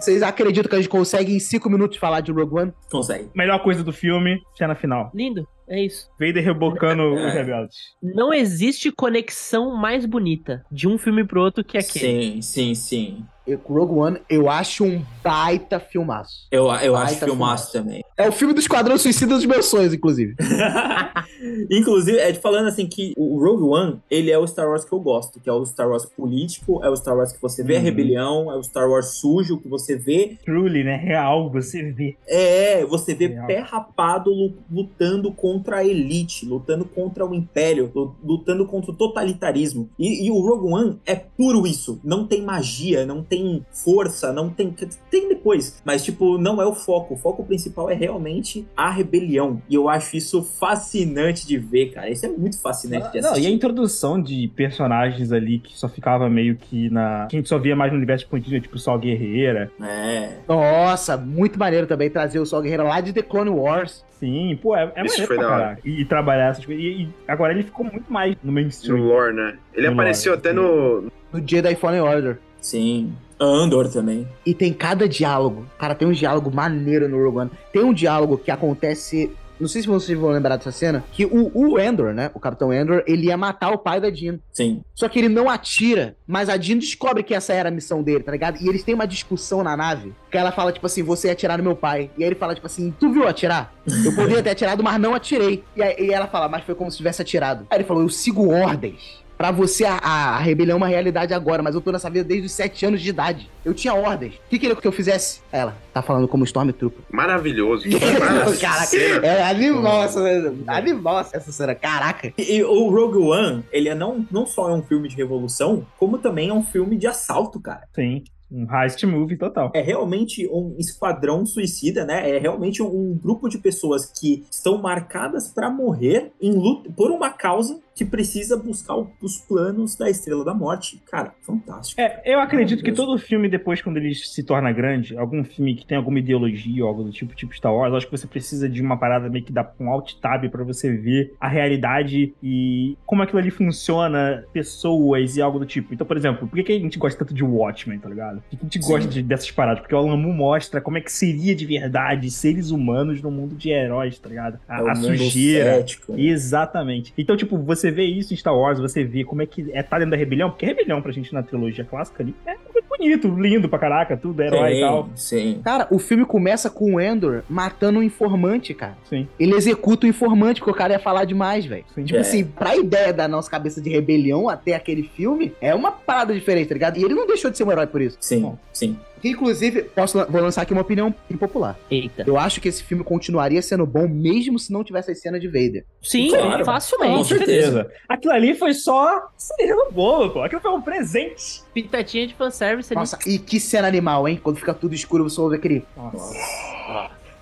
[0.00, 2.72] Vocês acreditam que a gente consegue em cinco minutos falar de Rogue One?
[2.90, 3.28] Consegue.
[3.34, 5.10] Melhor coisa do filme, cena final.
[5.14, 6.08] Lindo, é isso.
[6.18, 7.26] Vader rebocando É.
[7.28, 7.76] os rebeldes.
[8.02, 12.40] Não existe conexão mais bonita de um filme pro outro que aquele.
[12.40, 13.24] Sim, sim, sim.
[13.54, 16.46] Rogue One, eu acho um baita filmaço.
[16.50, 18.02] Eu, eu Baita acho filmaço também.
[18.16, 20.34] É o filme do Esquadrão Suicida dos meus sonhos, inclusive.
[21.70, 24.92] Inclusive, é de falando assim que o Rogue One, ele é o Star Wars que
[24.92, 27.76] eu gosto, que é o Star Wars político, é o Star Wars que você vê
[27.76, 27.84] a Uhum.
[27.84, 30.96] rebelião, é o Star Wars sujo que você vê, Truly, né?
[30.96, 32.16] Real, você vê.
[32.26, 33.46] é, você vê Real.
[33.46, 38.94] pé rapado lu- lutando contra a elite, lutando contra o império, lu- lutando contra o
[38.94, 39.88] totalitarismo.
[39.98, 43.39] E, e o Rogue One é puro isso, não tem magia, não tem
[43.72, 44.74] força, não tem
[45.10, 47.14] tem depois, mas tipo, não é o foco.
[47.14, 49.60] O foco principal é realmente a rebelião.
[49.68, 52.10] E eu acho isso fascinante de ver, cara.
[52.10, 53.48] Isso é muito fascinante de Não, assistir.
[53.48, 57.26] e a introdução de personagens ali que só ficava meio que na.
[57.28, 59.70] Que a gente só via mais no universo expandido, tipo Sol Guerreira.
[59.82, 60.38] É.
[60.48, 64.04] Nossa, muito maneiro também trazer o Sol Guerreiro lá de The Clone Wars.
[64.18, 65.78] Sim, pô, é, é maneiro pra.
[65.84, 66.84] E, e trabalhar essas coisas.
[66.84, 68.98] E, e agora ele ficou muito mais no No mainstream.
[68.98, 69.56] lore, né?
[69.74, 70.56] Ele No apareceu lore, até sim.
[70.56, 71.02] no.
[71.32, 72.38] No Jedi Fallen Order.
[72.60, 73.12] Sim.
[73.40, 74.28] Andor também.
[74.44, 75.66] E tem cada diálogo.
[75.78, 77.50] Cara, tem um diálogo maneiro no Rogue One.
[77.72, 79.30] Tem um diálogo que acontece.
[79.58, 81.04] Não sei se vocês vão lembrar dessa cena.
[81.12, 82.30] Que o, o Endor, né?
[82.34, 84.38] O Capitão Endor, ele ia matar o pai da Jean.
[84.52, 84.82] Sim.
[84.94, 88.22] Só que ele não atira, mas a Jean descobre que essa era a missão dele,
[88.22, 88.58] tá ligado?
[88.62, 91.58] E eles têm uma discussão na nave, que ela fala, tipo assim, você ia atirar
[91.58, 92.10] no meu pai.
[92.16, 93.74] E aí ele fala, tipo assim, tu viu atirar?
[94.04, 95.62] Eu poderia ter atirado, mas não atirei.
[95.76, 97.66] E aí e ela fala, mas foi como se tivesse atirado.
[97.70, 99.19] Aí ele falou, eu sigo ordens.
[99.40, 102.44] Pra você, a, a rebelião é uma realidade agora, mas eu tô nessa vida desde
[102.44, 103.48] os sete anos de idade.
[103.64, 104.34] Eu tinha ordens.
[104.34, 105.40] O que queria que eu fizesse?
[105.50, 107.02] Ela, tá falando como Stormtrooper.
[107.10, 107.88] Maravilhoso.
[107.88, 108.60] Maravilhoso.
[108.60, 110.20] Caraca, é animal essa.
[110.66, 112.34] Animal essa cena, caraca.
[112.36, 115.86] E, e o Rogue One, ele é não, não só é um filme de revolução,
[115.98, 117.88] como também é um filme de assalto, cara.
[117.94, 118.22] Sim.
[118.52, 119.70] Um heist movie total.
[119.72, 122.28] É realmente um esquadrão suicida, né?
[122.28, 127.30] É realmente um grupo de pessoas que estão marcadas pra morrer em luta por uma
[127.30, 131.02] causa que precisa buscar os planos da Estrela da Morte.
[131.10, 132.00] Cara, fantástico.
[132.00, 135.84] É, eu acredito que todo filme, depois, quando ele se torna grande, algum filme que
[135.86, 138.80] tem alguma ideologia ou algo do tipo, tipo Star Wars, acho que você precisa de
[138.80, 143.22] uma parada meio que dá um alt tab pra você ver a realidade e como
[143.22, 145.92] aquilo ali funciona, pessoas e algo do tipo.
[145.92, 148.40] Então, por exemplo, por que, a gente gosta tanto de Watchmen, tá ligado?
[148.40, 148.90] Por que a gente Sim.
[148.92, 149.80] gosta de- dessas paradas?
[149.80, 153.68] Porque o Moore mostra como é que seria de verdade seres humanos no mundo de
[153.70, 154.58] heróis, tá ligado?
[154.66, 155.74] A, É a sujeira.
[155.74, 156.22] cético, né?
[156.22, 157.12] Exatamente.
[157.18, 159.98] Então, tipo, você vê isso em Star Wars, você vê como é que é tá
[159.98, 163.68] dentro da rebelião, porque rebelião pra gente na trilogia clássica ali é muito bonito, lindo
[163.68, 165.08] pra caraca, tudo, herói e tal.
[165.14, 165.60] Sim, sim.
[165.64, 168.96] Cara, o filme começa com o Endor matando um informante, cara.
[169.08, 169.26] Sim.
[169.38, 171.84] Ele executa o informante porque o cara ia falar demais, velho.
[171.94, 172.04] Sim.
[172.04, 172.20] Tipo É.
[172.20, 176.68] assim, pra ideia da nossa cabeça de rebelião até aquele filme, é uma parada diferente,
[176.68, 176.98] tá ligado?
[176.98, 178.16] E ele não deixou de ser um herói por isso.
[178.20, 178.58] Sim, Bom.
[178.72, 178.96] sim.
[179.22, 181.78] Inclusive, posso, vou lançar aqui uma opinião impopular.
[181.90, 182.24] Eita.
[182.26, 185.46] Eu acho que esse filme continuaria sendo bom mesmo se não tivesse a cena de
[185.46, 185.84] Vader.
[186.02, 186.64] Sim, Claro.
[186.64, 187.16] facilmente.
[187.16, 187.90] Com certeza.
[188.08, 190.42] Aquilo ali foi só cereja no bolo, pô.
[190.42, 191.62] Aquilo foi um presente.
[191.74, 193.00] Pitatinha de fanservice ali.
[193.00, 194.40] Nossa, e que cena animal, hein?
[194.42, 195.84] Quando fica tudo escuro, você ouve aquele.
[195.96, 196.34] Nossa.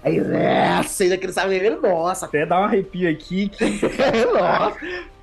[0.03, 3.49] Aí, nossa, ainda aquele sabe nossa, Até dá um arrepio aqui.
[3.49, 3.65] Que...
[4.33, 4.79] nossa.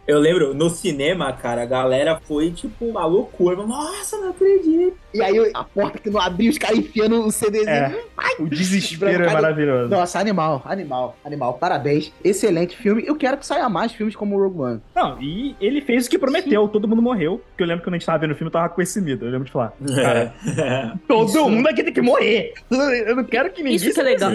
[0.07, 3.55] Eu lembro, no cinema, cara, a galera foi tipo uma loucura.
[3.65, 4.95] Nossa, não acredito.
[5.13, 7.69] E aí a porta que não abriu, os caras enfiando o CDzinho.
[7.69, 7.95] É.
[8.39, 9.89] O desespero é maravilhoso.
[9.89, 11.53] Nossa, animal, animal, animal.
[11.53, 12.11] Parabéns.
[12.23, 13.03] Excelente filme.
[13.05, 14.81] Eu quero que saia mais filmes como o Rogue One.
[14.93, 17.41] Não, e ele fez o que prometeu, todo mundo morreu.
[17.49, 19.01] Porque eu lembro que quando a gente tava vendo o filme, eu tava com esse
[19.01, 19.25] medo.
[19.25, 19.73] Eu lembro de falar.
[19.95, 20.33] Cara,
[21.07, 22.53] todo Isso- mundo aqui tem que morrer.
[22.69, 24.31] Eu não quero que ninguém Isso que é legal.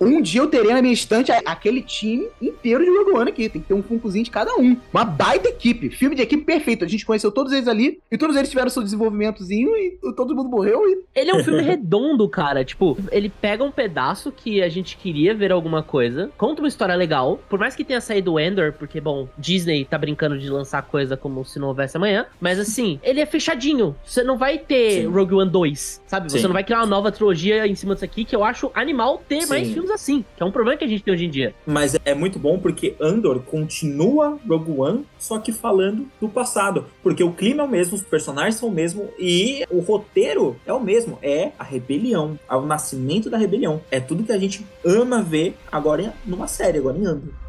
[0.00, 3.48] Um dia eu terei na minha estante aquele time inteiro de Rogue One aqui.
[3.48, 4.76] Tem que ter um funkozinho de cada um.
[4.92, 5.90] Uma baita equipe.
[5.90, 6.84] Filme de equipe perfeito.
[6.84, 8.00] A gente conheceu todos eles ali.
[8.10, 9.76] E todos eles tiveram seu desenvolvimentozinho.
[9.76, 10.80] E todo mundo morreu.
[10.88, 12.64] E Ele é um filme redondo, cara.
[12.64, 16.94] Tipo, ele pega um pedaço que a gente queria ver alguma coisa, conta uma história
[16.94, 17.40] legal.
[17.48, 21.16] Por mais que tenha saído o Ender, porque, bom, Disney tá brincando de lançar coisa
[21.16, 22.26] como se não houvesse amanhã.
[22.40, 23.94] Mas assim, ele é fechadinho.
[24.04, 25.06] Você não vai ter Sim.
[25.06, 26.30] Rogue One 2, sabe?
[26.30, 26.44] Você Sim.
[26.44, 29.46] não vai criar uma nova trilogia em cima disso aqui, que eu acho animal ter
[29.46, 29.74] mais Sim.
[29.74, 30.24] filmes assim.
[30.36, 31.54] Que é um problema que a gente tem hoje em dia.
[31.66, 36.86] Mas é muito bom porque Andor continua Rogue One, só que falando do passado.
[37.02, 40.72] Porque o clima é o mesmo, os personagens são o mesmo e o roteiro é
[40.72, 41.18] o mesmo.
[41.22, 43.80] É a rebelião, é o nascimento da rebelião.
[43.90, 47.44] É tudo que a gente ama ver agora em, numa série, agora em Andor.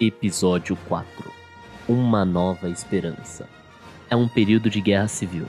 [0.00, 1.30] Episódio 4
[1.86, 3.46] Uma Nova Esperança.
[4.08, 5.44] É um período de guerra civil,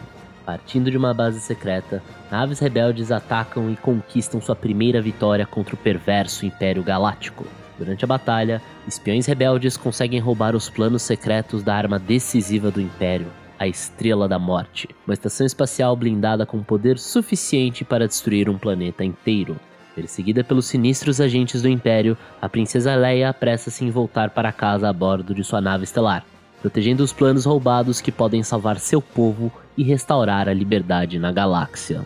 [0.45, 2.01] Partindo de uma base secreta,
[2.31, 7.45] naves rebeldes atacam e conquistam sua primeira vitória contra o perverso Império Galáctico.
[7.77, 13.27] Durante a batalha, espiões rebeldes conseguem roubar os planos secretos da arma decisiva do Império,
[13.57, 19.03] a Estrela da Morte, uma estação espacial blindada com poder suficiente para destruir um planeta
[19.03, 19.59] inteiro.
[19.95, 24.93] Perseguida pelos sinistros agentes do Império, a princesa Leia apressa-se em voltar para casa a
[24.93, 26.26] bordo de sua nave estelar,
[26.61, 32.05] protegendo os planos roubados que podem salvar seu povo e restaurar a liberdade na galáxia.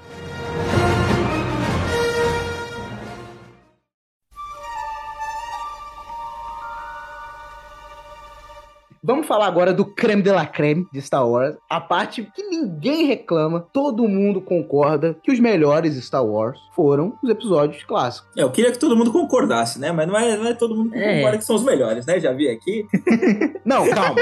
[9.07, 11.55] Vamos falar agora do creme de la creme de Star Wars.
[11.69, 17.29] A parte que ninguém reclama, todo mundo concorda que os melhores Star Wars foram os
[17.29, 18.27] episódios clássicos.
[18.35, 19.91] É, eu queria que todo mundo concordasse, né?
[19.91, 21.17] Mas não é, não é todo mundo que É.
[21.17, 22.19] concorda que são os melhores, né?
[22.19, 22.87] Já vi aqui.
[23.63, 24.15] Não, calma.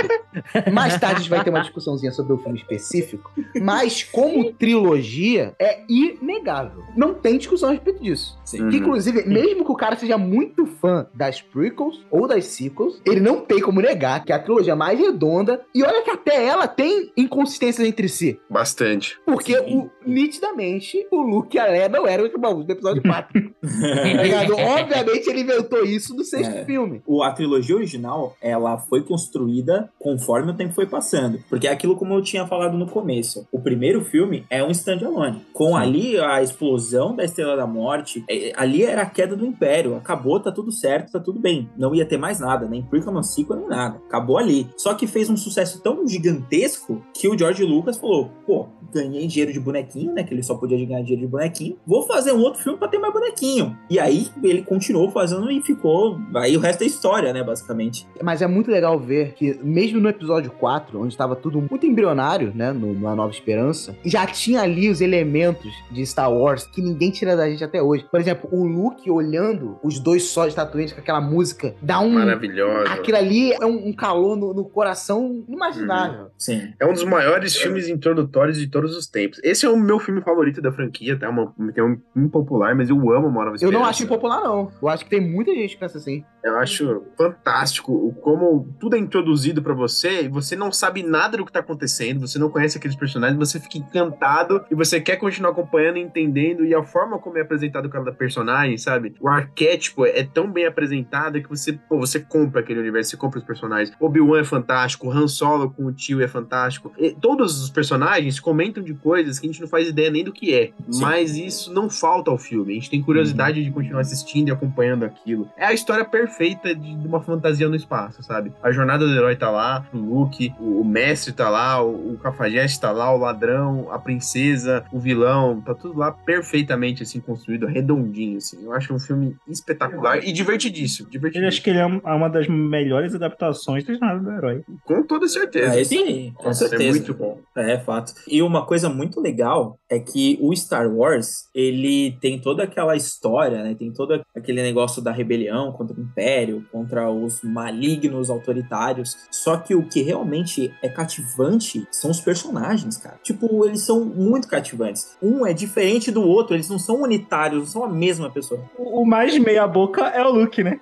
[0.72, 3.30] Mais tarde a gente vai ter uma discussãozinha sobre o filme específico.
[3.62, 6.84] Mas como trilogia, é inegável.
[6.96, 8.38] Não tem discussão a respeito disso.
[8.46, 8.70] Sim.
[8.70, 13.20] Que, inclusive, mesmo que o cara seja muito fã das prequels ou das sequels, ele
[13.20, 15.62] não tem como negar que a trilogia mais redonda.
[15.74, 18.40] E olha que até ela tem inconsistências entre si.
[18.50, 19.20] Bastante.
[19.26, 23.54] Porque, o, nitidamente, o Luke e a Leia não eram irmãos do episódio 4.
[23.62, 24.54] tá ligado?
[24.56, 26.66] Obviamente, ele inventou isso no sexto É.
[26.66, 27.02] filme.
[27.06, 31.40] O- a trilogia original, ela foi construída conforme o tempo foi passando.
[31.50, 33.48] Porque é aquilo como eu tinha falado no começo.
[33.52, 35.42] O primeiro filme é um standalone.
[35.54, 39.96] Com ali a explosão da Estrela da Morte, é, ali era a queda do Império.
[39.96, 41.70] Acabou, tá tudo certo, tá tudo bem.
[41.78, 43.98] Não ia ter mais nada, nem prequel, nem sequel, nem nada.
[44.08, 44.68] Acabou ali.
[44.78, 49.54] Só que fez um sucesso tão gigantesco que o George Lucas falou, pô, ganhei dinheiro
[49.54, 50.24] de bonequinho, né?
[50.24, 51.78] Que ele só podia ganhar dinheiro de bonequinho.
[51.86, 53.78] Vou fazer um outro filme pra ter mais bonequinho.
[53.90, 56.20] E aí ele continuou fazendo e ficou...
[56.36, 58.08] Aí o resto é história, né, basicamente.
[58.22, 62.52] Mas é muito legal ver que, mesmo no episódio 4, onde estava tudo muito embrionário,
[62.56, 62.72] né?
[62.72, 67.36] No, na Nova Esperança, já tinha ali os elementos de Star Wars que ninguém tira
[67.36, 68.06] da gente até hoje.
[68.10, 72.12] Por exemplo, o Luke olhando os dois sóis de Tatooine com aquela música, dá um.
[72.14, 72.92] Maravilhosa.
[72.92, 76.28] Aquilo ali é um, um calor no, no coração inimaginável.
[76.38, 76.74] Sim.
[76.80, 79.40] É um dos maiores filmes introdutórios de todos os tempos.
[79.44, 81.30] Esse é o meu filme favorito da franquia, tá?
[81.30, 84.72] Uma, tem um impopular, mas eu amo Uma Nova Eu não acho impopular, não.
[84.82, 86.24] Eu acho que tem muita gente que pensa assim.
[86.44, 91.46] Eu acho fantástico como tudo é introduzido pra você e você não sabe nada do
[91.46, 95.52] que tá acontecendo, você não conhece aqueles personagens, você fica encantado e você quer continuar
[95.52, 99.16] acompanhando e entendendo e a forma como é apresentado cada personagem, sabe?
[99.22, 103.40] O arquétipo é tão bem apresentado que você, pô, você compra aquele universo, você compra
[103.40, 103.96] os personagens.
[104.00, 106.92] Obi-Wan é fantástico, Han Solo com o tio é fantástico.
[106.98, 110.32] E todos os personagens comentam de coisas que a gente não faz ideia nem do
[110.32, 111.02] que é, Sim.
[111.02, 112.74] mas isso não falta ao filme.
[112.74, 115.50] A gente tem curiosidade de continuar assistindo e acompanhando aquilo.
[115.58, 118.52] É a história perfeita de, uma fantasia no espaço, sabe?
[118.62, 122.18] A jornada do herói tá lá, o Luke, o, o mestre tá lá, o, o
[122.20, 127.66] cafajeste tá lá, o ladrão, a princesa, o vilão, tá tudo lá perfeitamente assim construído,
[127.66, 128.64] redondinho assim.
[128.64, 131.48] Eu acho um filme espetacular e divertidíssimo, Eu divertidíssimo.
[131.48, 134.64] acho que ele é um- uma das melhores adaptações do Jornada do Herói.
[134.84, 135.76] Com toda certeza.
[135.76, 136.84] É isso aí, com Nossa, certeza.
[136.84, 137.40] É muito bom.
[137.56, 138.14] É, fato.
[138.28, 143.62] E uma coisa muito legal é que o Star Wars, ele tem toda aquela história,
[143.64, 143.76] né?
[143.78, 149.16] Tem todo aquele negócio da rebelião contra o Império, contra os malignos autoritários.
[149.32, 153.20] Só que o que realmente é cativante são os personagens, cara.
[153.24, 155.16] Tipo, eles são muito cativantes.
[155.22, 158.62] Um é diferente do outro, eles não são unitários, não são a mesma pessoa.
[158.78, 160.80] O, mais meia-boca é o Luke, né?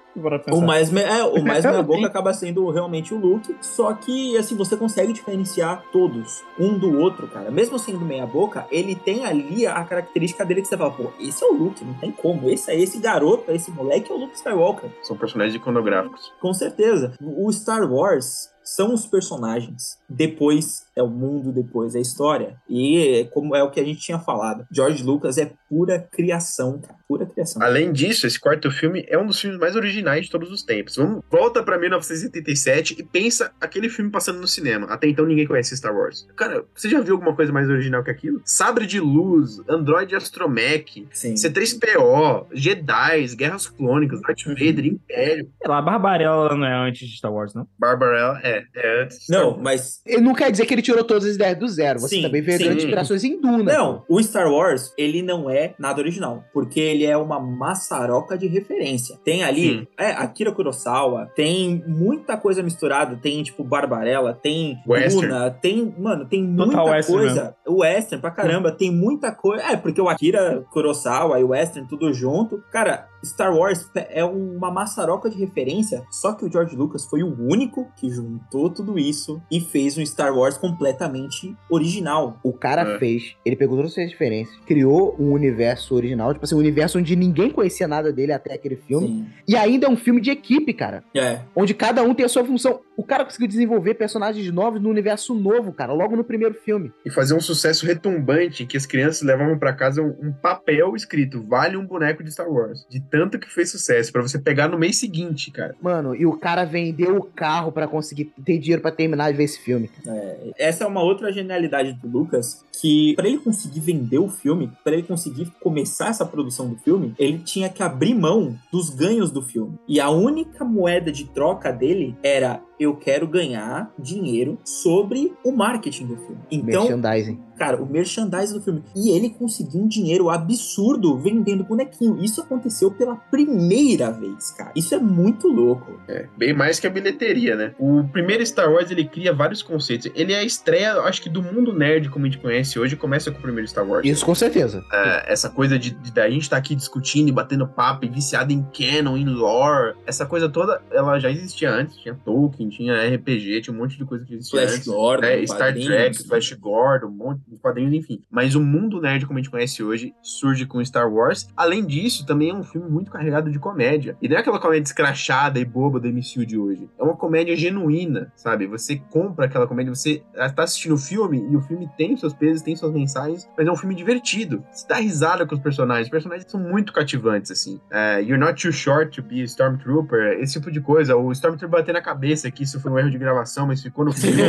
[0.57, 4.35] O mais, me- é, o mais meia boca acaba sendo realmente o Luke, só que
[4.37, 7.49] assim, você consegue diferenciar todos, um do outro, cara.
[7.49, 11.43] Mesmo sendo meia boca, ele tem ali a característica dele que você fala, pô, esse
[11.43, 12.49] é o Luke, não tem como.
[12.49, 14.89] Esse é esse garoto, esse moleque é o Luke Skywalker.
[15.03, 16.31] São personagens iconográficos.
[16.39, 17.14] Com certeza.
[17.22, 22.55] O Star Wars são os personagens, depois é o mundo, depois é a história.
[22.69, 24.65] E é como é o que a gente tinha falado.
[24.71, 26.99] George Lucas é pura criação, cara.
[27.07, 27.61] Pura criação.
[27.61, 30.95] Além disso, esse quarto filme é um dos filmes mais originais de todos os tempos.
[30.95, 34.88] Vamos, volta pra 1977 e pensa aquele filme passando no cinema.
[34.88, 36.27] Até então ninguém conhece Star Wars.
[36.35, 38.41] Cara, você já viu alguma coisa mais original que aquilo?
[38.45, 41.33] Sabre de luz, Android Astromech, Sim.
[41.35, 44.55] C3PO, Jedi, Guerras Clônicas, Darth Uhum.
[44.55, 45.49] Vader, Império.
[45.61, 47.67] Sei lá, Barbarella não é antes de Star Wars, não?
[47.77, 49.19] Barbarella, é, é antes.
[49.19, 49.61] de Star Não, Wars.
[49.61, 51.99] mas não quer dizer que ele tirou todas as ideias do zero.
[51.99, 52.63] Você Sim, também veio sim.
[52.65, 53.71] grandes inspirações em Duna.
[53.71, 58.47] Não, o Star Wars, ele não é nada original, porque ele é uma maçaroca de
[58.47, 59.17] referência.
[59.23, 59.87] Tem ali, Sim.
[59.97, 65.27] é, Akira Kurosawa, tem muita coisa misturada, tem, tipo, Barbarella, tem Western.
[65.27, 67.55] Duna, tem, mano, tem muita Total western coisa.
[67.65, 69.63] O Western, pra caramba, tem muita coisa.
[69.63, 72.63] É, porque o Akira Kurosawa e o Western tudo junto.
[72.71, 77.35] Cara, Star Wars é uma maçaroca de referência, só que o George Lucas foi o
[77.39, 82.39] único que juntou tudo isso e fez um Star Wars completamente original.
[82.43, 82.99] O cara É.
[82.99, 87.15] fez, ele pegou todas essas referências, criou um universo original, tipo assim, um universo onde
[87.15, 89.07] ninguém conhecia nada dele até aquele filme.
[89.07, 89.26] Sim.
[89.48, 91.03] E ainda é um filme de equipe, cara.
[91.15, 91.41] É.
[91.56, 92.80] Onde cada um tem a sua função.
[93.01, 96.93] O cara conseguiu desenvolver personagens novos no universo novo, cara, logo no primeiro filme.
[97.03, 101.41] E fazer um sucesso retumbante que as crianças levavam pra casa um, um papel escrito
[101.41, 102.85] vale um boneco de Star Wars.
[102.87, 105.73] De tanto que fez sucesso, pra você pegar no mês seguinte, cara.
[105.81, 109.45] Mano, e o cara vendeu o carro pra conseguir ter dinheiro pra terminar de ver
[109.45, 109.89] esse filme.
[110.05, 114.71] É, essa é uma outra genialidade do Lucas, que pra ele conseguir vender o filme,
[114.83, 119.31] pra ele conseguir começar essa produção do filme, ele tinha que abrir mão dos ganhos
[119.31, 119.79] do filme.
[119.87, 126.07] E a única moeda de troca dele era eu quero ganhar dinheiro sobre o marketing
[126.07, 126.41] do filme.
[126.49, 127.39] Então, Merchandising.
[127.61, 128.83] Cara, o merchandising do filme.
[128.95, 132.17] E ele conseguiu um dinheiro absurdo vendendo bonequinho.
[132.19, 134.71] Isso aconteceu pela primeira vez, cara.
[134.75, 135.99] Isso é muito louco.
[136.07, 137.75] É, bem mais que a bilheteria, né?
[137.77, 140.11] O primeiro Star Wars, ele cria vários conceitos.
[140.15, 143.29] Ele é a estreia, acho que do mundo nerd como a gente conhece hoje, começa
[143.29, 144.07] com o primeiro Star Wars.
[144.07, 144.83] Isso com certeza.
[144.91, 148.51] É, essa coisa de, de da gente estar aqui discutindo e batendo papo e viciado
[148.51, 151.95] em canon, em lore, essa coisa toda, ela já existia antes.
[151.97, 154.88] Tinha Tolkien, tinha RPG, tinha um monte de coisa que existia Flash antes.
[154.88, 155.45] Gordon, né?
[155.45, 155.73] Star.
[155.73, 158.21] Trek, Flash Gordon, um monte de quadrinhos, enfim.
[158.31, 161.47] Mas o mundo nerd como a gente conhece hoje surge com Star Wars.
[161.55, 164.17] Além disso, também é um filme muito carregado de comédia.
[164.21, 166.89] E não é aquela comédia escrachada e boba do MCU de hoje.
[166.97, 168.67] É uma comédia genuína, sabe?
[168.67, 170.23] Você compra aquela comédia, você
[170.55, 173.71] tá assistindo o filme e o filme tem seus pesos, tem suas mensagens, mas é
[173.71, 174.63] um filme divertido.
[174.71, 176.07] Você dá risada com os personagens.
[176.07, 177.79] Os personagens são muito cativantes, assim.
[177.91, 181.15] É, You're not too short to be a Stormtrooper, esse tipo de coisa.
[181.15, 184.11] O Stormtrooper bater na cabeça, que isso foi um erro de gravação, mas ficou no
[184.13, 184.41] filme.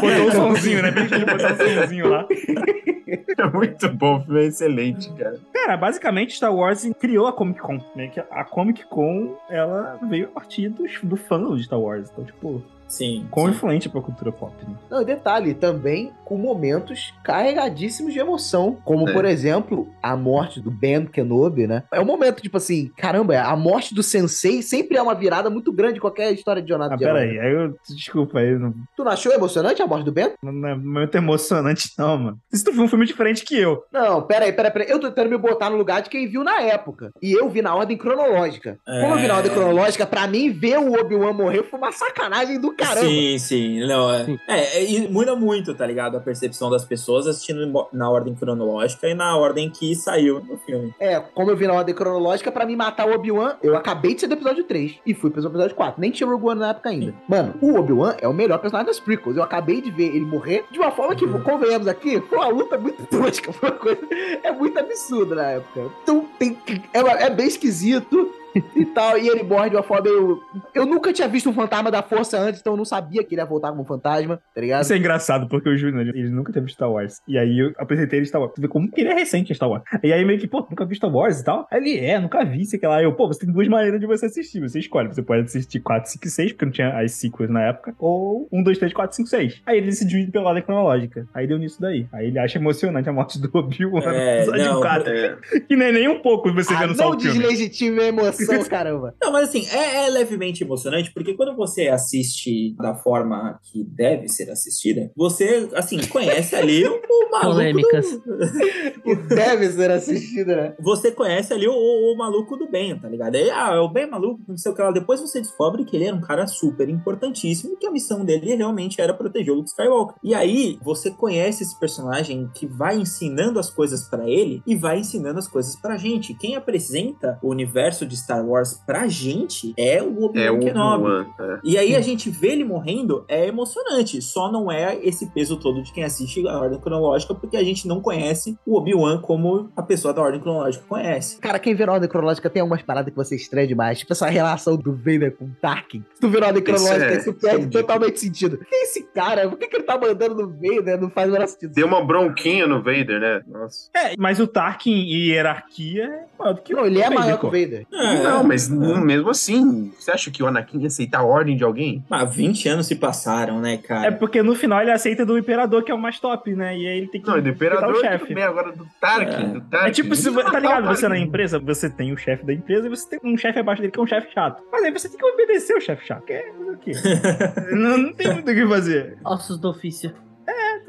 [0.00, 0.90] Botou o somzinho, né?
[0.90, 2.26] Bem que ele botou o somzinho lá.
[3.38, 5.38] é muito bom, filme é excelente, cara.
[5.52, 8.08] Cara, basicamente Star Wars criou a Comic Con, né?
[8.08, 12.10] Que a Comic Con, ela veio a partir dos, do fã de Star Wars.
[12.10, 13.26] Então, tipo, Sim.
[13.30, 13.52] quão sim.
[13.52, 14.74] influente pra cultura pop, né?
[14.90, 18.76] Não, e detalhe, também com momentos carregadíssimos de emoção.
[18.84, 19.12] Como, É.
[19.14, 21.84] por exemplo, a morte do Ben Kenobi, né?
[21.90, 25.72] É um momento, tipo assim, caramba, a morte do Sensei sempre é uma virada muito
[25.72, 27.12] grande qualquer história de Jonathan Ah, Jedi.
[27.12, 27.52] pera aí.
[27.54, 30.32] Eu, desculpa aí, não, Tu não achou emocionante a morte do Ben?
[30.42, 32.38] não é muito emocionante não, mano.
[32.52, 33.82] Se tu viu um filme diferente que eu.
[33.90, 34.90] Não, pera aí, pera aí, pera aí.
[34.90, 37.10] Eu tô tentando me botar no lugar de quem viu na época.
[37.22, 38.78] E eu vi na ordem cronológica.
[38.84, 39.54] Como eu vi na ordem É.
[39.54, 43.06] cronológica, pra mim, ver o Obi-Wan morrer foi uma sacanagem do caramba.
[43.08, 43.86] Sim, sim.
[43.86, 46.17] Não, é, é, é, e muda muito, tá ligado?
[46.18, 50.94] A percepção das pessoas assistindo na ordem cronológica e na ordem que saiu no filme.
[51.00, 54.20] É, como eu vi na ordem cronológica, pra mim matar o Obi-Wan, eu acabei de
[54.20, 56.00] ser do episódio 3 e fui pro episódio 4.
[56.00, 57.14] Nem tinha Rogue One na época ainda.
[57.28, 59.36] Mano, o Obi-Wan é o melhor personagem das prequels.
[59.36, 62.76] Eu acabei de ver ele morrer de uma forma que, convenhamos aqui, foi uma luta
[62.76, 63.52] muito tosca.
[63.52, 64.00] Foi uma coisa.
[64.42, 65.90] É muito absurda na época.
[66.02, 66.54] Então tem.
[66.54, 68.32] que- É, é bem esquisito.
[68.76, 70.08] E tal, e ele morre de uma forma.
[70.08, 70.38] Eu,
[70.74, 73.40] eu nunca tinha visto um fantasma da força antes, então eu não sabia que ele
[73.42, 74.82] ia voltar como um fantasma, tá ligado?
[74.82, 77.20] Isso é engraçado, porque o Júnior, ele nunca teve Star Wars.
[77.26, 78.52] E aí eu apresentei ele Star Wars.
[78.54, 79.82] Tu vê como que ele é recente em Star Wars.
[80.02, 81.66] E aí meio que, pô, nunca vi Star Wars e tal.
[81.70, 83.02] Aí ele, é, nunca vi, sei lá.
[83.02, 84.60] Eu, pô, você tem duas maneiras de você assistir.
[84.60, 85.08] Você escolhe.
[85.08, 87.94] Você pode assistir 4, 5 e 6, porque não tinha as sequels na época.
[87.98, 89.62] Ou 1, 2, 3, 4, 5, 6.
[89.66, 91.26] Aí ele decidiu ir pela ordem cronológica.
[91.34, 92.06] Aí deu nisso daí.
[92.12, 95.10] Aí ele acha emocionante a morte do Obi-Wan no É, episódio não, 4.
[95.12, 95.36] É,
[95.68, 97.38] Que nem, nem um pouco você Ah, vendo só não o filme.
[97.38, 99.14] deslegitime a emoção, caramba.
[99.22, 104.28] Não, mas assim, é, é levemente emocionante, porque quando você assiste da forma que deve
[104.28, 107.54] ser assistida, você, assim, conhece ali o, o maluco.
[107.54, 108.10] Polêmicas.
[108.10, 108.38] Do,
[109.02, 110.74] Que deve ser assistido, né?
[110.80, 113.34] você conhece ali o, o maluco do bem, tá ligado?
[113.34, 114.90] Aí, ah, é o bem maluco, não sei o que lá.
[114.90, 119.00] Depois você descobre que ele era um cara super importantíssimo, que a missão dele realmente
[119.00, 120.16] era proteger o Luke Skywalker.
[120.22, 124.98] E aí você conhece esse personagem que vai ensinando as coisas pra ele e vai
[124.98, 126.34] ensinando as coisas pra gente.
[126.34, 131.04] Quem apresenta o universo de Star Wars pra gente é o Obi-Wan é o Kenobi.
[131.04, 131.26] Obi-Wan.
[131.40, 131.58] é.
[131.64, 134.20] E aí a gente vê ele morrendo, é emocionante.
[134.22, 137.86] Só não é esse peso todo de quem assiste a ordem cronológica, porque a gente
[137.86, 141.38] não conhece o Obi-Wan como a pessoa da ordem cronológica conhece.
[141.38, 143.98] Cara, quem vê na ordem cronológica tem algumas paradas que você estranha demais.
[143.98, 146.04] Tipo essa relação do Vader com o Tarkin.
[146.14, 148.58] Se tu vê na ordem Isso cronológica, é- isso é perde totalmente sentido.
[148.58, 149.48] Quem é esse cara?
[149.48, 151.00] Por que, que ele tá mandando no Vader?
[151.00, 151.72] Não faz o menor sentido.
[151.74, 153.42] Deu uma bronquinha no Vader, né?
[153.46, 153.88] Nossa.
[153.96, 157.38] É, mas o Tarkin e hierarquia é maior do que Não, ele é Vader, maior
[157.38, 157.86] que o Vader.
[157.92, 158.22] É, É.
[158.22, 162.04] Não, mas mesmo assim, você acha que o Anakin ia aceitar a ordem de alguém?
[162.10, 164.06] Ah, 20 anos se passaram, né, cara?
[164.06, 166.76] É porque no final ele aceita do Imperador, que é o mais top, né?
[166.76, 167.28] E aí ele tem que.
[167.28, 168.34] Não, do Imperador o chefe.
[168.34, 169.48] Bem, agora do Tarkin, é.
[169.48, 169.88] do Tarkin.
[169.88, 170.86] É tipo, se, tá ligado?
[170.86, 173.80] Você na empresa, você tem o chefe da empresa e você tem um chefe abaixo
[173.80, 174.62] dele que é um chefe chato.
[174.70, 176.24] Mas aí você tem que obedecer o chefe chato.
[176.24, 176.92] Que é o quê?
[177.72, 179.18] não, não tem muito o que fazer.
[179.24, 180.12] Ossos do ofício.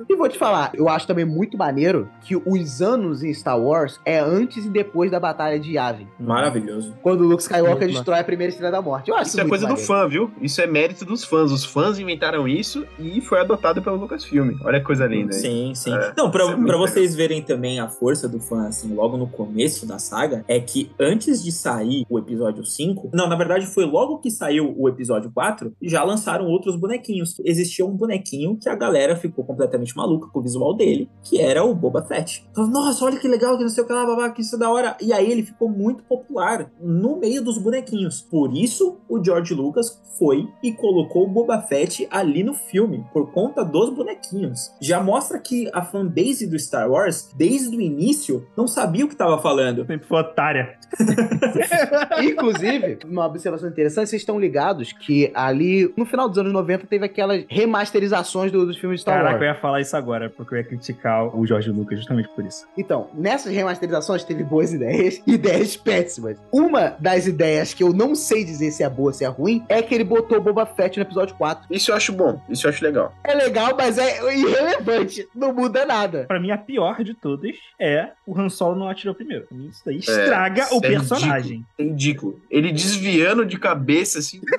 [0.07, 3.99] E vou te falar, eu acho também muito maneiro que os anos em Star Wars
[4.05, 6.07] é antes e depois da Batalha de Yavin.
[6.19, 6.93] Maravilhoso.
[7.01, 9.09] Quando o Luke Skywalker muito destrói a primeira Estrela da Morte.
[9.09, 9.81] Eu acho isso, é coisa maneiro.
[9.81, 10.31] do fã, viu?
[10.41, 11.51] Isso é mérito dos fãs.
[11.51, 14.57] Os fãs inventaram isso e foi adotado pelo Lucasfilm.
[14.63, 15.33] Olha que coisa linda.
[15.33, 15.41] Aí.
[15.41, 15.93] Sim, sim.
[15.93, 19.27] É, Não, pra, é pra vocês verem também a força do fã, assim, logo no
[19.27, 23.85] começo da saga, é que antes de sair o episódio 5, não, na verdade foi
[23.85, 27.35] logo que saiu o episódio 4, já lançaram outros bonequinhos.
[27.43, 31.63] Existia um bonequinho que a galera ficou completamente maluca com o visual dele, que era
[31.63, 32.47] o Boba Fett.
[32.53, 34.59] Falou, nossa, olha que legal, que não sei o que lá, babá, que isso é
[34.59, 34.97] da hora.
[35.01, 38.21] E aí ele ficou muito popular no meio dos bonequinhos.
[38.21, 43.31] Por isso, o George Lucas foi e colocou o Boba Fett ali no filme, por
[43.31, 44.71] conta dos bonequinhos.
[44.81, 49.13] Já mostra que a fanbase do Star Wars, desde o início, não sabia o que
[49.13, 49.85] estava falando.
[49.85, 50.77] Sempre foi otária.
[52.21, 57.05] Inclusive, uma observação interessante, vocês estão ligados que ali, no final dos anos 90, teve
[57.05, 59.39] aquelas remasterizações do, dos filmes de Star Caraca, Wars.
[59.39, 62.45] Caraca, eu ia falar isso agora, porque eu ia criticar o Jorge Lucas justamente por
[62.45, 62.67] isso.
[62.77, 66.37] Então, nessas remasterizações teve boas ideias e ideias péssimas.
[66.51, 69.63] Uma das ideias que eu não sei dizer se é boa ou se é ruim
[69.69, 71.67] é que ele botou o Boba Fett no episódio 4.
[71.69, 73.13] Isso eu acho bom, isso eu acho legal.
[73.23, 76.25] É legal, mas é irrelevante, não muda nada.
[76.25, 79.47] Pra mim, a pior de todas é o Han Solo não atirou primeiro.
[79.69, 81.65] Isso daí estraga é, o é personagem.
[81.77, 82.41] Ridículo, é ridículo.
[82.49, 84.41] Ele desviando de cabeça, assim.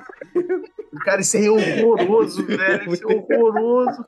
[1.03, 2.93] Cara, isso é horroroso, velho.
[2.93, 4.05] Isso é horroroso.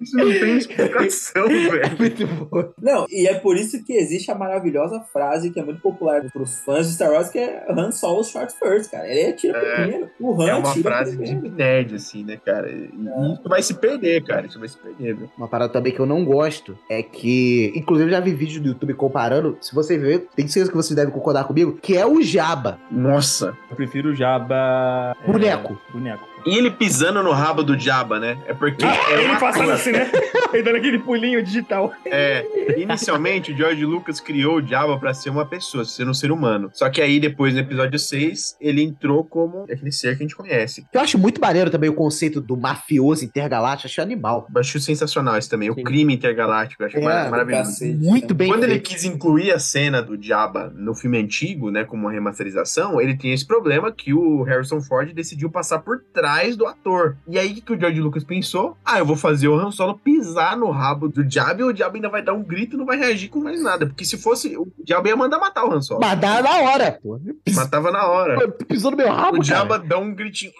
[0.00, 1.98] Isso não tem explicação, velho.
[1.98, 2.72] Muito bom.
[2.80, 6.60] Não, e é por isso que existe a maravilhosa frase que é muito popular pros
[6.60, 9.08] fãs de Star Wars, que é Han Solo short first, cara.
[9.08, 10.10] Ele atira é, primeiro.
[10.20, 12.70] O Han É uma frase de nerd, assim, né, cara?
[12.70, 13.32] E é.
[13.32, 14.46] isso vai se perder, cara.
[14.46, 15.30] Isso vai se perder, viu?
[15.36, 18.68] Uma parada também que eu não gosto é que, inclusive, eu já vi vídeo do
[18.68, 19.56] YouTube comparando.
[19.60, 22.78] Se você ver, tem certeza que vocês devem concordar comigo, que é o Jabba.
[22.90, 23.56] Nossa.
[23.70, 25.16] Eu prefiro o Jabba.
[25.26, 25.80] Boneco.
[25.88, 26.28] É, boneco.
[26.48, 28.38] E ele pisando no rabo do Jabba, né?
[28.46, 28.84] É porque.
[28.88, 30.10] Ah, é ele passando assim, né?
[30.52, 31.92] ele dando aquele pulinho digital.
[32.06, 32.44] É.
[32.78, 36.70] Inicialmente, o George Lucas criou o Jabba pra ser uma pessoa, ser um ser humano.
[36.72, 40.34] Só que aí, depois, no episódio 6, ele entrou como aquele ser que a gente
[40.34, 40.86] conhece.
[40.92, 43.88] Eu acho muito maneiro também o conceito do mafioso intergaláctico.
[43.88, 44.46] Acho animal.
[44.52, 45.72] Eu acho sensacional isso também.
[45.72, 45.80] Sim.
[45.80, 46.82] O crime intergaláctico.
[46.82, 47.84] Eu acho é, maravilhoso.
[47.98, 48.72] Muito bem Quando feito.
[48.72, 53.16] ele quis incluir a cena do Jabba no filme antigo, né, como uma remasterização, ele
[53.16, 57.16] tinha esse problema que o Harrison Ford decidiu passar por trás do ator.
[57.26, 58.76] E aí, o que o George Lucas pensou?
[58.84, 61.96] Ah, eu vou fazer o Han Solo pisar no rabo do Diabo e o Diabo
[61.96, 63.86] ainda vai dar um grito e não vai reagir com mais nada.
[63.86, 66.00] Porque se fosse, o Diabo ia mandar matar o Han Solo.
[66.00, 67.20] Matar na hora, pô.
[67.54, 68.48] Matava na hora.
[68.50, 70.52] Pisou no meu rabo, O Diabo dá um gritinho.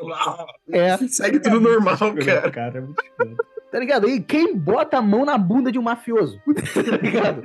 [0.70, 0.96] É.
[1.09, 2.50] Segue tudo normal, cara.
[2.50, 3.02] Cara, é muito
[3.70, 4.09] Tá ligado?
[4.09, 6.40] E quem bota a mão na bunda de um mafioso?
[6.47, 7.43] tá ligado?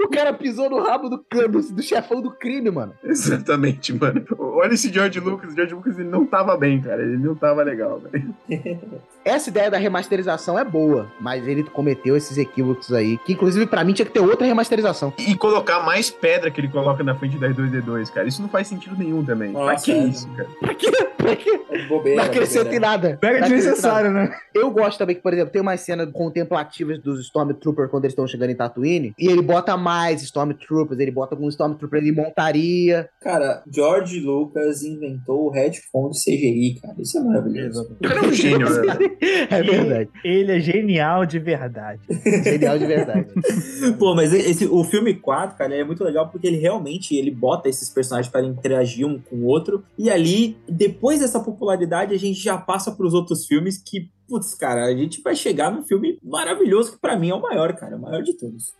[0.00, 1.16] O cara pisou no rabo do,
[1.48, 2.94] do, do chefão do crime, mano.
[3.02, 4.24] Exatamente, mano.
[4.38, 5.52] Olha esse George Lucas.
[5.52, 7.02] O George Lucas ele não tava bem, cara.
[7.02, 8.34] Ele não tava legal, velho.
[9.24, 13.82] Essa ideia da remasterização é boa, mas ele cometeu esses equívocos aí, que inclusive para
[13.82, 15.14] mim tinha que ter outra remasterização.
[15.16, 18.28] E colocar mais pedra que ele coloca na frente da R2D2, cara.
[18.28, 19.52] Isso não faz sentido nenhum também.
[19.52, 19.98] Nossa, pra que é.
[20.04, 20.48] isso, cara?
[20.60, 20.90] Pra quê?
[21.16, 21.60] Pra quê?
[21.70, 23.16] É bobeira, não acrescenta em nada.
[23.18, 24.36] Pega desnecessário, né?
[24.52, 28.26] Eu gosto também que, por exemplo, tem umas cenas contemplativas dos Stormtroopers quando eles estão
[28.26, 33.08] chegando em Tatooine, e ele bota mais Stormtroopers, ele bota alguns Stormtroopers em montaria.
[33.20, 36.94] Cara, George Lucas inventou o headphone de CGI, cara.
[36.98, 37.96] Isso é maravilhoso.
[38.00, 38.96] Ele é um gênio, né?
[39.50, 40.10] É verdade.
[40.24, 42.00] Ele é genial de verdade.
[42.44, 43.26] genial de verdade.
[43.98, 47.68] Pô, mas esse, o filme 4, cara, é muito legal porque ele realmente ele bota
[47.68, 49.84] esses personagens para interagir um com o outro.
[49.98, 54.54] E ali, depois dessa popularidade, a gente já passa para os outros filmes que, putz,
[54.54, 57.96] cara, a gente vai chegar num filme maravilhoso que para mim é o maior, cara,
[57.96, 58.72] o maior de todos.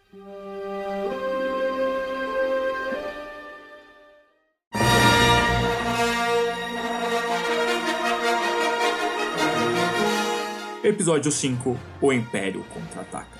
[10.82, 13.38] Episódio 5 O Império Contra-Ataca.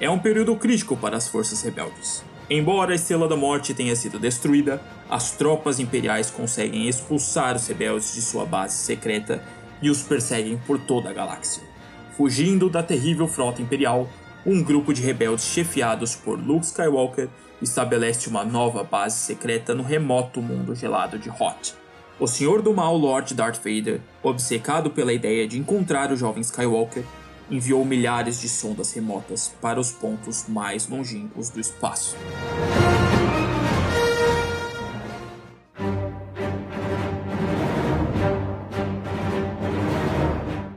[0.00, 2.24] É um período crítico para as forças rebeldes.
[2.48, 8.14] Embora a Estrela da Morte tenha sido destruída, as tropas imperiais conseguem expulsar os rebeldes
[8.14, 9.42] de sua base secreta
[9.86, 11.62] e os perseguem por toda a galáxia.
[12.16, 14.08] Fugindo da terrível frota imperial,
[14.44, 17.28] um grupo de rebeldes chefiados por Luke Skywalker
[17.62, 21.74] estabelece uma nova base secreta no remoto mundo gelado de Hoth
[22.18, 27.04] o Senhor do Mal Lord Darth Vader, obcecado pela ideia de encontrar o jovem Skywalker,
[27.50, 32.16] enviou milhares de sondas remotas para os pontos mais longínquos do espaço.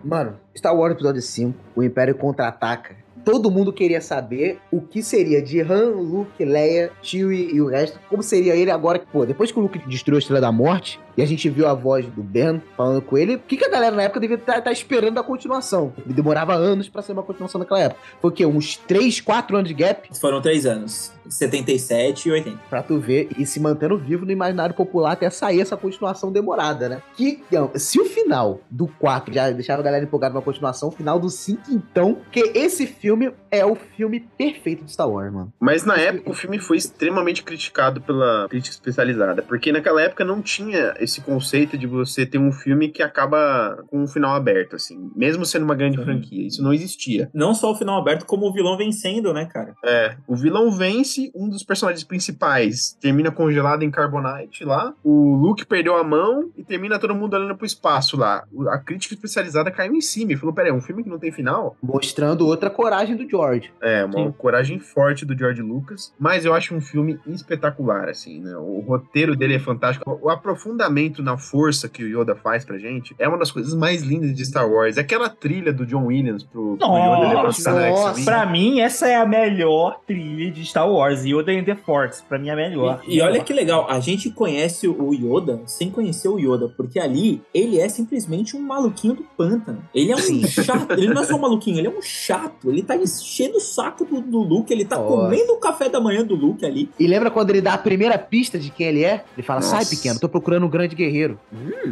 [0.10, 2.96] Mano, Star Wars Episódio 5, o Império Contra-Ataca.
[3.24, 8.00] Todo mundo queria saber o que seria de Han, Luke, Leia, Chewie e o resto.
[8.10, 11.00] Como seria ele agora que, pô, depois que o Luke destruiu a Estrela da Morte,
[11.20, 13.70] e a gente viu a voz do Ben falando com ele, o que, que a
[13.70, 15.92] galera na época devia estar esperando a continuação?
[16.06, 18.00] Ele demorava anos pra ser uma continuação naquela época.
[18.22, 18.46] Foi o quê?
[18.46, 20.18] Uns 3, 4 anos de gap?
[20.18, 21.12] Foram três anos.
[21.30, 22.58] 77 e 80.
[22.70, 26.90] Pra tu ver e se mantendo vivo no imaginário popular até sair essa continuação demorada,
[26.90, 27.02] né?
[27.16, 27.44] Que,
[27.76, 31.30] se o final do 4 já deixava a galera empolgada na continuação, o final do
[31.30, 35.54] 5, então, que esse filme é o filme perfeito de Star Wars, mano.
[35.60, 40.42] Mas na época o filme foi extremamente criticado pela crítica especializada, porque naquela época não
[40.42, 45.12] tinha esse conceito de você ter um filme que acaba com um final aberto, assim,
[45.16, 46.04] mesmo sendo uma grande Sim.
[46.04, 46.48] franquia.
[46.48, 47.30] Isso não existia.
[47.34, 49.76] Não só o final aberto, como o vilão vencendo, né, cara?
[49.84, 55.66] É, o vilão vence, um dos personagens principais termina congelado em Carbonite lá, o Luke
[55.66, 58.44] perdeu a mão e termina todo mundo olhando pro espaço lá.
[58.70, 61.32] A crítica especializada caiu em cima e falou: peraí, é um filme que não tem
[61.32, 61.76] final?
[61.82, 63.72] Mostrando outra coragem do George.
[63.82, 64.32] É, uma Sim.
[64.38, 68.56] coragem forte do George Lucas, mas eu acho um filme espetacular, assim, né?
[68.58, 70.20] O roteiro dele é fantástico.
[70.22, 74.02] O aprofundamento na força que o Yoda faz pra gente é uma das coisas mais
[74.02, 74.98] lindas de Star Wars.
[74.98, 78.10] Aquela trilha do John Williams pro, pro Yoda Nossa, levantando a nossa.
[78.10, 78.26] X-Wing.
[78.26, 81.24] Pra mim, essa é a melhor trilha de Star Wars.
[81.24, 82.24] Yoda and the Force.
[82.24, 83.02] Pra mim, é a melhor.
[83.08, 87.00] E, e olha que legal, a gente conhece o Yoda sem conhecer o Yoda, porque
[87.00, 89.84] ali ele é simplesmente um maluquinho do pântano.
[89.94, 92.70] Ele é um chato, ele não é só um maluquinho, ele é um chato.
[92.70, 95.10] Ele tá enchendo o saco do, do Luke, ele tá Nossa.
[95.10, 96.90] comendo o café da manhã do Luke ali.
[97.00, 99.24] E lembra quando ele dá a primeira pista de quem ele é?
[99.38, 101.40] Ele fala: sai, pequeno, tô procurando um grande guerreiro.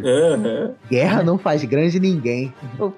[0.04, 0.74] Aham.
[0.90, 2.52] Guerra não faz grande ninguém.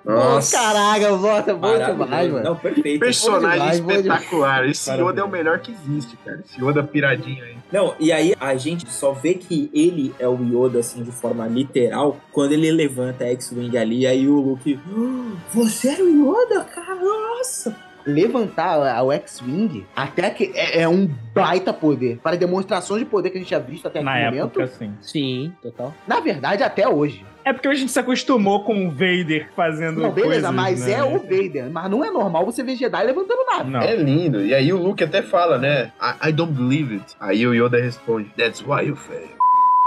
[0.05, 0.57] Nossa.
[0.57, 2.45] caraca, volta, bom demais, mano.
[2.45, 3.01] Não, perfeito.
[3.01, 4.69] Personagem demais, espetacular.
[4.69, 6.41] Esse Yoda é o melhor que existe, cara.
[6.45, 7.57] Esse Yoda piradinho aí.
[7.73, 11.47] Não, e aí a gente só vê que ele é o Yoda, assim, de forma
[11.47, 14.79] literal, quando ele levanta a X-Wing ali, aí o Luke.
[14.89, 16.95] "Ah, Você era o Yoda, cara?
[16.97, 17.77] Nossa!
[18.07, 22.19] Levantar a- o X-Wing até que é, é um baita poder.
[22.23, 24.77] Para demonstrações de poder que a gente já visto até Na aquele época, momento.
[24.77, 24.93] sim.
[25.01, 25.95] Sim, total.
[26.07, 27.25] Na verdade, até hoje.
[27.43, 30.93] É porque a gente se acostumou com o Vader fazendo Não, beleza, coisas, mas né?
[30.93, 31.71] é o Vader.
[31.71, 33.65] Mas não é normal você ver Jedi levantando nada.
[33.65, 33.81] Não.
[33.81, 34.45] É lindo.
[34.45, 35.91] E aí o Luke até fala, né?
[36.01, 37.17] I, I don't believe it.
[37.19, 39.40] Aí o Yoda responde, That's why you fail.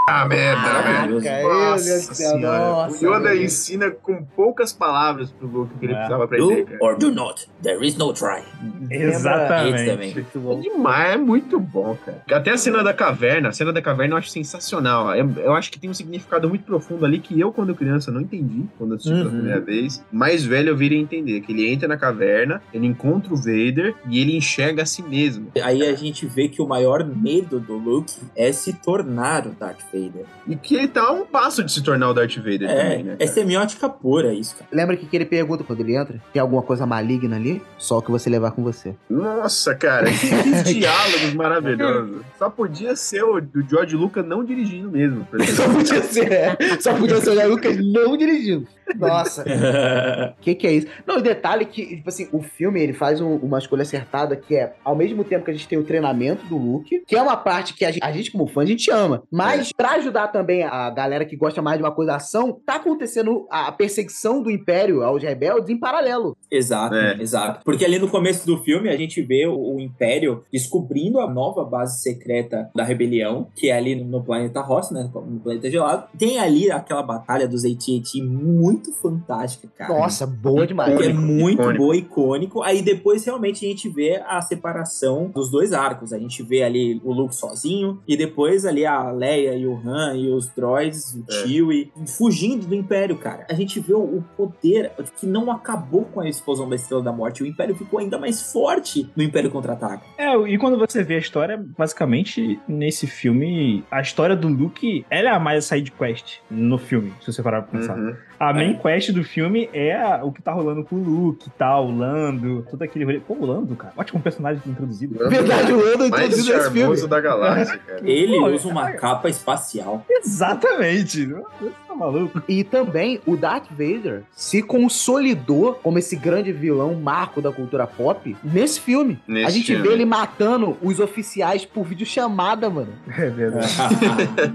[0.08, 1.22] Ah, merda, velho.
[1.22, 2.38] Meu Nossa senhora.
[2.60, 5.96] nossa, o Yoda meu ensina com poucas palavras pro Luke o que ele É.
[5.96, 6.78] precisava aprender, Do cara.
[6.82, 7.48] or do not.
[7.62, 8.44] There is no try.
[8.90, 9.86] Exatamente.
[9.86, 10.14] também.
[10.14, 12.22] Muito É demais, é muito bom, cara.
[12.32, 15.16] Até a cena da caverna, a cena da caverna eu acho sensacional.
[15.16, 18.22] Eu, eu acho que tem um significado muito profundo ali que eu, quando criança, não
[18.22, 19.32] entendi quando eu assisti pela Uhum.
[19.38, 20.04] primeira vez.
[20.12, 24.20] Mais velho eu virei entender que ele entra na caverna, ele encontra o Vader e
[24.20, 25.48] ele enxerga a si mesmo.
[25.64, 29.82] Aí a gente vê que o maior medo do Luke é se tornar o Darth
[29.94, 30.26] Vader.
[30.48, 33.04] E que ele tá a um passo de se tornar o Darth Vader É, também,
[33.04, 33.16] né?
[33.20, 34.68] é semiótica pura isso, cara.
[34.72, 36.20] Lembra que, que ele pergunta quando ele entra?
[36.34, 37.62] Tem alguma coisa maligna ali?
[37.78, 38.96] Só o que você levar com você.
[39.10, 42.22] Nossa, cara, que, que diálogos maravilhosos.
[42.38, 45.28] Só podia ser o do George Lucas não dirigindo mesmo.
[45.56, 46.58] Só podia ser, é.
[46.80, 48.68] Só podia ser o George Lucas não dirigindo.
[48.96, 50.88] Nossa, o que, que é isso?
[51.06, 54.36] Não, o detalhe é que, tipo assim, o filme ele faz um- uma escolha acertada
[54.36, 57.22] que é, ao mesmo tempo que a gente tem o treinamento do Luke, que é
[57.22, 59.24] uma parte que a gente, a gente, como fã, a gente ama.
[59.32, 63.46] Mas pra ajudar também a galera que gosta mais de uma coisa ação, tá acontecendo
[63.50, 66.36] a perseguição do Império aos rebeldes em paralelo.
[66.52, 67.18] Exato, É.
[67.22, 67.62] exato.
[67.64, 71.64] Porque ali no começo do filme a gente vê o, o Império descobrindo a nova
[71.64, 75.10] base secreta da rebelião, que é ali no planeta Ross, né?
[75.14, 76.08] No planeta gelado.
[76.18, 79.94] Tem ali aquela batalha dos AT-AT muito fantástica, cara.
[79.94, 80.92] Nossa, boa demais.
[80.92, 81.84] É Icônico, muito icônico.
[81.84, 82.64] boa, icônico.
[82.64, 86.14] Aí depois realmente a gente vê a separação dos dois arcos.
[86.14, 90.16] A gente vê ali o Luke sozinho e depois ali a Leia e o Han
[90.16, 91.34] e os droids, o É.
[91.48, 93.46] Chewie, fugindo do Império, cara.
[93.50, 97.12] A gente vê o, o poder que não acabou com a explosão da Estrela da
[97.12, 97.44] Morte.
[97.44, 100.04] O Império ficou ainda mais forte no Império Contra-Ataca.
[100.18, 105.30] É, e quando você vê a história, basicamente, nesse filme, a história do Luke, ela
[105.30, 107.98] é a mais side quest no filme, se você parar pra pensar.
[107.98, 108.16] Uhum.
[108.40, 108.74] A main É.
[108.74, 111.98] quest do filme é a- o que tá rolando com o Luke e tal, o
[111.98, 113.20] Lando, todo aquele rolê.
[113.20, 115.18] Pô, o Lando, cara, ótimo personagem introduzido.
[115.30, 117.08] Verdade, o Lando Mais introduziu esse filme.
[117.08, 118.02] da galáxia, cara.
[118.08, 118.98] Ele Pô, usa uma cara.
[118.98, 120.06] capa espacial.
[120.10, 121.26] Exatamente.
[121.28, 122.42] Você tá maluco?
[122.48, 128.36] E também o Darth Vader se consolidou como esse grande vilão marco da cultura pop
[128.44, 129.20] nesse filme.
[129.28, 129.88] Nesse a gente filme.
[129.88, 132.94] vê ele matando os oficiais por videochamada, mano.
[133.08, 133.68] É verdade.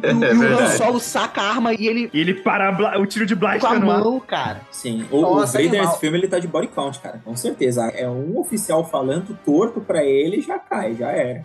[0.03, 0.67] E, o- É e o Han.
[0.69, 3.81] Solo saca a arma e ele E ele para o tiro de blaster ar.
[3.81, 4.61] mão, cara.
[4.70, 5.86] Sim, o, o Nossa, Vader animal.
[5.86, 7.86] nesse filme ele tá de body count, cara, com certeza.
[7.89, 11.43] É um oficial falando torto pra ele já cai, já era.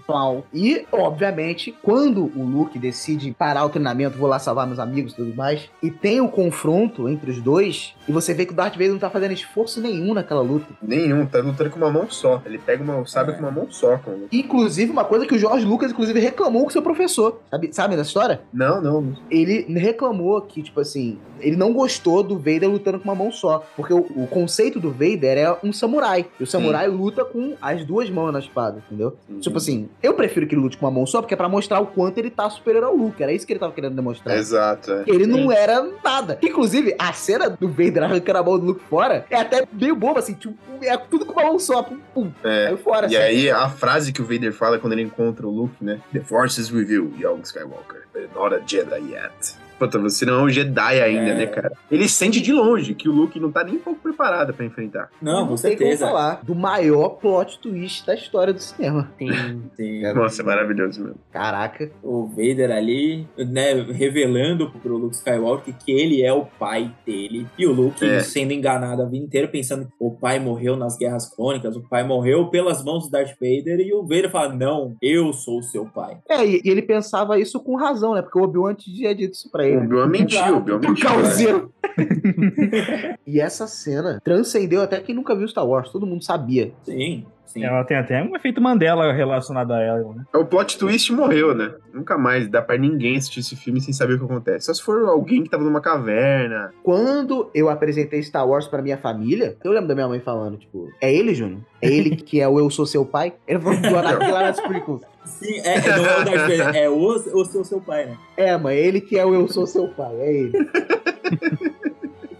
[0.53, 5.15] E, obviamente, quando o Luke decide parar o treinamento, vou lá salvar meus amigos e
[5.15, 8.73] tudo mais, E tem o confronto entre os dois, e você vê que o Darth
[8.73, 10.67] Vader não tá fazendo esforço nenhum naquela luta.
[10.81, 12.41] Nenhum, tá lutando com uma mão só.
[12.45, 13.33] Ele pega uma sabe É.
[13.35, 13.97] com uma mão só.
[13.97, 14.27] Com...
[14.31, 17.39] Inclusive, uma coisa que o Jorge Lucas, inclusive, reclamou com seu professor.
[17.49, 18.41] Sabe, sabe dessa história?
[18.53, 19.15] Não, não.
[19.29, 23.65] Ele reclamou que, tipo assim, ele não gostou do Vader lutando com uma mão só.
[23.75, 26.25] Porque o, o conceito do Vader é um samurai.
[26.39, 29.17] E o samurai luta com as duas mãos na espada, entendeu?
[29.27, 29.39] Sim.
[29.39, 31.79] Tipo assim, eu prefiro que ele lute com uma mão só, porque é pra mostrar
[31.79, 33.21] o quanto ele tá superior ao Luke.
[33.23, 34.37] Era isso que ele tava querendo demonstrar.
[34.37, 35.03] Exato, é.
[35.07, 36.37] Ele não era nada.
[36.41, 40.19] Inclusive, a cena do Vader arrancando a mão do Luke fora é até meio boba,
[40.19, 41.81] assim, tipo, é tudo com uma mão só.
[41.83, 42.31] Pum, pum.
[42.43, 42.67] É.
[42.67, 43.25] Aí fora, E assim.
[43.25, 45.99] aí, a frase que o Vader fala quando ele encontra o Luke, né?
[46.11, 48.03] The Force is with you, young Skywalker.
[48.13, 49.55] But not a Jedi yet.
[49.79, 51.35] Puta, você não é um Jedi ainda, É.
[51.35, 51.73] né, cara?
[51.91, 55.09] Ele sente de longe que o Luke não tá nem um pouco preparado pra enfrentar.
[55.21, 56.05] Não, com como certeza.
[56.07, 59.11] falar do maior plot twist da história do cinema.
[59.17, 59.29] Sim.
[60.15, 61.19] Nossa, é maravilhoso mesmo.
[61.31, 61.91] Caraca.
[62.01, 67.47] o Vader ali, né, revelando pro Luke Skywalker que ele é o pai dele.
[67.57, 68.19] E o Luke É.
[68.21, 72.03] sendo enganado a vida inteira, pensando que o pai morreu nas guerras clônicas, o pai
[72.05, 73.79] morreu pelas mãos do Darth Vader.
[73.79, 76.17] E o Vader fala: Não, eu sou o seu pai.
[76.29, 78.21] É, e, e ele pensava isso com razão, né?
[78.21, 79.85] Porque o Obi-Wan tinha dito isso pra O ele.
[79.85, 81.07] Obi-Wan mentiu, o Obi-Wan O mentiu.
[81.07, 81.73] causeiro.
[83.25, 85.89] e essa cena transcendeu até quem nunca viu Star Wars.
[85.91, 86.71] Todo mundo sabia.
[86.83, 87.63] Sim, sim.
[87.63, 90.23] Ela tem até um efeito Mandela relacionado a ela, né?
[90.33, 91.73] O plot twist morreu, né?
[91.93, 94.65] Nunca mais dá pra ninguém assistir esse filme sem saber o que acontece.
[94.65, 96.73] Só se for alguém que tava numa caverna.
[96.83, 100.91] Quando eu apresentei Star Wars pra minha família, eu lembro da minha mãe falando, tipo,
[100.99, 101.61] é ele, Júnior?
[101.81, 103.33] É ele que é o Eu Sou Seu Pai?
[103.47, 105.01] Ele falou do Anakin lá nas prequels.
[105.25, 108.17] Sim, é, não é o Darth Vader, é o, o seu, seu pai, né?
[108.35, 110.51] É, mãe, ele que é o Eu Sou Seu Pai, é ele.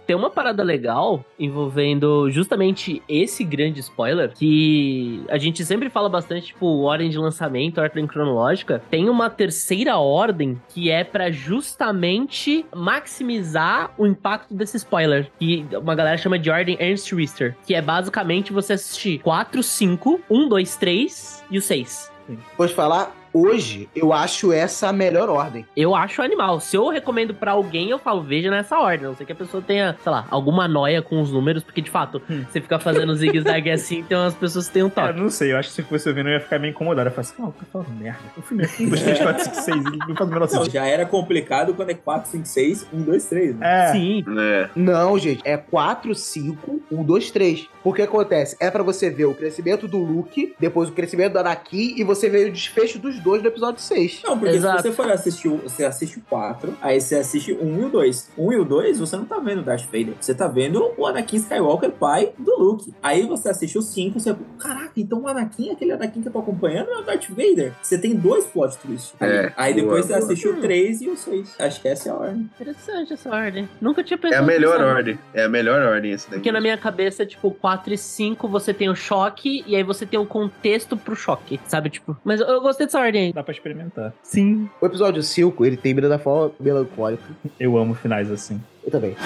[0.06, 6.48] Tem uma parada legal envolvendo justamente esse grande spoiler, que a gente sempre fala bastante,
[6.48, 8.82] tipo, ordem de lançamento, ordem cronológica.
[8.90, 15.94] Tem uma terceira ordem que é pra justamente maximizar o impacto desse spoiler, que uma
[15.94, 20.76] galera chama de ordem Ernst Richter, que é basicamente você assistir 4, 5, 1, 2,
[20.76, 22.12] 3 e o 6.
[22.56, 25.66] Vou te falar, hoje eu acho essa a melhor ordem.
[25.76, 26.60] Eu acho animal.
[26.60, 29.04] Se eu recomendo pra alguém, eu falo, veja nessa ordem.
[29.06, 31.80] A não sei que a pessoa tenha, sei lá, alguma noia com os números, porque
[31.82, 35.18] de fato, você fica fazendo zigue-zague assim, então as pessoas têm um Eu toque.
[35.20, 37.08] não sei, eu acho que se fosse eu vendo, eu ia ficar meio incomodado.
[37.08, 38.20] Eu ia falar assim, não, tá falando merda.
[38.36, 40.48] O filme é 1, 2, 3, 4, 5, 6, ele não faz o menor Não,
[40.48, 40.72] sentido.
[40.72, 43.56] já era complicado quando é 4, 5, 6, 1, 2, 3.
[43.56, 43.88] Né?
[43.88, 44.24] É, Sim.
[44.38, 44.68] É.
[44.76, 47.68] Não, gente, é 4, 5, 1, 2, 3.
[47.82, 48.56] Porque acontece?
[48.60, 52.28] É pra você ver o crescimento do Luke, depois o crescimento do Anakin e você
[52.30, 54.20] vê o desfecho dos dois no episódio 6.
[54.24, 54.82] Não, porque Exato.
[54.82, 57.88] se você for assistir, você assiste o 4, aí você assiste o 1 e o
[57.88, 58.30] 2.
[58.36, 60.14] O 1 e o 2, você não tá vendo o Darth Vader.
[60.20, 62.94] Você tá vendo o Anakin Skywalker, pai do Luke.
[63.02, 64.36] Aí você assiste o 5, você...
[64.58, 67.72] Caraca, então o Anakin, aquele Anakin que eu tô acompanhando é o Darth Vader.
[67.82, 69.14] Você tem dois plot twists.
[69.20, 70.24] É, aí boa, depois você boa.
[70.24, 71.54] assiste o 3 e o 6.
[71.58, 72.50] Acho que essa é a ordem.
[72.54, 73.68] Interessante essa ordem.
[73.80, 75.18] Nunca tinha É pensado a melhor ordem.
[75.32, 76.38] É a melhor ordem esse daí.
[76.38, 80.04] Porque na minha cabeça, tipo, 4 e 5 você tem o choque e aí você
[80.04, 81.90] tem o contexto pro choque, sabe?
[81.90, 84.12] Tipo, mas eu gostei dessa ordem dá pra experimentar.
[84.22, 84.68] Sim.
[84.80, 87.22] O episódio 5, ele termina da forma melancólica.
[87.58, 88.60] Eu amo finais assim.
[88.84, 89.16] Eu também.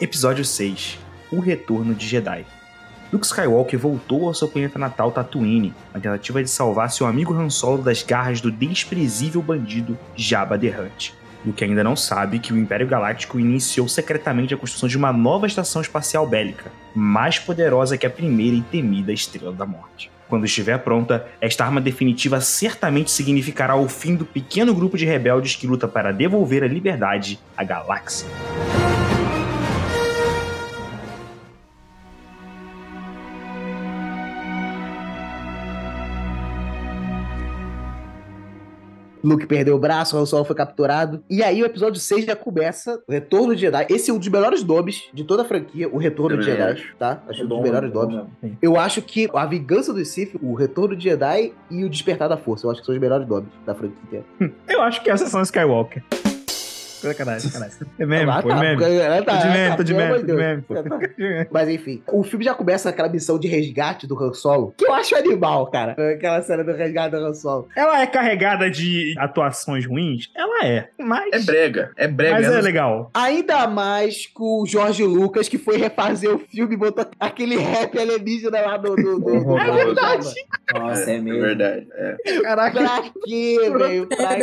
[0.00, 0.98] Episódio 6
[1.30, 2.44] O Retorno de Jedi.
[3.12, 7.50] Luke Skywalker voltou ao seu planeta natal Tatooine, na tentativa de salvar seu amigo Han
[7.50, 11.14] Solo das garras do desprezível bandido Jabba the Hutt.
[11.44, 15.46] Luke ainda não sabe que o Império Galáctico iniciou secretamente a construção de uma nova
[15.46, 20.10] estação espacial bélica, mais poderosa que a primeira e temida Estrela da Morte.
[20.28, 25.56] Quando estiver pronta, esta arma definitiva certamente significará o fim do pequeno grupo de rebeldes
[25.56, 28.26] que luta para devolver a liberdade à galáxia.
[39.22, 41.22] Luke perdeu o braço, Han Solo foi capturado.
[41.30, 43.86] E aí o episódio 6 já começa o Retorno de Jedi.
[43.90, 46.72] Esse é um dos melhores dobs de toda a franquia, o Retorno de Também Jedi,
[46.72, 46.96] acho.
[46.96, 47.22] tá?
[47.28, 48.16] Acho É um dos bom, melhores é bom dobs.
[48.42, 48.58] mesmo.
[48.60, 52.36] Eu acho que a Vingança do Sith, o Retorno de Jedi e o Despertar da
[52.36, 54.24] Força, eu acho que são os melhores dobs da franquia.
[54.68, 56.02] Eu acho que essa são Skywalker.
[57.02, 57.78] Sacanagem, sacanagem.
[57.98, 58.84] É meme, Ah, pô, tá, é meme.
[58.84, 60.74] é, tá, de é, meme, tá, tô de meme, de meme, pô.
[60.76, 61.46] É.
[61.52, 64.92] Mas enfim, o filme já começa naquela missão de resgate do Han Solo, que eu
[64.94, 65.92] acho animal, cara.
[66.14, 67.68] Aquela cena do resgate do Han Solo.
[67.76, 70.30] Ela é carregada de atuações ruins?
[70.34, 70.88] Ela é.
[70.98, 71.32] Mas.
[71.32, 71.90] É brega.
[71.96, 72.34] É brega.
[72.36, 73.10] Mas é Elas- legal.
[73.14, 77.98] Ainda mais com o Jorge Lucas, que foi refazer o filme e botou aquele rap
[77.98, 78.94] alienígena lá do.
[78.96, 80.34] do, do, do- É verdade.
[80.72, 81.40] Nossa, é, É mesmo.
[81.40, 81.86] verdade.
[81.92, 82.16] É.
[82.42, 84.06] Caraca, Pra quê, velho?
[84.06, 84.42] Pra quê,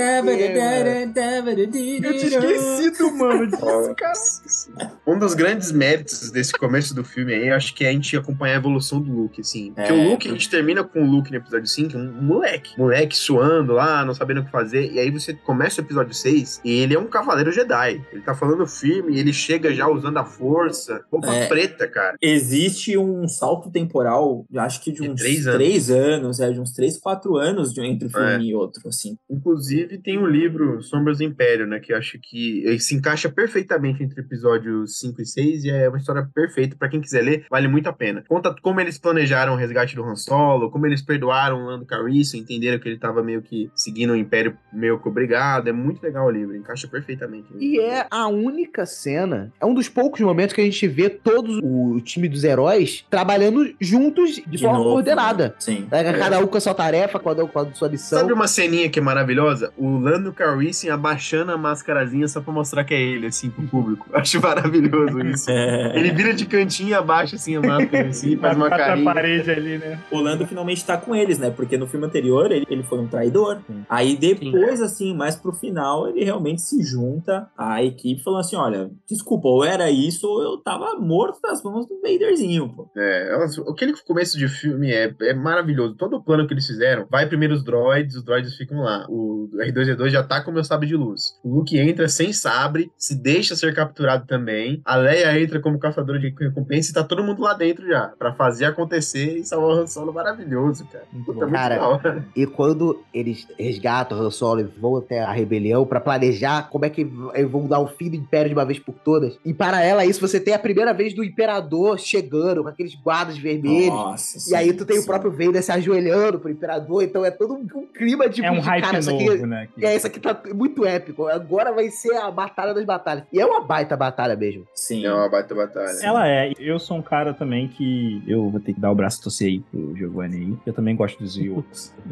[2.34, 4.94] eu esquecido, mano, disso, cara.
[5.06, 8.16] Um dos grandes méritos desse começo do filme aí, eu acho que é a gente
[8.18, 9.72] acompanhar a evolução do Luke, assim.
[9.74, 12.78] Porque É, o Luke, a gente termina com o Luke no episódio 5, um moleque.
[12.78, 14.92] Moleque suando lá, não sabendo o que fazer.
[14.92, 18.02] E aí você começa o episódio 6 e ele é um cavaleiro Jedi.
[18.12, 21.04] Ele tá falando firme ele chega já usando a força.
[21.12, 21.48] Roupa É.
[21.48, 22.16] preta, cara.
[22.22, 26.40] Existe um salto temporal, acho que de De uns três três anos.
[26.40, 28.52] anos, é, de uns três, quatro anos de, entre um filme É.
[28.52, 29.18] e outro, assim.
[29.30, 31.80] Inclusive, tem o livro Sombras do Império, né?
[31.80, 35.90] Que eu acho que ele se encaixa perfeitamente entre episódios 5 e 6 e é
[35.90, 36.76] uma história perfeita.
[36.78, 38.24] Pra quem quiser ler, vale muito a pena.
[38.28, 42.40] Conta como eles planejaram o resgate do Han Solo, como eles perdoaram o Lando Calrissian,
[42.40, 45.68] entenderam que ele tava meio que seguindo o Império meio que obrigado.
[45.68, 47.48] É muito legal o livro, encaixa perfeitamente.
[47.60, 51.60] E é a única cena, é um dos poucos momentos que a gente vê todos
[51.64, 55.50] o time dos heróis trabalhando juntos de, De forma novo, coordenada.
[55.50, 55.54] né?
[55.60, 55.88] Sim.
[55.92, 58.20] É, Cada um com a sua tarefa, cada um com a sua missão.
[58.20, 59.72] Sabe uma ceninha que é maravilhosa?
[59.78, 64.08] O Lando Calrissian abaixando a mascarazinha só pra mostrar que é ele, assim, pro público.
[64.14, 65.50] Acho maravilhoso isso.
[65.50, 65.98] É.
[65.98, 69.06] Ele vira de cantinho abaixa assim a máscara, assim, faz uma carinha.
[69.06, 70.00] parede ali, né?
[70.12, 71.50] O Lando finalmente tá com eles, né?
[71.50, 73.60] Porque no filme anterior ele, ele foi um traidor.
[73.90, 78.90] Aí depois, assim, mais pro final, ele realmente se junta à equipe falando assim: olha,
[79.08, 82.90] desculpa, ou era isso ou eu tava morto nas mãos do Vaderzinho, pô.
[82.96, 83.32] É,
[83.70, 85.96] aquele começo de filme é, é maravilhoso.
[85.96, 89.06] Todo o plano que eles fizeram, vai primeiro os droids, os droids ficam lá.
[89.10, 91.40] O R2D2 já tá com o meu sabre de luz.
[91.44, 94.82] O Luke entra sem sabre, se deixa ser capturado também.
[94.84, 98.34] A Leia entra como caçadora de recompensa e tá todo mundo lá dentro já, pra
[98.34, 101.06] fazer acontecer e salvar o Han Solo maravilhoso, cara.
[101.26, 102.26] Puta, Cara.
[102.36, 106.84] E quando eles resgatam o Han Solo e vão até a rebelião pra planejar como
[106.84, 109.38] é que eles vão dar o fim do Império de uma vez por todas.
[109.46, 113.38] E para ela, isso você tem a primeira vez do Imperador chegando com aqueles guardas
[113.38, 113.88] vermelhos.
[113.94, 114.52] Nossa.
[114.52, 115.08] E aí sim, tu tem o sim.
[115.08, 118.60] próprio Vader se ajoelhando pro Imperador, então é todo um, clima de É um de,
[118.60, 119.68] hype cara, isso novo, aqui, né?
[119.74, 121.28] que- É, isso aqui tá muito épico.
[121.28, 123.24] Agora vai ser a batalha das batalhas.
[123.32, 124.66] E é uma baita batalha mesmo.
[124.74, 125.06] Sim.
[125.06, 125.98] É uma baita batalha.
[126.02, 126.54] Ela é.
[126.60, 129.48] Eu sou um cara também que eu vou ter que dar o braço a torcer
[129.48, 130.58] aí pro Giovanni aí.
[130.66, 131.38] Eu também gosto dos.
[131.38, 131.64] Eu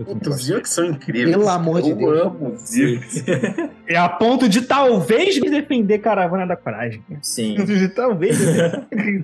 [0.06, 0.50] também Os.
[0.50, 1.36] Ewoks são incríveis.
[1.36, 2.22] Pelo amor de Eu Deus.
[2.22, 2.72] amo os.
[3.88, 7.02] É a ponto de talvez me defender Caravana da Coragem.
[7.22, 7.56] Sim.
[7.64, 8.38] De talvez.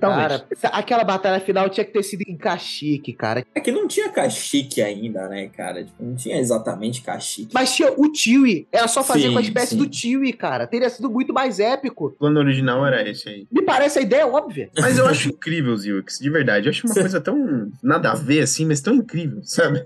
[0.00, 3.44] Cara, aquela batalha final tinha que ter sido em Caxique, cara.
[3.54, 5.84] É que não tinha cachique ainda, né, cara?
[5.84, 7.50] Tipo, não tinha exatamente cachique.
[7.52, 8.66] Mas tinha o Chewie.
[8.72, 9.76] Era só fazer Sim, com a espécie sim.
[9.76, 10.53] do Chewie, cara.
[10.66, 12.06] Teria sido muito mais épico.
[12.06, 13.46] O plano original era esse aí.
[13.50, 14.70] Me parece a ideia óbvia.
[14.78, 16.66] Mas eu acho incrível os Ewoks, de verdade.
[16.66, 19.84] Eu acho uma coisa tão nada a ver, assim, mas tão incrível, sabe?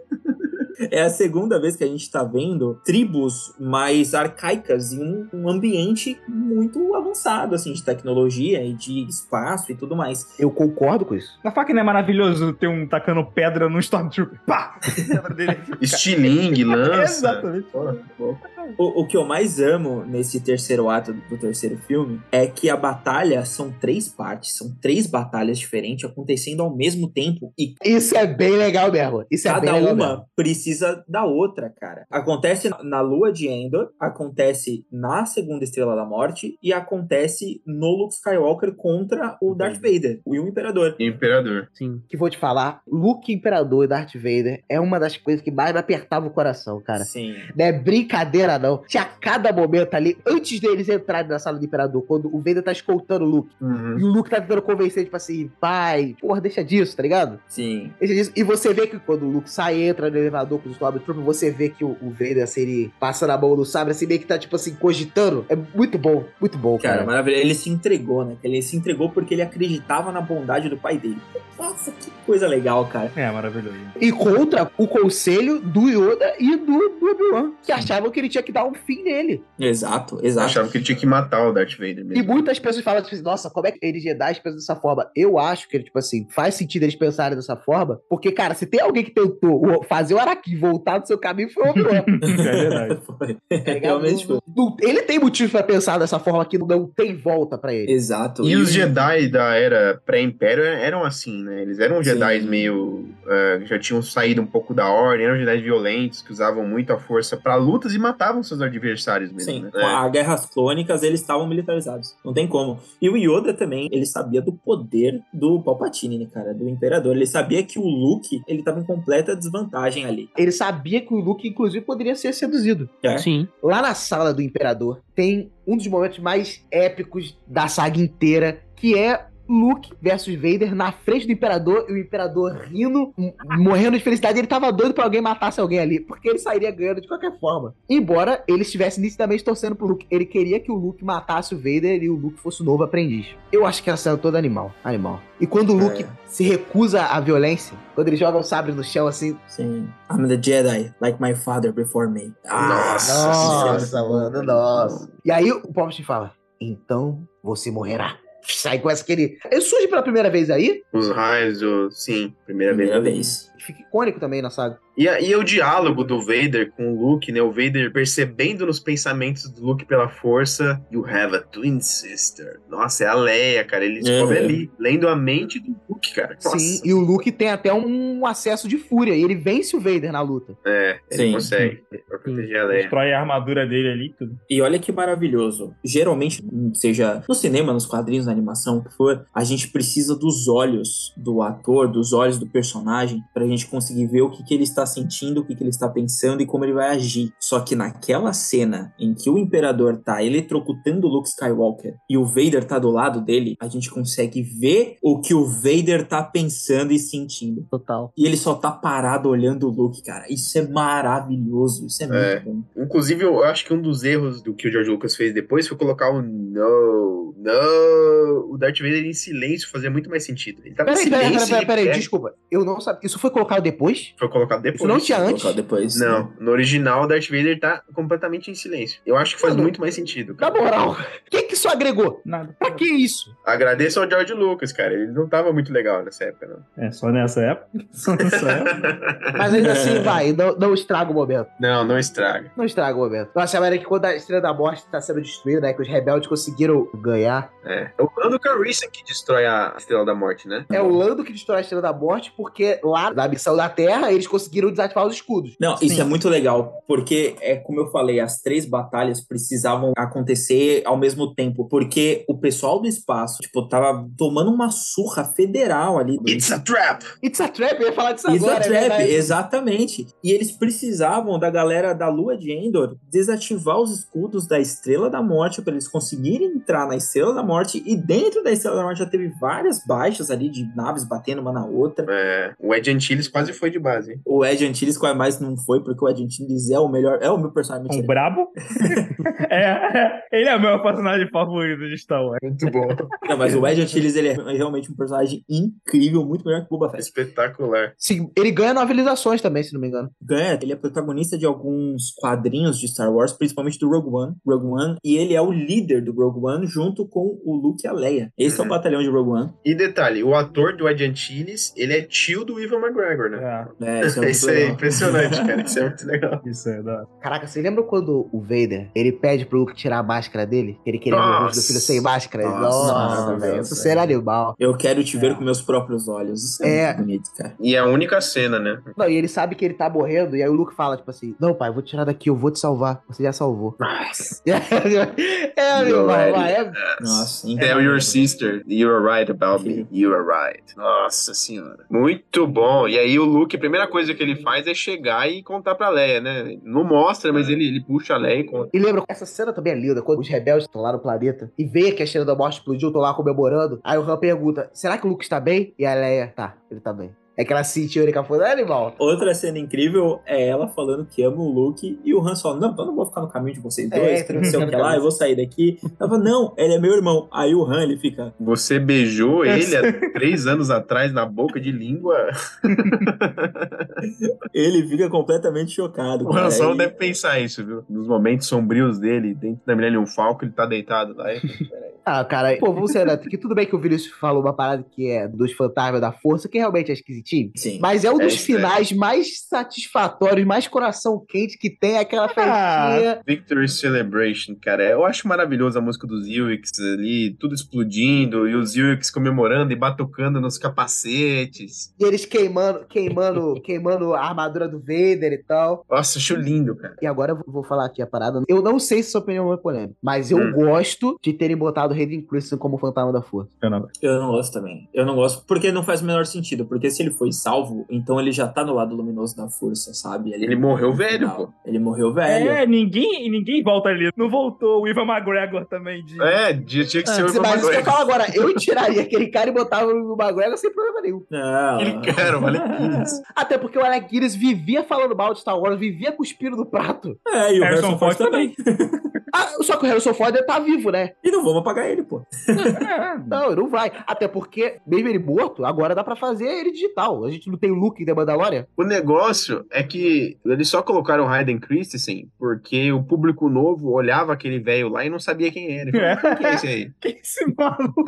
[0.90, 6.18] É a segunda vez que a gente tá vendo tribos mais arcaicas em um, ambiente
[6.28, 10.26] muito avançado, assim, de tecnologia e de espaço e tudo mais.
[10.38, 11.28] Eu concordo com isso.
[11.44, 14.40] Na faca não é maravilhoso ter um tacando pedra no Stormtrooper.
[14.46, 14.78] Pá!
[14.94, 15.58] Pedra dele.
[15.80, 17.02] Estilingue, lança.
[17.02, 17.66] Exatamente.
[17.72, 18.36] Pô, pô.
[18.76, 22.68] O, o que eu mais amo nesse terceiro ato do, do terceiro filme é que
[22.68, 28.16] a batalha são três partes, são três batalhas diferentes acontecendo ao mesmo tempo e Isso
[28.16, 29.24] é bem legal mesmo.
[29.30, 30.24] Isso é Cada bem legal uma mesmo.
[30.36, 30.67] precisa
[31.08, 32.06] da outra, cara.
[32.10, 38.14] Acontece na- lua de Endor, acontece na segunda estrela da morte e acontece no Luke
[38.14, 40.96] Skywalker contra o Darth Vader, o Imperador.
[40.98, 41.68] Imperador.
[41.72, 42.02] Sim.
[42.08, 45.72] Que vou te falar, Luke Imperador e Darth Vader é uma das coisas que mais
[45.72, 47.04] me apertava o coração, cara.
[47.04, 47.34] Sim.
[47.56, 48.82] Não é brincadeira, não.
[48.86, 52.72] Tinha cada momento ali, antes deles entrarem na sala do Imperador, quando o Vader tá
[52.72, 53.54] escoltando o Luke.
[53.60, 53.98] Uhum.
[53.98, 57.38] E o Luke tá tentando convencer, tipo assim, pai, porra, deixa disso, tá ligado?
[57.48, 57.92] Sim.
[57.98, 58.32] Deixa disso.
[58.36, 61.50] E você vê que quando o Luke sai, entra no elevador com os Stormtroopers, você
[61.50, 64.26] vê que o, o Vader, assim, ele passa na mão do sabre, assim, meio que
[64.26, 65.46] tá, tipo assim, cogitando.
[65.48, 67.06] É muito bom, muito bom, Cara, cara.
[67.06, 67.36] maravilha.
[67.36, 68.36] Ele se entregou, né?
[68.42, 71.18] Ele se entregou porque ele acreditava na bondade do pai dele.
[71.58, 73.10] Nossa, que coisa legal, cara.
[73.16, 73.76] É, maravilhoso.
[74.00, 76.64] E contra o conselho do Yoda e do,
[77.00, 79.42] do Obi-Wan, que achavam que ele tinha que dar um fim nele.
[79.58, 80.46] Exato, exato.
[80.46, 82.32] achava que ele tinha que matar o Darth Vader E mesmo.
[82.32, 85.10] muitas pessoas falam, tipo assim, nossa, como é que eles Jedi pensam dessa forma?
[85.16, 88.64] Eu acho que, ele, tipo assim, faz sentido eles pensarem dessa forma, porque, cara, se
[88.64, 90.18] tem alguém que tentou fazer o
[90.56, 92.04] Voltar do seu caminho, foi o Obi-Wan.
[92.38, 92.98] É verdade.
[93.18, 93.26] Foi.
[93.50, 93.80] ligado?
[93.80, 94.38] Realmente foi.
[94.56, 97.90] Não- não- ele tem motivo pra pensar dessa forma que não tem volta pra ele.
[97.92, 98.46] Exato.
[98.48, 101.62] E os Jedi da era pré-império eram assim, né?
[101.62, 103.08] Eles eram Jedi meio.
[103.26, 106.98] ah, já tinham saído um pouco da ordem, eram Jedi violentos, que usavam muito a
[106.98, 109.70] força pra lutas e matavam seus adversários mesmo, Sim, né?
[109.72, 112.14] com a guerras clônicas eles estavam militarizados.
[112.24, 112.78] Não tem como.
[113.00, 116.54] E o Yoda também, ele sabia do poder do Palpatine, né, cara?
[116.54, 117.14] Do Imperador.
[117.16, 120.28] Ele sabia que o Luke, ele tava em completa desvantagem ali.
[120.38, 122.88] Ele sabia que o Luke, inclusive, poderia ser seduzido.
[123.02, 123.18] É.
[123.18, 123.48] Sim.
[123.62, 128.96] Lá na sala do Imperador tem um dos momentos mais épicos da saga inteira, que
[128.96, 133.12] é Luke versus Vader na frente do Imperador e o Imperador rindo,
[133.58, 134.38] morrendo de felicidade.
[134.38, 137.74] Ele tava doido pra alguém matasse alguém ali, porque ele sairia ganhando de qualquer forma.
[137.88, 140.06] Embora ele estivesse nitidamente torcendo pro Luke.
[140.10, 143.26] Ele queria que o Luke matasse o Vader e o Luke fosse o novo aprendiz.
[143.50, 144.72] Eu acho que ela saiu toda animal.
[144.84, 145.20] Animal.
[145.40, 149.06] E quando o Luke se recusa à violência, quando ele joga o sabre no chão
[149.06, 149.36] assim.
[149.46, 149.88] Sim.
[150.10, 152.34] I'm the Jedi, like my father before me.
[152.46, 155.10] Ah, Nossa, mano, nossa.
[155.24, 158.16] E aí o Palpatine fala: Então você morrerá.
[158.48, 159.38] Sai com essa que ele.
[159.50, 160.82] Ele surge pela primeira vez aí.
[160.92, 161.90] Os raios, do...
[161.90, 163.14] sim, primeira, Primeira vez.
[163.16, 163.52] vez.
[163.64, 164.78] Fica icônico também na saga.
[164.98, 167.40] E, e o diálogo do Vader com o Luke, né?
[167.40, 172.58] O Vader percebendo nos pensamentos do Luke pela força, You have a twin sister.
[172.68, 173.84] Nossa, é a Leia, cara.
[173.84, 174.40] Ele descobre É.
[174.40, 176.36] ali, lendo a mente do Luke, cara.
[176.44, 176.58] Nossa.
[176.58, 179.14] Sim, e o Luke tem até um acesso de fúria.
[179.14, 180.56] E ele vence o Vader na luta.
[180.66, 181.32] É, ele Sim.
[181.32, 181.82] consegue.
[182.08, 182.80] Pra proteger a Leia.
[182.82, 184.36] Destrói a armadura dele ali, tudo.
[184.50, 185.72] E olha que maravilhoso.
[185.84, 186.42] Geralmente,
[186.74, 191.12] seja no cinema, nos quadrinhos, na animação, o que for, a gente precisa dos olhos
[191.16, 194.87] do ator, dos olhos do personagem, pra gente conseguir ver o que, que ele está
[194.88, 197.32] sentindo, o que, que ele está pensando e como ele vai agir.
[197.38, 202.24] Só que naquela cena em que o Imperador tá eletrocutando o Luke Skywalker e o
[202.24, 206.92] Vader tá do lado dele, a gente consegue ver o que o Vader tá pensando
[206.92, 207.66] e sentindo.
[207.70, 208.12] Total.
[208.16, 210.24] E ele só tá parado olhando o Luke, cara.
[210.28, 211.86] Isso é maravilhoso.
[211.86, 212.40] Isso é muito É.
[212.40, 212.62] bom.
[212.76, 215.76] Inclusive, eu acho que um dos erros do que o George Lucas fez depois foi
[215.76, 218.48] colocar o no, no.
[218.52, 220.60] O Darth Vader em silêncio fazia muito mais sentido.
[220.64, 221.48] Ele tava em Peraí, peraí, silêncio.
[221.48, 222.34] peraí, peraí, ele peraí, desculpa.
[222.50, 223.00] Eu não sabia.
[223.04, 224.14] Isso foi colocado depois?
[224.18, 224.77] Foi colocado depois.
[224.78, 225.54] Isso não tinha antes?
[225.54, 225.98] Depois.
[226.00, 229.00] Não, no original o Darth Vader tá completamente em silêncio.
[229.04, 230.34] Eu acho que faz Mano, muito mais sentido.
[230.34, 230.62] Na Cara.
[230.62, 230.90] moral,
[231.26, 232.20] o que que isso agregou?
[232.24, 232.54] Nada.
[232.58, 233.34] Pra que isso?
[233.44, 234.92] Agradeço ao George Lucas, cara.
[234.94, 236.84] Ele não tava muito legal nessa época, não.
[236.84, 237.68] É, só nessa época.
[237.92, 239.32] Só nessa época.
[239.36, 241.48] Mas ainda assim, vai, não, não estraga o momento.
[241.60, 242.50] não, não estraga.
[242.56, 243.30] Não estraga o momento.
[243.34, 245.72] Nossa, era que quando a Estrela da Morte tá sendo destruída, né?
[245.72, 247.50] Que os rebeldes conseguiram ganhar.
[247.64, 247.90] É.
[247.98, 250.64] É o Lando Calrissian que destrói a Estrela da Morte, né?
[250.70, 254.12] É o Lando que destrói a Estrela da Morte, porque lá na missão da Terra
[254.12, 255.56] eles conseguiram desativar os escudos.
[255.60, 256.00] Não, isso Sim.
[256.00, 261.34] é muito legal, porque é como eu falei, as três batalhas precisavam acontecer ao mesmo
[261.34, 266.18] tempo, porque o pessoal do espaço, tipo, tava tomando uma surra federal ali.
[266.26, 267.04] It's a trap!
[267.22, 268.62] It's a Trap, eu ia falar disso It's agora.
[268.62, 269.10] a é trap, verdade.
[269.10, 270.06] exatamente.
[270.22, 275.22] E eles precisavam da galera da Lua de Endor desativar os escudos da Estrela da
[275.22, 277.82] Morte para eles conseguirem entrar na Estrela da Morte.
[277.84, 281.52] E dentro da Estrela da Morte já teve várias baixas ali de naves batendo uma
[281.52, 282.06] na outra.
[282.08, 284.20] É, o Ed Antilles quase foi de base, hein?
[284.24, 287.30] O Ed Antilles quase mais não foi, porque o Ed Antilles é o melhor, é
[287.30, 287.86] o meu personagem.
[287.86, 288.06] Um mentira.
[288.06, 288.48] brabo?
[289.50, 289.64] é,
[289.98, 292.38] é, ele é o meu personagem favorito de Star Wars.
[292.42, 292.88] Muito bom.
[293.28, 296.78] Não, mas o Ed Antilles, ele é realmente um personagem incrível, muito melhor que o
[296.78, 297.02] Boba Fett.
[297.02, 297.92] Espetacular.
[297.96, 300.10] Sim, ele ganha novelizações também, se não me engano.
[300.20, 304.34] Ganha, ele é protagonista de alguns quadrinhos de Star Wars, principalmente do Rogue One.
[304.46, 307.88] Rogue One, e ele é o líder do Rogue One junto com o Luke e
[307.88, 308.32] a Leia.
[308.36, 308.68] Esse é o Uhum.
[308.70, 309.52] batalhão de Rogue One.
[309.64, 313.66] E detalhe, o ator do Ed Antilles, ele é tio do Ivan McGregor, né?
[313.80, 314.08] É, É, é
[314.38, 315.62] Isso é impressionante, cara.
[315.62, 316.40] Isso é muito legal.
[316.46, 317.04] isso é da.
[317.20, 320.78] Caraca, você lembra quando o Vader, ele pede pro Luke tirar a máscara dele?
[320.84, 322.44] Que ele queria ver o rosto do filho sem máscara?
[322.48, 322.60] Nossa,
[322.92, 322.92] Nossa,
[323.32, 323.60] nossa, velho.
[323.62, 324.54] Isso será animal.
[324.58, 325.34] Eu quero te ver É.
[325.34, 326.42] com meus próprios olhos.
[326.44, 326.86] Isso é, É.
[326.94, 327.54] muito bonito, cara.
[327.60, 328.78] E é a única cena, né?
[328.96, 331.34] Não, e ele sabe que ele tá morrendo, e aí o Luke fala, tipo assim,
[331.40, 333.02] não, pai, eu vou tirar daqui, eu vou te salvar.
[333.08, 333.76] Você já salvou.
[333.78, 334.42] Nossa.
[335.56, 336.70] é, meu vai, é...
[337.00, 337.82] Nossa, Tell incrível.
[337.82, 339.86] your sister, you're right about me.
[339.92, 340.62] You're right.
[340.76, 341.84] Nossa senhora.
[341.90, 342.86] Muito bom.
[342.88, 345.88] E aí o Luke, a primeira coisa que ele faz é chegar e contar pra
[345.88, 346.58] Leia, né?
[346.62, 348.70] Não mostra, mas ele, ele puxa a Leia e conta.
[348.72, 351.64] E lembra, essa cena também é linda, quando os rebeldes estão lá no planeta e
[351.64, 353.80] vê que a Estrela da Morte explodiu, estão lá comemorando.
[353.82, 355.74] Aí o Han pergunta, será que o Luke está bem?
[355.78, 357.10] E a Leia, tá, ele tá bem.
[357.38, 358.96] É que ela sentiu ele falando, é animal.
[358.98, 362.72] Outra cena incrível é ela falando que ama o Luke e o Han fala, não,
[362.72, 364.74] então eu não vou ficar no caminho de vocês dois, É, não sei o que
[364.74, 365.78] lá, eu vou sair daqui.
[366.00, 367.28] Ela fala, não, ele é meu irmão.
[367.32, 369.82] Aí o Han, ele fica, Você beijou ele há
[370.12, 372.16] três anos atrás na boca de língua.
[374.52, 376.24] ele fica completamente chocado.
[376.28, 376.46] O cara.
[376.46, 377.84] Han Solo Ele- deve pensar isso, viu?
[377.88, 381.32] Nos momentos sombrios dele, dentro da Millennium Falcon, ele tá deitado lá.
[381.32, 381.97] e- Peraí.
[382.10, 384.82] Ah, cara, pô, vamos ser honestos, que tudo bem que o Vinícius falou uma parada
[384.90, 387.50] que é dos fantasmas da força, que realmente é esquisitinho.
[387.54, 387.78] Sim.
[387.80, 388.58] Mas é um É dos estranho.
[388.60, 393.20] finais mais satisfatórios, mais coração quente que tem aquela festinha.
[393.26, 394.82] Victory Celebration, cara.
[394.84, 399.76] Eu acho maravilhoso a música dos Ewoks ali, tudo explodindo, e os Ewoks comemorando e
[399.76, 401.94] batucando nos capacetes.
[401.98, 405.84] E eles queimando, queimando, queimando a armadura do Vader e tal.
[405.90, 406.96] Nossa, acho lindo, cara.
[407.00, 408.42] E agora eu vou falar aqui a parada.
[408.48, 410.52] Eu não sei se sua opinião é polêmica, mas eu Hum.
[410.52, 413.50] gosto de terem botado Hayden Christensen como Fantasma da Força.
[413.62, 413.88] Eu não.
[414.02, 414.88] Eu não gosto também.
[414.92, 416.64] Eu não gosto porque não faz o menor sentido.
[416.66, 420.32] Porque se ele foi salvo, então ele já tá no lado luminoso da força, sabe?
[420.32, 421.36] Ele morreu no velho, final.
[421.36, 421.52] pô.
[421.64, 422.50] Ele morreu velho.
[422.50, 424.10] É, ninguém, ninguém volta ali.
[424.16, 426.20] Não voltou o Ivan McGregor também de.
[426.22, 429.02] É, tinha tinha que ser o Mas isso que eu Ivan falo agora, eu tiraria
[429.02, 431.24] aquele cara e botava o McGregor sem problema nenhum.
[431.30, 431.80] Não.
[431.80, 433.22] Ele cara, olha isso.
[433.34, 437.18] Até porque o Alec Guinness vivia falando mal de Star Wars, vivia cuspindo no prato.
[437.26, 438.54] É, e o Harrison Harrison Ford Ford também.
[439.38, 441.12] Ah, só que o Harrison Ford tá vivo, né?
[441.22, 442.22] E não vamos apagar ele, pô.
[443.28, 443.92] Não, não vai.
[444.06, 447.24] Até porque, mesmo ele morto, agora dá pra fazer ele digital.
[447.24, 448.66] A gente não tem o look da Mandalorian.
[448.76, 454.32] O negócio é que eles só colocaram o Hayden Christensen porque o público novo olhava
[454.32, 455.90] aquele velho lá e não sabia quem era.
[455.96, 456.16] É.
[456.16, 456.90] Falava, Quem que é esse aí?
[457.00, 458.04] Que esse maluco?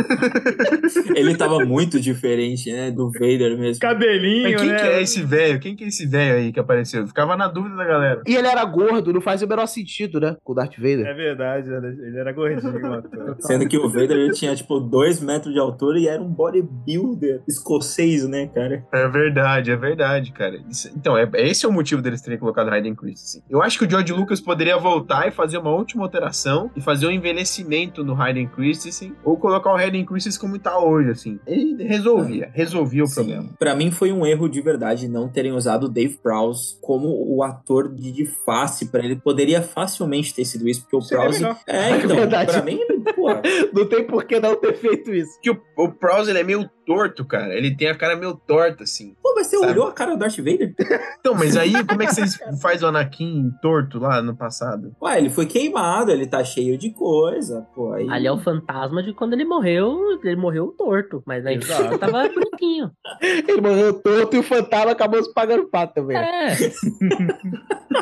[1.15, 2.91] Ele tava muito diferente, né?
[2.91, 3.81] Do Vader mesmo.
[3.81, 4.77] Cabelinho, Mas quem né?
[4.79, 5.61] que é esse velho?
[5.61, 7.07] Quem que é esse velho aí que apareceu?
[7.07, 8.23] Ficava na dúvida da galera.
[8.27, 10.37] E ele era gordo, não faz o menor sentido, né?
[10.43, 11.07] Com o Darth Vader.
[11.07, 13.37] É verdade, ele era gordinho, o ator.
[13.41, 17.43] Sendo que o Vader ele tinha, tipo, dois metros de altura e era um bodybuilder
[17.49, 18.85] escocês, né, cara?
[18.93, 20.57] É verdade, é verdade, cara.
[20.69, 23.43] Isso- então, é, esse é o motivo deles terem colocado Hayden Christensen.
[23.49, 27.07] Eu acho que o George Lucas poderia voltar e fazer uma última alteração e fazer
[27.07, 31.39] um envelhecimento no Hayden Christensen ou colocar o Hayden Christensen como tá hoje, assim.
[31.47, 33.51] Ele resolvia, resolvia o problema.
[33.59, 37.43] Pra mim foi um erro de verdade não terem usado o Dave Prowse como o
[37.43, 39.17] ator de, de face pra ele.
[39.17, 41.41] Poderia facilmente ter sido isso, porque o Seria Prowse.
[41.43, 41.59] melhor.
[41.67, 42.53] É, então, verdade.
[42.53, 42.79] pra mim,
[43.15, 43.29] pô,
[43.73, 45.39] Não tem por que não ter feito isso.
[45.43, 47.55] Que o, o Prowse, ele é meio torto, cara.
[47.55, 49.15] Ele tem a cara meio torta, assim.
[49.23, 49.71] pô, mas você Sabe?
[49.73, 50.75] olhou a cara do Darth Vader?
[51.21, 54.97] Então, mas aí, como é que vocês fazem o Anakin torto lá no passado?
[55.03, 57.93] Ué, ele foi queimado, ele tá cheio de coisa, pô.
[57.93, 58.09] Aí...
[58.09, 62.27] Ali é o fantasma de quando ele morreu, ele morreu torto, mas na infância tava
[62.29, 62.91] bonitinho.
[63.21, 66.17] Ele morreu torto e o fantasma acabou se pagando pato também.
[66.17, 66.57] É,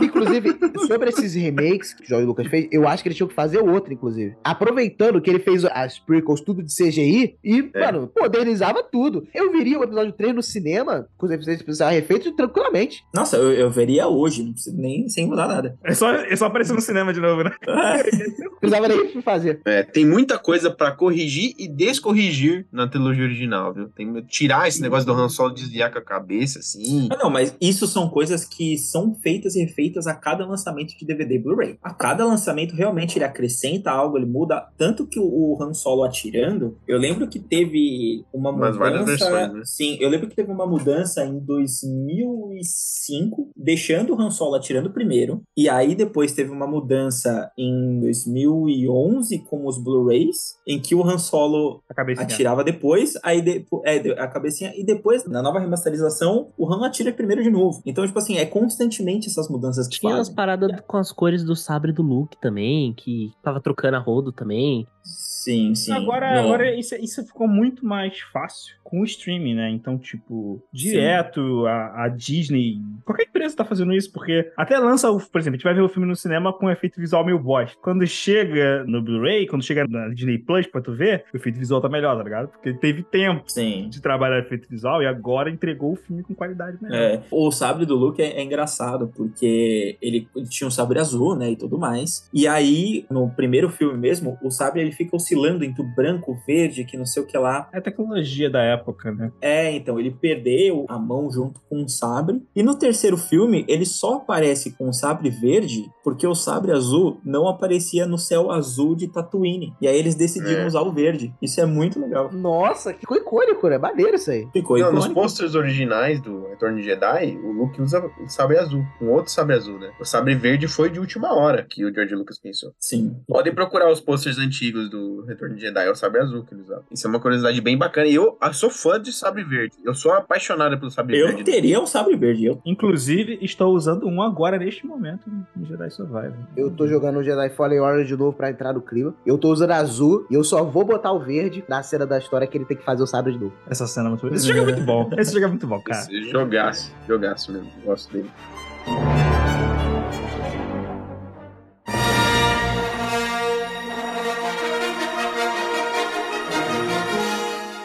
[0.02, 0.56] Inclusive,
[0.86, 3.58] sobre esses remakes que o Jorge Lucas fez, eu acho que eles tinham que fazer
[3.58, 4.36] outro, inclusive.
[4.44, 7.80] Aproveitando que ele fez as prequels tudo de CGI e, É.
[7.86, 9.26] mano, modernizava tudo.
[9.34, 13.04] Eu viria o episódio 3 no cinema, com os efeitos especiais refeitos, tranquilamente.
[13.14, 15.78] Nossa, eu, eu veria hoje, não precisa nem sem mudar nada.
[15.84, 17.50] É só, é só aparecer no cinema de novo, né?
[17.66, 19.60] Não precisava nem fazer.
[19.64, 23.88] É, tem muita coisa pra corrigir e descorrigir na trilogia original, viu?
[23.88, 27.08] Tem que tirar esse negócio do Han Solo desviar com a cabeça, assim.
[27.10, 31.06] Ah, não, mas isso são coisas que são feitas e refeitas a cada lançamento de
[31.06, 31.78] DVD Blu-ray.
[31.82, 34.68] A cada lançamento, realmente, ele acrescenta algo, ele muda.
[34.76, 39.30] Tanto que o, o Han Solo atirando, eu lembro que teve uma Umas várias mudança.
[39.30, 39.62] versões, né?
[39.64, 45.42] Sim, eu lembro que teve uma mudança em 2005, deixando o Han Solo atirando primeiro.
[45.56, 51.18] E aí depois teve uma mudança em 2011 com os Blu-rays, em que o Han
[51.18, 51.82] Solo
[52.22, 56.86] atirava depois, aí depo- é, de- a cabecinha, e depois, na nova remasterização, o Han
[56.86, 57.82] atira primeiro de novo.
[57.86, 60.34] Então, tipo assim, é constantemente essas mudanças que tinha umas fazem.
[60.34, 64.86] paradas com as cores do sabre do Luke também, que tava trocando a rodo também.
[65.08, 65.92] Sim, sim.
[65.92, 66.44] Agora, Não.
[66.44, 69.70] agora isso, isso ficou muito mais fácil com o streaming, né?
[69.70, 72.80] Então, tipo, direto a, a Disney.
[73.04, 75.82] Qualquer empresa tá fazendo isso, porque até lança, o, por exemplo, a gente vai ver
[75.82, 77.76] o filme no cinema com um efeito visual meio bosta.
[77.82, 81.80] Quando chega no Blu-ray, quando chega na Disney Plus pra tu ver, o efeito visual
[81.80, 82.48] tá melhor, tá ligado?
[82.48, 83.88] Porque teve tempo Sim.
[83.90, 86.98] de trabalhar efeito visual e agora entregou o filme com qualidade melhor.
[86.98, 91.36] É, o sabre do Luke é, é engraçado, porque ele, ele tinha um sabre azul,
[91.36, 92.28] né, e tudo mais.
[92.32, 96.36] E aí, no primeiro filme mesmo, o sabre ele fica oscilando entre o branco, o
[96.46, 97.68] verde, que não sei o que lá.
[97.72, 99.32] É a tecnologia da época, né?
[99.40, 102.42] É, então, ele perdeu a mão junto com o sabre.
[102.54, 107.20] E no terceiro filme, ele só aparece com o sabre verde, porque o sabre azul
[107.24, 109.72] não aparecia no céu azul de Tatooine.
[109.80, 110.66] E aí eles decidiram É.
[110.66, 111.32] usar o verde.
[111.40, 112.30] Isso é muito legal.
[112.32, 113.78] Nossa, que icônico, né?
[113.78, 114.48] Maneiro isso aí.
[114.52, 115.20] Ficou Não, nos icônico.
[115.22, 119.54] posters originais do Retorno de Jedi, o Luke usa o sabre azul, um outro sabre
[119.54, 119.90] azul, né?
[120.00, 122.72] O sabre verde foi de última hora que o George Lucas pensou.
[122.78, 123.16] Sim.
[123.28, 126.62] Podem procurar os posters antigos do Retorno de Jedi, é o sabre azul que ele
[126.62, 126.84] usava.
[126.90, 128.06] Isso é uma curiosidade bem bacana.
[128.06, 129.76] E eu, eu sou fã de sabre verde.
[129.84, 131.44] Eu sou apaixonado pelo sabre Eu verde.
[131.44, 132.46] teria um sabre verde.
[132.46, 136.34] Eu Inclusive, estou usando um agora neste momento no Jedi Survivor.
[136.56, 139.14] Eu tô jogando o Jedi Fallen Order de novo pra entrar no clima.
[139.26, 142.46] Eu tô usando azul e eu só vou botar o verde na cena da história
[142.46, 143.52] que ele tem que fazer o sabre de novo.
[143.68, 145.10] Essa cena é muito Esse jogo é muito bom.
[145.18, 146.00] Esse jogo é muito bom, cara.
[146.00, 147.70] Esse Jogaço, jogaço mesmo.
[147.84, 148.30] Gosto dele.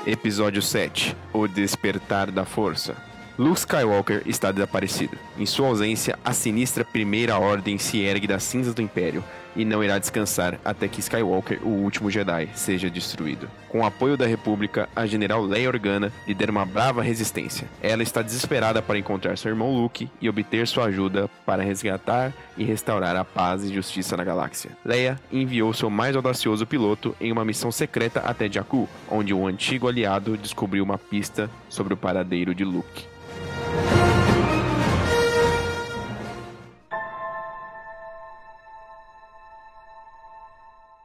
[0.05, 2.93] Episódio 7 O Despertar da Força.
[3.38, 5.17] Luke Skywalker está desaparecido.
[5.38, 9.23] Em sua ausência, a sinistra Primeira Ordem se ergue das cinzas do Império
[9.55, 13.49] e não irá descansar até que Skywalker, o último Jedi, seja destruído.
[13.69, 17.67] Com o apoio da República, a general Leia Organa lidera uma brava resistência.
[17.81, 22.63] Ela está desesperada para encontrar seu irmão Luke e obter sua ajuda para resgatar e
[22.63, 24.71] restaurar a paz e justiça na galáxia.
[24.85, 29.88] Leia enviou seu mais audacioso piloto em uma missão secreta até Jakku, onde um antigo
[29.88, 33.07] aliado descobriu uma pista sobre o paradeiro de Luke.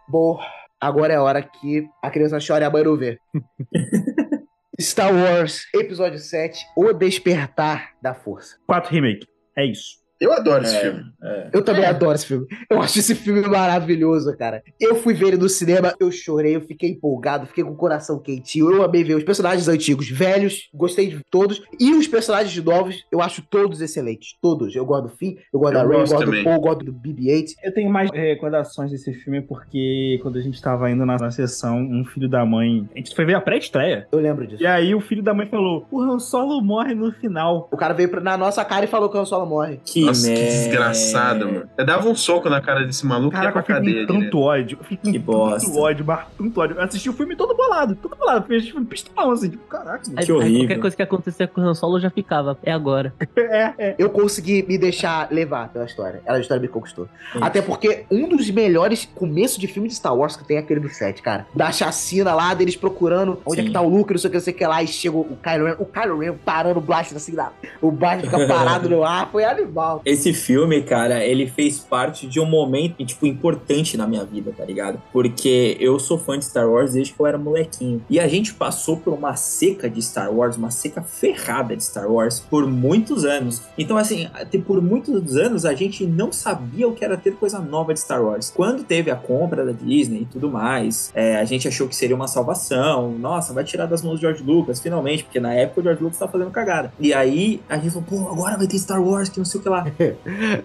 [0.09, 0.41] Bom,
[0.81, 3.19] agora é a hora que a criança chora e a mãe não vê.
[4.81, 8.57] Star Wars, episódio 7, O Despertar da Força.
[8.67, 9.27] 4 remake.
[9.57, 9.99] É isso.
[10.21, 11.05] Eu adoro esse filme.
[11.23, 11.51] É.
[11.53, 12.47] Eu também adoro esse filme.
[12.71, 14.63] Eu acho esse filme maravilhoso, cara.
[14.81, 18.19] Eu fui ver ele no cinema, eu chorei, eu fiquei empolgado, fiquei com o coração
[18.19, 18.71] quentinho.
[18.71, 21.63] Eu amei ver os personagens antigos, velhos, gostei de todos.
[21.79, 24.35] E os personagens novos, eu acho todos excelentes.
[24.43, 24.75] Todos.
[24.75, 26.45] Eu gosto do Finn, eu gosto Eu da Ray, eu gosto gosto do também.
[26.45, 27.47] Paul, eu gosto do BB-8.
[27.63, 31.79] Eu tenho mais recordações desse filme porque quando a gente tava indo na, na sessão,
[31.79, 32.89] um filho da mãe.
[32.95, 34.07] A gente foi ver a pré-estreia.
[34.11, 34.63] Eu lembro disso.
[34.63, 37.69] E aí o filho da mãe falou: o Han Solo morre no final.
[37.71, 39.81] O cara veio pra- na nossa cara e falou que o Han Solo morre.
[39.85, 40.51] Que Nossa, que merda.
[40.51, 41.69] desgraçado, mano.
[41.77, 43.95] Eu dava um soco na cara desse maluco e ia pra eu fiquei cadeia.
[44.07, 44.13] direto.
[44.21, 44.79] tanto ódio.
[44.81, 45.67] Eu fiquei Que bosta.
[45.67, 46.77] tanto ódio, mas tanto ódio.
[46.77, 48.47] Eu assisti o filme todo bolado, todo bolado.
[48.49, 50.03] Eu assisti o filme pistolão, assim, tipo, caraca.
[50.17, 50.61] Aí, Que aí horrível.
[50.67, 52.59] qualquer coisa que acontecer com o Han Solo já ficava.
[52.63, 53.13] É agora.
[53.51, 53.95] É, é.
[53.99, 56.21] Eu consegui me deixar levar pela história.
[56.27, 57.09] Ela, a história me conquistou.
[57.41, 60.81] Até porque um dos melhores começos de filme de Star Wars que tem é aquele
[60.81, 61.47] do 7, cara.
[61.55, 63.69] Da chacina lá, deles procurando onde é Sim.
[63.69, 65.17] que tá o Luke, não sei o que, não sei o que lá, e chega
[65.17, 67.53] o Kylo Ren, o Kylo Ren parando o Blaster assim, lá.
[67.81, 69.98] o Blaster fica parado no ar, foi animal.
[70.05, 74.65] Esse filme, cara, ele fez parte de um momento, tipo, importante na minha vida, tá
[74.65, 75.01] ligado?
[75.13, 78.03] Porque eu sou fã de Star Wars desde que eu era molequinho.
[78.09, 82.11] E a gente passou por uma seca de Star Wars, uma seca ferrada de Star
[82.11, 83.63] Wars por muitos anos.
[83.77, 84.27] Então, assim,
[84.67, 88.23] por muitos anos a gente não sabia o que era ter coisa nova de Star
[88.23, 88.53] Wars.
[88.55, 92.17] Quando teve a compra da Disney e tudo mais, é, a gente achou que seria
[92.17, 93.13] uma salvação.
[93.19, 96.19] Nossa, vai tirar das mãos do George Lucas, finalmente, porque na época o George Lucas
[96.19, 96.93] tava fazendo cagada.
[96.99, 99.63] E aí a gente falou, pô, agora vai ter Star Wars, que não sei o
[99.63, 99.88] que lá.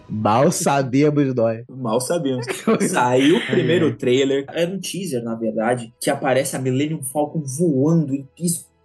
[0.10, 1.64] Mal sabemos nós.
[1.70, 2.46] Mal sabemos.
[2.90, 4.46] Saiu o primeiro trailer.
[4.50, 8.28] Era um teaser, na verdade, que aparece a Millennium Falcon voando e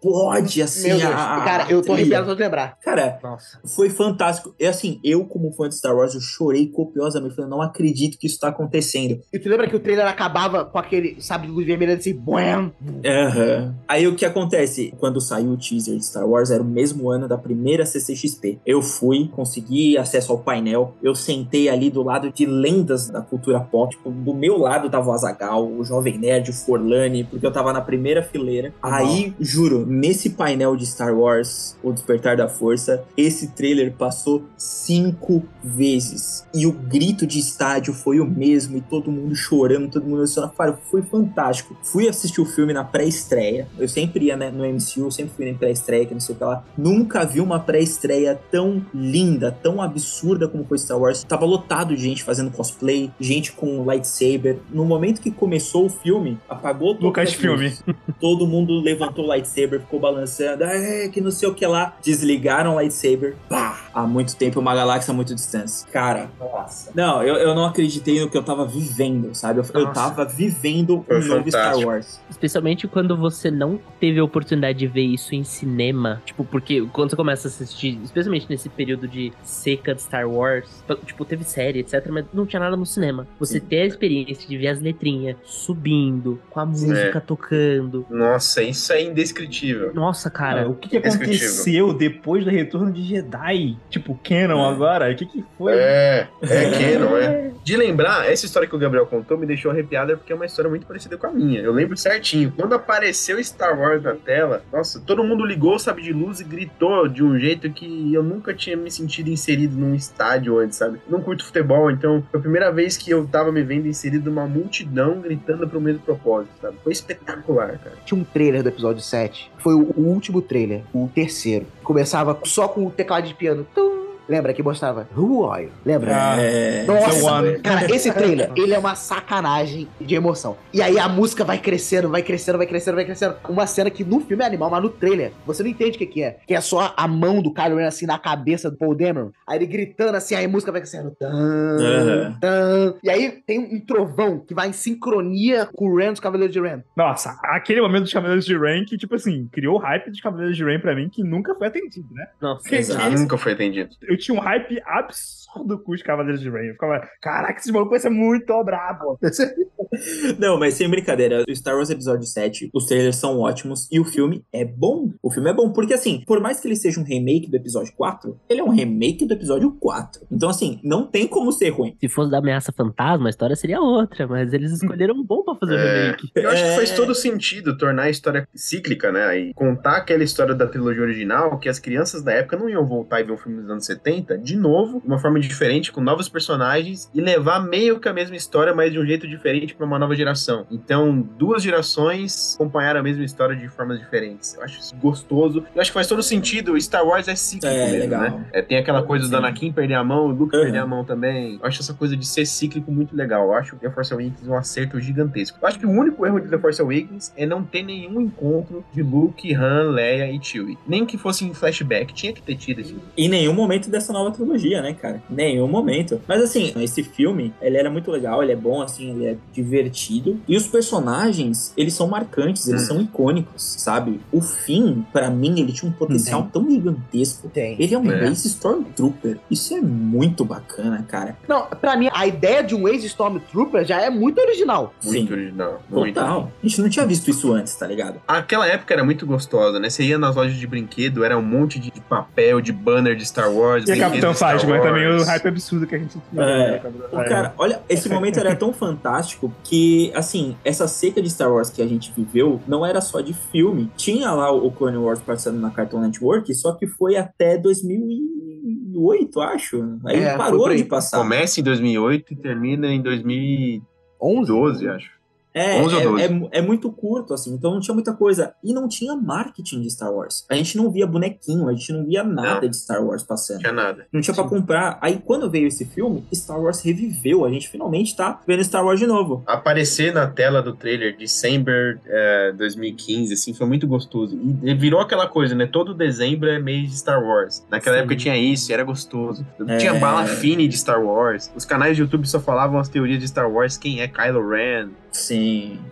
[0.02, 0.88] explode assim.
[0.88, 2.78] Meu Deus, a- cara, eu tô arrepiado só de lembrar.
[2.82, 3.58] Cara, Nossa.
[3.76, 4.54] foi fantástico.
[4.58, 7.34] E assim, eu, como fã de Star Wars, eu chorei copiosamente.
[7.34, 9.20] Falei, não acredito que isso tá acontecendo.
[9.32, 12.72] E tu lembra que o trailer acabava com aquele sabe de luz vermelha assim, boem?
[13.04, 13.74] Aham.
[13.86, 14.94] Aí o que acontece?
[14.98, 18.58] Quando saiu o teaser de Star Wars, era o mesmo ano da primeira CCXP.
[18.64, 20.94] Eu fui, consegui acesso ao painel.
[21.02, 23.88] Eu sentei ali do lado de lendas da cultura pop.
[23.88, 27.72] Tipo, do meu lado tava o Azagal, o Jovem Nerd, o Forlani, porque eu tava
[27.72, 28.72] na primeira fileira.
[28.82, 35.44] Aí, juro, nesse painel de Star Wars, O Despertar da Força, esse trailer passou cinco
[35.62, 36.46] vezes.
[36.54, 40.52] E o grito de estádio foi o mesmo, e todo mundo chorando, todo mundo emocionado.
[40.56, 41.76] Cara, foi fantástico.
[41.82, 43.68] Fui assistir o filme na pré-estreia.
[43.78, 46.38] Eu sempre ia né, no MCU, eu sempre fui na pré-estreia, que não sei o
[46.38, 46.64] que lá.
[46.76, 51.24] Nunca vi uma pré-estreia tão linda, tão absurda como foi Star Wars.
[51.24, 54.58] Tava lotado de gente fazendo cosplay, gente com lightsaber.
[54.70, 57.72] No momento que começou o filme, apagou Lucas as filme.
[58.20, 61.96] Todo mundo levantou o lightsaber, ficou balançando, é, que não sei o que lá.
[62.02, 63.36] Desligaram o lightsaber.
[63.48, 63.88] Pá!
[63.92, 65.84] Há muito tempo, uma galáxia muito distante.
[65.92, 66.90] Cara, nossa.
[66.94, 69.60] Não, eu, eu não acreditei no que eu tava vivendo, sabe?
[69.60, 71.78] Eu, eu tava vivendo Foi um novo Star.
[71.78, 72.20] Wars.
[72.30, 76.22] Especialmente quando você não teve a oportunidade de ver isso em cinema.
[76.24, 80.84] Tipo, porque quando você começa a assistir, especialmente nesse período de seca de Star Wars,
[81.04, 83.26] tipo, teve série, etc, mas não tinha nada no cinema.
[83.38, 83.66] Você Sim.
[83.66, 88.06] ter a experiência de ver as letrinhas subindo, com a música tocando.
[88.10, 89.67] Nossa, isso é indescritível.
[89.94, 90.68] Nossa, Cara, cara.
[90.70, 93.76] o que, que aconteceu depois do retorno de Jedi?
[93.90, 94.72] Tipo, Canon É.
[94.72, 95.10] agora?
[95.10, 95.72] O que, que foi?
[95.74, 97.50] É, é Canon, é.
[97.64, 100.68] De lembrar, essa história que o Gabriel contou me deixou arrepiada porque é uma história
[100.68, 101.60] muito parecida com a minha.
[101.60, 102.52] Eu lembro certinho.
[102.56, 106.44] Quando apareceu Star Wars na tela, nossa, todo mundo ligou o sabe de luz e
[106.44, 110.98] gritou de um jeito que eu nunca tinha me sentido inserido num estádio antes, sabe?
[111.08, 114.46] Não curto futebol, então foi a primeira vez que eu tava me vendo inserido numa
[114.46, 116.76] multidão gritando pro mesmo propósito, sabe?
[116.82, 117.96] Foi espetacular, cara.
[118.04, 119.50] Tinha um trailer do episódio 7.
[119.58, 121.66] Foi o, último trailer, o terceiro.
[121.82, 123.66] Começava só com o teclado de piano.
[123.74, 124.07] Tum.
[124.28, 125.70] Lembra que mostrava Who are you?
[125.84, 126.12] Lembra?
[126.38, 130.56] É, The Nossa, cara, esse trailer, ele é uma sacanagem de emoção.
[130.72, 133.36] E aí a música vai crescendo, vai crescendo, vai crescendo, vai crescendo.
[133.48, 136.06] Uma cena que no filme é animal, mas no trailer você não entende o que,
[136.06, 136.38] que é.
[136.46, 139.30] Que é só a mão do Kylo Ren assim na cabeça do Paul Dameron.
[139.46, 141.10] Aí ele gritando assim, aí a música vai crescendo.
[141.18, 142.94] Tan, tan.
[143.02, 146.60] E aí tem um trovão que vai em sincronia com o Ren dos Cavaleiros de
[146.60, 146.80] Ren.
[146.96, 150.56] Nossa, aquele momento dos Cavaleiros de Rain que, tipo assim, criou o hype dos Cavaleiros
[150.56, 152.26] de Rain pra mim que nunca foi atendido, né?
[152.40, 152.68] Nossa.
[153.10, 153.90] Nunca foi atendido.
[154.02, 155.37] Eu tinha um hype absurdo
[155.84, 156.66] com os Cavaleiros de Rain.
[156.68, 159.18] Eu ficava, caraca, esse maluco vai ser muito brabo.
[160.38, 164.04] Não, mas sem brincadeira, o Star Wars Episódio 7, os trailers são ótimos e o
[164.04, 165.10] filme é bom.
[165.22, 167.92] O filme é bom, porque assim, por mais que ele seja um remake do episódio
[167.96, 170.26] 4, ele é um remake do episódio 4.
[170.30, 171.96] Então, assim, não tem como ser ruim.
[172.00, 175.54] Se fosse da ameaça fantasma, a história seria outra, mas eles escolheram um bom pra
[175.56, 176.30] fazer o É, remake.
[176.36, 176.76] eu acho que É.
[176.76, 179.38] faz todo sentido tornar a história cíclica, né?
[179.38, 183.20] E contar aquela história da trilogia original, que as crianças da época não iam voltar
[183.20, 186.28] e ver um filme dos anos 70, de novo, de uma forma diferente, com novos
[186.28, 189.98] personagens, e levar meio que a mesma história, mas de um jeito diferente pra uma
[189.98, 190.66] nova geração.
[190.70, 194.54] Então, duas gerações acompanharam a mesma história de formas diferentes.
[194.54, 195.64] Eu acho isso gostoso.
[195.74, 196.78] Eu acho que faz todo sentido.
[196.80, 198.22] Star Wars é cíclico É, mesmo, legal.
[198.22, 198.46] né?
[198.52, 199.30] É, tem aquela coisa Sim.
[199.30, 200.62] do Anakin perder a mão, o Luke Uhum.
[200.62, 201.58] perder a mão também.
[201.60, 203.44] Eu acho essa coisa de ser cíclico muito legal.
[203.46, 205.58] Eu acho que The Force Awakens um acerto gigantesco.
[205.60, 208.84] Eu acho que o único erro de The Force Awakens é não ter nenhum encontro
[208.92, 210.78] de Luke, Han, Leia e Chewie.
[210.86, 212.96] Nem que fosse em flashback, tinha que ter tido esse.
[213.16, 215.22] Em nenhum momento dessa nova trilogia, né, cara?
[215.28, 216.20] Nenhum momento.
[216.26, 220.40] Mas assim, esse filme, ele era muito legal, ele é bom, assim, ele é divertido.
[220.48, 222.86] E os personagens, eles são marcantes, eles Hum.
[222.86, 224.20] são icônicos, sabe?
[224.32, 227.48] O Finn, pra mim, ele tinha um potencial tão gigantesco.
[227.48, 227.76] Tem.
[227.78, 228.26] Ele é um É.
[228.26, 229.38] ex-Stormtrooper.
[229.50, 231.36] Isso é muito bacana, cara.
[231.48, 234.94] Não, pra mim, a ideia de um ex-Stormtrooper já é muito original.
[235.04, 235.32] Muito Sim.
[235.32, 235.82] original.
[235.90, 236.14] Muito.
[236.14, 236.50] Total.
[236.62, 238.20] A gente não tinha visto isso antes, tá ligado?
[238.26, 239.90] Aquela época era muito gostosa, né?
[239.90, 243.50] Você ia nas lojas de brinquedo, era um monte de papel, de banner de Star
[243.52, 243.86] Wars.
[243.88, 246.42] E a Capitão Phasma também, o hype absurdo que a gente tinha.
[246.42, 246.70] É.
[246.70, 247.24] né, Phasma.
[247.24, 251.82] cara, olha, esse momento era tão fantástico que, assim, essa seca de Star Wars que
[251.82, 253.90] a gente viveu não era só de filme.
[253.96, 259.98] Tinha lá o Clone Wars passando na Cartoon Network, só que foi até 2008, acho.
[260.04, 261.18] Aí É, parou de passar.
[261.18, 263.82] Começa em 2008 e termina em 2012,
[264.20, 264.88] 11?
[264.88, 265.17] acho.
[265.58, 266.48] É, 11 ou é, 12.
[266.52, 268.54] é, é muito curto, assim, então não tinha muita coisa.
[268.62, 270.44] E não tinha marketing de Star Wars.
[270.50, 272.68] A gente não via bonequinho, a gente não via nada Não.
[272.70, 273.58] de Star Wars Não passando.
[273.60, 274.06] tinha nada.
[274.12, 274.98] Não tinha pra comprar.
[275.00, 277.44] Aí quando veio esse filme, Star Wars reviveu.
[277.44, 279.42] A gente finalmente tá vendo Star Wars de novo.
[279.46, 284.38] Aparecer na tela do trailer December é, 2015, assim, foi muito gostoso.
[284.62, 285.66] E virou aquela coisa, né?
[285.66, 287.64] Todo dezembro é mês de Star Wars.
[287.70, 288.00] Naquela Sim.
[288.02, 289.46] época tinha isso, e era gostoso.
[289.66, 289.76] É.
[289.78, 291.50] Tinha bala fine de Star Wars.
[291.56, 294.88] Os canais de YouTube só falavam as teorias de Star Wars, quem é Kylo Ren.
[295.10, 295.47] Sim.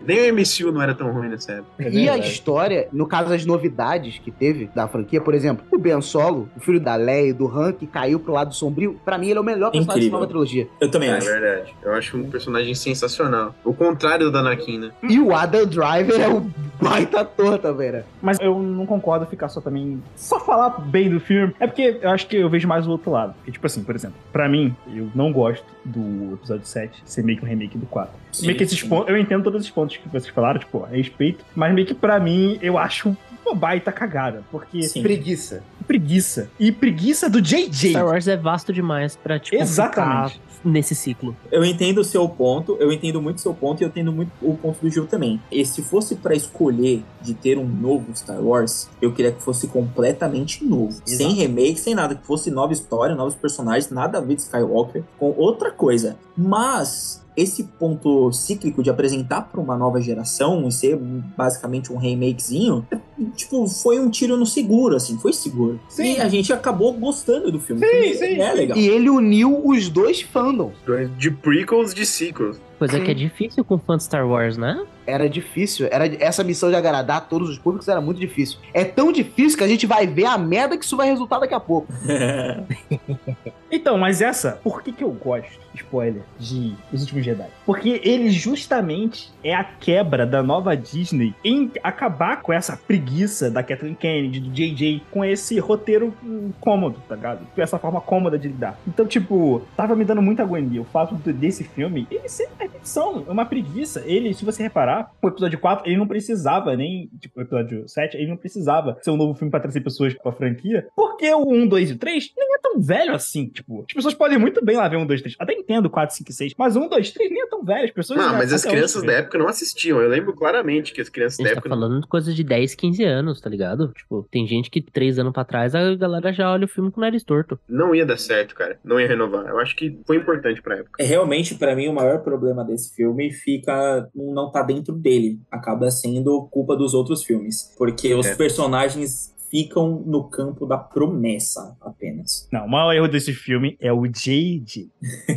[0.06, 1.70] Nem o MCU não era tão ruim nessa época.
[1.78, 2.32] É E a verdade.
[2.32, 6.60] história, no caso das novidades que teve da franquia, por exemplo, o Ben Solo, o
[6.60, 9.40] filho da Leia e do Han, que caiu pro lado sombrio, pra mim ele é
[9.40, 10.10] o melhor personagem Incrível.
[10.10, 10.68] da nova trilogia.
[10.80, 11.26] Eu também É acho.
[11.26, 11.74] verdade.
[11.82, 13.54] Eu acho um personagem sensacional.
[13.64, 14.90] O contrário do Anakin, né?
[15.02, 16.48] E o Adam Driver é um
[16.80, 18.04] baita ator também, né?
[18.22, 20.02] Mas eu não concordo ficar só também.
[20.14, 21.54] Só falar bem do filme.
[21.58, 23.34] É porque eu acho que eu vejo mais o outro lado.
[23.34, 27.38] Porque, tipo assim, por exemplo, pra mim, eu não gosto do episódio 7 ser meio
[27.38, 28.12] que um remake do 4.
[28.32, 29.08] Sim, meio que esses pontos.
[29.08, 31.44] Eu entendo todos esses pontos que vocês falaram, tipo, a respeito.
[31.54, 34.42] Mas meio que pra mim, eu acho uma baita cagada.
[34.50, 35.02] Porque Sim.
[35.02, 35.62] Preguiça.
[35.86, 36.50] preguiça.
[36.58, 37.90] E preguiça do JJ.
[37.90, 40.34] Star Wars é vasto demais pra, tipo, Exatamente.
[40.34, 41.36] ficar nesse ciclo.
[41.52, 44.32] Eu entendo o seu ponto, eu entendo muito o seu ponto e eu entendo muito
[44.42, 45.40] o ponto do Gil também.
[45.50, 49.68] E se fosse pra escolher de ter um novo Star Wars, eu queria que fosse
[49.68, 51.00] completamente novo.
[51.04, 52.16] Sem remake, sem nada.
[52.16, 56.16] Que fosse nova história, novos personagens, nada a ver de Skywalker, com outra coisa.
[56.36, 62.86] Mas esse ponto cíclico de apresentar pra uma nova geração e ser basicamente um remakezinho,
[63.34, 65.78] tipo, foi um tiro no seguro, assim, foi seguro.
[65.88, 66.14] Sim.
[66.14, 67.86] E a gente acabou gostando do filme.
[67.86, 68.56] Sim, sim, é sim.
[68.56, 68.78] legal.
[68.78, 70.74] E ele uniu os dois fandoms.
[71.18, 72.60] De prequels de sequels.
[72.78, 73.04] Coisa Sim.
[73.04, 74.84] que é difícil com fã de Star Wars, né?
[75.06, 75.88] Era difícil.
[75.90, 78.58] Era, essa missão de agradar todos os públicos era muito difícil.
[78.74, 81.54] É tão difícil que a gente vai ver a merda que isso vai resultar daqui
[81.54, 81.88] a pouco.
[83.70, 87.47] Então, mas essa, por que que eu gosto, spoiler, de Os Últimos Jedi?
[87.65, 93.62] Porque ele justamente é a quebra da nova Disney em acabar com essa preguiça da
[93.62, 97.47] Kathleen Kennedy, do JJ, com esse roteiro hum, cômodo, tá ligado?
[97.55, 98.78] Com essa forma cômoda de lidar.
[98.86, 100.81] Então, tipo, tava me dando muita agonia.
[100.81, 104.03] O fato de- desse filme, ele ser repetição, é uma preguiça.
[104.07, 108.16] Ele, se você reparar, o episódio 4, ele não precisava nem, tipo, o episódio 7,
[108.16, 111.66] ele não precisava ser um novo filme pra trazer pessoas pra franquia, porque o 1,
[111.69, 114.77] 2 e o 3 nem é tão velho assim, tipo, as pessoas podem muito bem
[114.77, 115.36] lá ver um, dois, três.
[115.39, 117.84] Até entendo 4, 5 e 6, mas um, dois, três nem é tão velho.
[117.84, 118.18] As pessoas.
[118.18, 120.01] Não, já- mas as hoje crianças da época não assistiam.
[120.01, 122.32] Eu lembro claramente que as crianças A da gente tá época não falando de coisa
[122.32, 123.88] de 10, 15 anos, tá ligado?
[123.97, 127.01] Tipo, tem gente que três anos pra trás a galera já olha o filme com
[127.01, 127.59] o nariz torto.
[127.68, 128.78] não ia dar certo, cara.
[128.84, 129.47] Não ia renovar.
[129.47, 131.02] Eu acho que foi importante pra época.
[131.02, 135.40] É, Realmente, pra mim, o maior problema desse filme fica não tá dentro dele.
[135.51, 137.74] Acaba sendo culpa dos outros filmes.
[137.76, 138.34] Porque os É.
[138.34, 142.48] personagens ficam no campo da promessa apenas.
[142.52, 144.90] Não, o maior erro desse filme é o JJ.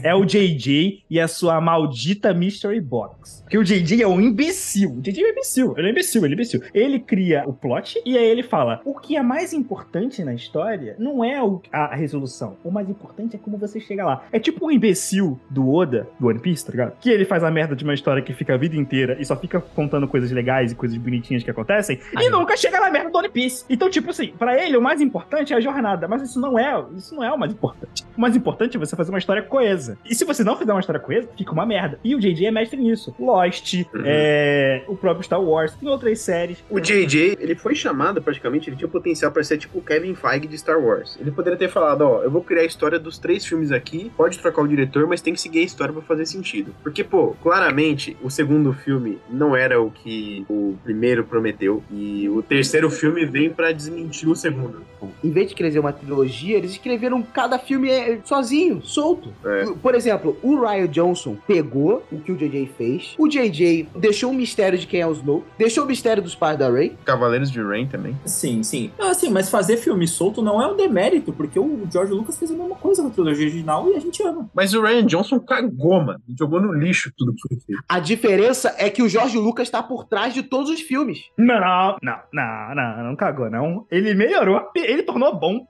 [0.03, 3.41] é o JJ e a sua maldita Mystery Box.
[3.41, 4.91] Porque o JJ é um imbecil.
[4.91, 5.73] O JJ é um imbecil.
[5.77, 6.61] Ele é imbecil, ele é imbecil.
[6.73, 10.95] Ele cria o plot e aí ele fala: o que é mais importante na história
[10.99, 11.39] não é
[11.71, 12.57] a resolução.
[12.63, 14.23] O mais importante é como você chega lá.
[14.31, 16.97] É tipo um imbecil do Oda, do One Piece, tá ligado?
[16.99, 19.35] Que ele faz a merda de uma história que fica a vida inteira e só
[19.35, 22.29] fica contando coisas legais e coisas bonitinhas que acontecem e Ai.
[22.29, 23.65] nunca chega na merda do One Piece.
[23.69, 26.83] Então, tipo assim, pra ele o mais importante é a jornada, mas isso não é,
[26.95, 28.03] isso não é o mais importante.
[28.17, 29.97] O mais importante é você fazer uma história coesa.
[30.05, 31.99] E se você não fizer uma história coesa, fica uma merda.
[32.03, 33.15] E o JJ é mestre nisso.
[33.19, 36.63] Lost, é, o próprio Star Wars, tem outras séries.
[36.69, 40.47] O JJ, ele foi chamado praticamente, ele tinha potencial pra ser tipo o Kevin Feige
[40.47, 41.17] de Star Wars.
[41.19, 44.39] Ele poderia ter falado, ó, eu vou criar a história dos três filmes aqui, pode
[44.39, 46.73] trocar o diretor, mas tem que seguir a história pra fazer sentido.
[46.83, 52.41] Porque, pô, claramente, o segundo filme não era o que o primeiro prometeu, e o
[52.41, 54.81] terceiro filme vem pra desmentir o segundo.
[55.23, 59.33] Em vez de escrever uma trilogia, eles escreveram cada filme é, sozinho, solto.
[59.45, 59.65] É.
[59.81, 63.15] Por exemplo, o Ryan Johnson pegou o que o JJ fez.
[63.17, 66.57] O JJ deixou o mistério de quem é o Snow, deixou o mistério dos pais
[66.57, 66.95] da Rey.
[67.05, 68.15] Cavaleiros de Rain também.
[68.25, 68.91] Sim, sim.
[68.99, 72.51] Ah, sim, mas fazer filme solto não é um demérito, porque o George Lucas fez
[72.51, 74.49] a mesma coisa com a trilogia original e a gente ama.
[74.53, 76.21] Mas o Ryan Johnson cagou, mano.
[76.37, 77.83] Jogou no lixo tudo que foi feito.
[77.87, 81.29] A diferença é que o Jorge Lucas tá por trás de todos os filmes.
[81.37, 83.78] Não, não, não, não, não, não cagou, não.
[83.89, 85.65] Ele melhorou, ele tornou bom.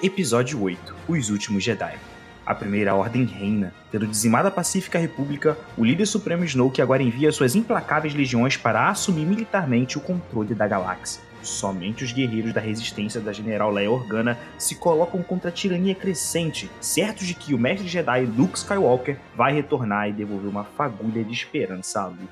[0.00, 1.98] Episódio 8 Os Últimos Jedi
[2.46, 3.74] A Primeira Ordem reina.
[3.90, 8.88] Tendo dizimado a Pacífica República, o líder supremo Snoke agora envia suas implacáveis legiões para
[8.88, 11.27] assumir militarmente o controle da galáxia.
[11.42, 16.70] Somente os guerreiros da resistência da General Leia Organa se colocam contra a tirania crescente,
[16.80, 21.32] certos de que o mestre Jedi Luke Skywalker vai retornar e devolver uma fagulha de
[21.32, 22.28] esperança à luta.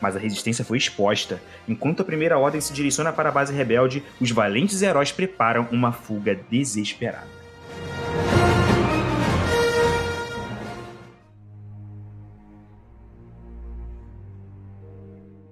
[0.00, 1.42] Mas a resistência foi exposta.
[1.68, 5.92] Enquanto a primeira ordem se direciona para a base rebelde, os valentes heróis preparam uma
[5.92, 7.39] fuga desesperada.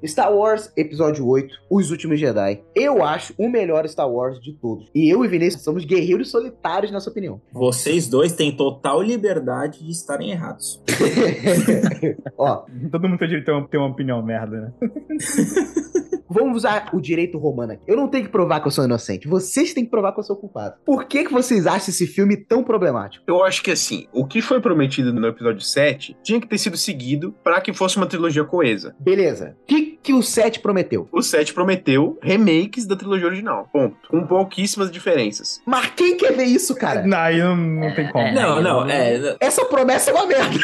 [0.04, 2.62] Star Wars Episódio 8, Os Últimos Jedi.
[2.74, 4.88] Eu acho o melhor Star Wars de todos.
[4.94, 7.40] E eu e Vinícius somos guerreiros solitários nessa opinião.
[7.52, 10.82] Vocês dois têm total liberdade de estarem errados.
[12.38, 14.72] Ó, Todo mundo tem direito a ter uma- ter uma opinião merda, né?
[16.28, 17.82] vamos usar o direito romano aqui.
[17.86, 19.28] Eu não tenho que provar que eu sou inocente.
[19.28, 20.74] Vocês têm que provar que eu sou culpado.
[20.84, 23.24] Por que, que vocês acham esse filme tão problemático?
[23.26, 26.76] Eu acho que assim, o que foi prometido no episódio 7 tinha que ter sido
[26.76, 28.94] seguido pra que fosse uma trilogia coesa.
[28.98, 29.56] Beleza.
[29.62, 31.08] O que, que o 7 prometeu?
[31.12, 33.68] O 7 prometeu remakes da trilogia original.
[33.72, 33.96] Ponto.
[34.08, 35.60] Com pouquíssimas diferenças.
[35.66, 37.06] Mas quem quer ver isso, cara?
[37.06, 38.24] Não, aí não, não tem como.
[38.26, 39.36] É, Não, não, não- é.
[39.40, 40.58] Essa promessa é uma merda.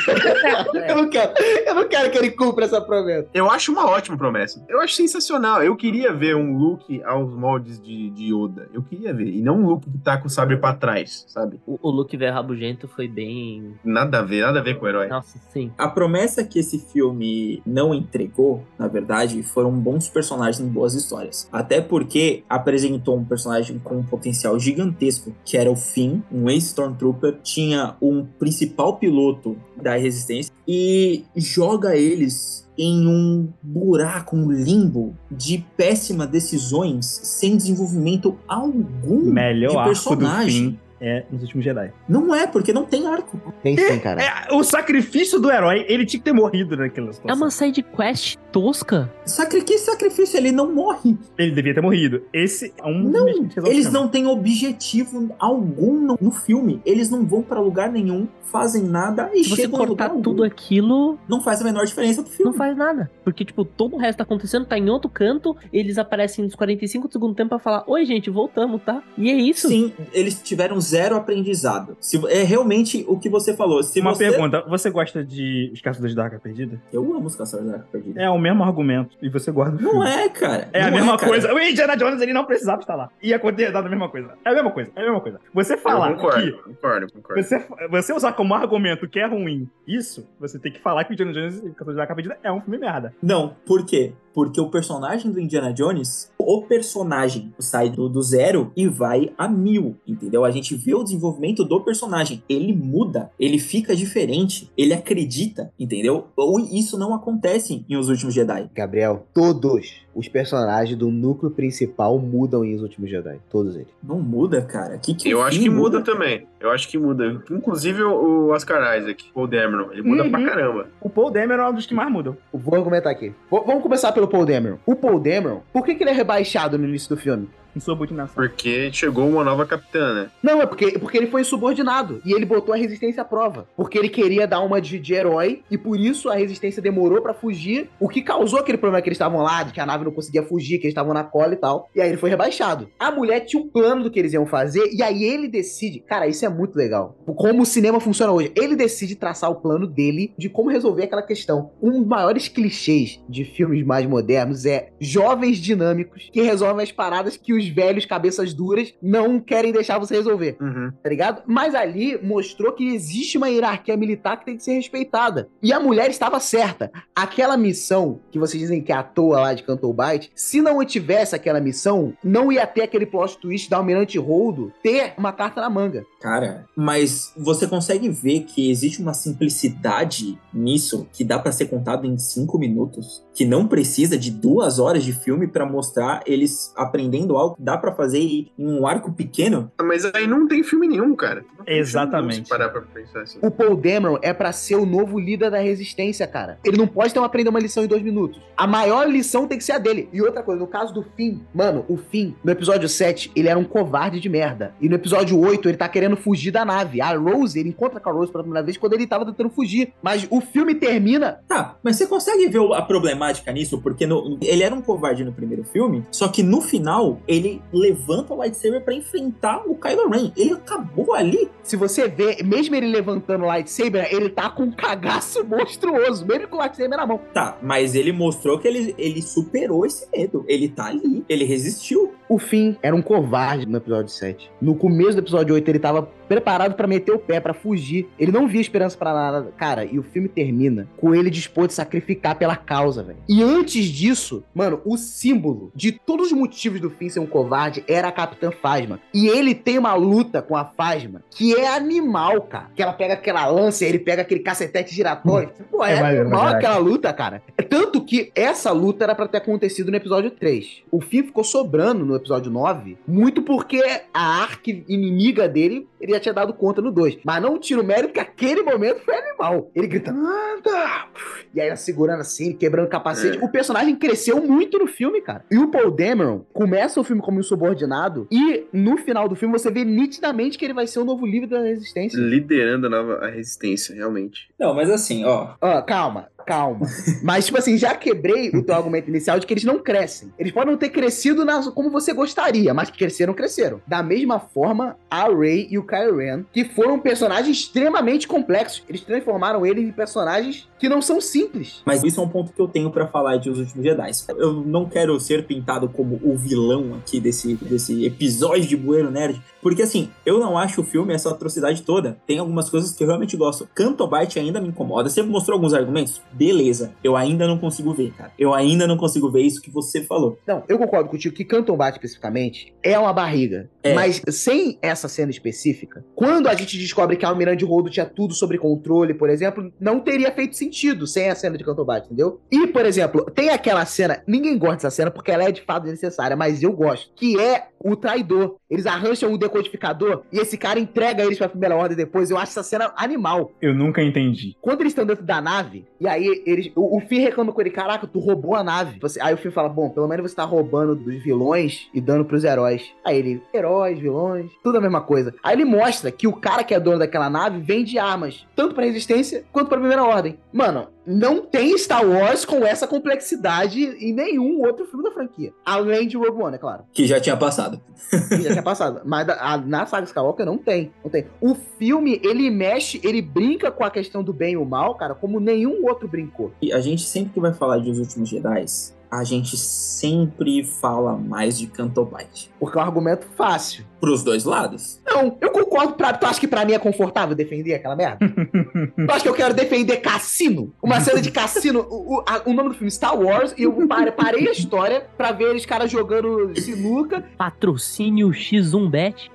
[0.89, 1.33] eu não quero.
[1.67, 3.29] Eu não quero que ele cumpra essa promessa.
[3.35, 4.65] Eu acho uma ótima promessa.
[4.69, 5.54] Eu acho sensacional.
[5.63, 8.69] Eu queria ver um Luke aos moldes de, de Yoda.
[8.73, 9.29] Eu queria ver.
[9.29, 11.61] E não um Luke que tá com o sabre pra trás, sabe?
[11.67, 13.75] O, o Luke velho rabugento foi bem.
[13.85, 15.09] Nada a ver, nada a ver com o herói.
[15.09, 15.71] Nossa, sim.
[15.77, 21.49] A promessa que esse filme não entregou, na verdade, foram bons personagens em boas histórias.
[21.53, 27.39] Até porque apresentou um personagem com um potencial gigantesco, que era o Finn, um ex-Stormtrooper,
[27.43, 35.65] tinha um principal piloto da Resistência e joga eles em um buraco, um limbo de
[35.77, 40.79] péssimas decisões sem desenvolvimento algum Melhor de personagem.
[41.07, 41.93] É nos últimos Jedi.
[42.09, 43.39] Não é, porque não tem arco.
[43.63, 44.23] Tem sim, cara.
[44.23, 47.37] É, o sacrifício do herói, ele tinha que ter morrido naquela É situação.
[47.43, 49.13] uma side quest tosca.
[49.25, 51.17] Sacri que sacrifício, ele não morre.
[51.37, 52.23] Ele devia ter morrido.
[52.33, 53.27] Esse é um Não,
[53.67, 56.81] eles não têm objetivo algum no, no filme.
[56.87, 60.45] Eles não vão pra lugar nenhum, fazem nada e Se você chegam cortar tudo algum.
[60.45, 62.53] aquilo, Não faz a menor diferença pro filme.
[62.53, 63.11] não faz nada.
[63.25, 67.09] Porque, tipo, todo o resto tá acontecendo, tá em outro canto, eles aparecem nos 45
[67.09, 69.03] do segundo tempo pra falar: Oi, gente, voltamos, tá?
[69.19, 69.67] E é isso.
[69.69, 71.97] Sim, eles tiveram zero aprendizado.
[72.01, 73.83] Se, é realmente o que você falou.
[73.83, 74.31] Se Uma você...
[74.31, 76.81] pergunta, você gosta de Os Caçadores da Arca Perdida?
[76.93, 78.21] Eu amo os Caçadores da Arca Perdida.
[78.21, 79.17] É o mesmo argumento.
[79.21, 80.07] E você gosta do Não filme.
[80.11, 80.69] é, cara.
[80.73, 81.29] É a Não mesma cara.
[81.29, 81.53] coisa.
[81.55, 83.09] O Indiana Jones ele não precisava estar lá.
[83.23, 84.31] Ia acontecer a mesma coisa.
[84.45, 84.91] É a mesma coisa.
[84.95, 85.41] É a mesma coisa.
[85.53, 87.43] Você falar eu concordo, que concordo, concordo.
[87.43, 91.15] você, você usar como argumento que é ruim isso, você tem que falar que o
[91.15, 93.15] Indiana Jones e o Caçadores da Arca Perdida é um filme merda.
[93.23, 94.13] Não, por quê?
[94.35, 99.49] Porque o personagem do Indiana Jones, o personagem sai do, do zero e vai a
[99.49, 100.45] mil, entendeu?
[100.45, 102.43] A gente vê o desenvolvimento do personagem.
[102.49, 106.27] Ele muda, ele fica diferente, ele acredita, entendeu?
[106.37, 108.69] Ou isso não acontece em Os Últimos Jedi.
[108.75, 113.39] Gabriel, todos os personagens do núcleo principal mudam em Os Últimos Jedi.
[113.51, 113.89] Todos eles.
[114.03, 114.99] Não muda, cara.
[114.99, 116.47] Que que Eu acho que muda também.
[116.61, 117.43] Eu acho que muda.
[117.51, 120.31] Inclusive o Oscar Isaac, o Dameron, ele muda Uhum.
[120.31, 120.87] pra caramba.
[121.01, 122.37] O Paul Dameron é um dos que mais mudam.
[122.53, 123.29] Vou argumentar aqui.
[123.29, 124.79] V- vamos começar pelo Paul Dameron.
[124.87, 127.49] O Paul Dameron, por que, que ele é rebaixado no início do filme?
[127.75, 128.35] Insubordinação.
[128.35, 130.31] Porque chegou uma nova capitã, né?
[130.43, 132.21] Não, é porque, porque ele foi insubordinado.
[132.25, 133.67] E ele botou a resistência à prova.
[133.77, 135.63] Porque ele queria dar uma de, de herói.
[135.71, 137.89] E por isso a resistência demorou pra fugir.
[137.99, 140.43] O que causou aquele problema que eles estavam lá, de que a nave não conseguia
[140.43, 141.89] fugir, que eles estavam na cola e tal.
[141.95, 142.89] E aí ele foi rebaixado.
[142.99, 144.91] A mulher tinha um plano do que eles iam fazer.
[144.93, 146.01] E aí ele decide.
[146.01, 147.17] Cara, isso é muito legal.
[147.27, 148.53] Como o cinema funciona hoje.
[148.57, 151.71] Ele decide traçar o plano dele de como resolver aquela questão.
[151.83, 157.37] Um dos maiores clichês de filmes mais modernos é jovens dinâmicos que resolvem as paradas
[157.37, 160.93] que os velhos cabeças duras não querem deixar você resolver Uhum.
[161.03, 161.43] tá ligado?
[161.47, 165.49] Mas ali mostrou que existe uma hierarquia militar que tem que ser respeitada.
[165.63, 166.91] E a mulher estava certa.
[167.15, 170.85] Aquela missão que vocês dizem que é à toa lá de Canto Bight, se não
[170.85, 175.61] tivesse aquela missão, não ia ter aquele plot twist da Almirante Holdo ter uma carta
[175.61, 176.05] na manga.
[176.21, 182.07] Cara, mas você consegue ver que existe uma simplicidade nisso que dá pra ser contado
[182.07, 187.37] em cinco minutos, que não precisa de duas horas de filme pra mostrar eles aprendendo
[187.37, 189.71] algo dá pra fazer em um arco pequeno.
[189.83, 191.45] Mas aí não tem filme nenhum, cara.
[191.67, 192.49] Exatamente.
[192.49, 193.39] parar pra pensar assim.
[193.43, 196.59] O Paul Dameron é pra ser o novo líder da resistência, cara.
[196.65, 198.41] Ele não pode ter uma aprender uma lição em dois minutos.
[198.57, 200.09] A maior lição tem que ser a dele.
[200.13, 203.59] E outra coisa, no caso do Finn, mano, o Finn, no episódio 7, ele era
[203.59, 204.75] um covarde de merda.
[204.81, 207.01] E no episódio 8, ele tá querendo fugir da nave.
[207.01, 209.93] A Rose, ele encontra com a Rose pela primeira vez quando ele tava tentando fugir.
[210.03, 211.41] Mas o filme termina.
[211.49, 213.81] Tá, mas você consegue ver a problemática nisso?
[213.81, 218.35] Porque no- ele era um covarde no primeiro filme, só que no final ele levanta
[218.35, 220.33] o lightsaber pra enfrentar o Kylo Ren.
[220.37, 221.51] Ele acabou ali.
[221.63, 226.49] Se você vê, mesmo ele levantando o lightsaber, ele tá com um cagaço monstruoso, mesmo
[226.49, 227.21] com o lightsaber na mão.
[227.33, 230.45] Tá, mas ele mostrou que ele, ele superou esse medo.
[230.47, 232.13] Ele tá ali, ele resistiu.
[232.29, 234.51] O Finn era um covarde no episódio 7.
[234.61, 238.09] No começo do episódio 8, ele tava preparado pra meter o pé, pra fugir.
[238.19, 239.53] Ele não via esperança pra nada.
[239.57, 243.19] Cara, e o filme termina com ele disposto a sacrificar pela causa, velho.
[243.29, 247.85] E antes disso, mano, o símbolo de todos os motivos do Finn ser um covarde
[247.89, 249.01] era a Capitã Phasma.
[249.13, 252.71] E ele tem uma luta com a Phasma que é animal, cara.
[252.75, 255.51] Que ela pega aquela lança, ele pega aquele cacetete giratório.
[255.71, 257.43] Pô, é, É maneiro, animal aquela luta, cara.
[257.57, 260.83] É tanto que essa luta era pra ter acontecido no episódio 3.
[260.91, 263.83] O Finn ficou sobrando no episódio 9, muito porque
[264.13, 267.19] a arque inimiga dele, ele já tinha dado conta no 2.
[267.25, 269.71] Mas não tira o mérito que aquele momento foi animal.
[269.75, 271.07] Ele gritando, anda!
[271.55, 273.39] E aí ela segurando assim, quebrando o capacete.
[273.43, 275.45] O personagem cresceu muito no filme, cara.
[275.51, 279.71] E o Paul Dameron começa o filme como insubordinado e no final do filme você
[279.71, 282.19] vê nitidamente que ele vai ser o novo líder da resistência.
[282.19, 284.49] Liderando a nova a resistência, realmente.
[284.59, 285.55] Não, mas assim, ó.
[285.61, 286.87] Ó, calma, calma.
[287.23, 290.33] Mas, tipo assim, já quebrei o teu argumento inicial de que eles não crescem.
[290.39, 293.81] Eles podem não ter crescido na- como você gostaria, mas que cresceram, cresceram.
[293.87, 298.83] Da mesma forma, a Rey e o Kylo Ren, que foram personagens extremamente complexos.
[298.89, 301.83] Eles transformaram eles em personagens que não são simples.
[301.87, 304.11] Mas isso é um ponto que eu tenho pra falar de Os Últimos Jedi.
[304.37, 309.41] Eu não quero ser pintado como o vilão aqui desse, desse episódio de Bueiro Nerd,
[309.63, 312.19] porque assim, eu não acho o filme essa atrocidade toda.
[312.27, 313.69] Tem algumas coisas que eu realmente gosto.
[313.75, 315.09] Canto Bite ainda me incomoda.
[315.09, 316.21] Você mostrou alguns argumentos?
[316.35, 316.95] Beleza.
[317.03, 318.33] Eu ainda não consigo ver, cara.
[318.39, 320.39] Eu ainda não consigo ver isso que você falou.
[320.47, 323.71] Não, eu concordo contigo que Canton Bate especificamente é uma barriga.
[323.83, 323.95] É.
[323.95, 328.35] Mas sem essa cena específica, quando a gente descobre que a Almirante Rodo tinha tudo
[328.35, 332.41] sobre controle, por exemplo, não teria feito sentido sem a cena de Canton Bate, entendeu?
[332.51, 335.87] E, por exemplo, tem aquela cena, ninguém gosta dessa cena porque ela é de fato
[335.87, 338.57] necessária, mas eu gosto, que é o traidor.
[338.75, 342.31] Eles arranjam o decodificador e esse cara entrega eles pra primeira ordem depois.
[342.31, 343.53] Eu acho essa cena animal.
[343.63, 344.57] Eu nunca entendi.
[344.61, 346.71] Quando eles estão dentro da nave, e aí eles.
[346.75, 348.99] O, o Finn reclama com ele: Caraca, tu roubou a nave.
[349.01, 352.25] Você- aí o Finn fala: Bom, pelo menos você tá roubando dos vilões e dando
[352.25, 352.93] pros heróis.
[353.05, 355.35] Aí ele: Heróis, vilões, tudo a mesma coisa.
[355.43, 358.85] Aí ele mostra que o cara que é dono daquela nave vende armas, tanto pra
[358.85, 360.39] resistência quanto pra primeira ordem.
[360.53, 365.53] Mano, não tem Star Wars com essa complexidade em nenhum outro filme da franquia.
[365.65, 366.85] Além de Rogue One, é claro.
[366.93, 367.81] Que já tinha passado.
[368.29, 369.03] Que já tinha passado.
[369.07, 370.93] Mas da- a- na saga Skywalker não tem.
[371.03, 371.27] Não tem.
[371.41, 375.15] O filme, ele mexe, ele brinca com a questão do bem e o mal, cara,
[375.15, 376.53] como nenhum outro brincou.
[376.63, 378.65] E a gente sempre que vai falar de Os Últimos Jedi,
[379.11, 382.51] a gente sempre fala mais de Canto Bite.
[382.59, 383.85] Porque é um argumento fácil.
[384.05, 385.01] Pros dois lados.
[385.07, 385.95] Não, eu concordo.
[385.95, 388.19] Pra, tu acha que pra mim é confortável defender aquela merda?
[388.29, 390.73] tu acha que eu quero defender Cassino?
[390.83, 391.87] Uma cena de Cassino.
[391.89, 393.55] O, o, a- o nome do filme Star Wars.
[393.57, 397.25] E eu pare- parei a história pra ver eles caras jogando sinuca.
[397.39, 399.31] Patrocínio X1Bet.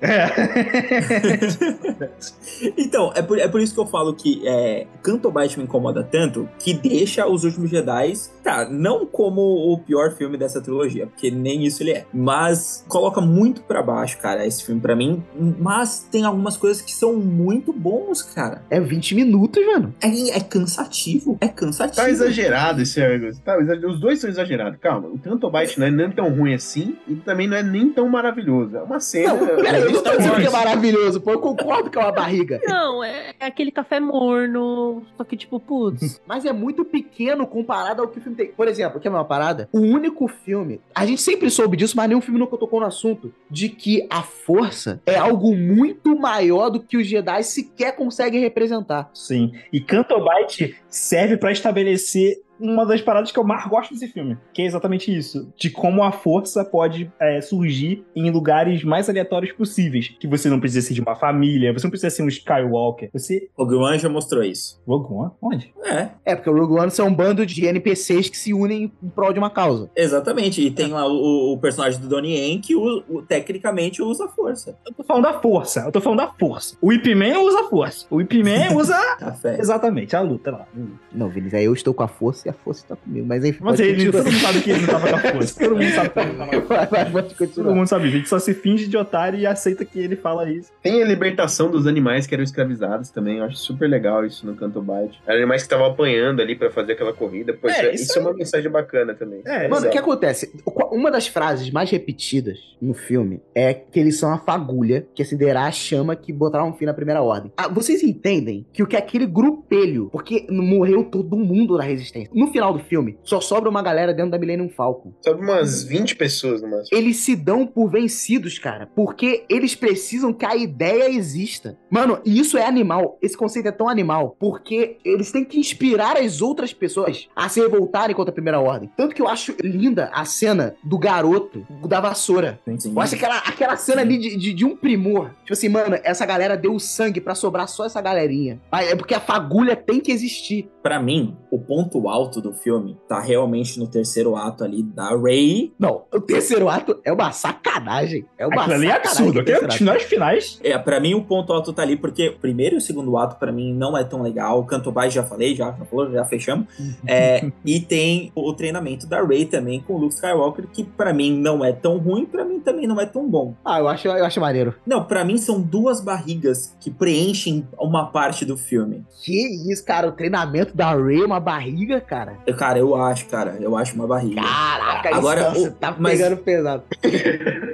[2.76, 6.02] Então, é por, é por isso que eu falo que é, Canto Bite me incomoda
[6.02, 9.40] tanto que deixa Os Últimos Jedi, tá, não como
[9.72, 14.18] o pior filme dessa trilogia, porque nem isso ele é, mas coloca muito pra baixo,
[14.18, 15.22] cara, esse filme pra mim,
[15.58, 18.62] mas tem algumas coisas que são muito bons, cara.
[18.70, 19.94] É 20 minutos, mano.
[20.00, 21.96] É, é cansativo, é cansativo.
[21.96, 23.00] Tá exagerado esse.
[23.44, 24.78] Tá, os dois são exagerados.
[24.80, 28.08] Calma, o Tantobite não é nem tão ruim assim e também não é nem tão
[28.08, 28.76] maravilhoso.
[28.76, 29.34] É uma cena.
[29.34, 31.32] Não, peraí, eu não tô dizendo que é maravilhoso, pô.
[31.32, 32.60] Eu concordo que é uma barriga.
[32.66, 35.02] Não, é, é aquele café morno.
[35.16, 36.20] Só que, tipo, putz.
[36.26, 38.48] Mas é muito pequeno comparado ao que o filme tem.
[38.48, 39.68] Por exemplo, quer ver uma parada?
[39.72, 43.32] O único filme, a gente sempre soube disso, mas nenhum filme nunca tocou no assunto,
[43.50, 49.08] de que a força é algo muito maior do que os Jedi sequer conseguem representar.
[49.14, 49.52] Sim.
[49.72, 54.62] E Cantobite serve pra estabelecer uma das paradas que eu mais gosto desse filme, que
[54.62, 60.08] é exatamente isso, de como a força pode é, surgir em lugares mais aleatórios possíveis,
[60.20, 63.48] que você não precisa ser de uma família, você não precisa ser um Skywalker, você...
[63.56, 64.80] O Guan já mostrou isso.
[64.86, 65.30] Rogue One?
[65.42, 65.74] Onde?
[65.84, 69.08] É, É, porque o Rogue One são um bando de NPCs que se unem em
[69.08, 69.90] prol de uma causa.
[69.96, 70.60] exatamente.
[70.64, 74.28] E tem lá o, o personagem do Donnie Yen que o, o- tecnicamente usa a
[74.28, 74.76] força.
[74.86, 76.76] Eu tô falando da força, eu tô falando da força.
[76.80, 79.58] O Ip Man usa a força, o Ip Man usa Café.
[79.58, 80.66] exatamente a luta lá.
[81.12, 83.26] Não, Vinícius, aí eu estou com a força e a força está comigo.
[83.26, 85.76] Mas enfim, Mas ele, todo mundo sabe que ele não tava com a força, todo
[85.76, 87.46] mundo sabe que ele não tava com a força.
[87.48, 90.50] Todo mundo sabe, a gente só se finge de otário e aceita que ele fala
[90.50, 90.70] isso.
[90.82, 93.38] Tem a libertação dos animais que eram escravizados também.
[93.38, 95.20] Eu acho super legal isso no Canto Bite.
[95.26, 97.52] Eram animais que estavam apanhando ali pra fazer aquela corrida.
[97.52, 99.42] Pô, É, isso, é, isso é uma mensagem bacana também.
[99.44, 100.50] É, Mano, o que acontece?
[100.90, 105.66] Uma das frases mais repetidas no filme é que eles são a fagulha que acenderá
[105.66, 107.52] a chama que botará um fim na primeira ordem.
[107.56, 112.30] Ah, vocês entendem que o que é aquele grupelho, porque morreu todo mundo na resistência.
[112.40, 115.12] No final do filme, só sobra uma galera dentro da Millennium Falcon.
[115.20, 116.98] Sabe umas 20 pessoas no máximo.
[116.98, 121.76] Eles se dão por vencidos, cara, porque eles precisam que a ideia exista.
[121.90, 123.18] Mano, e isso é animal.
[123.20, 127.60] Esse conceito é tão animal, porque eles têm que inspirar as outras pessoas a se
[127.60, 128.90] revoltarem contra a primeira ordem.
[128.96, 132.58] Tanto que eu acho linda a cena do garoto da vassoura.
[132.78, 132.92] Sim.
[132.92, 135.28] Eu acho aquela, aquela cena ali de, de, de um primor.
[135.40, 138.58] Tipo assim, mano, essa galera deu sangue pra sobrar só essa galerinha.
[138.72, 140.70] É porque a fagulha tem que existir.
[140.82, 145.72] Pra mim, o ponto alto do filme tá realmente no terceiro ato ali da Rey.
[145.78, 148.26] Não, o terceiro ato é uma sacanagem.
[148.36, 149.22] É uma Aquilo ali é sacanagem.
[149.28, 149.40] absurdo.
[149.40, 150.60] Aquilo é finais finais.
[150.62, 153.36] É, pra mim o ponto alto tá ali porque o primeiro e o segundo ato
[153.36, 154.60] pra mim não é tão legal.
[154.60, 156.66] O Canto Baixo já falei, já, já falou, já fechamos.
[157.06, 161.38] É, e tem o treinamento da Rey também com o Luke Skywalker que pra mim
[161.38, 163.54] não é tão ruim, pra mim também não é tão bom.
[163.64, 164.74] Ah, eu acho, eu acho maneiro.
[164.86, 169.04] Não, pra mim são duas barrigas que preenchem uma parte do filme.
[169.22, 170.08] Que isso, cara.
[170.08, 172.36] O treinamento da Ray é uma barriga, cara.
[172.46, 174.42] Eu, cara, eu acho, cara, eu acho uma barriga.
[174.42, 176.82] Caraca, Agora, isso, o- tá mas- pegando pesado.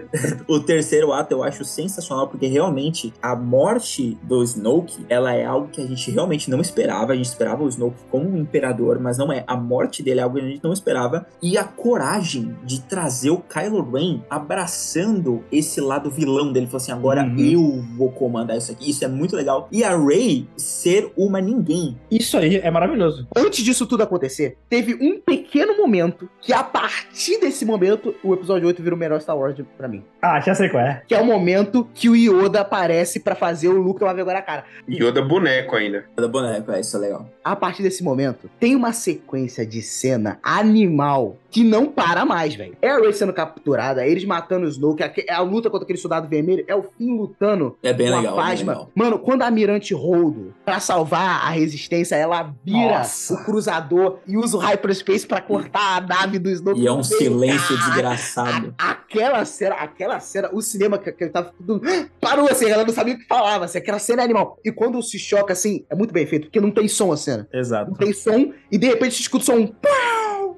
[0.48, 5.68] O terceiro ato eu acho sensacional, porque realmente a morte do Snoke, ela é algo
[5.68, 7.12] que a gente realmente não esperava.
[7.12, 9.44] A gente esperava o Snoke como um imperador, mas não é.
[9.46, 11.26] A morte dele é algo que a gente não esperava.
[11.42, 16.66] E a coragem de trazer o Kylo Ren abraçando esse lado vilão dele.
[16.66, 17.38] Falou assim, agora Uhum.
[17.38, 18.88] eu vou comandar isso aqui.
[18.90, 19.68] Isso é muito legal.
[19.70, 21.98] E a Rey ser uma ninguém.
[22.10, 23.26] Isso aí é maravilhoso.
[23.36, 24.25] Antes disso tudo acontecer,
[24.68, 29.20] teve um pequeno momento que, a partir desse momento, o episódio 8 vira o melhor
[29.20, 30.04] Star Wars pra mim.
[30.20, 31.02] Ah, já sei qual é.
[31.06, 34.42] Que é o momento que o Yoda aparece pra fazer o Luke tomar vergonha na
[34.42, 34.64] cara.
[34.88, 36.04] Yoda boneco ainda.
[36.16, 37.28] Da boneco, é, isso é legal.
[37.44, 42.76] A partir desse momento, tem uma sequência de cena animal que não para mais, velho.
[42.82, 46.28] É a Rey sendo capturada, eles matando o Snoke, a, a luta contra aquele soldado
[46.28, 48.38] vermelho, é o Finn lutando É bem com legal.
[48.38, 48.72] a é bem Phasma.
[48.72, 48.90] legal.
[48.94, 53.32] Mano, quando a Almirante Holdo, pra salvar a resistência, ela vira Nossa.
[53.32, 56.78] o cruzador e usa o Hyperspace pra cortar a nave do Snoke.
[56.80, 58.74] E é um silêncio Caraca, desgraçado.
[58.78, 61.80] a- Aquela cena, aquela cena, o cinema que, que tava tudo
[62.20, 64.58] parou assim, ela não sabia o que falava, assim, aquela cena é animal.
[64.62, 67.48] E quando se choca assim, é muito bem feito, porque não tem som a cena.
[67.50, 67.92] Exato.
[67.92, 69.90] Não tem som, e de repente você escuta só um pau,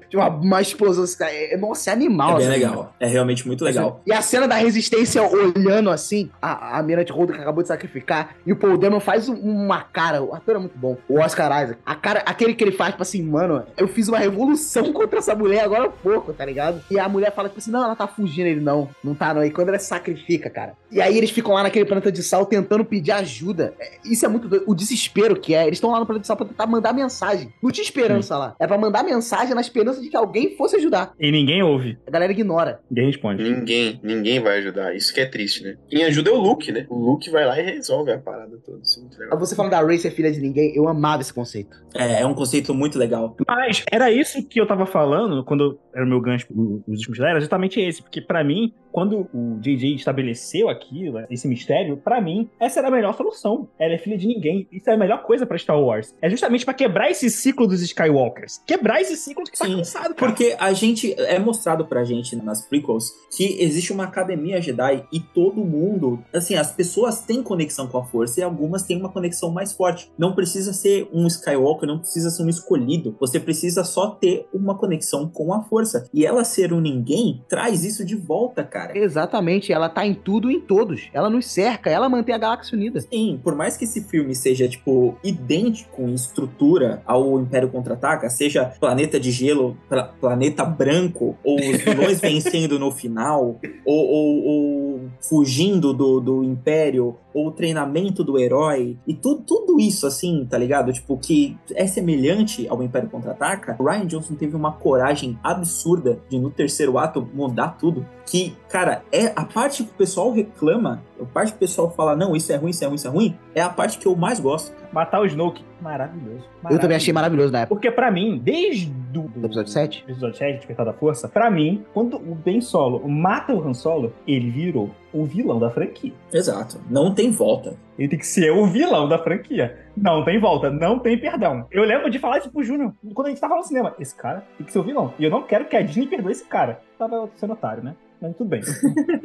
[0.09, 1.03] de uma, uma explosão.
[1.03, 2.31] assim, É, é- nossa, é animal.
[2.31, 2.53] É bem cena.
[2.53, 2.93] legal.
[2.99, 4.01] É realmente muito legal.
[4.05, 8.35] E a cena da resistência olhando assim, a, a Mirante Holdo que acabou de sacrificar,
[8.45, 11.63] e o Paul Dameron faz um- uma cara, o ator é muito bom, o Oscar
[11.63, 15.19] Isaac, a cara, aquele que ele faz, tipo assim, mano, eu fiz uma revolução contra
[15.19, 16.81] essa mulher agora há pouco, tá ligado?
[16.89, 19.43] E a mulher fala, tipo assim, não, ela tá fugindo, ele não, não tá não,
[19.43, 20.73] e quando ela sacrifica, cara.
[20.91, 24.27] E aí eles ficam lá naquele planeta de sal tentando pedir ajuda, É, isso é
[24.29, 26.65] muito doido, o desespero que é, eles estão lá no planeta de sal pra tentar
[26.65, 30.17] mandar mensagem, não tinha esperança lá, é pra mandar mensagem na esperança esperança de que
[30.17, 31.13] alguém fosse ajudar.
[31.19, 31.97] E ninguém ouve.
[32.07, 32.79] A galera ignora.
[32.89, 33.43] Ninguém responde.
[33.43, 34.95] Ninguém, ninguém vai ajudar.
[34.95, 35.77] Isso que é triste, né?
[35.89, 36.85] Quem ajuda é o Luke, né?
[36.89, 38.79] O Luke vai lá e resolve a parada toda.
[38.81, 39.39] Isso é muito legal.
[39.39, 41.77] Você falando da Ray ser filha de ninguém, eu amava esse conceito.
[41.93, 43.35] É, é um conceito muito legal.
[43.47, 47.39] Mas era isso que eu tava falando quando era o meu gancho nos últimos era
[47.39, 48.01] justamente esse.
[48.01, 52.91] Porque pra mim, quando o JJ estabeleceu aquilo, esse mistério, pra mim, essa era a
[52.91, 53.67] melhor solução.
[53.77, 54.67] Ela é filha de ninguém.
[54.71, 56.15] Isso é a melhor coisa pra Star Wars.
[56.21, 58.61] É justamente pra quebrar esse ciclo dos Skywalkers.
[58.65, 60.15] Quebrar esse ciclo que tá Sim, cansado, cara.
[60.15, 65.19] Porque a gente é mostrado pra gente nas prequels que existe uma academia Jedi e
[65.19, 69.51] todo mundo, assim, as pessoas têm conexão com a força e algumas têm uma conexão
[69.51, 70.11] mais forte.
[70.17, 73.15] Não precisa ser um Skywalker, não precisa ser um escolhido.
[73.19, 76.07] Você precisa só ter uma conexão com a força.
[76.13, 78.78] E ela ser um ninguém traz isso de volta, cara.
[78.93, 81.09] Exatamente, ela tá em tudo e em todos.
[81.13, 83.01] Ela nos cerca, ela mantém a galáxia unida.
[83.01, 88.65] Sim, por mais que esse filme seja, tipo, idêntico em estrutura ao Império Contra-Ataca, seja
[88.79, 95.01] planeta de gelo, pla- planeta branco, ou os vilões vencendo no final, ou, ou- ou
[95.21, 100.57] fugindo do, do Império, ou o treinamento do herói, e tu, tudo isso, assim, tá
[100.57, 100.91] ligado?
[100.91, 106.49] Tipo, que é semelhante ao Império Contra-Ataca, Ryan Johnson teve uma coragem absurda de, no
[106.49, 108.05] terceiro ato, mudar tudo.
[108.29, 112.15] Que, cara, é a parte que o pessoal reclama, a parte que o pessoal fala,
[112.15, 114.15] não, isso é ruim, isso é ruim, isso é ruim, é a parte que eu
[114.15, 114.71] mais gosto.
[114.93, 116.43] Matar o Snoke, maravilhoso.
[116.69, 117.75] Eu também achei maravilhoso na época.
[117.75, 120.03] Porque pra mim, desde do, Do episódio 7?
[120.07, 124.13] episódio 7, Despertar da Força, pra mim, quando o Ben Solo mata o Han Solo,
[124.27, 126.13] ele virou o vilão da franquia.
[126.31, 126.79] Exato.
[126.89, 127.75] Não tem volta.
[127.97, 129.77] Ele tem que ser o vilão da franquia.
[129.95, 131.65] Não tem volta, não tem perdão.
[131.71, 133.95] Eu lembro de falar isso pro Júnior quando a gente tava no cinema.
[133.99, 135.13] Esse cara tem que ser o vilão.
[135.19, 136.79] E eu não quero que a Disney perdoe esse cara.
[136.97, 137.95] Tava sendo otário, né?
[138.19, 138.61] Tudo bem.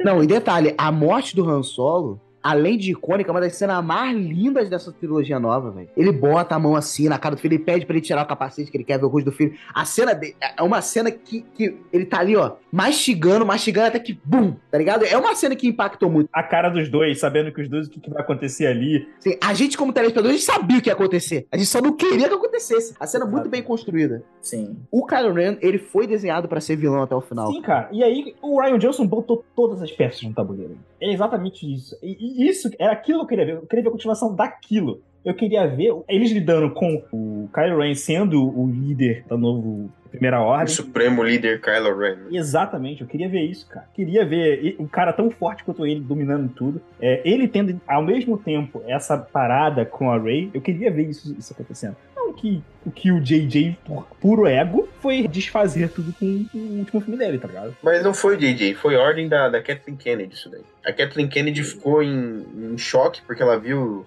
[0.03, 3.83] Não, e detalhe, a morte do Han Solo, além de icônica, é uma das cenas
[3.83, 5.89] mais lindas dessa trilogia nova, velho.
[5.97, 8.27] Ele bota a mão assim na cara do filho, ele pede pra ele tirar o
[8.27, 9.55] capacete, que ele quer ver o rosto do filho.
[9.73, 13.97] A cena dele é uma cena que, que ele tá ali, ó, mastigando, mastigando até
[13.97, 15.05] que, bum, tá ligado?
[15.05, 16.29] É uma cena que impactou muito.
[16.31, 19.07] A cara dos dois, sabendo que os dois, o que, que vai acontecer ali.
[19.17, 21.47] Assim, a gente, como telespectador, a gente sabia o que ia acontecer.
[21.51, 22.93] A gente só não queria que acontecesse.
[22.99, 24.23] A cena é muito bem construída.
[24.39, 24.77] Sim.
[24.91, 27.51] O Kylo Ren, ele foi desenhado pra ser vilão até o final.
[27.51, 27.89] Sim, cara.
[27.91, 30.77] E aí, o Ryan Johnson botou todas as peças no tabuleiro.
[31.05, 31.95] É exatamente isso.
[32.01, 33.61] E, isso era aquilo que eu queria ver.
[33.61, 35.01] Eu queria ver a continuação daquilo.
[35.23, 40.39] Eu queria ver eles lidando com o Kylo Ren sendo o líder da novo Primeira
[40.39, 40.67] O Ordem.
[40.73, 42.17] supremo líder Kylo Ren.
[42.31, 43.87] Exatamente, eu queria ver isso, cara.
[43.93, 46.81] Queria ver um cara tão forte quanto ele dominando tudo.
[46.99, 50.49] É, ele tendo ao mesmo tempo essa parada com a Rey.
[50.53, 51.95] Eu queria ver isso, isso acontecendo.
[52.15, 57.01] Não que o que o JJ, por puro ego, foi desfazer tudo com o último
[57.01, 57.75] filme dele, tá ligado?
[57.81, 60.61] Mas não foi JJ, foi ordem da, da Kathleen Kennedy isso daí.
[60.85, 64.05] A Kathleen Kennedy ficou em, em choque porque ela viu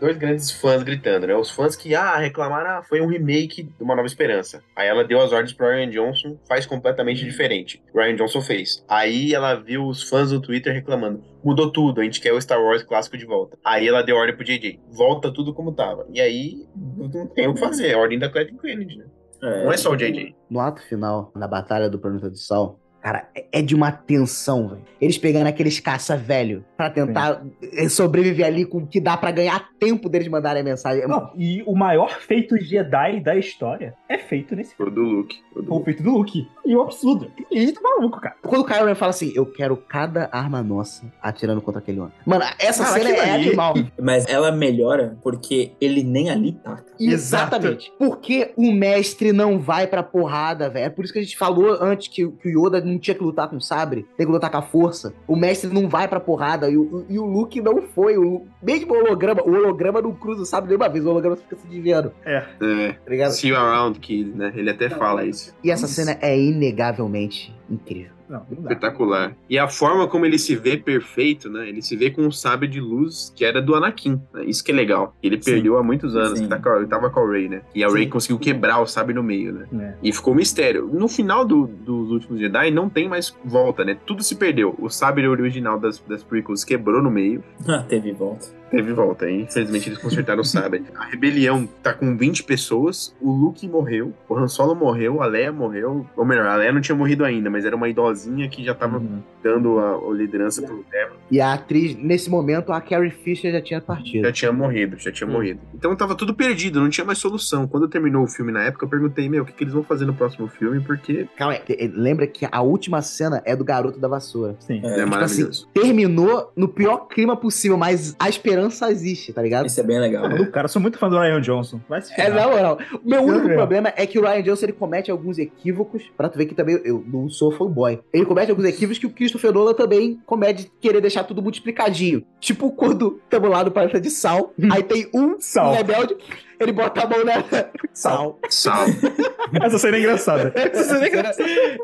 [0.00, 1.34] dois grandes fãs gritando, né?
[1.34, 4.62] Os fãs que, ah, reclamaram, ah, foi um remake de Uma Nova Esperança.
[4.76, 7.82] Aí ela deu as ordens pro Ryan Johnson, faz completamente diferente.
[7.92, 8.84] O Ryan Johnson fez.
[8.88, 12.62] Aí ela viu os fãs no Twitter reclamando, mudou tudo, a gente quer o Star
[12.62, 13.58] Wars clássico de volta.
[13.64, 16.06] Aí ela deu ordem pro JJ, volta tudo como tava.
[16.12, 19.04] E aí, não tem o que fazer, ordem da Kathleen Kennedy, né?
[19.42, 20.34] Não é só o JJ.
[20.48, 24.68] No ato final, na Batalha do Planeta do Sol, cara, é- é de uma tensão,
[24.68, 24.82] velho.
[24.98, 29.30] Eles pegando aqueles caça velho pra tentar eh, sobreviver ali com o que dá pra
[29.30, 31.02] ganhar tempo deles mandarem a mensagem.
[31.02, 35.36] É Não, e o maior feito Jedi da história é feito nesse o do Luke.
[35.54, 36.48] O do feito do Luke.
[36.64, 37.30] E o absurdo.
[37.50, 38.36] E tá maluco, cara.
[38.42, 42.12] Quando o Kylo Ren fala assim, eu quero cada arma nossa atirando contra aquele homem.
[42.24, 43.74] Mano, essa Cara, cena é ali- animal.
[44.00, 46.76] Mas ela melhora porque ele nem ali tá.
[46.76, 46.84] cara.
[46.98, 47.92] Exatamente.
[47.98, 50.86] Porque o mestre não vai pra porrada, velho.
[50.86, 53.22] É por isso que a gente falou antes que, que o Yoda não tinha que
[53.22, 55.14] lutar com o sabre, tem que lutar com a força.
[55.26, 58.16] O mestre não vai pra porrada e o, e o Luke não foi.
[58.16, 61.56] O, mesmo o holograma, o holograma não cruza o sabre nenhuma vez, o holograma fica
[61.56, 62.40] se desviando, É.
[62.40, 63.30] tá ligado?
[63.32, 64.52] See you around, kid, né?
[64.56, 65.54] Ele até fala isso.
[65.62, 68.12] E essa cena é inegavelmente incrível.
[68.28, 68.62] Não, não.
[68.62, 69.36] Espetacular.
[69.50, 71.68] E a forma como ele se vê perfeito, né?
[71.68, 74.20] Ele se vê com um sabre de luz que era do Anakin.
[74.32, 74.44] né?
[74.46, 75.14] Isso que é legal.
[75.22, 75.50] Ele Sim.
[75.52, 76.38] perdeu há muitos anos.
[76.38, 76.44] Sim.
[76.44, 77.60] Ele, tá com a- ele tava com a Rey, né?
[77.74, 78.10] E a Rey Sim.
[78.10, 79.66] conseguiu quebrar o sabre no meio, né?
[79.78, 79.94] É.
[80.02, 80.88] E ficou um mistério.
[80.92, 83.96] No final do- dos últimos Jedi, não tem mais volta, né?
[84.06, 84.74] Tudo se perdeu.
[84.78, 87.44] O sabre original das, das prequels quebrou no meio.
[87.68, 88.46] Ah, teve volta.
[88.76, 89.42] Teve volta, hein?
[89.48, 90.84] Infelizmente eles consertaram o sabre.
[90.96, 93.14] A rebelião tá com 20 pessoas.
[93.20, 94.12] O Luke morreu.
[94.28, 95.22] O Han Solo morreu.
[95.22, 96.06] A Leia morreu.
[96.16, 98.98] Ou melhor, a Leia não tinha morrido ainda, mas era uma idosinha que já tava
[98.98, 99.22] Uhum.
[99.42, 101.14] dando a, a liderança pro Devon.
[101.30, 104.24] E a atriz, nesse momento, a Carrie Fisher já tinha partido.
[104.24, 105.32] Já tinha morrido, já tinha Hum.
[105.32, 105.60] morrido.
[105.74, 107.66] Então tava tudo perdido, não tinha mais solução.
[107.66, 110.04] Quando terminou o filme na época, eu perguntei, meu, o que, que eles vão fazer
[110.06, 113.98] no próximo filme, porque Calma aí, eh, lembra que a última cena é do garoto
[113.98, 114.56] da vassoura.
[114.60, 114.74] Sim.
[114.74, 115.68] É, é, Tipo assim, maravilhoso.
[115.74, 119.66] terminou no pior clima possível, mas a esperança existe, tá ligado?
[119.66, 120.24] Isso é bem legal.
[120.26, 121.80] O cara, eu sou muito fã do Ryan Johnson.
[121.88, 122.34] Vai se É, ferrar.
[122.46, 122.78] na moral.
[123.04, 123.56] O meu único Gabriel.
[123.58, 126.02] problema é que o Ryan Johnson ele comete alguns equívocos.
[126.16, 128.00] Pra tu ver que também eu não sou fanboy.
[128.12, 131.54] Ele comete alguns equívocos que o Christopher Nolan também comete de querer deixar tudo muito
[131.54, 132.24] explicadinho.
[132.40, 135.72] Tipo quando estamos lá no planeta de sal, aí tem um Sal.
[135.72, 136.16] rebelde,
[136.64, 137.44] ele bota a mão na.
[137.92, 138.38] Sal.
[138.48, 138.86] Sal.
[139.62, 140.52] Essa cena é engraçada.
[140.54, 141.32] Essa cena,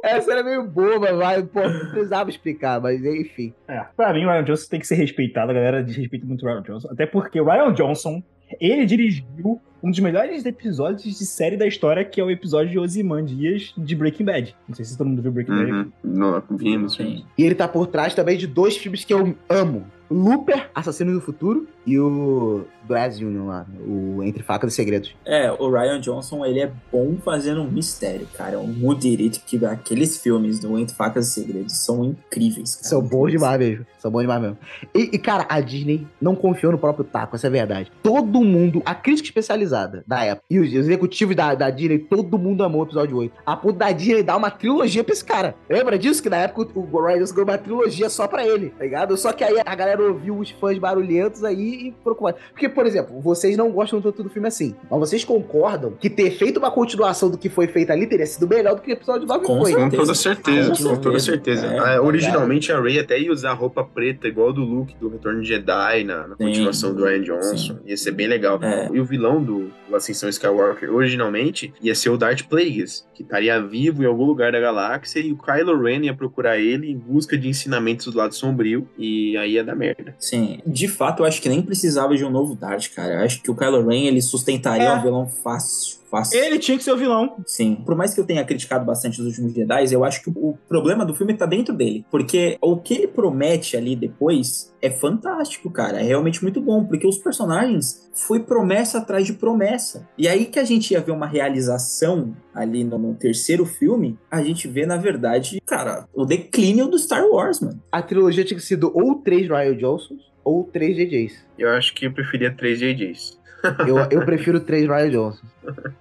[0.02, 3.54] essa era meio boba, mas, pô, não precisava explicar, mas enfim.
[3.68, 5.50] É, pra mim, o Ryan Johnson tem que ser respeitado.
[5.52, 6.88] A galera desrespeita muito o Ryan Johnson.
[6.90, 8.22] Até porque o Ryan Johnson,
[8.60, 12.78] ele dirigiu um dos melhores episódios de série da história, que é o episódio de
[12.78, 14.56] Ozymandias de Breaking Bad.
[14.68, 15.72] Não sei se todo mundo viu Breaking Bad.
[15.72, 15.92] Uhum.
[16.02, 17.16] Não, vimos, vimos.
[17.18, 17.24] Sim.
[17.36, 19.86] E ele tá por trás também de dois filmes que eu amo.
[20.10, 25.14] Looper, Assassino do Futuro, e o Brasil Union lá, o Entre Facas e Segredos.
[25.24, 28.58] É, o Ryan Johnson, ele é bom fazendo um mistério, cara.
[28.58, 32.88] O Who Did It, que aqueles filmes do Entre Facas e Segredos são incríveis, cara.
[32.88, 33.86] São bons demais mesmo.
[33.98, 34.58] São bons demais mesmo.
[34.94, 37.92] E, e, cara, a Disney não confiou no próprio taco, essa é a verdade.
[38.02, 39.69] Todo mundo, a crítica especializada
[40.06, 43.32] da época, e os executivos da, da Disney, todo mundo amou o episódio 8.
[43.46, 45.54] A ponto da Disney dar uma trilogia pra esse cara.
[45.68, 46.22] Lembra disso?
[46.22, 49.16] Que na época o o Ryan ganhou uma trilogia só pra ele, tá ligado?
[49.16, 52.34] Só que aí a galera ouviu os fãs barulhentos aí e procurou.
[52.50, 54.74] Porque, por exemplo, vocês não gostam tanto do filme assim.
[54.90, 58.48] Mas vocês concordam que ter feito uma continuação do que foi feito ali teria sido
[58.48, 59.74] melhor do que o episódio 9 Com foi.
[59.74, 61.60] Com toda certeza, Com toda certeza.
[61.62, 61.66] certeza.
[61.66, 65.40] É, Ah, originalmente a Rey até ia usar roupa preta, igual do Luke do Retorno
[65.42, 67.56] de Jedi, na, na Sim, continuação do Ryan Johnson.
[67.56, 67.78] sim.
[67.86, 68.58] Ia ser bem legal.
[68.62, 68.88] É.
[68.92, 73.60] E o vilão do, do Ascensão Skywalker, originalmente, ia ser o Darth Plagueis, que estaria
[73.60, 77.36] vivo em algum lugar da galáxia, e o Kylo Ren ia procurar ele em busca
[77.36, 80.14] de ensinamentos do lado sombrio, e aí ia dar merda.
[80.18, 83.14] Sim, de fato, eu acho que nem precisava de um novo Dart, cara.
[83.14, 84.92] Eu acho que o Kylo Ren, ele sustentaria É.
[84.92, 86.38] um vilão fácil, fácil.
[86.38, 87.36] Ele tinha que ser o vilão.
[87.46, 87.76] Sim.
[87.86, 91.04] Por mais que eu tenha criticado bastante os últimos Jedi, eu acho que o problema
[91.04, 92.04] do filme tá dentro dele.
[92.10, 96.00] Porque o que ele promete ali depois é fantástico, cara.
[96.00, 96.84] É realmente muito bom.
[96.84, 100.08] Porque os personagens foi promessa atrás de promessa.
[100.18, 104.42] E aí que a gente ia ver uma realização ali no, no terceiro filme, a
[104.42, 107.80] gente vê, na verdade, cara, o declínio do Star Wars, mano.
[107.90, 111.44] A trilogia tinha sido ou três Ryan Johnsons ou três JJs.
[111.58, 113.38] Eu acho que eu preferia três JJs.
[113.86, 115.46] Eu, eu prefiro três Ryan Johnson.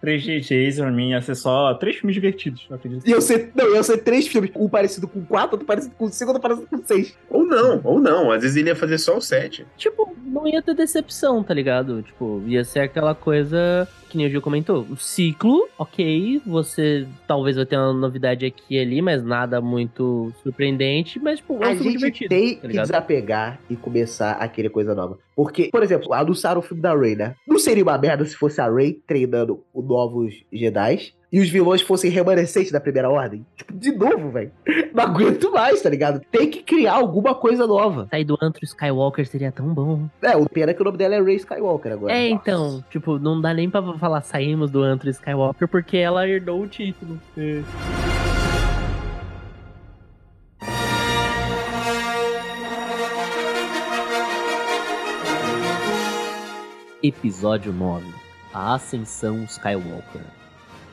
[0.01, 3.07] Três GTs pra mim ia ser só três filmes divertidos, eu acredito.
[3.07, 4.51] E eu sei, não, eu sei três filmes.
[4.56, 7.17] Um parecido com quatro, outro parecido com cinco, outro parecido com seis.
[7.30, 8.31] Ou não, ou não.
[8.31, 9.65] Às vezes ele ia fazer só o sete.
[9.77, 12.01] Tipo, não ia ter decepção, tá ligado?
[12.01, 14.85] Tipo, ia ser aquela coisa que nem o Gil comentou.
[14.89, 20.33] O ciclo, ok, você talvez vai ter uma novidade aqui e ali, mas nada muito
[20.41, 22.30] surpreendente, mas, tipo, é A gente divertido.
[22.30, 25.17] tem tá que desapegar e começar a querer coisa nova.
[25.35, 27.35] Porque, por exemplo, anunciaram o filme da Rey, né?
[27.48, 31.81] Não seria uma merda se fosse a Rey treinando os novos Jedi e os vilões
[31.81, 33.45] fossem remanescentes da primeira ordem?
[33.55, 34.51] Tipo, de novo, velho.
[34.93, 36.21] Não aguento mais, tá ligado?
[36.31, 38.07] Tem que criar alguma coisa nova.
[38.09, 40.07] Sair do antro Skywalker seria tão bom.
[40.21, 42.13] É, o pena é que o nome dela é Rey Skywalker agora.
[42.13, 46.61] É, então, tipo, não dá nem pra falar saímos do antro Skywalker porque ela herdou
[46.61, 47.19] o título.
[47.38, 47.61] É.
[57.01, 58.18] Episódio 9
[58.51, 60.23] A Ascensão Skywalker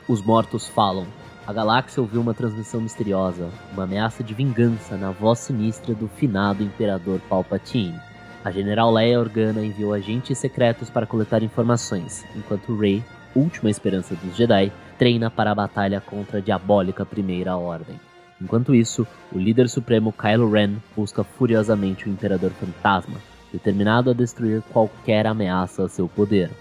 [0.07, 1.07] Os mortos falam.
[1.47, 6.61] A galáxia ouviu uma transmissão misteriosa, uma ameaça de vingança na voz sinistra do finado
[6.61, 7.99] Imperador Palpatine.
[8.45, 13.03] A General Leia Organa enviou agentes secretos para coletar informações, enquanto Rey,
[13.35, 17.99] última esperança dos Jedi, treina para a batalha contra a diabólica Primeira Ordem.
[18.39, 23.17] Enquanto isso, o líder supremo Kylo Ren busca furiosamente o Imperador Fantasma,
[23.51, 26.51] determinado a destruir qualquer ameaça a seu poder.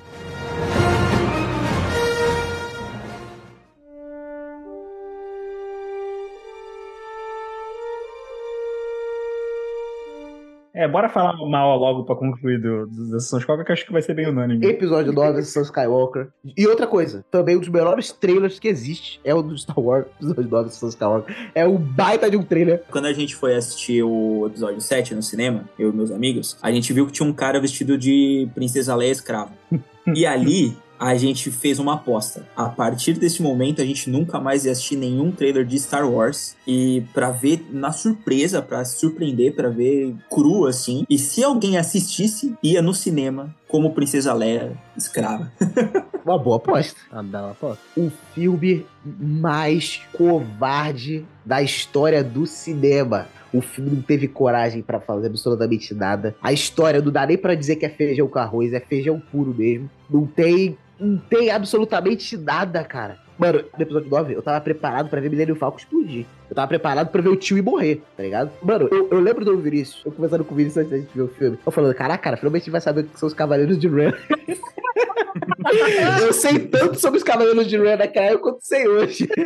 [10.77, 13.73] É, bora falar mal logo pra concluir do, do, da sessão de Coca, que eu
[13.73, 14.67] acho que vai ser bem unânime.
[14.67, 16.29] Episódio 9 da Sessão Skywalker.
[16.55, 20.05] E outra coisa, também um dos melhores trailers que existe é o do Star Wars,
[20.21, 21.35] episódio 9 da Sessão Skywalker.
[21.55, 22.83] É um baita de um trailer.
[22.91, 26.71] Quando a gente foi assistir o episódio 7 no cinema, eu e meus amigos, a
[26.71, 29.53] gente viu que tinha um cara vestido de Princesa Leia escrava.
[30.15, 32.47] E ali, a gente fez uma aposta.
[32.57, 36.57] A partir desse momento, a gente nunca mais ia assistir nenhum trailer de Star Wars.
[36.67, 41.05] E pra ver na surpresa, pra se surpreender, pra ver cru assim.
[41.09, 45.53] E se alguém assistisse, ia no cinema como Princesa Leia escrava.
[46.25, 46.99] Uma boa aposta.
[47.13, 47.83] Uma bela aposta.
[47.97, 53.29] O filme mais covarde da história do cinema.
[53.53, 56.35] O filme não teve coragem pra fazer absolutamente nada.
[56.43, 59.55] A história não dá nem pra dizer que é feijão com arroz, é feijão puro
[59.55, 59.89] mesmo.
[60.11, 63.19] Não tem, não tem absolutamente nada, cara.
[63.39, 66.25] Mano, no episódio 9, eu tava preparado pra ver Millennium Falcon explodir.
[66.49, 68.51] Eu tava preparado pra ver o tio e morrer, tá ligado?
[68.63, 71.23] Mano, eu, eu lembro do Vinícius, eu conversando com o Vinícius antes da gente ver
[71.23, 71.59] o filme.
[71.65, 73.89] Eu falando, caraca, cara, finalmente a gente vai saber o que são os Cavaleiros de
[73.89, 74.13] Ren.
[76.23, 79.29] eu sei tanto sobre os Cavaleiros de Ren naquela época quanto sei hoje.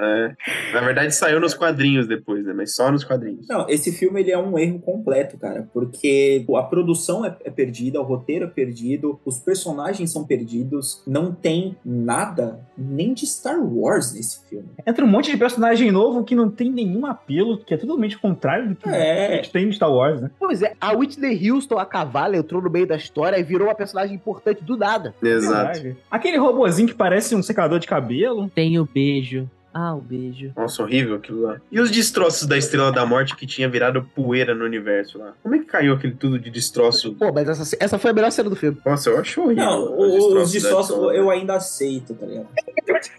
[0.00, 0.32] É.
[0.72, 2.52] Na verdade, saiu nos quadrinhos depois, né?
[2.52, 3.46] Mas só nos quadrinhos.
[3.48, 8.00] Não, esse filme ele é um erro completo, cara, porque a produção é, é perdida,
[8.00, 14.12] o roteiro é perdido, os personagens são perdidos, não tem nada nem de Star Wars
[14.14, 14.68] nesse filme.
[14.86, 18.68] Entra um monte de personagem novo que não tem nenhum apelo, que é totalmente contrário
[18.68, 19.32] do que É.
[19.32, 20.30] a gente tem de Star Wars, né?
[20.38, 23.74] Pois é, a Whitney Houston, a cavalo, entrou no meio da história e virou uma
[23.74, 25.14] personagem importante do nada.
[25.22, 25.96] Exato.
[26.10, 28.48] Aquele robozinho que parece um secador de cabelo.
[28.54, 29.48] Tem o beijo.
[29.80, 30.50] Ah, o beijo.
[30.56, 31.60] Nossa, horrível aquilo lá.
[31.70, 35.34] E os destroços da Estrela da Morte que tinha virado poeira no universo lá?
[35.40, 37.14] Como é que caiu aquele tudo de destroço?
[37.14, 38.76] Pô, mas essa, essa foi a melhor cena do filme.
[38.84, 39.64] Nossa, eu acho horrível.
[39.64, 41.38] Não, os os destroços Estrela da eu Morte.
[41.38, 42.48] ainda aceito, tá ligado?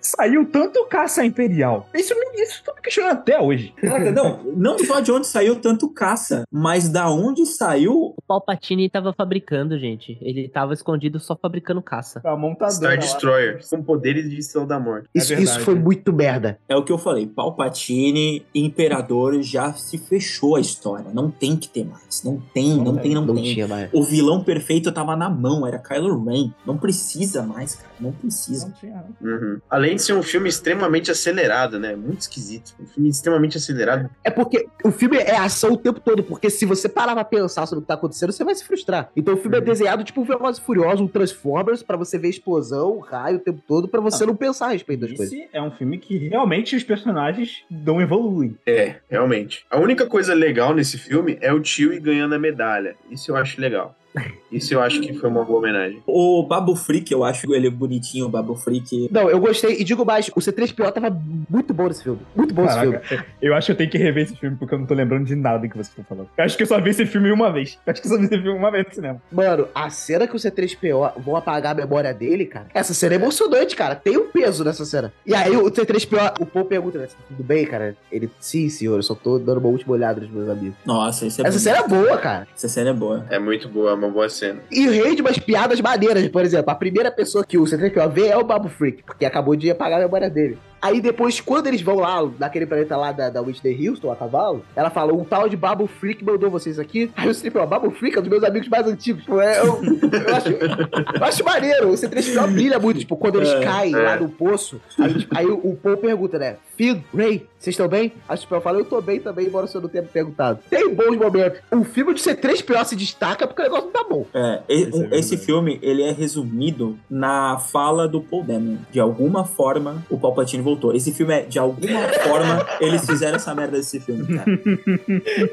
[0.01, 1.87] Saiu tanto caça imperial.
[1.93, 3.73] Isso, me- isso tô me questionando até hoje.
[3.77, 8.89] Caraca, não, não só de onde saiu tanto caça, mas da onde saiu O Palpatine
[8.89, 10.17] tava fabricando, gente.
[10.21, 12.21] Ele tava escondido só fabricando caça.
[12.25, 12.95] A montadora Star lá.
[12.97, 15.07] Destroyer, com poderes de Estrela da Morte.
[15.13, 15.49] Isso, verdade.
[15.49, 16.48] isso foi muito merda.
[16.67, 21.05] É o que eu falei, Palpatine, Imperador, já se fechou a história.
[21.13, 22.23] Não tem que ter mais.
[22.23, 23.53] Não tem, não, tem, não, Não tem.
[23.53, 23.89] tinha mais.
[23.93, 26.51] O vilão perfeito tava na mão, era Kylo Ren.
[26.65, 27.89] Não precisa mais, cara.
[27.99, 28.67] Não precisa.
[28.67, 29.31] Não tinha, não.
[29.31, 29.59] Uhum.
[29.69, 31.95] Além de ser um filme extremamente acelerado, né?
[31.95, 32.73] Muito esquisito.
[32.79, 34.09] Um filme extremamente acelerado.
[34.23, 37.65] É porque o filme é ação o tempo todo, porque se você parar pra pensar
[37.65, 39.09] sobre o que tá acontecendo, você vai se frustrar.
[39.15, 42.29] Então o filme é desenhado tipo um Velozes e Furiosos, um Transformers, pra você ver
[42.29, 45.33] explosão, raio o tempo todo, pra você não pensar a respeito das coisas.
[45.33, 48.55] Esse é um filme que realmente os personagens não evoluem.
[48.65, 49.65] É, realmente.
[49.69, 52.95] A única coisa legal nesse filme é o tio ganhando a medalha.
[53.09, 53.95] Isso eu acho legal.
[54.51, 56.01] Isso eu acho que foi uma boa homenagem.
[56.05, 59.09] O Babu Freak, eu acho ele bonitinho, o Babu Freak.
[59.11, 61.09] Não, eu gostei, e digo mais, o C3PO tava
[61.49, 62.19] muito bom nesse filme.
[62.35, 62.97] Muito bom esse filme.
[62.97, 65.25] Caraca, eu acho que eu tenho que rever esse filme porque eu não tô lembrando
[65.25, 66.29] de nada que vocês estão falando.
[66.37, 67.77] Eu acho que eu só vi esse filme uma vez.
[67.85, 69.21] Eu acho que eu só vi esse filme uma vez no cinema.
[69.31, 73.17] Mano, a cena que o C3PO vão apagar a memória dele, cara, essa cena é
[73.17, 73.95] emocionante, cara.
[73.95, 75.13] Tem um peso nessa cena.
[75.25, 77.95] E aí o C3PO, o Paul pergunta, né, tudo bem, cara?
[78.11, 80.75] Ele, sim, senhor, eu só tô dando uma última olhada nos meus amigos.
[80.85, 81.61] Nossa, esse é Essa bonito.
[81.61, 82.47] cena é boa, cara.
[82.55, 83.25] Essa cena é boa.
[83.29, 84.38] É muito boa, é uma boa cena.
[84.71, 88.37] E rende umas piadas maneiras, por exemplo, a primeira pessoa que o C3PO vê é
[88.37, 90.57] o Babu Freak, porque acabou de apagar a memória dele.
[90.81, 94.63] Aí depois, quando eles vão lá, naquele planeta lá da, da Whitney Houston, a cavalo,
[94.75, 97.11] ela fala, um tal de Babu Freak mandou vocês aqui.
[97.15, 99.23] Aí o C3PO, Babu Freak é um dos meus amigos mais antigos.
[99.23, 103.49] Tipo, é, eu, eu, acho, eu acho maneiro, o C3PO brilha muito, tipo, quando eles
[103.49, 103.97] É, caem é.
[103.97, 107.87] lá no poço, aí, tipo, aí o, o Paul pergunta, né, Finn, Ray, vocês estão
[107.89, 108.13] bem?
[108.27, 110.59] Aí o C3PO fala, eu tô bem também, embora o senhor não tenha me perguntado.
[110.69, 111.59] Tem bons momentos.
[111.71, 114.25] O filme de C3PO se destaca porque o negócio não tá bom.
[114.33, 118.77] É, Esse é esse filme, ele é resumido na fala do Paul Dameron.
[118.91, 120.93] De alguma forma, o Palpatine voltou.
[120.95, 124.45] Esse filme é, de alguma forma, eles fizeram essa merda desse filme, cara.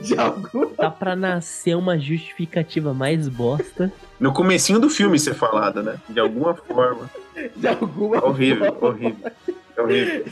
[0.02, 3.92] De algum Tá pra nascer uma justificativa mais bosta.
[4.20, 5.96] No comecinho do filme ser falado, né?
[6.08, 7.10] De alguma forma.
[7.56, 8.88] de alguma Horrível, forma.
[8.88, 9.32] horrível.
[9.76, 10.24] É horrível.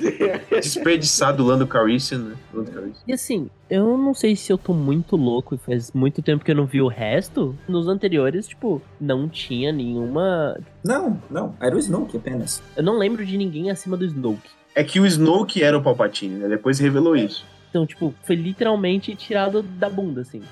[0.50, 2.34] Desperdiçado o Lando Calrissian, né?
[2.52, 3.02] Lando Calrissian.
[3.06, 6.50] E assim, eu não sei se eu tô muito louco e faz muito tempo que
[6.50, 7.54] eu não vi o resto.
[7.68, 10.58] Nos anteriores, tipo, não tinha nenhuma.
[10.82, 11.54] Não, não.
[11.60, 12.62] Era o Snoke apenas.
[12.74, 14.48] Eu não lembro de ninguém acima do Snoke.
[14.74, 16.48] É que o Snoke era o Palpatine, né?
[16.48, 17.46] Depois revelou isso.
[17.70, 20.42] Então, tipo, foi literalmente tirado da bunda, assim.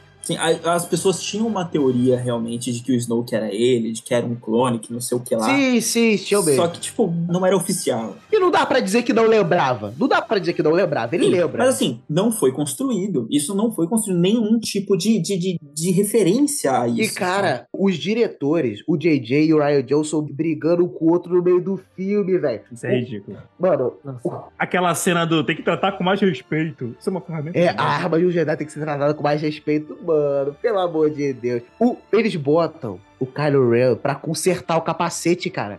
[0.64, 4.24] As pessoas tinham uma teoria realmente de que o Snoke era ele, de que era
[4.24, 5.44] um clone, que não sei o que lá.
[5.46, 8.16] Sim, sim, tinha o Só que, tipo, não era oficial.
[8.30, 9.92] E não dá pra dizer que não lembrava.
[9.98, 11.14] Não dá pra dizer que não lembrava.
[11.14, 11.58] Ele Sim, lembra.
[11.64, 13.26] Mas assim, não foi construído.
[13.30, 17.14] Isso não foi construído nenhum tipo de, de, de, de referência a E, isso.
[17.14, 21.42] cara, os diretores, o JJ e o Ryan Johnson brigando um com o outro no
[21.42, 22.60] meio do filme, velho.
[22.70, 23.36] Isso é ridículo.
[23.58, 24.44] Mano, Nossa.
[24.58, 26.94] Aquela cena do tem que tratar com mais respeito.
[26.98, 27.58] Isso é uma ferramenta.
[27.58, 30.11] é, a arma de um Jedi tem que ser tratada com mais respeito, mano.
[30.60, 31.62] Pelo amor de Deus.
[31.80, 35.78] O- eles botam o Kylo Ren pra consertar o capacete, cara.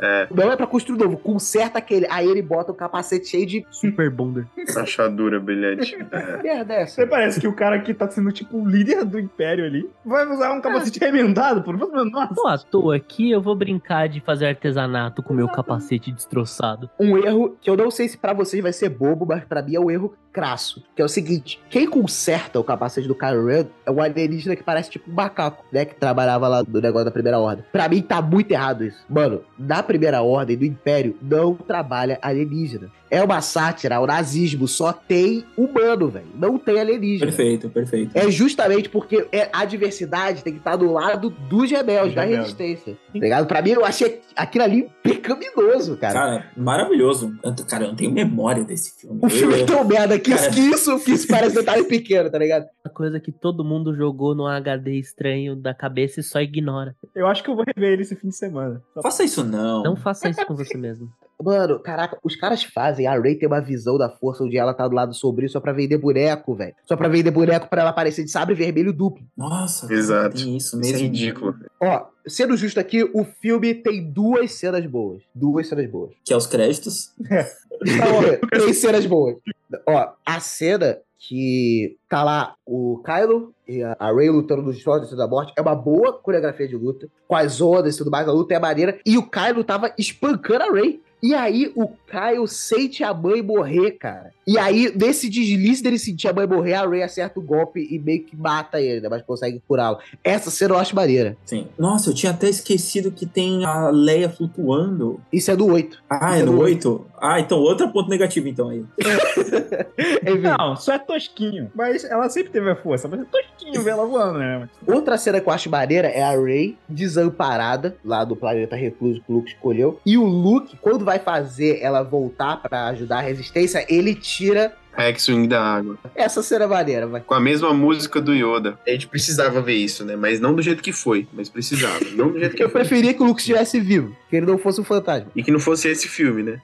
[0.00, 2.06] É, Não é pra construir novo, conserta aquele.
[2.10, 4.46] Aí ele bota o capacete cheio de Super bonder.
[4.74, 5.94] rachadura brilhante.
[6.10, 6.36] É.
[6.42, 6.94] merda é essa.
[6.96, 10.26] Você parece que o cara que tá sendo tipo o líder do império ali vai
[10.26, 11.72] usar um capacete remendado, pô.
[11.72, 15.32] Não faz o menor Tô à toa aqui, eu vou brincar de fazer artesanato com
[15.34, 16.88] meu capacete destroçado.
[16.98, 19.76] Um erro que eu não sei se pra vocês vai ser bobo, mas pra mim
[19.76, 20.82] é um erro crasso.
[20.94, 24.62] Que é o seguinte: quem conserta o capacete do Kylo Ren é um alienígena que
[24.62, 25.86] parece tipo um macaco, né?
[25.86, 27.64] Que trabalhava lá no negócio da primeira ordem.
[27.72, 28.98] Pra mim tá muito errado isso.
[29.08, 32.90] Mano, na primeira ordem do Império não trabalha alienígena.
[33.08, 36.26] É uma sátira ao nazismo, só tem humano, velho.
[36.34, 37.30] Não tem alienígena.
[37.30, 38.10] Perfeito, perfeito.
[38.14, 42.52] É justamente porque é- a diversidade tem que estar do lado dos rebeldes, da rebeldes.
[42.58, 42.94] resistência.
[42.94, 43.46] Tá ligado?
[43.46, 46.12] Pra mim, eu achei aquilo ali pecaminoso, cara.
[46.14, 47.32] Cara, maravilhoso.
[47.68, 49.20] Cara, eu não tenho memória desse filme.
[49.22, 50.50] o filme é tão merda que, Cara.
[50.50, 52.66] que isso, que isso parece detalhe pequeno, tá ligado?
[52.84, 56.94] Uma coisa que todo mundo jogou no HD estranho da cabeça e só ignora.
[57.14, 58.82] Eu acho que eu vou rever ele esse fim de semana.
[58.94, 59.82] Só- Faça isso não.
[59.82, 61.08] Não faça isso com você mesmo.
[61.38, 63.06] Mano, caraca, os caras fazem.
[63.06, 65.70] A Ray tem uma visão da força onde ela tá do lado sombrio só pra
[65.70, 66.74] vender boneco, velho.
[66.86, 69.22] Só pra vender boneco pra ela aparecer de sabre vermelho duplo.
[69.36, 70.34] Nossa, Exato.
[70.36, 70.96] tem isso Isso mesmo.
[70.96, 71.54] é ridículo.
[71.78, 75.22] Ó, sendo justo aqui, o filme tem duas cenas boas.
[75.34, 76.12] Duas cenas boas.
[76.24, 77.10] Que é os créditos.
[78.50, 79.36] Três cenas boas.
[79.86, 85.26] Ó, a cena que tá lá o Kylo e a Rey lutando nos Jogos da
[85.26, 88.54] Morte é uma boa coreografia de luta, com as ondas e tudo mais, a luta
[88.54, 91.02] é maneira, e o Kylo tava espancando a Rey.
[91.26, 94.30] E aí o Kylo sente a mãe morrer, cara.
[94.46, 97.98] E aí, nesse deslize dele sentir a mãe morrer, a Rey acerta o golpe e
[97.98, 99.08] meio que mata ele, né?
[99.08, 99.98] Mas consegue curá-lo.
[100.22, 101.36] Essa cena eu acho maneira.
[101.44, 101.66] Sim.
[101.76, 105.20] Nossa, eu tinha até esquecido que tem a Leia flutuando.
[105.32, 106.00] Isso é do 8.
[106.08, 107.06] Ah, Isso é é no do 8?
[107.20, 108.84] Ah, então outro ponto negativo então aí.
[110.40, 111.72] Não, só é tosquinho.
[111.74, 113.08] Mas ela sempre teve a força.
[113.08, 114.68] Mas é tosquinho ver ela voando, né?
[114.86, 119.32] Outra cena que eu acho maneira é a Rey desamparada lá do planeta recluso que
[119.32, 119.98] o Luke escolheu.
[120.06, 125.02] E o Luke, quando vai fazer ela voltar pra ajudar a resistência, ele tira A
[125.04, 125.98] X-Wing da água.
[126.14, 127.20] essa cena maneira, vai.
[127.20, 128.78] Com a mesma música do Yoda.
[128.86, 130.16] A gente precisava ver isso, né?
[130.16, 131.26] Mas não do jeito que foi.
[131.34, 132.00] Mas precisava.
[132.14, 132.80] Não do jeito que Eu foi.
[132.80, 135.30] preferia que o Luke estivesse vivo, que ele não fosse um fantasma.
[135.36, 136.60] E que não fosse esse filme, né?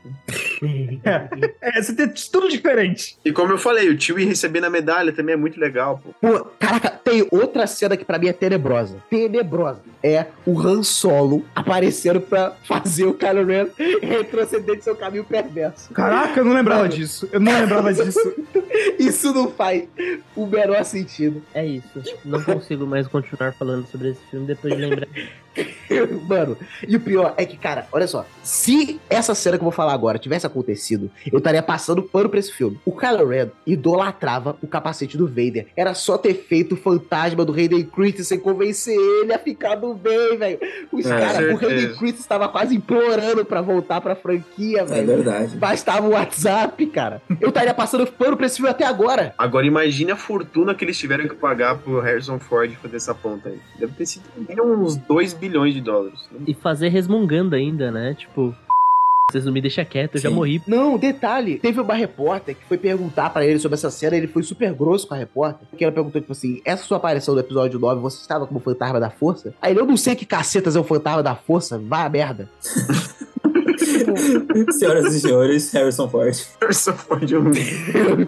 [1.61, 3.17] É, você tem tudo diferente.
[3.25, 6.15] E como eu falei, o tio ir recebendo a medalha também é muito legal, pô.
[6.21, 8.97] Pô, caraca, tem outra cena que pra mim é tenebrosa.
[9.11, 9.83] Tenebrosa.
[10.03, 13.67] É o Han Solo aparecendo pra fazer o Kylo Ren
[14.03, 15.93] retroceder de seu caminho perverso.
[15.93, 17.29] Caraca, eu não lembrava disso.
[17.33, 18.35] Eu não lembrava disso.
[18.99, 19.85] Isso não faz
[20.35, 21.43] o menor sentido.
[21.55, 22.03] É isso.
[22.25, 25.09] Não consigo mais continuar falando sobre esse filme depois de lembrar.
[26.29, 26.57] Mano,
[26.87, 28.25] e o pior é que, cara, olha só.
[28.43, 32.39] Se essa cena que eu vou falar agora tivesse acontecido, eu estaria passando pano pra
[32.39, 32.79] esse filme.
[32.85, 35.67] O Kylo Ren idolatrava o capacete do Vader.
[35.77, 40.37] Era só ter feito o fantasma do Hayden Christensen convencer ele a ficar do bem,
[40.39, 40.59] velho.
[40.91, 41.65] Os É, caras, o.
[41.67, 45.07] Hayden Christensen estava quase implorando pra voltar pra franquia, É velho.
[45.07, 45.57] verdade.
[45.57, 47.21] Bastava o WhatsApp, cara.
[47.41, 49.35] Eu estaria passando pano pra esse filme até agora.
[49.37, 53.49] Agora imagine a fortuna que eles tiveram que pagar pro Harrison Ford fazer essa ponta
[53.51, 53.59] aí.
[53.79, 54.23] Deve ter sido
[54.65, 56.21] uns 2 bilhões de dólares.
[56.47, 58.15] E fazer resmungando ainda, né?
[58.15, 58.55] Tipo,
[59.29, 60.63] vocês não me deixam quieto, eu já morri.
[60.69, 64.45] Não, detalhe, teve uma repórter que foi perguntar pra ele sobre essa cena, ele foi
[64.45, 67.81] super grosso com a repórter, porque ela perguntou, tipo assim, essa sua aparição do episódio
[67.81, 69.53] 9, você estava como fantasma da força?
[69.61, 72.49] Aí ele, eu não sei que cacetas é o fantasma da força, vai a merda.
[74.73, 76.37] Senhoras e senhores, Harrison Ford.
[76.61, 77.53] Harrison Ford é um...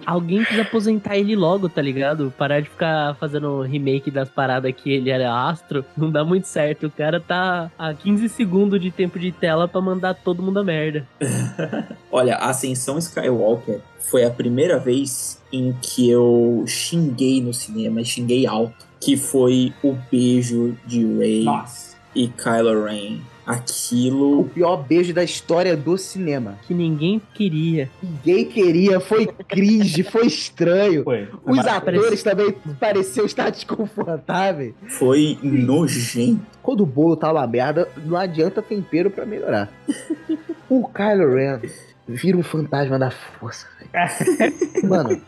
[0.05, 2.33] Alguém precisa aposentar ele logo, tá ligado?
[2.37, 5.85] Parar de ficar fazendo remake das paradas que ele era astro.
[5.95, 6.87] Não dá muito certo.
[6.87, 10.63] O cara tá a 15 segundos de tempo de tela pra mandar todo mundo a
[10.63, 11.07] merda.
[12.11, 18.05] Olha, a Ascensão Skywalker foi a primeira vez em que eu xinguei no cinema, e
[18.05, 21.95] xinguei alto, que foi o beijo de Rey Nossa.
[22.13, 23.19] e Kylo Ren.
[23.47, 24.45] O Aquilo.
[24.53, 26.57] pior beijo da história do cinema.
[26.67, 27.89] Que ninguém queria.
[28.01, 31.03] Ninguém queria, foi cringe, foi estranho.
[31.03, 31.29] Foi.
[31.45, 34.73] Os atores também pareciam estar desconfortáveis.
[34.87, 36.41] Foi nojento.
[36.63, 39.71] Quando o bolo tá uma merda, não adianta tempero pra melhorar.
[40.67, 41.59] o Kylo Ren
[42.07, 43.67] vira um fantasma da força.
[43.91, 44.53] velho.
[44.87, 45.21] Mano,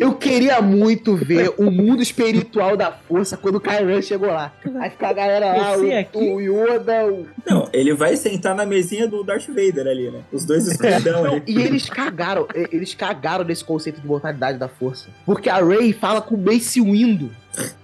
[0.00, 4.52] eu queria muito ver o mundo espiritual da força quando o Kylo Ren chegou lá.
[4.80, 6.18] Aí fica a galera lá, o, aqui?
[6.18, 7.26] o Yoda, o...
[7.46, 10.20] Não, ele vai sentar na mesinha do Darth Vader ali, né?
[10.32, 11.42] Os dois escuridão Não, ali.
[11.46, 15.08] e eles cagaram, eles cagaram nesse conceito de mortalidade da força.
[15.24, 17.30] Porque a Rey fala com o Mace Windu.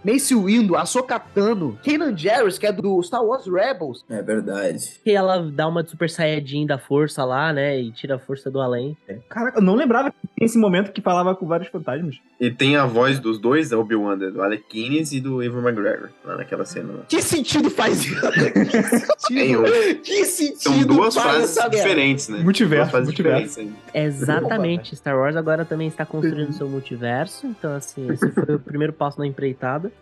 [0.04, 4.04] Mace Windu, a Sokatano, Kanan Jarrus, que é do Star Wars Rebels.
[4.08, 4.92] É verdade.
[5.04, 7.80] Que ela dá uma de super saiyajin da força lá, né?
[7.80, 8.96] E tira a força do além.
[9.28, 12.16] Caraca, eu não lembrava que tem esse momento que falava com vários fantasmas.
[12.40, 16.08] E tem a voz dos dois, da Obi-Wan, do Alec Guinness e do Evan McGregor,
[16.24, 16.92] lá naquela cena.
[16.94, 17.04] Lá.
[17.08, 18.20] Que sentido faz isso?
[19.28, 19.62] que sentido,
[20.02, 22.38] que sentido São duas faz frases diferentes, né?
[22.38, 23.48] Multiverso, Duas frases multiverso.
[23.60, 23.80] diferentes.
[23.94, 24.96] Exatamente.
[24.96, 27.46] Star Wars agora também está construindo seu multiverso.
[27.46, 29.26] Então, assim, esse foi o primeiro passo na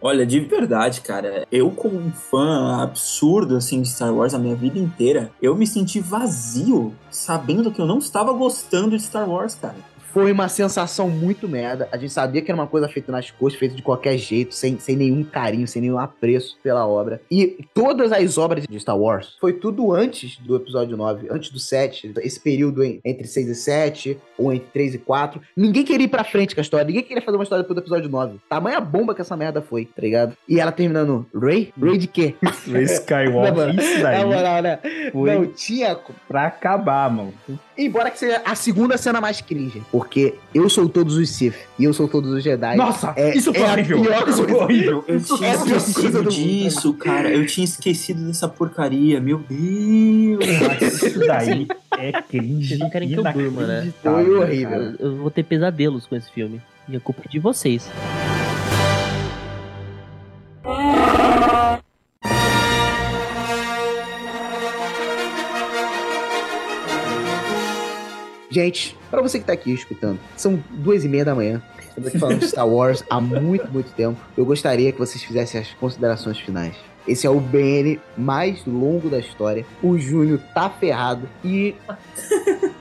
[0.01, 4.55] Olha, de verdade, cara, eu como um fã absurdo, assim, de Star Wars a minha
[4.55, 9.55] vida inteira, eu me senti vazio sabendo que eu não estava gostando de Star Wars,
[9.55, 9.77] cara.
[10.12, 11.89] Foi uma sensação muito merda.
[11.93, 14.78] A gente sabia que era uma coisa feita nas costas, feita de qualquer jeito, sem,
[14.78, 17.20] sem nenhum carinho, sem nenhum apreço pela obra.
[17.31, 21.59] E todas as obras de Star Wars foi tudo antes do episódio 9, antes do
[21.59, 25.41] 7, esse período entre 6 e 7, ou entre 3 e 4.
[25.57, 27.83] Ninguém queria ir pra frente com a história, ninguém queria fazer uma história depois do
[27.83, 28.39] episódio 9.
[28.49, 30.37] Tamanha bomba que essa merda foi, tá ligado?
[30.49, 31.73] E ela terminando, Ray?
[31.81, 32.35] Ray de quê?
[32.70, 34.78] Ray Skywalker, isso daí Na moral, né?
[35.12, 37.35] foi Não tinha pra acabar, mano.
[37.78, 39.81] Embora que seja a segunda cena mais cringe.
[39.92, 42.76] Porque eu sou todos os Sith e eu sou todos os Jedi.
[42.76, 44.02] Nossa, é, isso foi é horrível.
[44.02, 45.05] pior Isso foi horrível.
[45.08, 47.31] Eu tinha é esquecido disso, cara.
[47.31, 50.44] Eu tinha esquecido dessa porcaria, meu Deus.
[50.66, 52.68] Mas Isso daí é cringe.
[52.68, 53.92] Vocês não querem que eu durma, né?
[54.02, 54.97] Foi horrível.
[54.98, 56.60] Eu vou ter pesadelos com esse filme.
[56.89, 57.89] E a culpa é de vocês.
[68.51, 71.62] Gente, pra você que tá aqui escutando, são duas e meia da manhã.
[71.81, 74.18] Estamos aqui falando de Star Wars há muito, muito tempo.
[74.36, 76.75] Eu gostaria que vocês fizessem as considerações finais.
[77.07, 79.67] Esse é o BN mais longo da história.
[79.83, 81.28] O Júnior tá ferrado.
[81.44, 81.75] E.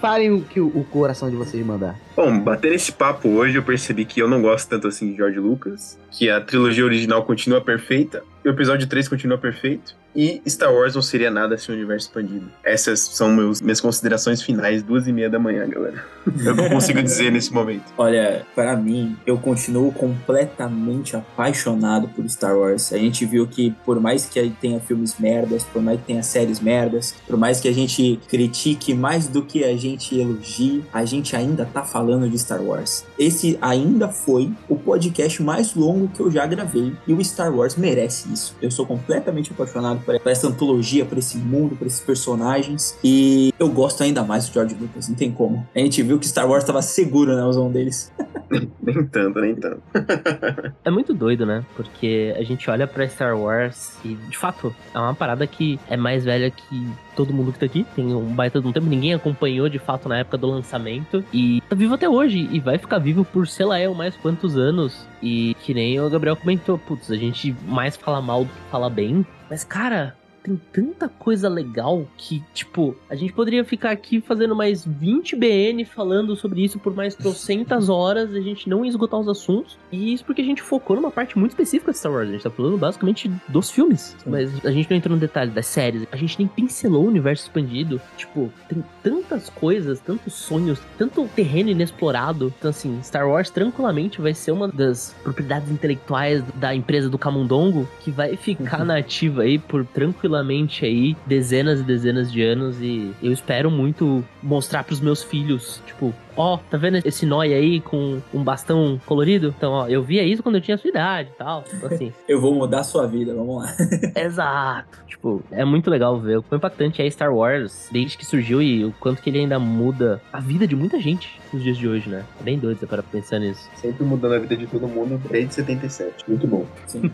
[0.00, 1.94] Falem o que o o coração de vocês mandar.
[2.16, 5.38] Bom, bater esse papo hoje, eu percebi que eu não gosto tanto assim de George
[5.38, 10.72] Lucas, que a trilogia original continua perfeita, e o episódio 3 continua perfeito, e Star
[10.72, 12.46] Wars não seria nada sem o universo expandido.
[12.64, 16.04] Essas são meus, minhas considerações finais, duas e meia da manhã, galera.
[16.44, 17.84] Eu consigo dizer nesse momento.
[17.96, 22.92] Olha, para mim, eu continuo completamente apaixonado por Star Wars.
[22.92, 26.60] A gente viu que, por mais que tenha filmes merdas, por mais que tenha séries
[26.60, 31.36] merdas, por mais que a gente critique mais do que a gente elogie, a gente
[31.36, 33.04] ainda tá falando de Star Wars.
[33.18, 37.76] Esse ainda foi o podcast mais longo que eu já gravei e o Star Wars
[37.76, 38.54] merece isso.
[38.60, 43.68] Eu sou completamente apaixonado por essa antologia, por esse mundo, por esses personagens e eu
[43.68, 45.66] gosto ainda mais do George Lucas, não tem como.
[45.74, 48.12] A gente viu que Star Wars tava seguro na usão deles.
[48.82, 49.80] Nem tanto, nem tanto.
[50.84, 51.64] É muito doido, né?
[51.76, 55.96] Porque a gente olha pra Star Wars e, de fato, é uma parada que é
[55.96, 57.86] mais velha que todo mundo que tá aqui.
[57.94, 58.86] Tem um baita de um tempo.
[58.86, 61.22] Ninguém acompanhou, de fato, na época do lançamento.
[61.32, 62.48] E tá vivo até hoje.
[62.50, 65.06] E vai ficar vivo por, sei lá, eu mais quantos anos.
[65.22, 68.90] E que nem o Gabriel comentou, putz, a gente mais fala mal do que fala
[68.90, 69.24] bem.
[69.50, 70.14] Mas, cara,
[70.50, 75.84] tem tanta coisa legal que, tipo, a gente poderia ficar aqui fazendo mais 20 BN
[75.84, 79.78] falando sobre isso por mais trocentas horas, a gente não ia esgotar os assuntos.
[79.92, 82.28] E isso porque a gente focou numa parte muito específica de Star Wars.
[82.28, 84.16] A gente tá falando basicamente dos filmes.
[84.26, 86.06] Mas a gente não entrou no detalhe das séries.
[86.10, 88.00] A gente nem pincelou o universo expandido.
[88.16, 92.52] Tipo, tem tantas coisas, tantos sonhos, tanto terreno inexplorado.
[92.58, 97.88] Então, assim, Star Wars tranquilamente vai ser uma das propriedades intelectuais da empresa do Camundongo
[98.00, 100.39] que vai ficar na ativa aí por tranquilamente
[100.84, 106.14] aí dezenas e dezenas de anos e eu espero muito mostrar pros meus filhos, tipo,
[106.40, 109.54] ó, tá vendo esse nóia aí com um bastão colorido?
[109.56, 111.64] Então, ó, eu via isso quando eu tinha sua idade e tal.
[111.72, 113.74] Então, assim, Eu vou mudar a sua vida, vamos lá.
[114.16, 114.98] Exato.
[115.06, 118.84] Tipo, é muito legal ver o quão impactante é Star Wars desde que surgiu e
[118.84, 122.08] o quanto que ele ainda muda a vida de muita gente nos dias de hoje,
[122.08, 122.24] né?
[122.40, 123.68] É bem doido você para pensar nisso.
[123.74, 126.24] Sempre mudando a vida de todo mundo desde 77.
[126.28, 126.64] Muito bom.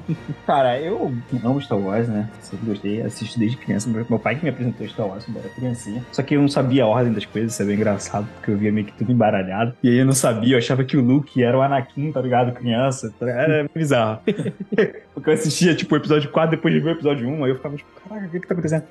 [0.46, 2.30] Cara, eu amo Star Wars, né?
[2.40, 3.88] Sempre gostei, assisto desde criança.
[3.88, 6.04] Meu pai que me apresentou Star Wars quando eu era criancinha.
[6.12, 8.58] Só que eu não sabia a ordem das coisas, isso é bem engraçado, porque eu
[8.58, 9.74] via meio que tudo embaralhado.
[9.82, 12.52] E aí eu não sabia, eu achava que o Luke era o Anakin, tá ligado?
[12.52, 13.12] Criança.
[13.20, 14.20] Era bizarro.
[15.14, 17.56] porque eu assistia, tipo, o episódio 4 depois de ver o episódio 1, aí eu
[17.56, 18.84] ficava tipo, caraca, o que que tá acontecendo?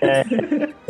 [0.00, 0.24] É.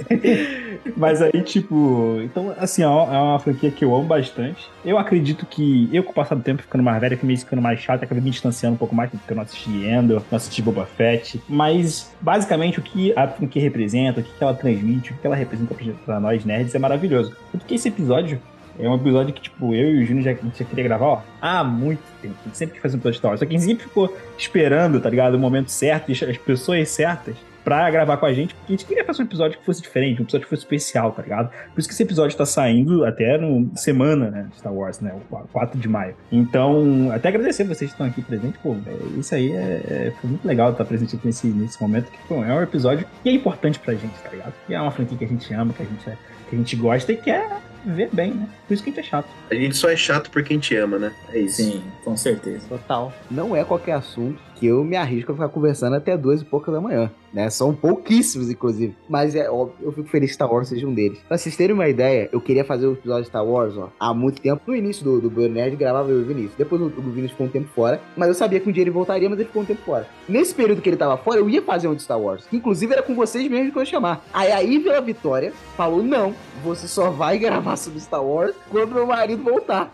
[0.96, 4.68] Mas aí, tipo, então, assim, é uma é uma franquia que eu amo bastante.
[4.84, 7.80] Eu acredito que eu, com o passar do tempo, ficando mais velho, meio ficando mais
[7.80, 10.86] chato, acabei me distanciando um pouco mais, porque eu não assisti Endor, não assisti Boba
[10.86, 11.40] Fett.
[11.48, 15.74] Mas, basicamente, o que a franquia representa, o que ela transmite, o que ela representa
[15.74, 17.34] pra- pra nós nerds é maravilhoso.
[17.52, 18.40] Tanto que esse episódio
[18.78, 21.62] é um episódio que, tipo, eu e o Júnior já, já queria gravar, ó, há
[21.64, 22.34] muito tempo.
[22.42, 23.40] A gente sempre quis fazer um episódio de Star Wars.
[23.40, 25.34] Só que a gente sempre ficou esperando, tá ligado?
[25.34, 29.04] O momento certo as pessoas certas pra gravar com a gente, porque a gente queria
[29.04, 31.48] fazer um episódio que fosse diferente, um episódio que fosse especial, tá ligado?
[31.50, 35.36] Por isso que esse episódio tá saindo até no semana, né, Star Wars, né, o
[35.48, 36.14] 4 de maio.
[36.30, 40.30] Então, até agradecer vocês que estão aqui presentes, pô, é, isso aí é, é- foi
[40.30, 43.32] muito legal estar presente aqui nesse, nesse momento, que pô, é um episódio que é
[43.32, 44.52] importante pra gente, tá ligado?
[44.64, 46.16] Que é uma franquia que a gente ama, que a gente, é-
[46.48, 47.50] que a gente gosta e quer
[47.86, 48.48] ver bem, né?
[48.66, 49.28] Por isso que a gente é chato.
[49.50, 51.12] A gente só é chato porque a gente ama, né?
[51.32, 51.56] É isso.
[51.62, 52.66] Sim, com certeza.
[52.68, 53.12] Total.
[53.30, 56.72] Não é qualquer assunto que eu me arrisco a ficar conversando até duas e pouca
[56.72, 57.48] da manhã, né?
[57.50, 58.96] São pouquíssimos, inclusive.
[59.08, 61.18] Mas é óbvio, eu fico feliz que Star Wars seja um deles.
[61.28, 64.14] Pra vocês terem uma ideia, eu queria fazer o episódio de Star Wars, ó, há
[64.14, 64.62] muito tempo.
[64.66, 66.54] No início do, do Bruno Nerd, gravava eu e o Vinícius.
[66.56, 68.90] Depois o, o Vinícius ficou um tempo fora, mas eu sabia que um dia ele
[68.90, 70.08] voltaria, mas ele ficou um tempo fora.
[70.28, 72.92] Nesse período que ele tava fora, eu ia fazer um de Star Wars, que inclusive
[72.92, 74.24] era com vocês mesmo que eu ia chamar.
[74.32, 79.06] Aí a Ivela Vitória falou, não, você só vai gravar sobre Star Wars quando meu
[79.06, 79.92] marido voltar.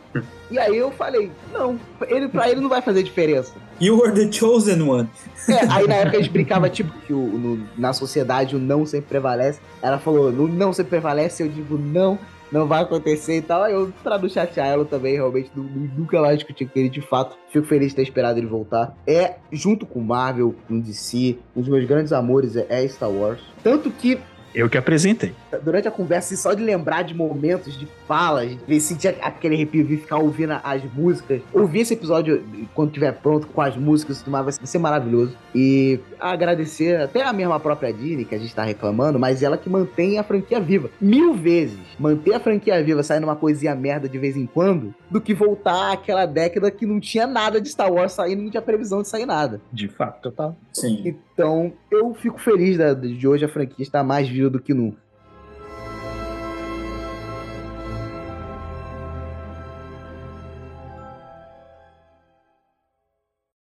[0.52, 3.54] E aí eu falei, não, ele, pra ele não vai fazer diferença.
[3.80, 5.08] You were the chosen one.
[5.48, 8.84] É, aí na época a gente brincava, tipo, que o, no- na sociedade o não
[8.86, 9.58] sempre prevalece.
[9.80, 12.18] Ela falou, no não sempre prevalece, eu digo não,
[12.52, 13.62] não vai acontecer e tal.
[13.62, 16.90] Aí eu, pra não chatear ela também, realmente nu- nu- nunca mais discuti com ele
[16.90, 17.36] de fato.
[17.50, 18.94] Fico feliz de ter esperado ele voltar.
[19.06, 23.40] É, junto com Marvel, com DC, um dos meus grandes amores é, é Star Wars.
[23.64, 24.18] Tanto que
[24.54, 25.34] Eu que apresentei.
[25.62, 29.96] durante a conversa, só de lembrar de momentos, de falas, de sentir aquele arrepio, de
[29.96, 32.42] ficar ouvindo as músicas, ouvir esse episódio
[32.74, 35.36] quando estiver pronto com as músicas e tudo mais, vai ser maravilhoso.
[35.54, 39.68] E agradecer até a mesma própria Disney, que a gente tá reclamando, mas ela que
[39.68, 40.90] mantém a franquia viva.
[41.00, 45.20] Mil vezes manter a franquia viva saindo uma coisinha merda de vez em quando, do
[45.20, 49.02] que voltar àquela década que não tinha nada de Star Wars saindo, não tinha previsão
[49.02, 49.60] de sair nada.
[49.72, 50.22] De fato.
[50.22, 50.56] Total.
[50.72, 51.16] Sim.
[51.32, 55.01] Então, eu fico feliz da- de hoje a franquia estar mais viva do que nunca.